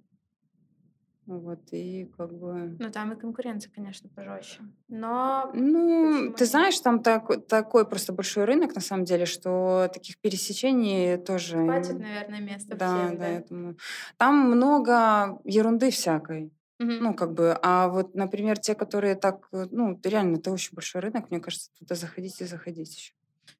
Вот, 1.27 1.61
и 1.73 2.13
как 2.19 2.35
бы... 2.35 2.77
Ну, 2.79 2.91
там 2.91 3.13
и 3.13 3.17
конкуренция, 3.17 3.73
конечно, 3.73 4.11
пожестче. 4.11 4.61
Но... 4.89 5.51
Ну, 5.55 6.35
ты 6.37 6.45
знаешь, 6.45 6.79
там 6.81 7.03
так, 7.03 7.47
такой 7.47 7.89
просто 7.89 8.13
большой 8.13 8.45
рынок, 8.45 8.75
на 8.75 8.83
самом 8.83 9.05
деле, 9.05 9.25
что 9.25 9.89
таких 9.93 10.19
пересечений 10.19 11.17
тоже... 11.17 11.57
Хватит, 11.65 11.99
наверное, 11.99 12.41
места 12.41 12.77
да, 12.77 13.07
всем, 13.07 13.17
да? 13.17 13.25
Да, 13.25 13.29
я 13.29 13.41
думаю. 13.41 13.79
Там 14.19 14.35
много 14.51 15.41
ерунды 15.45 15.91
всякой. 15.91 16.53
Угу. 16.79 16.91
Ну, 16.91 17.15
как 17.15 17.33
бы, 17.33 17.59
а 17.63 17.89
вот, 17.89 18.15
например, 18.15 18.59
те, 18.59 18.75
которые 18.75 19.15
так, 19.15 19.49
ну, 19.51 19.99
реально, 20.05 20.37
это 20.37 20.51
очень 20.51 20.75
большой 20.75 21.01
рынок, 21.01 21.31
мне 21.31 21.41
кажется, 21.41 21.71
туда 21.79 21.95
заходить 21.95 22.39
и 22.43 22.45
заходить 22.45 22.95
еще. 22.95 23.15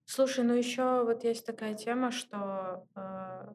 Слушай, 0.05 0.45
ну 0.45 0.53
еще 0.53 1.03
вот 1.05 1.25
есть 1.25 1.47
такая 1.47 1.75
тема, 1.75 2.11
что 2.11 2.87
э, 2.95 3.53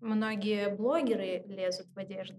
многие 0.00 0.68
блогеры 0.74 1.42
лезут 1.46 1.88
в 1.92 1.98
одежду 1.98 2.36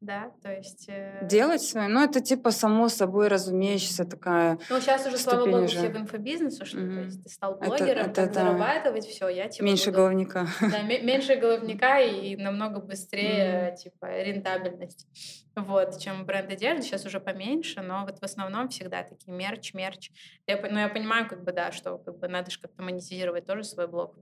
да, 0.00 0.30
то 0.42 0.52
есть... 0.52 0.88
Э... 0.88 1.26
Делать 1.26 1.60
свое, 1.60 1.88
ну, 1.88 2.04
это 2.04 2.20
типа 2.20 2.52
само 2.52 2.88
собой 2.88 3.28
разумеющаяся 3.28 4.04
такая 4.04 4.58
Ну, 4.70 4.80
сейчас 4.80 5.06
уже, 5.06 5.18
слава 5.18 5.44
богу, 5.44 5.64
уже. 5.64 5.78
все 5.78 5.88
в 5.88 5.96
инфобизнесе 5.96 6.62
ушли, 6.62 6.82
mm-hmm. 6.82 6.94
то 6.94 7.00
есть 7.00 7.24
ты 7.24 7.28
стал 7.30 7.56
блогером, 7.56 8.10
это, 8.10 8.22
это, 8.22 8.34
зарабатывать, 8.34 9.06
все, 9.06 9.28
я 9.28 9.48
типа 9.48 9.64
Меньше 9.64 9.86
буду... 9.86 9.96
головника. 9.96 10.46
Да, 10.60 10.82
меньше 10.82 11.34
головника 11.36 12.00
и 12.00 12.36
намного 12.36 12.80
быстрее, 12.80 13.72
mm-hmm. 13.72 13.76
типа, 13.76 14.06
рентабельность. 14.22 15.06
Вот, 15.56 15.98
чем 15.98 16.24
бренд 16.24 16.52
одежды, 16.52 16.82
сейчас 16.82 17.04
уже 17.04 17.18
поменьше, 17.18 17.80
но 17.82 18.04
вот 18.04 18.20
в 18.20 18.22
основном 18.22 18.68
всегда 18.68 19.02
такие 19.02 19.32
мерч, 19.32 19.74
мерч. 19.74 20.12
Я, 20.46 20.60
ну, 20.60 20.78
я 20.78 20.88
понимаю, 20.88 21.28
как 21.28 21.42
бы, 21.42 21.50
да, 21.50 21.72
что 21.72 21.98
как 21.98 22.18
бы 22.18 22.28
надо 22.28 22.52
же 22.52 22.60
как-то 22.60 22.82
монетизировать 22.82 23.46
тоже 23.46 23.64
свой 23.64 23.88
блог. 23.88 24.16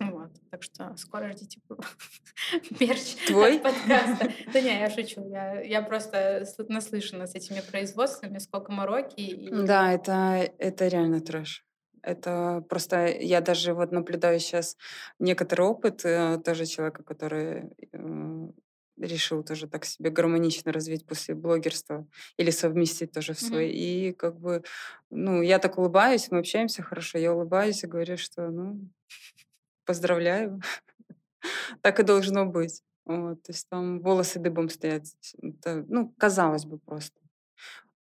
Вот, 0.00 0.30
так 0.50 0.62
что 0.62 0.94
скоро 0.96 1.30
ждите 1.32 1.60
мерч 2.80 3.16
Твой? 3.26 3.58
подкаста. 3.58 4.32
Да 4.52 4.60
не, 4.60 4.80
я 4.80 4.88
шучу. 4.88 5.28
Я, 5.28 5.60
я 5.60 5.82
просто 5.82 6.46
наслышана 6.68 7.26
с 7.26 7.34
этими 7.34 7.60
производствами, 7.60 8.38
сколько 8.38 8.72
мороки. 8.72 9.20
И... 9.20 9.50
Да, 9.50 9.92
это, 9.92 10.50
это 10.58 10.88
реально 10.88 11.20
трэш. 11.20 11.66
Это 12.02 12.64
просто 12.68 13.08
я 13.08 13.42
даже 13.42 13.74
вот 13.74 13.92
наблюдаю 13.92 14.40
сейчас 14.40 14.78
некоторый 15.18 15.66
опыт 15.66 16.00
э, 16.04 16.38
тоже 16.42 16.64
человека, 16.64 17.02
который 17.02 17.70
э, 17.92 18.48
решил 18.96 19.42
тоже 19.42 19.66
так 19.66 19.84
себе 19.84 20.08
гармонично 20.08 20.72
развить 20.72 21.06
после 21.06 21.34
блогерства 21.34 22.06
или 22.38 22.50
совместить 22.50 23.12
тоже 23.12 23.34
в 23.34 23.40
свой. 23.40 23.66
Mm-hmm. 23.66 24.08
И 24.08 24.12
как 24.12 24.40
бы, 24.40 24.62
ну, 25.10 25.42
я 25.42 25.58
так 25.58 25.76
улыбаюсь, 25.78 26.30
мы 26.30 26.38
общаемся 26.38 26.82
хорошо, 26.82 27.18
я 27.18 27.34
улыбаюсь 27.34 27.84
и 27.84 27.86
говорю, 27.86 28.16
что, 28.16 28.48
ну, 28.50 28.88
поздравляю. 29.90 30.62
так 31.82 31.98
и 31.98 32.04
должно 32.04 32.46
быть. 32.46 32.82
Вот, 33.04 33.42
то 33.42 33.52
есть 33.52 33.68
там 33.68 34.00
волосы 34.00 34.38
дыбом 34.38 34.68
стоят. 34.68 35.02
Это, 35.42 35.84
ну, 35.88 36.14
казалось 36.16 36.64
бы 36.64 36.78
просто. 36.78 37.18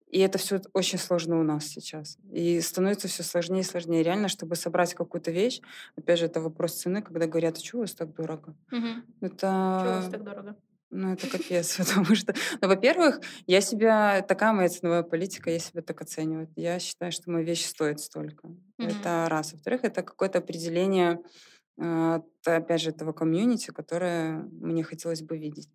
И 0.07 0.19
это 0.19 0.37
все 0.37 0.61
очень 0.73 0.99
сложно 0.99 1.39
у 1.39 1.43
нас 1.43 1.65
сейчас. 1.65 2.19
И 2.31 2.61
становится 2.61 3.07
все 3.07 3.23
сложнее 3.23 3.61
и 3.61 3.63
сложнее. 3.63 4.03
Реально, 4.03 4.27
чтобы 4.27 4.55
собрать 4.55 4.93
какую-то 4.93 5.31
вещь, 5.31 5.61
опять 5.97 6.19
же, 6.19 6.25
это 6.25 6.41
вопрос 6.41 6.73
цены, 6.73 7.01
когда 7.01 7.25
говорят, 7.25 7.57
а 7.57 7.59
что 7.59 7.77
у 7.77 7.81
вас 7.81 7.95
так 7.95 8.13
дорого? 8.13 8.55
Угу. 8.71 8.87
Это... 9.21 9.37
Что 9.37 9.91
у 9.91 10.01
вас 10.01 10.09
так 10.11 10.23
дорого? 10.23 10.55
Ну, 10.91 11.13
это 11.13 11.27
капец, 11.37 11.77
потому 11.77 12.15
что, 12.15 12.35
ну, 12.61 12.67
во-первых, 12.67 13.19
я 13.47 13.61
себя, 13.61 14.21
такая 14.21 14.53
моя 14.53 14.69
ценовая 14.69 15.03
политика, 15.03 15.49
я 15.49 15.59
себя 15.59 15.81
так 15.81 16.01
оцениваю. 16.01 16.49
Я 16.55 16.77
считаю, 16.79 17.11
что 17.11 17.31
моя 17.31 17.45
вещь 17.45 17.65
стоит 17.65 17.99
столько. 17.99 18.47
Mm-hmm. 18.47 18.99
Это 18.99 19.27
раз. 19.27 19.53
Во-вторых, 19.53 19.83
это 19.83 20.03
какое-то 20.03 20.37
определение 20.37 21.19
а, 21.79 22.21
опять 22.45 22.81
же, 22.81 22.89
этого 22.91 23.13
комьюнити, 23.13 23.71
которое 23.71 24.43
мне 24.51 24.83
хотелось 24.83 25.21
бы 25.21 25.37
видеть. 25.37 25.69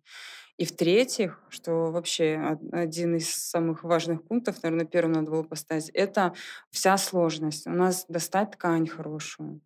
И 0.57 0.65
в-третьих, 0.65 1.41
что 1.49 1.91
вообще 1.91 2.57
один 2.71 3.15
из 3.17 3.29
самых 3.29 3.83
важных 3.83 4.23
пунктов, 4.23 4.63
наверное, 4.63 4.85
первым 4.85 5.13
надо 5.13 5.31
было 5.31 5.43
поставить, 5.43 5.89
это 5.89 6.33
вся 6.71 6.97
сложность. 6.97 7.67
У 7.67 7.71
нас 7.71 8.05
достать 8.07 8.51
ткань 8.51 8.87
хорошую, 8.87 9.59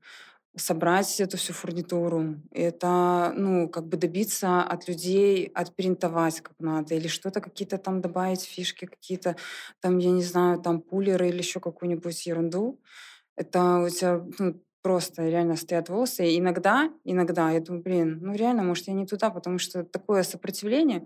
собрать 0.55 1.19
эту 1.21 1.37
всю 1.37 1.53
фурнитуру, 1.53 2.35
это, 2.51 3.33
ну, 3.37 3.69
как 3.69 3.87
бы 3.87 3.97
добиться 3.97 4.63
от 4.63 4.87
людей, 4.87 5.45
отпринтовать 5.53 6.41
как 6.41 6.55
надо, 6.59 6.95
или 6.95 7.07
что-то 7.07 7.41
какие-то 7.41 7.77
там 7.77 8.01
добавить, 8.01 8.43
фишки 8.43 8.85
какие-то, 8.85 9.35
там, 9.81 9.99
я 9.99 10.11
не 10.11 10.23
знаю, 10.23 10.59
там 10.61 10.81
пулеры 10.81 11.29
или 11.29 11.37
еще 11.37 11.59
какую-нибудь 11.59 12.25
ерунду. 12.25 12.79
Это 13.37 13.79
у 13.79 13.89
тебя 13.89 14.25
ну, 14.39 14.61
просто 14.81 15.27
реально 15.27 15.55
стоят 15.55 15.89
волосы. 15.89 16.27
И 16.27 16.39
иногда, 16.39 16.91
иногда 17.03 17.51
я 17.51 17.59
думаю, 17.59 17.83
блин, 17.83 18.19
ну 18.21 18.33
реально, 18.33 18.63
может, 18.63 18.87
я 18.87 18.93
не 18.93 19.05
туда, 19.05 19.29
потому 19.29 19.59
что 19.59 19.83
такое 19.83 20.23
сопротивление. 20.23 21.05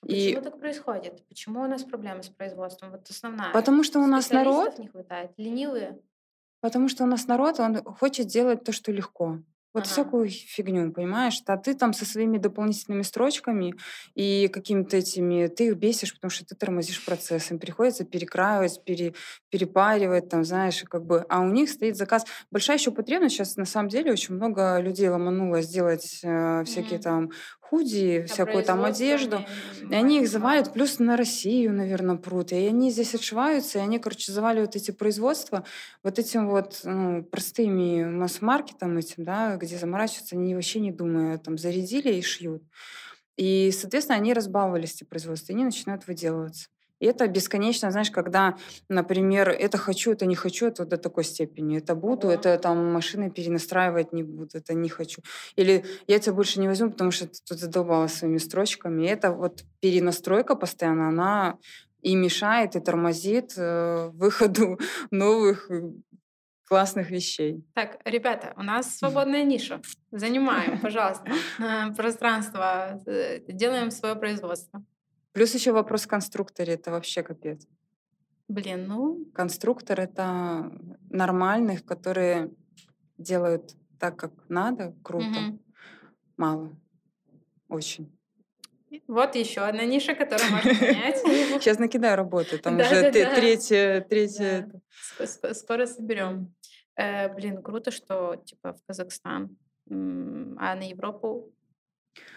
Почему 0.00 0.40
и... 0.40 0.42
так 0.42 0.58
происходит? 0.60 1.26
Почему 1.28 1.62
у 1.62 1.66
нас 1.66 1.82
проблемы 1.84 2.22
с 2.22 2.28
производством? 2.28 2.90
Вот 2.90 3.08
основная. 3.08 3.52
Потому 3.52 3.82
что 3.82 4.00
у 4.00 4.06
нас 4.06 4.30
народ... 4.30 4.78
не 4.78 4.88
хватает, 4.88 5.32
ленивые. 5.36 5.98
Потому 6.60 6.88
что 6.88 7.04
у 7.04 7.06
нас 7.06 7.26
народ, 7.26 7.60
он 7.60 7.82
хочет 7.82 8.26
делать 8.26 8.64
то, 8.64 8.72
что 8.72 8.92
легко. 8.92 9.38
Вот 9.74 9.82
ага. 9.82 9.90
всякую 9.92 10.28
фигню, 10.28 10.92
понимаешь? 10.92 11.42
А 11.46 11.56
ты 11.56 11.74
там 11.74 11.92
со 11.92 12.04
своими 12.04 12.38
дополнительными 12.38 13.02
строчками 13.02 13.74
и 14.14 14.48
какими-то 14.48 14.96
этими, 14.96 15.48
ты 15.48 15.66
их 15.66 15.76
бесишь, 15.76 16.14
потому 16.14 16.30
что 16.30 16.46
ты 16.46 16.54
тормозишь 16.54 17.04
процесс. 17.04 17.50
Им 17.50 17.58
приходится 17.58 18.04
перекраивать, 18.04 18.84
пере, 18.84 19.14
перепаривать, 19.50 20.28
там, 20.28 20.44
знаешь, 20.44 20.84
как 20.88 21.04
бы. 21.04 21.26
А 21.28 21.40
у 21.40 21.48
них 21.48 21.68
стоит 21.68 21.96
заказ. 21.96 22.24
Большая 22.52 22.78
еще 22.78 22.92
потребность 22.92 23.34
сейчас, 23.34 23.56
на 23.56 23.64
самом 23.64 23.88
деле, 23.88 24.12
очень 24.12 24.36
много 24.36 24.78
людей 24.78 25.08
ломануло 25.08 25.60
сделать 25.60 26.20
э, 26.22 26.62
всякие 26.64 27.00
mm-hmm. 27.00 27.02
там 27.02 27.30
худи, 27.74 28.24
всякую 28.28 28.64
там 28.64 28.84
одежду. 28.84 29.44
И 29.90 29.94
они 29.94 30.20
их 30.20 30.28
завалят, 30.28 30.72
плюс 30.72 30.98
на 30.98 31.16
Россию, 31.16 31.72
наверное, 31.72 32.16
прут. 32.16 32.52
И 32.52 32.56
они 32.56 32.90
здесь 32.90 33.14
отшиваются, 33.14 33.78
и 33.78 33.82
они, 33.82 33.98
короче, 33.98 34.32
заваливают 34.32 34.76
эти 34.76 34.92
производства 34.92 35.64
вот 36.02 36.18
этим 36.18 36.48
вот 36.48 36.80
ну, 36.84 37.24
простыми 37.24 38.04
масс-маркетом 38.04 38.96
этим, 38.96 39.24
да, 39.24 39.56
где 39.56 39.76
заморачиваются, 39.76 40.36
они 40.36 40.54
вообще 40.54 40.80
не 40.80 40.92
думая, 40.92 41.38
там, 41.38 41.58
зарядили 41.58 42.14
и 42.14 42.22
шьют. 42.22 42.62
И, 43.36 43.72
соответственно, 43.72 44.18
они 44.18 44.32
разбаловались, 44.32 44.94
эти 44.94 45.04
производства, 45.04 45.52
и 45.52 45.56
они 45.56 45.64
начинают 45.64 46.06
выделываться. 46.06 46.68
И 47.00 47.06
это 47.06 47.26
бесконечно, 47.28 47.90
знаешь, 47.90 48.10
когда, 48.10 48.56
например, 48.88 49.48
это 49.48 49.78
хочу, 49.78 50.12
это 50.12 50.26
не 50.26 50.34
хочу, 50.34 50.66
это 50.66 50.84
до 50.84 50.96
такой 50.96 51.24
степени. 51.24 51.78
Это 51.78 51.94
буду, 51.94 52.28
это 52.28 52.58
там 52.58 52.92
машины 52.92 53.30
перенастраивать 53.30 54.12
не 54.12 54.22
буду, 54.22 54.58
это 54.58 54.74
не 54.74 54.88
хочу. 54.88 55.22
Или 55.56 55.84
я 56.06 56.18
тебя 56.18 56.34
больше 56.34 56.60
не 56.60 56.68
возьму, 56.68 56.90
потому 56.90 57.10
что 57.10 57.26
ты 57.26 57.38
тут 57.46 57.58
задолбала 57.58 58.06
своими 58.06 58.38
строчками. 58.38 59.04
И 59.04 59.08
это 59.08 59.32
вот 59.32 59.64
перенастройка 59.80 60.54
постоянно, 60.54 61.08
она 61.08 61.58
и 62.04 62.14
мешает, 62.16 62.76
и 62.76 62.80
тормозит 62.80 63.54
э, 63.56 64.10
выходу 64.12 64.78
новых 65.10 65.70
э, 65.70 65.90
классных 66.66 67.10
вещей. 67.10 67.64
Так, 67.74 67.98
ребята, 68.04 68.52
у 68.56 68.62
нас 68.62 68.98
свободная 68.98 69.42
ниша. 69.42 69.80
Занимаем, 70.10 70.80
пожалуйста, 70.80 71.24
пространство, 71.96 73.00
э, 73.06 73.40
делаем 73.48 73.90
свое 73.90 74.14
производство. 74.14 74.84
Плюс 75.34 75.52
еще 75.52 75.72
вопрос 75.72 76.06
конструкторе, 76.06 76.74
это 76.74 76.92
вообще 76.92 77.22
капец. 77.24 77.66
Блин, 78.46 78.86
ну... 78.86 79.24
Конструктор— 79.34 80.00
это 80.00 80.70
нормальных, 81.10 81.84
которые 81.84 82.52
делают 83.18 83.74
так, 83.98 84.16
как 84.16 84.32
надо, 84.48 84.94
круто. 85.02 85.26
Угу. 85.26 85.58
Мало. 86.36 86.76
Очень. 87.68 88.16
Вот 89.08 89.34
еще 89.34 89.62
одна 89.62 89.84
ниша, 89.84 90.14
которую 90.14 90.50
можно 90.52 90.72
понять. 90.72 91.18
Сейчас 91.60 91.80
накидаю 91.80 92.16
работу. 92.16 92.60
Там 92.60 92.78
уже 92.78 93.10
третья... 93.10 94.02
третья. 94.02 94.70
Скоро 95.52 95.86
соберем. 95.86 96.54
Э, 96.96 97.34
блин, 97.34 97.60
круто, 97.60 97.90
что 97.90 98.36
типа 98.36 98.74
в 98.74 98.86
Казахстан, 98.86 99.56
а 99.90 100.74
на 100.76 100.88
Европу 100.88 101.52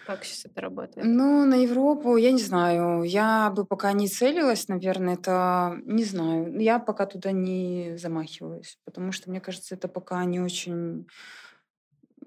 как 0.06 0.24
сейчас 0.24 0.46
это 0.46 0.60
работает? 0.60 1.06
Ну, 1.06 1.44
на 1.44 1.54
Европу, 1.56 2.16
я 2.16 2.32
не 2.32 2.40
знаю. 2.40 3.02
Я 3.02 3.50
бы 3.50 3.64
пока 3.64 3.92
не 3.92 4.08
целилась, 4.08 4.68
наверное, 4.68 5.14
это... 5.14 5.78
Не 5.84 6.04
знаю. 6.04 6.58
Я 6.58 6.78
пока 6.78 7.06
туда 7.06 7.32
не 7.32 7.96
замахиваюсь, 7.98 8.78
потому 8.84 9.12
что, 9.12 9.30
мне 9.30 9.40
кажется, 9.40 9.74
это 9.74 9.88
пока 9.88 10.24
не 10.24 10.40
очень 10.40 11.06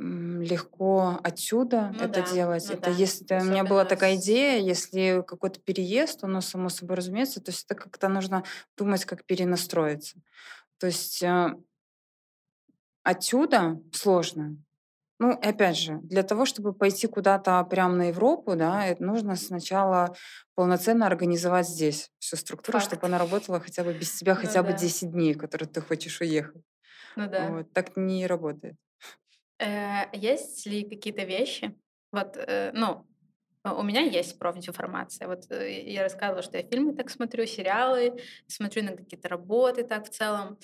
легко 0.02 1.19
отсюда 1.23 1.94
ну 1.98 2.06
это 2.06 2.23
да, 2.23 2.34
делать. 2.34 2.65
Ну 2.68 2.73
это 2.73 2.90
да. 2.90 2.91
если 2.91 3.40
у 3.40 3.44
меня 3.44 3.64
была 3.64 3.86
такая 3.86 4.15
идея, 4.15 4.60
если 4.60 5.23
какой-то 5.26 5.60
переезд, 5.60 6.23
оно 6.23 6.41
само 6.41 6.69
собой 6.69 6.98
разумеется, 6.98 7.41
то 7.41 7.52
есть 7.52 7.65
это 7.65 7.76
как-то 7.76 8.07
нужно 8.07 8.44
думать, 8.78 9.06
как 9.06 9.26
перенастроиться. 9.26 10.18
То 10.80 10.88
есть 10.88 11.22
э, 11.22 11.56
отсюда 13.03 13.80
сложно. 13.91 14.57
Ну, 15.22 15.34
опять 15.34 15.77
же, 15.77 15.99
для 16.02 16.23
того, 16.23 16.45
чтобы 16.45 16.73
пойти 16.73 17.06
куда-то 17.06 17.64
прямо 17.65 17.93
на 17.93 18.07
Европу, 18.07 18.56
да, 18.56 18.88
это 18.88 19.03
нужно 19.03 19.35
сначала 19.35 20.15
полноценно 20.56 21.06
организовать 21.06 21.68
здесь 21.69 22.10
всю 22.18 22.38
структуру, 22.38 22.80
Факт. 22.80 22.89
чтобы 22.89 23.06
она 23.06 23.19
работала 23.19 23.60
хотя 23.60 23.84
бы 23.84 23.93
без 23.93 24.11
тебя 24.15 24.34
ну, 24.34 24.41
хотя 24.41 24.64
да. 24.64 24.72
бы 24.72 24.76
10 24.76 25.11
дней, 25.11 25.35
которые 25.35 25.69
ты 25.69 25.80
хочешь 25.80 26.22
уехать. 26.22 26.64
Ну 27.15 27.30
да. 27.30 27.49
Вот, 27.52 27.72
так 27.72 27.95
не 27.95 28.26
работает. 28.26 28.73
Э, 29.60 30.06
есть 30.11 30.65
ли 30.65 30.89
какие-то 30.89 31.23
вещи, 31.23 31.80
вот, 32.11 32.35
э, 32.38 32.72
ну, 32.73 33.06
у 33.63 33.83
меня 33.83 34.01
есть 34.01 34.39
профдеформация. 34.39 35.27
Вот 35.27 35.51
э, 35.51 35.81
я 35.83 36.03
рассказывала, 36.03 36.41
что 36.41 36.57
я 36.57 36.63
фильмы 36.63 36.93
так 36.93 37.09
смотрю, 37.09 37.45
сериалы, 37.45 38.19
смотрю 38.47 38.83
на 38.83 38.97
какие-то 38.97 39.29
работы 39.29 39.83
так 39.83 40.07
в 40.07 40.09
целом. 40.09 40.57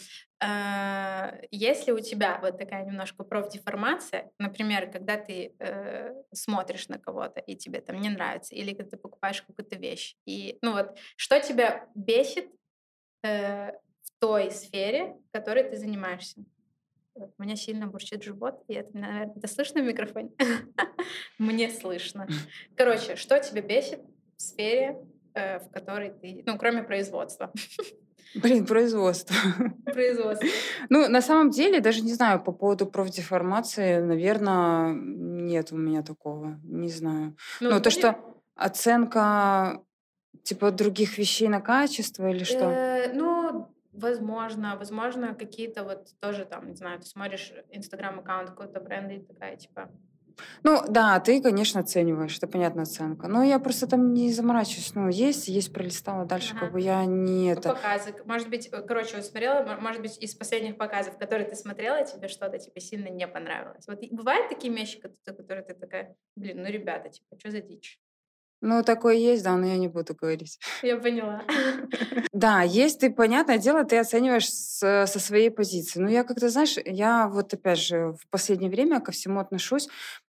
Э, 0.43 1.41
если 1.51 1.91
у 1.91 1.99
тебя 1.99 2.39
вот 2.41 2.57
такая 2.57 2.85
немножко 2.85 3.23
профдеформация, 3.23 4.31
например, 4.39 4.91
когда 4.91 5.17
ты 5.17 5.55
э, 5.59 6.13
смотришь 6.33 6.87
на 6.87 6.97
кого-то 6.97 7.39
и 7.39 7.55
тебе 7.55 7.81
там 7.81 8.01
не 8.01 8.09
нравится, 8.09 8.55
или 8.55 8.73
когда 8.73 8.91
ты 8.91 8.97
покупаешь 8.97 9.43
какую-то 9.43 9.75
вещь, 9.75 10.15
и 10.25 10.57
ну 10.61 10.73
вот 10.73 10.97
что 11.15 11.39
тебя 11.39 11.87
бесит 11.93 12.49
э, 13.23 13.73
в 13.73 14.11
той 14.19 14.49
сфере, 14.49 15.15
которой 15.31 15.63
ты 15.63 15.77
занимаешься? 15.77 16.43
У 17.37 17.43
меня 17.43 17.55
сильно 17.55 17.87
бурчит 17.87 18.23
живот, 18.23 18.63
и 18.67 18.73
это, 18.73 18.95
наверное, 18.97 19.33
это 19.35 19.47
слышно 19.47 19.81
в 19.81 19.85
микрофоне? 19.85 20.31
Мне 21.37 21.69
слышно. 21.69 22.27
Короче, 22.75 23.15
что 23.15 23.39
тебя 23.39 23.61
бесит 23.61 23.99
в 24.37 24.41
сфере, 24.41 24.97
э, 25.33 25.59
в 25.59 25.69
которой 25.71 26.11
ты, 26.11 26.43
ну, 26.45 26.57
кроме 26.57 26.83
производства? 26.83 27.51
Блин, 28.35 28.65
производство. 28.65 29.35
Производство. 29.85 30.47
Ну, 30.89 31.07
на 31.07 31.21
самом 31.21 31.49
деле, 31.49 31.79
даже 31.79 32.01
не 32.01 32.13
знаю, 32.13 32.43
по 32.43 32.51
поводу 32.51 32.85
профдеформации, 32.85 33.99
наверное, 33.99 34.93
нет 34.93 35.71
у 35.71 35.77
меня 35.77 36.03
такого. 36.03 36.59
Не 36.63 36.89
знаю. 36.89 37.35
Ну, 37.61 37.71
ну 37.71 37.81
то, 37.81 37.89
что 37.89 38.19
оценка 38.55 39.81
типа 40.43 40.71
других 40.71 41.17
вещей 41.17 41.47
на 41.47 41.61
качество 41.61 42.29
или 42.29 42.43
что? 42.43 42.69
Э, 42.69 43.13
ну, 43.13 43.36
возможно, 43.97 44.75
возможно, 44.77 45.33
какие-то 45.33 45.83
вот 45.83 46.07
тоже 46.19 46.45
там, 46.45 46.69
не 46.69 46.75
знаю, 46.75 46.99
ты 46.99 47.05
смотришь 47.05 47.51
инстаграм-аккаунт 47.71 48.51
какого-то 48.51 48.79
бренда 48.79 49.15
и 49.15 49.19
такая, 49.19 49.57
типа, 49.57 49.89
ну, 50.63 50.83
да, 50.87 51.19
ты, 51.19 51.41
конечно, 51.41 51.81
оцениваешь, 51.81 52.37
это 52.37 52.47
понятная 52.47 52.83
оценка. 52.83 53.27
Но 53.27 53.43
я 53.43 53.57
просто 53.59 53.87
там 53.87 54.13
не 54.13 54.31
заморачиваюсь. 54.31 54.93
Ну, 54.93 55.09
есть, 55.09 55.47
есть, 55.47 55.73
пролистала. 55.73 56.25
Дальше 56.25 56.51
ага. 56.51 56.65
как 56.65 56.73
бы 56.73 56.81
я 56.81 57.05
не 57.05 57.51
это... 57.51 57.69
Показы. 57.73 58.13
Может 58.25 58.49
быть, 58.49 58.69
э, 58.71 58.81
короче, 58.83 59.15
вот 59.15 59.25
смотрела, 59.25 59.77
может 59.81 60.01
быть, 60.01 60.17
из 60.19 60.35
последних 60.35 60.77
показов, 60.77 61.17
которые 61.17 61.47
ты 61.47 61.55
смотрела, 61.55 62.05
тебе 62.05 62.27
что-то, 62.27 62.59
типа, 62.59 62.79
сильно 62.79 63.07
не 63.07 63.27
понравилось. 63.27 63.85
Вот 63.87 63.99
бывают 64.11 64.49
такие 64.49 64.71
вещи, 64.71 64.99
которые 64.99 65.63
ты 65.63 65.73
такая, 65.73 66.15
блин, 66.35 66.61
ну, 66.61 66.69
ребята, 66.69 67.09
типа, 67.09 67.37
что 67.39 67.49
за 67.51 67.61
дичь? 67.61 67.99
Ну, 68.61 68.83
такое 68.83 69.15
есть, 69.15 69.43
да, 69.43 69.55
но 69.55 69.67
я 69.67 69.77
не 69.77 69.87
буду 69.87 70.15
говорить. 70.15 70.59
Я 70.81 70.97
поняла. 70.97 71.43
Да, 72.33 72.61
есть, 72.61 72.99
ты, 72.99 73.09
понятное 73.09 73.57
дело, 73.57 73.83
ты 73.83 73.97
оцениваешь 73.97 74.47
с, 74.49 75.05
со 75.07 75.19
своей 75.19 75.49
позиции. 75.49 75.99
Но 75.99 76.09
я 76.09 76.23
как-то, 76.23 76.49
знаешь, 76.49 76.75
я 76.85 77.27
вот 77.27 77.53
опять 77.53 77.79
же 77.79 78.13
в 78.13 78.27
последнее 78.29 78.69
время 78.69 78.99
ко 79.01 79.11
всему 79.11 79.39
отношусь 79.39 79.87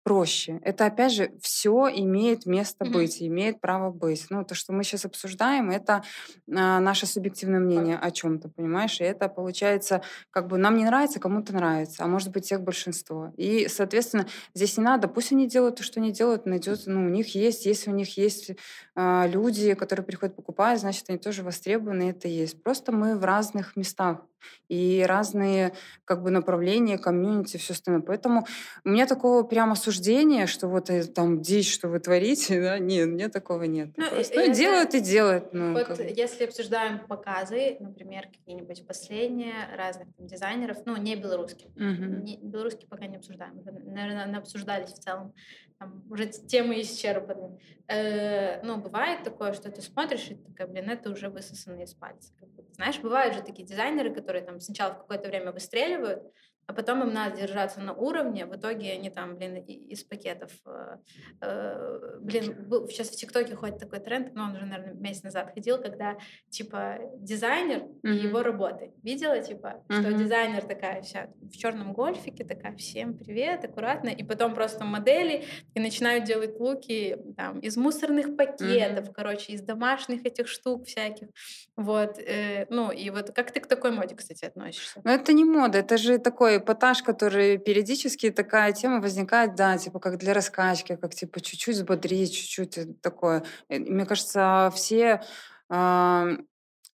проще. 0.08 0.58
Это, 0.62 0.86
опять 0.86 1.12
же, 1.12 1.32
все 1.42 1.86
имеет 1.94 2.46
место 2.46 2.86
mm-hmm. 2.86 2.92
быть, 2.92 3.22
имеет 3.22 3.60
право 3.60 3.90
быть. 3.90 4.24
Ну, 4.30 4.42
то, 4.42 4.54
что 4.54 4.72
мы 4.72 4.82
сейчас 4.82 5.04
обсуждаем, 5.04 5.70
это 5.70 6.02
а, 6.50 6.80
наше 6.80 7.04
субъективное 7.04 7.60
мнение 7.60 7.98
о 7.98 8.10
чем-то, 8.10 8.48
понимаешь? 8.48 9.02
И 9.02 9.04
это 9.04 9.28
получается, 9.28 10.00
как 10.30 10.46
бы 10.46 10.56
нам 10.56 10.78
не 10.78 10.86
нравится, 10.86 11.20
кому-то 11.20 11.52
нравится, 11.52 12.04
а 12.04 12.06
может 12.06 12.30
быть, 12.32 12.46
всех 12.46 12.62
большинство. 12.62 13.34
И, 13.36 13.68
соответственно, 13.68 14.26
здесь 14.54 14.78
не 14.78 14.84
надо, 14.84 15.08
пусть 15.08 15.30
они 15.32 15.46
делают 15.46 15.76
то, 15.76 15.82
что 15.82 16.00
они 16.00 16.10
делают, 16.10 16.46
найдет, 16.46 16.84
ну, 16.86 17.04
у 17.04 17.10
них 17.10 17.34
есть, 17.34 17.66
если 17.66 17.90
у 17.90 17.94
них 17.94 18.16
есть 18.16 18.52
а, 18.94 19.26
люди, 19.26 19.74
которые 19.74 20.06
приходят 20.06 20.34
покупать, 20.34 20.80
значит, 20.80 21.04
они 21.08 21.18
тоже 21.18 21.42
востребованы, 21.42 22.08
это 22.08 22.28
есть. 22.28 22.62
Просто 22.62 22.92
мы 22.92 23.18
в 23.18 23.26
разных 23.26 23.76
местах 23.76 24.24
и 24.68 25.04
разные 25.06 25.72
как 26.04 26.22
бы 26.22 26.30
направления, 26.30 26.98
комьюнити, 26.98 27.56
все 27.56 27.72
остальное. 27.72 28.02
Поэтому 28.02 28.46
у 28.84 28.88
меня 28.88 29.06
такого 29.06 29.42
прямо 29.42 29.72
осуждения, 29.72 30.46
что 30.46 30.68
вот 30.68 30.90
э, 30.90 31.04
там 31.04 31.40
дичь, 31.40 31.72
что 31.72 31.88
вы 31.88 32.00
творите, 32.00 32.60
да, 32.60 32.78
нет, 32.78 33.08
у 33.08 33.10
меня 33.10 33.28
такого 33.28 33.64
нет. 33.64 33.90
Ну, 33.96 34.08
Просто, 34.10 34.46
ну, 34.46 34.54
делают 34.54 34.94
и 34.94 35.00
делают. 35.00 35.52
Ну, 35.52 35.72
вот 35.72 35.86
как... 35.86 35.98
если 36.00 36.44
обсуждаем 36.44 37.00
показы, 37.06 37.76
например, 37.80 38.26
какие-нибудь 38.26 38.86
последние 38.86 39.54
разных 39.76 40.08
там, 40.16 40.26
дизайнеров, 40.26 40.78
ну, 40.84 40.96
не 40.96 41.16
белорусских, 41.16 41.66
угу. 41.76 42.22
не, 42.22 42.38
белорусские 42.38 42.88
пока 42.88 43.06
не 43.06 43.16
обсуждаем, 43.16 43.62
наверное, 43.64 44.38
обсуждались 44.38 44.90
в 44.90 44.98
целом, 44.98 45.32
там, 45.78 46.04
уже 46.10 46.26
темы 46.26 46.80
исчерпаны. 46.80 47.58
Э, 47.86 48.60
ну, 48.64 48.78
бывает 48.78 49.22
такое, 49.22 49.52
что 49.52 49.70
ты 49.70 49.80
смотришь, 49.80 50.30
и 50.30 50.34
ты 50.34 50.44
такая, 50.50 50.66
блин, 50.66 50.90
это 50.90 51.10
уже 51.10 51.28
высосано 51.28 51.82
из 51.82 51.94
пальца. 51.94 52.32
Знаешь, 52.72 53.00
бывают 53.00 53.34
же 53.34 53.42
такие 53.42 53.66
дизайнеры, 53.66 54.14
которые 54.14 54.27
там 54.32 54.60
сначала 54.60 54.94
в 54.94 54.98
какое-то 54.98 55.28
время 55.28 55.52
выстреливают, 55.52 56.22
а 56.68 56.74
потом 56.74 57.02
им 57.02 57.14
надо 57.14 57.38
держаться 57.38 57.80
на 57.80 57.94
уровне, 57.94 58.44
в 58.44 58.54
итоге 58.54 58.92
они 58.92 59.08
там, 59.08 59.36
блин, 59.36 59.56
из 59.56 60.04
пакетов. 60.04 60.52
Э, 60.66 60.98
э, 61.40 62.18
блин, 62.20 62.56
был, 62.68 62.86
сейчас 62.88 63.08
в 63.08 63.16
ТикТоке 63.16 63.54
ходит 63.54 63.78
такой 63.78 64.00
тренд, 64.00 64.34
но 64.34 64.44
он 64.44 64.54
уже, 64.54 64.66
наверное, 64.66 64.92
месяц 64.92 65.22
назад 65.22 65.54
ходил, 65.54 65.78
когда, 65.78 66.18
типа, 66.50 66.98
дизайнер 67.16 67.84
mm-hmm. 67.84 68.10
и 68.10 68.16
его 68.18 68.42
работы. 68.42 68.92
Видела, 69.02 69.40
типа, 69.40 69.82
mm-hmm. 69.88 70.00
что 70.00 70.12
дизайнер 70.12 70.62
такая 70.62 71.00
вся 71.00 71.30
в 71.40 71.56
черном 71.56 71.94
гольфике, 71.94 72.44
такая, 72.44 72.76
всем 72.76 73.16
привет, 73.16 73.64
аккуратно, 73.64 74.10
и 74.10 74.22
потом 74.22 74.54
просто 74.54 74.84
модели 74.84 75.44
и 75.72 75.80
начинают 75.80 76.24
делать 76.24 76.60
луки 76.60 77.16
там 77.38 77.60
из 77.60 77.78
мусорных 77.78 78.36
пакетов, 78.36 79.08
mm-hmm. 79.08 79.14
короче, 79.14 79.54
из 79.54 79.62
домашних 79.62 80.26
этих 80.26 80.48
штук 80.48 80.84
всяких. 80.84 81.28
Вот, 81.76 82.18
э, 82.18 82.66
ну, 82.68 82.90
и 82.90 83.08
вот 83.08 83.30
как 83.30 83.52
ты 83.52 83.60
к 83.60 83.66
такой 83.66 83.90
моде, 83.90 84.14
кстати, 84.14 84.44
относишься? 84.44 85.00
Ну, 85.02 85.10
это 85.10 85.32
не 85.32 85.44
мода, 85.44 85.78
это 85.78 85.96
же 85.96 86.18
такой 86.18 86.57
эпатаж, 86.58 87.02
который 87.02 87.58
периодически 87.58 88.30
такая 88.30 88.72
тема 88.72 89.00
возникает, 89.00 89.54
да, 89.54 89.78
типа 89.78 89.98
как 90.00 90.18
для 90.18 90.34
раскачки, 90.34 90.96
как 90.96 91.14
типа 91.14 91.40
чуть-чуть 91.40 91.76
взбодрить, 91.76 92.34
чуть-чуть 92.34 93.00
такое. 93.00 93.44
Э, 93.68 93.78
мне 93.78 94.06
кажется, 94.06 94.72
все 94.74 95.22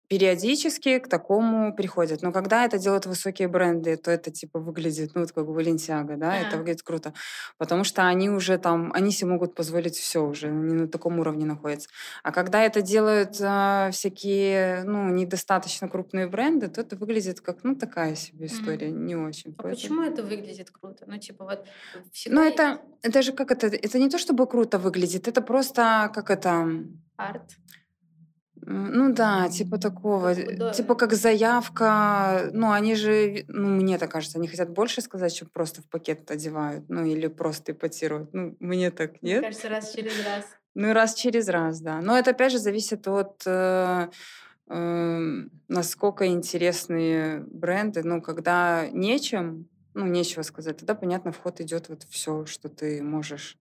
периодически 0.08 1.00
к 1.00 1.08
такому 1.08 1.74
приходят. 1.76 2.22
Но 2.22 2.32
когда 2.32 2.66
это 2.66 2.78
делают 2.78 3.06
высокие 3.06 3.48
бренды, 3.48 3.98
то 3.98 4.12
это 4.12 4.32
типа 4.32 4.60
выглядит, 4.60 5.12
ну, 5.16 5.22
вот 5.22 5.32
как 5.32 5.48
Баленсиага, 5.48 6.18
да, 6.18 6.38
yeah. 6.38 6.48
это 6.48 6.58
выглядит 6.58 6.84
круто. 6.84 7.14
Потому 7.58 7.84
что 7.84 8.06
они 8.06 8.30
уже 8.30 8.58
там, 8.58 8.92
они 8.94 9.12
себе 9.12 9.32
могут 9.32 9.56
позволить 9.56 9.96
все 9.96 10.24
уже, 10.24 10.48
они 10.48 10.74
на 10.74 10.88
таком 10.88 11.20
уровне 11.20 11.46
находятся. 11.46 11.90
А 12.22 12.32
когда 12.32 12.64
это 12.64 12.82
делают 12.82 13.40
э, 13.40 13.90
всякие, 13.92 14.84
ну, 14.84 15.10
недостаточно 15.10 15.88
крупные 15.88 16.28
бренды, 16.28 16.68
то 16.68 16.82
это 16.82 16.96
выглядит 16.96 17.42
как, 17.42 17.64
ну, 17.64 17.76
такая 17.76 18.16
себе 18.16 18.48
история, 18.48 18.88
mm-hmm. 18.88 19.06
не 19.06 19.16
очень. 19.16 19.52
А 19.58 19.64
Поэтому... 19.64 19.76
почему 19.76 20.02
это 20.04 20.24
выглядит 20.24 20.70
круто? 20.70 21.06
Ну, 21.08 21.18
типа 21.18 21.46
вот. 21.46 21.66
Ну, 22.28 22.42
это, 22.42 22.82
это 23.02 23.22
же 23.22 23.32
как 23.32 23.52
это, 23.52 23.68
это 23.68 24.00
не 24.00 24.10
то, 24.10 24.18
чтобы 24.18 24.48
круто 24.48 24.78
выглядит, 24.78 25.28
это 25.28 25.42
просто 25.42 26.12
как 26.14 26.30
это... 26.30 26.68
Арт. 27.16 27.58
Ну 28.66 29.14
да, 29.14 29.50
типа 29.50 29.78
такого. 29.78 30.34
Да. 30.36 30.72
Типа 30.72 30.96
как 30.96 31.14
заявка. 31.14 32.50
Ну, 32.54 32.72
они 32.72 32.96
же, 32.96 33.46
ну, 33.48 33.68
мне 33.68 33.98
так 33.98 34.12
кажется, 34.12 34.38
они 34.38 34.48
хотят 34.48 34.70
больше 34.70 35.02
сказать, 35.02 35.34
чем 35.34 35.50
просто 35.50 35.82
в 35.82 35.86
пакет 35.86 36.30
одевают. 36.32 36.86
Ну, 36.90 37.06
или 37.06 37.28
просто 37.28 37.74
ипотируют. 37.74 38.34
Ну, 38.34 38.56
мне 38.60 38.92
так 38.92 39.22
нет. 39.22 39.42
Мне 39.42 39.48
кажется, 39.50 39.70
раз 39.70 39.94
через 39.94 40.14
раз. 40.26 40.46
Ну, 40.76 40.90
и 40.90 40.94
раз 40.94 41.14
через 41.14 41.48
раз, 41.50 41.82
да. 41.82 42.02
Но 42.02 42.18
это, 42.18 42.32
опять 42.32 42.52
же, 42.52 42.58
зависит 42.58 43.08
от 43.08 43.44
э, 43.46 44.08
э, 44.70 45.44
насколько 45.68 46.28
интересные 46.28 47.40
бренды. 47.42 48.04
Ну, 48.04 48.22
когда 48.22 48.88
нечем, 48.92 49.68
ну, 49.94 50.08
нечего 50.08 50.42
сказать, 50.42 50.78
тогда, 50.78 50.96
понятно, 50.96 51.32
вход 51.32 51.60
идет 51.60 51.90
вот 51.90 52.04
все, 52.10 52.46
что 52.46 52.70
ты 52.70 53.04
можешь 53.04 53.58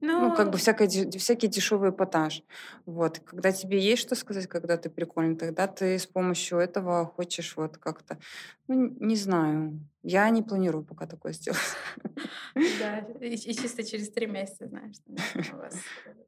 ну, 0.00 0.34
как 0.34 0.50
бы 0.50 0.58
всякое, 0.58 0.88
всякий 0.88 1.48
дешевый 1.48 1.90
эпатаж. 1.90 2.42
Вот. 2.84 3.20
Когда 3.20 3.52
тебе 3.52 3.78
есть 3.78 4.02
что 4.02 4.14
сказать, 4.14 4.46
когда 4.46 4.76
ты 4.76 4.90
прикольный, 4.90 5.36
тогда 5.36 5.66
ты 5.66 5.98
с 5.98 6.06
помощью 6.06 6.58
этого 6.58 7.06
хочешь 7.06 7.56
вот 7.56 7.76
как-то... 7.78 8.18
Ну, 8.68 8.96
не 9.00 9.16
знаю. 9.16 9.80
Я 10.02 10.28
не 10.30 10.42
планирую 10.42 10.84
пока 10.84 11.06
такое 11.06 11.32
сделать. 11.32 11.60
Да, 12.54 12.98
и, 13.20 13.34
и 13.34 13.54
чисто 13.54 13.84
через 13.84 14.10
три 14.10 14.26
месяца, 14.26 14.66
знаешь, 14.66 14.96
у 15.52 15.56
вас 15.56 15.74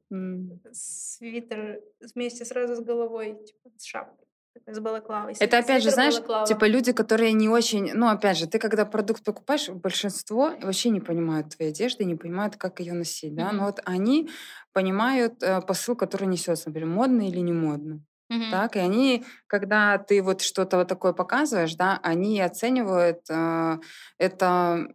свитер 0.71 1.81
вместе 2.13 2.45
сразу 2.45 2.75
с 2.75 2.79
головой, 2.79 3.37
типа 3.45 3.69
с 3.77 3.85
шапкой 3.85 4.28
с 4.67 4.79
балаклавой. 4.79 5.35
Это 5.39 5.59
опять 5.59 5.83
же, 5.83 5.91
знаешь, 5.91 6.15
балаклава. 6.15 6.47
типа 6.47 6.65
люди, 6.65 6.91
которые 6.91 7.33
не 7.33 7.49
очень... 7.49 7.93
Ну, 7.93 8.07
опять 8.07 8.37
же, 8.37 8.47
ты 8.47 8.59
когда 8.59 8.85
продукт 8.85 9.23
покупаешь, 9.23 9.69
большинство 9.69 10.53
вообще 10.61 10.89
не 10.89 10.99
понимают 10.99 11.55
твоей 11.55 11.71
одежды, 11.71 12.05
не 12.05 12.15
понимают, 12.15 12.55
как 12.55 12.79
ее 12.79 12.93
носить, 12.93 13.35
да, 13.35 13.49
mm-hmm. 13.49 13.53
но 13.53 13.65
вот 13.65 13.79
они 13.85 14.29
понимают 14.73 15.41
э, 15.41 15.61
посыл, 15.61 15.95
который 15.95 16.27
несется, 16.27 16.69
например, 16.69 16.89
модно 16.89 17.27
или 17.27 17.39
не 17.39 17.53
модно. 17.53 18.01
Mm-hmm. 18.31 18.51
Так, 18.51 18.75
и 18.75 18.79
они, 18.79 19.25
когда 19.47 19.97
ты 19.97 20.21
вот 20.21 20.41
что-то 20.41 20.77
вот 20.77 20.87
такое 20.87 21.13
показываешь, 21.13 21.75
да, 21.75 21.99
они 22.03 22.39
оценивают 22.39 23.21
э, 23.29 23.79
это 24.19 24.87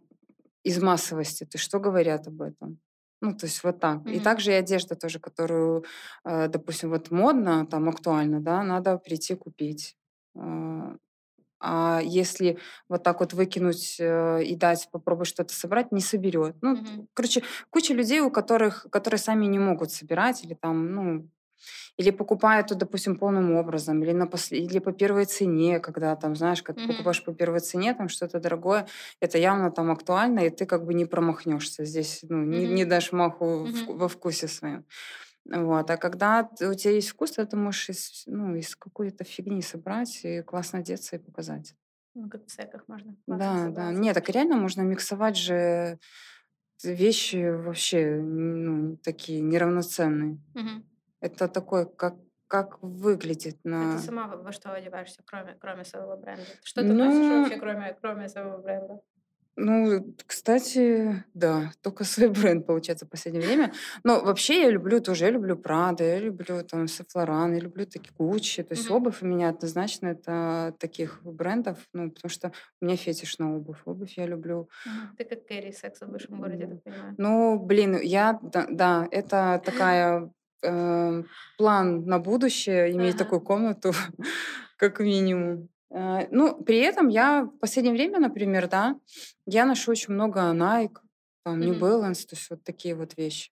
из 0.63 0.81
массовости. 0.81 1.43
Ты 1.43 1.57
что 1.57 1.79
говорят 1.79 2.27
об 2.27 2.41
этом? 2.41 2.79
Ну, 3.25 3.33
то 3.33 3.47
есть 3.47 3.63
вот 3.63 3.79
так. 3.79 3.97
Mm-hmm. 3.97 4.13
И 4.13 4.19
также 4.19 4.51
и 4.51 4.53
одежда 4.53 4.95
тоже, 4.95 5.19
которую, 5.19 5.83
э, 6.25 6.47
допустим, 6.47 6.91
вот 6.91 7.09
модно, 7.11 7.65
там 7.65 7.89
актуально, 7.89 8.39
да, 8.39 8.63
надо 8.63 8.97
прийти 8.97 9.33
купить. 9.35 9.97
Э, 10.35 10.95
а 11.59 12.01
если 12.03 12.59
вот 12.87 13.01
так 13.01 13.19
вот 13.21 13.33
выкинуть 13.33 13.97
э, 13.99 14.43
и 14.43 14.55
дать 14.55 14.87
попробовать 14.91 15.29
что-то 15.29 15.55
собрать, 15.55 15.91
не 15.91 16.01
соберет. 16.01 16.55
Ну, 16.61 16.75
mm-hmm. 16.75 17.07
короче, 17.15 17.41
куча 17.71 17.95
людей, 17.95 18.19
у 18.19 18.29
которых, 18.29 18.85
которые 18.91 19.17
сами 19.17 19.47
не 19.47 19.57
могут 19.57 19.91
собирать 19.91 20.43
или 20.43 20.53
там, 20.53 20.91
ну, 20.93 21.29
или 21.97 22.11
покупают, 22.11 22.67
допустим, 22.77 23.15
полным 23.15 23.53
образом, 23.53 24.03
или, 24.03 24.11
на 24.11 24.27
пос... 24.27 24.51
или 24.51 24.79
по 24.79 24.91
первой 24.91 25.25
цене, 25.25 25.79
когда 25.79 26.15
там, 26.15 26.35
знаешь, 26.35 26.61
когда 26.61 26.81
mm-hmm. 26.81 26.87
покупаешь 26.87 27.23
по 27.23 27.33
первой 27.33 27.59
цене, 27.59 27.93
там 27.93 28.09
что-то 28.09 28.39
дорогое, 28.39 28.87
это 29.19 29.37
явно 29.37 29.71
там 29.71 29.91
актуально, 29.91 30.41
и 30.41 30.49
ты 30.49 30.65
как 30.65 30.85
бы 30.85 30.93
не 30.93 31.05
промахнешься 31.05 31.85
здесь, 31.85 32.19
ну, 32.23 32.43
mm-hmm. 32.43 32.45
не, 32.45 32.67
не 32.67 32.85
дашь 32.85 33.11
маху 33.11 33.45
mm-hmm. 33.45 33.93
в, 33.93 33.97
во 33.97 34.07
вкусе 34.07 34.47
своем. 34.47 34.85
Вот. 35.45 35.89
А 35.91 35.97
когда 35.97 36.49
у 36.61 36.73
тебя 36.73 36.93
есть 36.93 37.09
вкус, 37.09 37.31
то 37.31 37.45
ты 37.45 37.55
можешь 37.55 37.89
из, 37.89 38.23
ну, 38.25 38.55
из 38.55 38.75
какой-то 38.75 39.23
фигни 39.23 39.61
собрать 39.61 40.21
и 40.23 40.41
классно 40.41 40.79
одеться 40.79 41.15
и 41.15 41.19
показать. 41.19 41.75
Ну, 42.15 42.29
как 42.29 42.45
в 42.45 42.51
секах 42.51 42.83
можно. 42.87 43.15
Да, 43.27 43.69
да. 43.69 43.91
Нет, 43.91 44.15
так 44.15 44.29
реально 44.29 44.55
можно 44.55 44.81
миксовать 44.81 45.37
же 45.37 45.99
вещи 46.83 47.51
вообще 47.51 48.15
ну, 48.15 48.97
такие 48.97 49.41
неравноценные. 49.41 50.39
Угу. 50.55 50.83
Это 51.25 51.47
такой, 51.47 51.85
как 51.85 52.15
как 52.47 52.77
выглядит 52.83 53.57
на... 53.63 53.97
ты 53.97 54.03
сама 54.03 54.27
во 54.27 54.51
что 54.51 54.71
одеваешься, 54.71 55.21
кроме, 55.25 55.57
кроме 55.59 55.83
своего 55.83 56.15
бренда? 56.15 56.43
Что 56.63 56.81
ты 56.81 56.87
ну, 56.87 57.05
носишь 57.05 57.31
вообще, 57.31 57.59
кроме, 57.59 57.97
кроме 57.99 58.29
своего 58.29 58.59
бренда? 58.59 59.01
Ну, 59.57 60.13
кстати, 60.27 61.23
да, 61.33 61.71
только 61.81 62.03
свой 62.03 62.29
бренд, 62.29 62.65
получается, 62.65 63.05
в 63.05 63.09
последнее 63.09 63.45
время. 63.45 63.73
Но 64.03 64.21
вообще 64.21 64.63
я 64.63 64.69
люблю 64.69 64.99
тоже, 64.99 65.25
я 65.25 65.31
люблю 65.31 65.55
Прада, 65.55 66.03
я 66.03 66.19
люблю 66.19 66.61
там 66.63 66.87
Сафлоран, 66.87 67.53
я 67.53 67.59
люблю 67.59 67.85
такие 67.85 68.13
Гуччи. 68.17 68.63
То 68.63 68.73
есть 68.73 68.89
mm-hmm. 68.89 68.93
обувь 68.93 69.21
у 69.21 69.25
меня 69.25 69.49
однозначно 69.49 70.07
это 70.07 70.75
таких 70.77 71.23
брендов, 71.23 71.77
ну, 71.93 72.11
потому 72.11 72.29
что 72.29 72.51
у 72.81 72.85
меня 72.85 72.97
фетиш 72.97 73.39
на 73.39 73.55
обувь. 73.55 73.81
Обувь 73.85 74.17
я 74.17 74.25
люблю. 74.25 74.69
Mm-hmm. 74.85 75.17
Ты 75.17 75.23
как 75.23 75.47
Кэрри 75.47 75.71
секс 75.71 76.01
в 76.01 76.07
высшем 76.07 76.39
городе, 76.41 76.63
я 76.63 76.67
так 76.67 76.83
понимаю. 76.83 77.15
Ну, 77.17 77.59
блин, 77.59 77.97
я, 78.01 78.37
да, 78.41 78.67
да 78.69 79.07
это 79.09 79.61
такая 79.65 80.31
э, 80.63 81.23
план 81.57 82.05
на 82.05 82.19
будущее, 82.19 82.91
иметь 82.91 83.15
ага. 83.15 83.23
такую 83.23 83.41
комнату, 83.41 83.91
как 84.77 84.99
минимум. 84.99 85.69
Э, 85.91 86.27
ну, 86.31 86.63
при 86.63 86.79
этом 86.79 87.07
я 87.09 87.43
в 87.43 87.57
последнее 87.59 87.93
время, 87.93 88.19
например, 88.19 88.67
да, 88.67 88.95
я 89.45 89.65
ношу 89.65 89.91
очень 89.91 90.13
много 90.13 90.39
Nike, 90.39 90.97
там, 91.43 91.59
New 91.59 91.75
Balance, 91.75 92.25
то 92.27 92.35
есть 92.35 92.49
вот 92.49 92.63
такие 92.63 92.95
вот 92.95 93.17
вещи. 93.17 93.51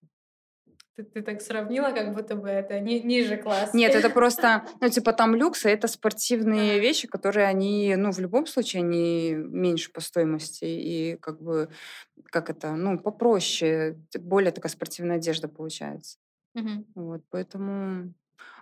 Ты, 0.96 1.04
ты 1.04 1.24
так 1.24 1.42
сравнила, 1.42 1.90
как 1.90 2.14
будто 2.14 2.36
бы 2.36 2.48
это 2.48 2.80
ни, 2.80 3.00
ниже 3.00 3.38
класс. 3.38 3.74
Нет, 3.74 3.96
это 3.96 4.10
просто, 4.12 4.64
ну, 4.80 4.90
типа 4.90 5.12
там 5.14 5.36
люкс, 5.36 5.66
а 5.66 5.70
это 5.70 5.88
спортивные 5.88 6.80
вещи, 6.80 7.08
которые 7.08 7.48
они, 7.48 7.96
ну, 7.98 8.12
в 8.12 8.20
любом 8.20 8.46
случае, 8.46 8.84
они 8.84 9.34
меньше 9.34 9.92
по 9.92 10.02
стоимости 10.02 10.66
и 10.66 11.18
как 11.18 11.42
бы, 11.42 11.70
как 12.30 12.52
это, 12.52 12.76
ну, 12.76 13.00
попроще, 13.00 13.98
более 14.20 14.52
такая 14.52 14.72
спортивная 14.72 15.16
одежда 15.16 15.48
получается. 15.48 16.20
Мгм. 16.54 16.86
Вот, 16.96 17.24
поэтому... 17.30 18.14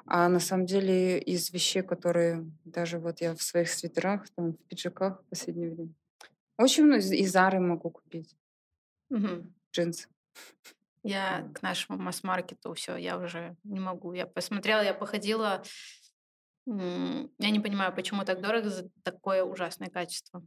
А 0.06 0.28
на 0.30 0.40
самом 0.40 0.66
деле 0.66 1.20
из 1.20 1.52
вещей, 1.52 1.84
которые 1.84 2.46
даже 2.66 3.00
вот 3.00 3.22
я 3.22 3.36
в 3.36 3.42
своих 3.42 3.70
свитерах, 3.70 4.30
там, 4.36 4.54
в 4.54 4.58
пиджаках 4.68 5.22
в 5.22 5.30
последнее 5.30 5.72
время. 5.72 5.94
Очень 6.58 6.86
много 6.86 7.00
из, 7.00 7.12
из 7.12 7.32
Зары 7.32 7.60
могу 7.60 7.90
купить 7.90 8.36
Мгм. 9.10 9.54
джинсы. 9.74 10.10
Я 11.04 11.50
к 11.54 11.62
нашему 11.62 11.98
масс-маркету 11.98 12.74
все, 12.74 12.96
я 12.96 13.18
уже 13.18 13.56
не 13.64 13.80
могу. 13.80 14.14
Я 14.14 14.28
посмотрела, 14.28 14.82
я 14.82 14.94
походила 14.94 15.64
Я 16.66 17.50
не 17.50 17.60
понимаю, 17.60 17.94
почему 17.94 18.24
так 18.24 18.42
дорого 18.42 18.70
за 18.70 18.90
такое 19.04 19.44
ужасное 19.44 19.90
качество. 19.90 20.44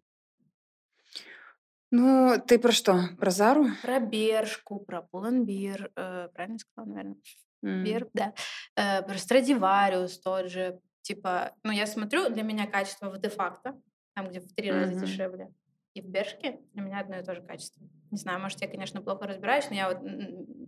Ну, 1.96 2.34
ты 2.44 2.58
про 2.58 2.72
что? 2.72 2.98
Про 3.20 3.30
Зару? 3.30 3.66
Про 3.82 4.00
Бершку, 4.00 4.80
про 4.80 5.02
Пуланбир, 5.02 5.92
э, 5.94 6.28
правильно 6.34 6.58
сказала, 6.58 6.88
наверное? 6.92 7.16
Бир, 7.62 8.08
да. 8.12 8.34
Э, 8.74 9.02
про 9.02 9.16
Страдивариус 9.16 10.18
тот 10.18 10.50
же. 10.50 10.80
Типа, 11.02 11.52
ну, 11.62 11.70
я 11.70 11.86
смотрю, 11.86 12.30
для 12.30 12.42
меня 12.42 12.66
качество 12.66 13.10
в 13.10 13.18
де-факто, 13.18 13.80
там, 14.16 14.28
где 14.28 14.40
в 14.40 14.52
три 14.54 14.72
раза 14.72 14.90
Мгм. 14.90 15.00
дешевле, 15.04 15.52
и 15.94 16.00
в 16.02 16.06
Бершке 16.06 16.58
для 16.72 16.82
меня 16.82 16.98
одно 16.98 17.16
и 17.18 17.22
то 17.22 17.32
же 17.32 17.42
качество. 17.42 17.80
Не 18.14 18.18
знаю, 18.18 18.38
может, 18.40 18.60
я, 18.62 18.68
конечно, 18.68 19.02
плохо 19.02 19.26
разбираюсь, 19.26 19.66
но 19.70 19.74
я 19.76 19.88
вот 19.88 19.98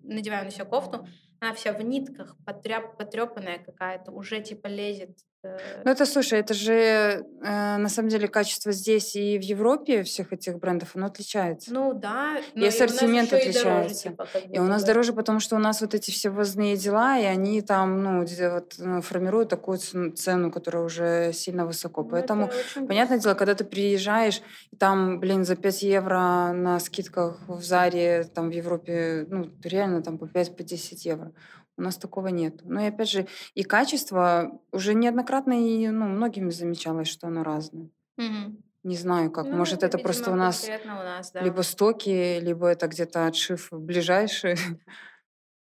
надеваю 0.03 0.45
на 0.45 0.51
себя 0.51 0.65
кофту, 0.65 1.07
она 1.41 1.53
вся 1.55 1.73
в 1.73 1.81
нитках, 1.83 2.35
потряп, 2.45 2.97
потрепанная 2.97 3.59
какая-то, 3.65 4.11
уже 4.11 4.41
типа 4.41 4.67
лезет. 4.69 5.19
э, 5.45 5.59
Ну, 5.85 5.91
это, 5.93 6.07
слушай, 6.07 6.39
это 6.41 6.55
же 6.55 6.73
э, 6.73 7.77
на 7.77 7.89
самом 7.89 8.09
деле 8.09 8.27
качество 8.27 8.73
здесь 8.73 9.15
и 9.17 9.39
в 9.39 9.43
Европе 9.43 10.03
всех 10.03 10.33
этих 10.33 10.59
брендов, 10.59 10.97
оно 10.97 11.07
отличается. 11.07 11.73
Ну 11.75 11.93
да, 11.93 12.39
И 12.55 12.65
ассортимент 12.67 13.33
еще 13.33 13.51
и 13.51 13.53
дороже, 13.53 13.69
отличается. 13.81 14.09
типа, 14.09 14.27
И 14.55 14.59
у 14.59 14.65
нас 14.65 14.83
бы. 14.83 14.87
дороже, 14.89 15.13
потому 15.13 15.39
что 15.41 15.57
у 15.57 15.59
нас 15.59 15.81
вот 15.83 15.95
эти 15.95 16.11
все 16.11 16.31
ввозные 16.31 16.77
дела, 16.77 17.19
и 17.19 17.25
они 17.25 17.61
там, 17.61 18.03
ну, 18.03 18.21
вот, 18.21 18.75
ну, 18.79 19.03
формируют 19.03 19.51
такую 19.51 19.79
цену, 19.79 20.51
которая 20.51 20.83
уже 20.85 21.33
сильно 21.35 21.67
высоко. 21.67 22.03
Ну, 22.03 22.09
Поэтому, 22.09 22.51
понятное 22.89 23.19
дело, 23.19 23.35
когда 23.35 23.55
ты 23.55 23.65
приезжаешь, 23.65 24.41
там, 24.79 25.21
блин, 25.21 25.45
за 25.45 25.55
5 25.57 25.83
евро 25.83 26.53
на 26.55 26.81
скидках 26.81 27.36
в 27.49 27.63
Заре, 27.63 28.25
там 28.25 28.51
в 28.51 28.53
Европе, 28.53 29.27
ну, 29.29 29.51
реально 29.63 30.03
там 30.03 30.19
по 30.19 30.25
5-10 30.25 30.97
евро. 31.05 31.33
У 31.77 31.83
нас 31.83 31.97
такого 31.97 32.29
нет. 32.29 32.61
Ну 32.65 32.81
и 32.81 32.87
опять 32.87 33.11
же, 33.11 33.27
и 33.55 33.63
качество 33.63 34.61
уже 34.73 34.95
неоднократно 34.95 35.53
и 35.53 35.89
ну, 35.89 36.07
многими 36.07 36.51
замечалось, 36.51 37.09
что 37.09 37.27
оно 37.27 37.43
разное. 37.43 37.91
Мгм. 38.17 38.63
Не 38.83 38.97
знаю 38.97 39.31
как. 39.31 39.47
Ну, 39.47 39.57
Может, 39.57 39.83
это 39.83 39.99
просто 39.99 40.31
у 40.31 40.37
нас 40.37 40.65
у 40.85 40.89
нас, 40.89 41.33
да. 41.33 41.41
либо 41.41 41.63
стоки, 41.63 42.39
либо 42.41 42.69
это 42.69 42.87
где-то 42.87 43.27
отшив 43.27 43.69
ближайший. 43.73 44.57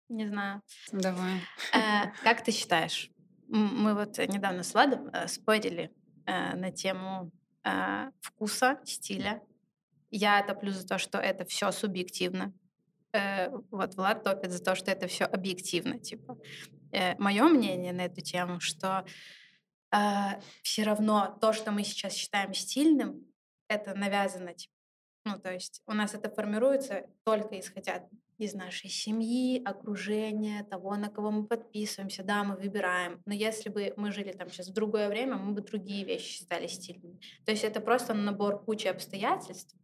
Не 0.10 0.28
знаю. 0.28 0.62
Давай. 0.92 1.42
Э, 1.74 2.12
Как 2.24 2.44
ты 2.44 2.52
считаешь? 2.52 3.12
Мы 3.48 3.94
вот 3.94 4.18
недавно 4.18 4.64
с 4.64 4.74
Владом 4.74 5.10
э, 5.10 5.28
спорили 5.28 5.92
э, 6.26 6.56
на 6.56 6.72
тему 6.72 7.32
э, 7.64 8.10
вкуса, 8.22 8.80
стиля. 8.86 9.42
Я 10.12 10.44
топлю 10.44 10.72
за 10.72 10.88
то, 10.88 10.98
что 10.98 11.18
это 11.18 11.46
все 11.46 11.72
субъективно. 11.72 12.54
Э, 13.14 13.50
Вот 13.72 13.96
Влад 13.96 14.24
топит 14.24 14.52
за 14.52 14.64
то, 14.64 14.76
что 14.76 14.92
это 14.92 15.08
все 15.08 15.26
объективно. 15.26 16.00
Типа. 16.00 16.38
Мое 17.18 17.44
мнение 17.44 17.94
на 17.94 18.06
эту 18.06 18.22
тему, 18.22 18.60
что 18.60 19.06
все 20.64 20.84
равно 20.84 21.38
то, 21.40 21.54
что 21.54 21.72
мы 21.72 21.84
сейчас 21.84 22.14
считаем 22.14 22.54
стильным, 22.54 23.26
это 23.68 23.94
навязано. 23.94 24.54
Типа. 24.54 24.74
Ну, 25.26 25.40
то 25.40 25.52
есть 25.54 25.84
у 25.86 25.94
нас 25.94 26.16
это 26.16 26.30
формируется 26.30 27.06
только 27.24 27.60
исходя 27.60 28.08
из 28.38 28.54
нашей 28.54 28.90
семьи, 28.90 29.62
окружения, 29.64 30.64
того, 30.64 30.96
на 30.96 31.10
кого 31.10 31.30
мы 31.30 31.46
подписываемся. 31.46 32.24
Да, 32.24 32.44
мы 32.44 32.56
выбираем. 32.56 33.22
Но 33.26 33.34
если 33.34 33.70
бы 33.70 33.94
мы 33.98 34.12
жили 34.12 34.32
там 34.32 34.50
сейчас 34.50 34.70
в 34.70 34.74
другое 34.74 35.10
время, 35.10 35.36
мы 35.36 35.52
бы 35.54 35.62
другие 35.62 36.06
вещи 36.06 36.40
считали 36.40 36.68
стильными. 36.68 37.20
То 37.46 37.52
есть 37.52 37.64
это 37.64 37.82
просто 37.82 38.14
набор 38.14 38.64
кучи 38.64 38.88
обстоятельств. 38.88 39.76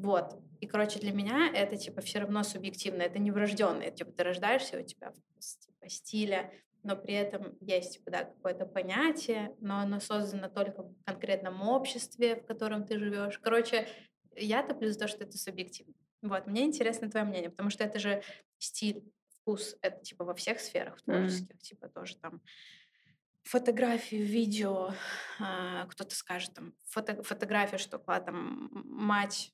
Вот. 0.00 0.40
И, 0.60 0.66
короче, 0.66 0.98
для 0.98 1.12
меня 1.12 1.50
это, 1.54 1.76
типа, 1.76 2.00
все 2.00 2.20
равно 2.20 2.42
субъективно. 2.42 3.02
Это 3.02 3.18
не 3.18 3.30
врожденное. 3.30 3.90
Типа, 3.90 4.10
ты 4.12 4.24
рождаешься, 4.24 4.78
у 4.78 4.82
тебя 4.82 5.12
вкус, 5.12 5.56
типа, 5.56 5.88
стиля, 5.88 6.50
но 6.82 6.96
при 6.96 7.14
этом 7.14 7.58
есть 7.60 7.94
типа, 7.94 8.10
да, 8.10 8.24
какое-то 8.24 8.64
понятие, 8.64 9.54
но 9.60 9.80
оно 9.80 10.00
создано 10.00 10.48
только 10.48 10.82
в 10.82 10.94
конкретном 11.04 11.60
обществе, 11.68 12.36
в 12.36 12.46
котором 12.46 12.86
ты 12.86 12.98
живешь. 12.98 13.38
Короче, 13.38 13.86
я 14.34 14.62
топлю 14.62 14.90
за 14.90 14.98
то, 14.98 15.08
что 15.08 15.24
это 15.24 15.36
субъективно. 15.36 15.92
Вот, 16.22 16.46
мне 16.46 16.64
интересно 16.64 17.10
твое 17.10 17.26
мнение, 17.26 17.50
потому 17.50 17.68
что 17.68 17.84
это 17.84 17.98
же 17.98 18.22
стиль, 18.58 19.04
вкус, 19.28 19.76
это 19.82 20.02
типа 20.02 20.24
во 20.24 20.34
всех 20.34 20.60
сферах 20.60 21.02
творческих, 21.02 21.56
mm. 21.56 21.60
типа 21.60 21.88
тоже 21.88 22.16
там 22.16 22.40
фотографии, 23.42 24.16
видео, 24.16 24.94
а, 25.38 25.86
кто-то 25.86 26.14
скажет 26.14 26.54
там 26.54 26.74
фото, 26.86 27.22
фотография, 27.22 27.78
что 27.78 27.98
была 27.98 28.20
там 28.20 28.70
мать 28.72 29.52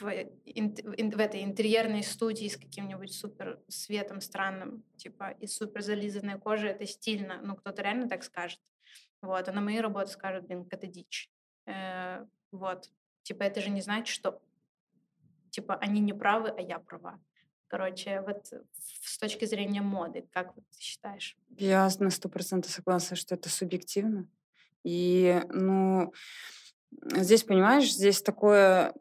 в, 0.00 0.08
ин, 0.44 1.10
в 1.10 1.18
этой 1.18 1.42
интерьерной 1.42 2.02
студии 2.02 2.48
с 2.48 2.56
каким-нибудь 2.56 3.12
супер 3.12 3.60
светом 3.68 4.20
странным, 4.20 4.84
типа, 4.96 5.30
и 5.40 5.46
супер 5.46 5.82
зализанной 5.82 6.38
кожей, 6.38 6.70
это 6.70 6.86
стильно. 6.86 7.40
Ну, 7.42 7.56
кто-то 7.56 7.82
реально 7.82 8.08
так 8.08 8.24
скажет. 8.24 8.60
Вот, 9.22 9.48
а 9.48 9.52
на 9.52 9.60
мои 9.60 9.78
работы 9.78 10.10
скажут, 10.10 10.46
блин, 10.46 10.66
это 10.70 10.86
дичь. 10.86 11.30
Э, 11.66 12.26
вот. 12.50 12.90
Типа, 13.22 13.42
это 13.44 13.60
же 13.60 13.70
не 13.70 13.80
значит, 13.80 14.14
что 14.14 14.42
типа 15.50 15.76
они 15.76 16.00
не 16.00 16.12
правы, 16.12 16.50
а 16.50 16.60
я 16.60 16.78
права. 16.78 17.20
Короче, 17.68 18.20
вот 18.20 18.52
с 19.02 19.18
точки 19.18 19.46
зрения 19.46 19.82
моды, 19.82 20.28
как 20.32 20.54
вот 20.54 20.64
ты 20.70 20.80
считаешь? 20.80 21.36
Я 21.56 21.88
на 21.98 22.10
сто 22.10 22.28
процентов 22.28 22.70
согласна, 22.70 23.16
что 23.16 23.34
это 23.34 23.48
субъективно. 23.48 24.28
И, 24.82 25.42
ну, 25.48 26.12
здесь, 27.16 27.42
понимаешь, 27.44 27.92
здесь 27.92 28.20
такое 28.20 28.94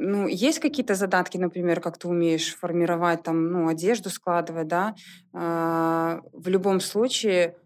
ну, 0.00 0.28
есть 0.28 0.60
какие-то 0.60 0.94
задатки, 0.94 1.38
например, 1.38 1.80
как 1.80 1.98
ты 1.98 2.06
умеешь 2.06 2.54
формировать 2.54 3.24
там, 3.24 3.50
ну, 3.50 3.68
одежду 3.68 4.10
складывать, 4.10 4.68
да, 4.68 4.94
а, 5.32 6.20
в 6.32 6.48
любом 6.48 6.80
случае 6.80 7.56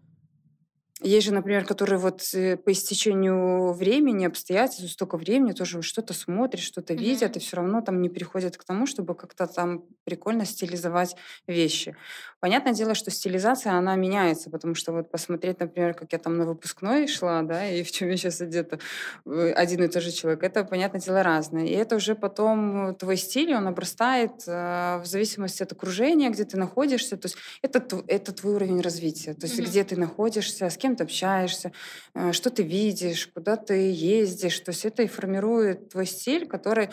есть 1.03 1.27
же, 1.27 1.33
например, 1.33 1.65
которые 1.65 1.99
вот 1.99 2.21
э, 2.33 2.55
по 2.55 2.71
истечению 2.71 3.73
времени, 3.73 4.25
обстоятельств, 4.25 4.93
столько 4.93 5.17
времени 5.17 5.51
тоже 5.51 5.81
что-то 5.81 6.13
смотрят, 6.13 6.61
что-то 6.61 6.93
mm-hmm. 6.93 6.97
видят, 6.97 7.35
и 7.35 7.39
все 7.39 7.57
равно 7.57 7.81
там 7.81 8.01
не 8.01 8.09
приходят 8.09 8.55
к 8.55 8.63
тому, 8.63 8.85
чтобы 8.85 9.13
как-то 9.13 9.45
там 9.47 9.83
прикольно 10.05 10.45
стилизовать 10.45 11.15
вещи. 11.45 11.97
Понятное 12.43 12.73
дело, 12.73 12.93
что 12.93 13.09
стилизация, 13.09 13.71
она 13.71 13.95
меняется, 13.95 14.49
потому 14.49 14.75
что 14.75 14.91
вот 14.91 15.09
посмотреть, 15.09 15.61
например, 15.61 15.93
как 15.93 16.11
я 16.11 16.19
там 16.19 16.37
на 16.37 16.45
выпускной 16.45 17.07
шла, 17.07 17.41
да, 17.41 17.65
и 17.69 17.83
в 17.83 17.91
чем 17.93 18.09
я 18.09 18.17
сейчас 18.17 18.41
одета, 18.41 18.79
один 19.25 19.81
и 19.81 19.87
тот 19.87 20.03
же 20.03 20.11
человек, 20.11 20.43
это, 20.43 20.65
понятное 20.65 20.99
дело, 20.99 21.23
разное. 21.23 21.63
И 21.63 21.71
это 21.71 21.95
уже 21.95 22.15
потом 22.15 22.95
твой 22.95 23.15
стиль, 23.15 23.55
он 23.55 23.65
обрастает 23.65 24.43
э, 24.45 24.99
в 25.01 25.05
зависимости 25.05 25.63
от 25.63 25.71
окружения, 25.71 26.29
где 26.31 26.43
ты 26.43 26.57
находишься, 26.57 27.15
то 27.15 27.27
есть 27.27 27.37
это, 27.61 27.81
это 28.07 28.33
твой 28.33 28.55
уровень 28.55 28.81
развития, 28.81 29.35
то 29.35 29.45
есть 29.45 29.57
mm-hmm. 29.57 29.65
где 29.65 29.83
ты 29.85 29.95
находишься, 29.95 30.69
с 30.69 30.75
кем 30.75 30.97
ты 30.97 31.05
общаешься, 31.05 31.71
э, 32.13 32.33
что 32.33 32.49
ты 32.49 32.63
видишь, 32.63 33.29
куда 33.33 33.55
ты 33.55 33.89
ездишь. 33.89 34.59
То 34.59 34.71
есть 34.71 34.83
это 34.83 35.01
и 35.03 35.07
формирует 35.07 35.87
твой 35.87 36.05
стиль, 36.05 36.45
который 36.45 36.87
э, 36.87 36.89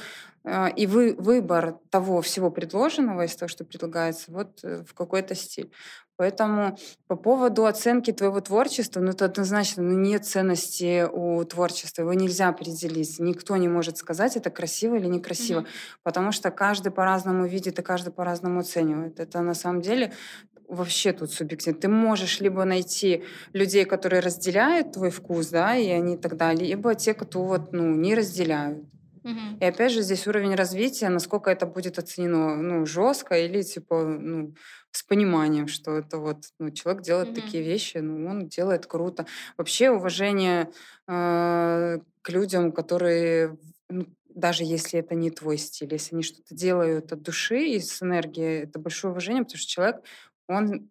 и 0.77 0.87
вы, 0.87 1.15
выбор 1.19 1.79
того 1.91 2.23
всего 2.23 2.51
предложенного 2.51 3.27
из 3.27 3.37
того, 3.37 3.49
что 3.49 3.65
предлагается, 3.65 4.33
вот 4.33 4.61
э, 4.63 4.83
в 4.89 4.95
какой-то 4.95 5.35
стиль. 5.35 5.71
Поэтому 6.17 6.79
по 7.07 7.17
поводу 7.17 7.65
оценки 7.65 8.11
твоего 8.13 8.41
творчества, 8.41 9.01
ну, 9.01 9.11
это 9.11 9.25
однозначно, 9.27 9.83
ну, 9.83 9.99
нет 9.99 10.27
ценности 10.27 11.07
у 11.11 11.43
творчества, 11.45 12.03
его 12.03 12.13
нельзя 12.15 12.49
определить. 12.49 13.19
Никто 13.19 13.57
не 13.57 13.69
может 13.69 13.97
сказать, 13.97 14.37
это 14.37 14.51
красиво 14.51 14.97
или 14.97 15.07
некрасиво, 15.07 15.61
mm-hmm. 15.61 16.01
потому 16.03 16.33
что 16.33 16.51
каждый 16.51 16.93
по-разному 16.93 17.47
видит 17.47 17.79
и 17.79 17.83
каждый 17.83 18.13
по-разному 18.13 18.61
оценивает. 18.61 19.19
Это 19.19 19.41
на 19.41 19.55
самом 19.55 19.81
деле 19.81 20.13
вообще 20.69 21.13
тут 21.13 21.33
субъективно. 21.33 21.81
Ты 21.81 21.89
можешь 21.89 22.41
либо 22.41 22.65
найти 22.65 23.25
людей, 23.53 23.85
которые 23.85 24.21
разделяют 24.21 24.93
твой 24.93 25.11
вкус, 25.11 25.49
да, 25.49 25.77
и 25.77 25.89
они 25.89 26.17
так 26.17 26.37
далее, 26.37 26.69
либо 26.69 26.95
те, 26.95 27.15
кто 27.15 27.43
вот, 27.43 27.73
ну, 27.73 27.95
не 27.95 28.15
разделяют. 28.15 28.85
И 29.61 29.65
опять 29.67 29.93
же 29.93 30.03
здесь 30.03 30.27
уровень 30.27 30.55
развития, 30.55 31.09
насколько 31.11 31.51
это 31.51 31.67
будет 31.67 31.99
оценено, 31.99 32.57
ну, 32.57 32.87
жестко 32.87 33.37
или 33.39 33.63
типа, 33.63 34.05
ну, 34.05 34.55
с 34.91 35.03
пониманием, 35.03 35.69
что 35.69 35.93
это 35.99 36.19
вот, 36.19 36.45
ну, 36.59 36.71
человек 36.71 37.03
делает 37.03 37.29
Мгм. 37.29 37.35
такие 37.35 37.63
вещи, 37.63 37.99
ну, 37.99 38.27
он 38.29 38.49
делает 38.49 38.87
круто. 38.87 39.27
Вообще 39.59 39.91
уважение 39.91 40.71
э, 41.09 41.99
к 42.23 42.29
людям, 42.31 42.73
которые, 42.73 43.59
ну, 43.89 44.07
даже 44.35 44.65
если 44.65 45.01
это 45.01 45.15
не 45.15 45.31
твой 45.31 45.59
стиль, 45.59 45.93
если 45.93 46.15
они 46.15 46.23
что-то 46.23 46.55
делают 46.55 47.13
от 47.13 47.23
души 47.23 47.67
и 47.67 47.81
с 47.81 48.03
энергией, 48.03 48.63
это 48.65 48.79
большое 48.79 49.13
уважение, 49.13 49.43
потому 49.45 49.59
что 49.59 49.69
человек, 49.71 49.97
он 50.49 50.91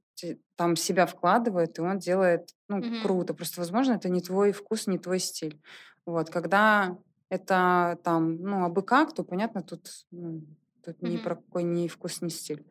там 0.58 0.76
себя 0.76 1.06
вкладывает, 1.06 1.78
и 1.78 1.82
он 1.82 2.00
делает, 2.00 2.50
ну, 2.68 2.84
Мгм. 2.84 3.00
круто. 3.00 3.34
Просто, 3.34 3.62
возможно, 3.62 3.94
это 3.94 4.10
не 4.10 4.22
твой 4.22 4.52
вкус, 4.52 4.88
не 4.88 4.98
твой 5.00 5.20
стиль. 5.20 5.62
Вот, 6.06 6.30
когда 6.30 6.98
это 7.30 8.00
там, 8.04 8.42
ну, 8.42 8.64
абы 8.66 8.82
как, 8.84 9.14
то, 9.14 9.24
понятно, 9.24 9.62
тут, 9.62 9.90
ну, 10.12 10.42
тут 10.84 11.02
ни 11.02 11.18
Мгм. 11.18 11.22
про 11.24 11.36
какой 11.36 11.64
ни 11.64 11.88
вкус, 11.88 12.22
ни 12.22 12.30
стиль. 12.30 12.66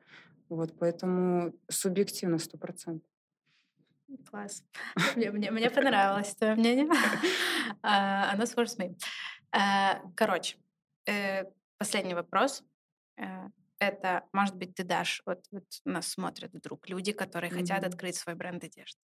Вот, 0.49 0.79
поэтому 0.79 1.53
субъективно 1.69 2.39
сто 2.39 2.59
процентов. 2.59 3.09
Класс. 4.31 4.65
Мне, 5.17 5.31
мне, 5.31 5.51
мне 5.51 5.71
понравилось 5.71 6.35
твое 6.35 6.55
мнение. 6.55 6.89
А, 7.83 8.33
Оно 8.33 8.47
схоже 8.47 8.71
с 8.71 8.79
моим. 8.79 8.97
Э, 9.53 10.01
Короче, 10.17 10.57
э, 11.07 11.45
последний 11.79 12.15
вопрос. 12.15 12.63
Э, 13.19 13.49
Это, 13.79 14.25
может 14.33 14.57
быть, 14.57 14.75
ты 14.75 14.83
дашь, 14.85 15.23
вот, 15.27 15.45
вот 15.53 15.65
нас 15.85 16.09
смотрят 16.09 16.53
вдруг 16.55 16.89
люди, 16.89 17.13
которые 17.13 17.51
хотят 17.51 17.83
Мгм. 17.83 17.89
открыть 17.89 18.17
свой 18.17 18.35
бренд 18.35 18.65
одежды. 18.65 19.01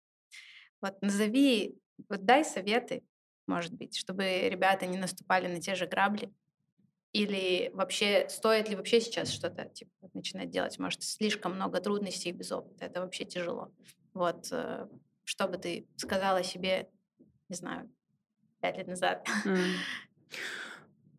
Вот 0.80 1.00
назови, 1.02 1.78
вот 2.08 2.24
дай 2.24 2.44
советы, 2.44 3.02
может 3.46 3.72
быть, 3.72 3.96
чтобы 3.96 4.48
ребята 4.48 4.86
не 4.86 4.98
наступали 4.98 5.46
на 5.46 5.60
те 5.60 5.74
же 5.74 5.86
грабли. 5.86 6.32
Или 7.12 7.70
вообще, 7.74 8.28
стоит 8.28 8.68
ли 8.68 8.74
вообще 8.74 9.00
сейчас 9.00 9.30
что-то 9.30 9.66
типа, 9.66 9.90
начинать 10.14 10.50
делать? 10.50 10.78
Может, 10.78 11.02
слишком 11.04 11.54
много 11.54 11.80
трудностей 11.80 12.32
без 12.32 12.50
опыта. 12.50 12.86
Это 12.86 13.00
вообще 13.00 13.24
тяжело. 13.24 13.72
Вот, 14.14 14.48
э, 14.50 14.88
что 15.22 15.46
бы 15.46 15.56
ты 15.56 15.86
сказала 15.96 16.42
себе, 16.42 16.88
не 17.48 17.54
знаю, 17.54 17.88
пять 18.60 18.78
лет 18.78 18.88
назад? 18.88 19.26
Mm. 19.44 19.74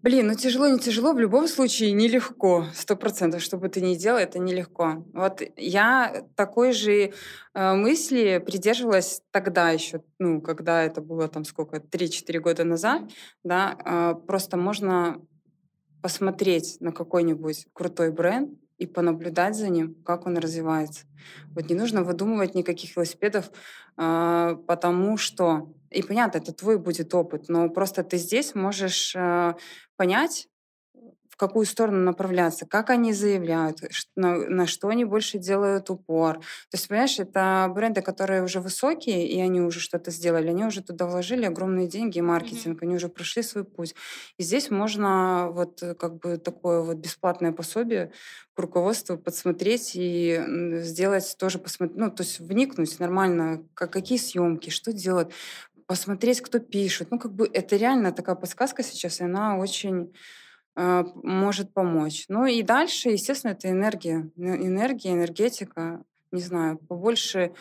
Блин, 0.06 0.28
ну 0.28 0.36
тяжело, 0.36 0.68
не 0.68 0.78
тяжело, 0.78 1.14
в 1.14 1.20
любом 1.20 1.48
случае 1.48 1.92
нелегко, 1.92 2.68
сто 2.76 2.96
процентов, 2.96 3.42
что 3.42 3.58
бы 3.58 3.70
ты 3.70 3.82
ни 3.82 3.96
делал, 3.96 4.20
это 4.20 4.38
нелегко. 4.38 5.04
Вот 5.14 5.42
я 5.58 6.28
такой 6.36 6.74
же 6.74 7.12
э, 7.56 7.74
мысли 7.74 8.40
придерживалась 8.46 9.24
тогда 9.32 9.72
еще, 9.72 10.04
ну, 10.20 10.42
когда 10.42 10.84
это 10.84 11.02
было 11.02 11.28
там 11.28 11.44
сколько, 11.44 11.78
3-4 11.78 12.40
года 12.40 12.64
назад, 12.64 13.02
да, 13.44 13.76
э, 13.84 14.14
просто 14.28 14.58
можно 14.58 15.20
посмотреть 16.04 16.78
на 16.82 16.92
какой-нибудь 16.92 17.66
крутой 17.74 18.12
бренд, 18.12 18.52
и 18.78 18.86
понаблюдать 18.86 19.56
за 19.56 19.70
ним, 19.70 19.96
как 20.04 20.26
он 20.26 20.38
развивается. 20.38 21.06
Вот 21.54 21.70
не 21.70 21.76
нужно 21.76 22.04
выдумывать 22.04 22.56
никаких 22.56 22.96
велосипедов, 22.96 23.50
э, 23.98 24.58
потому 24.68 25.18
что, 25.18 25.74
и 25.96 26.02
понятно, 26.02 26.40
это 26.40 26.54
твой 26.54 26.78
будет 26.78 27.14
опыт, 27.14 27.50
но 27.50 27.70
просто 27.70 28.04
ты 28.04 28.18
здесь 28.18 28.56
можешь 28.56 29.16
э, 29.16 29.54
понять, 29.96 30.48
в 31.36 31.38
какую 31.38 31.66
сторону 31.66 32.00
направляться, 32.00 32.66
как 32.66 32.90
они 32.90 33.12
заявляют, 33.12 33.80
на, 34.16 34.38
на 34.38 34.68
что 34.68 34.88
они 34.88 35.04
больше 35.04 35.38
делают 35.38 35.90
упор. 35.90 36.38
То 36.38 36.76
есть, 36.76 36.88
понимаешь, 36.88 37.20
это 37.20 37.70
бренды, 37.76 38.02
которые 38.02 38.42
уже 38.42 38.62
высокие, 38.62 39.28
и 39.28 39.42
они 39.42 39.60
уже 39.60 39.82
что-то 39.82 40.12
сделали, 40.12 40.48
они 40.48 40.64
уже 40.64 40.82
туда 40.82 41.06
вложили 41.06 41.44
огромные 41.44 41.90
деньги 41.90 42.20
и 42.20 42.22
маркетинг, 42.22 42.78
mm-hmm. 42.78 42.86
они 42.86 42.96
уже 42.96 43.10
прошли 43.10 43.44
свой 43.44 43.66
путь. 43.66 43.96
И 44.38 44.44
здесь 44.44 44.72
можно 44.72 45.50
вот 45.52 45.84
э, 45.84 45.94
как 45.94 46.20
бы 46.20 46.38
такое 46.38 46.80
вот 46.80 46.98
бесплатное 46.98 47.52
пособие 47.52 48.14
к 48.54 48.60
руководству 48.60 49.18
подсмотреть 49.18 49.92
и 49.96 50.42
сделать 50.84 51.36
тоже 51.38 51.60
посмотреть, 51.60 51.98
ну, 51.98 52.10
то 52.12 52.24
есть 52.24 52.40
вникнуть 52.40 52.98
нормально, 53.02 53.68
как, 53.74 53.92
какие 53.92 54.18
съемки, 54.18 54.70
что 54.70 54.94
делать, 54.94 55.34
посмотреть, 55.88 56.42
кто 56.42 56.60
пишет. 56.60 57.12
Ну, 57.12 57.20
как 57.20 57.34
бы 57.34 57.50
это 57.52 57.76
реально 57.76 58.12
такая 58.12 58.36
подсказка 58.36 58.84
сейчас, 58.84 59.22
и 59.22 59.24
она 59.24 59.58
очень 59.58 60.14
э, 60.76 61.04
может 61.24 61.74
помочь. 61.74 62.26
Ну 62.28 62.46
и 62.46 62.62
дальше, 62.64 63.10
естественно, 63.10 63.52
это 63.52 63.70
энергия. 63.70 64.30
Энергия, 64.36 65.14
энергетика, 65.14 66.04
не 66.32 66.42
знаю, 66.42 66.78
побольше 66.78 67.54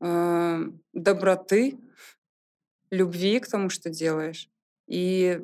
э, 0.00 0.58
доброты, 0.92 1.78
любви 2.90 3.40
к 3.40 3.48
тому, 3.48 3.68
что 3.68 3.90
делаешь. 3.90 4.48
И 4.86 5.42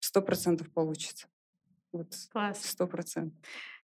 сто 0.00 0.22
процентов 0.22 0.70
получится. 0.70 1.26
Вот 1.92 2.14
Класс. 2.32 2.64
Сто 2.64 2.86
процентов. 2.86 3.38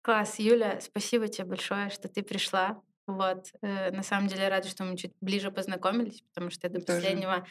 Класс, 0.03 0.39
Юля, 0.39 0.81
спасибо 0.81 1.29
тебе 1.29 1.47
большое, 1.47 1.91
что 1.91 2.09
ты 2.09 2.23
пришла. 2.23 2.81
Вот, 3.11 3.49
э, 3.63 3.91
на 3.91 4.03
самом 4.05 4.29
деле 4.29 4.49
рада, 4.49 4.69
что 4.69 4.85
мы 4.85 4.97
чуть 4.97 5.13
ближе 5.21 5.51
познакомились, 5.51 6.23
потому 6.23 6.51
что 6.51 6.69
до 6.69 6.81
Тоже. 6.81 7.01
последнего, 7.01 7.45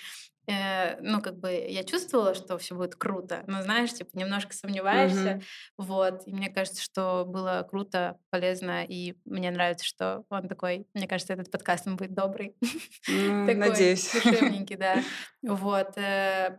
э, 0.47 0.99
ну, 1.01 1.21
как 1.21 1.37
бы 1.37 1.51
я 1.51 1.83
чувствовала, 1.83 2.33
что 2.33 2.57
все 2.57 2.75
будет 2.75 2.95
круто, 2.95 3.43
но 3.45 3.61
знаешь, 3.61 3.93
типа 3.93 4.09
немножко 4.13 4.53
сомневаешься, 4.53 5.41
угу. 5.77 5.85
вот, 5.85 6.21
и 6.25 6.33
мне 6.33 6.49
кажется, 6.49 6.81
что 6.81 7.25
было 7.27 7.67
круто, 7.69 8.17
полезно, 8.29 8.85
и 8.85 9.15
мне 9.25 9.51
нравится, 9.51 9.85
что 9.85 10.23
он 10.29 10.47
такой, 10.47 10.87
мне 10.93 11.07
кажется, 11.07 11.33
этот 11.33 11.51
подкаст 11.51 11.87
он 11.87 11.97
будет 11.97 12.13
добрый, 12.13 12.55
такой 13.05 13.55
надеюсь, 13.55 14.13
душевненький, 14.23 14.77
да, 14.77 15.03
вот, 15.41 15.97
э, 15.97 16.57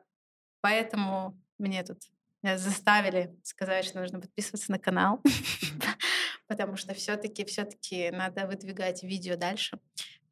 поэтому 0.60 1.40
мне 1.58 1.82
тут 1.84 2.02
заставили 2.42 3.34
сказать, 3.44 3.84
что 3.86 4.00
нужно 4.00 4.20
подписываться 4.20 4.70
на 4.70 4.78
канал. 4.78 5.20
потому 6.50 6.76
что 6.76 6.94
все-таки 6.94 7.44
все-таки 7.44 8.10
надо 8.10 8.44
выдвигать 8.48 9.04
видео 9.04 9.36
дальше. 9.36 9.78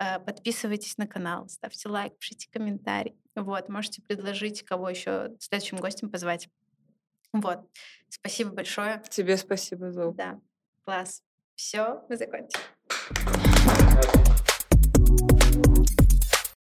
Э, 0.01 0.19
подписывайтесь 0.19 0.99
на 0.99 1.07
канал, 1.07 1.49
ставьте 1.49 1.89
лайк, 1.89 2.19
пишите 2.19 2.49
комментарий. 2.51 3.15
Вот, 3.37 3.69
можете 3.69 4.03
предложить, 4.03 4.65
кого 4.65 4.91
еще 4.91 5.37
следующим 5.39 5.77
гостем 5.77 6.11
позвать. 6.11 6.49
Вот. 7.33 7.61
Спасибо 8.09 8.51
большое. 8.51 9.01
Тебе 9.09 9.37
спасибо, 9.37 9.93
Зоу. 9.93 10.13
Да, 10.13 10.41
класс. 10.85 11.23
Все, 11.55 12.05
мы 12.09 12.17
закончили. 12.17 12.59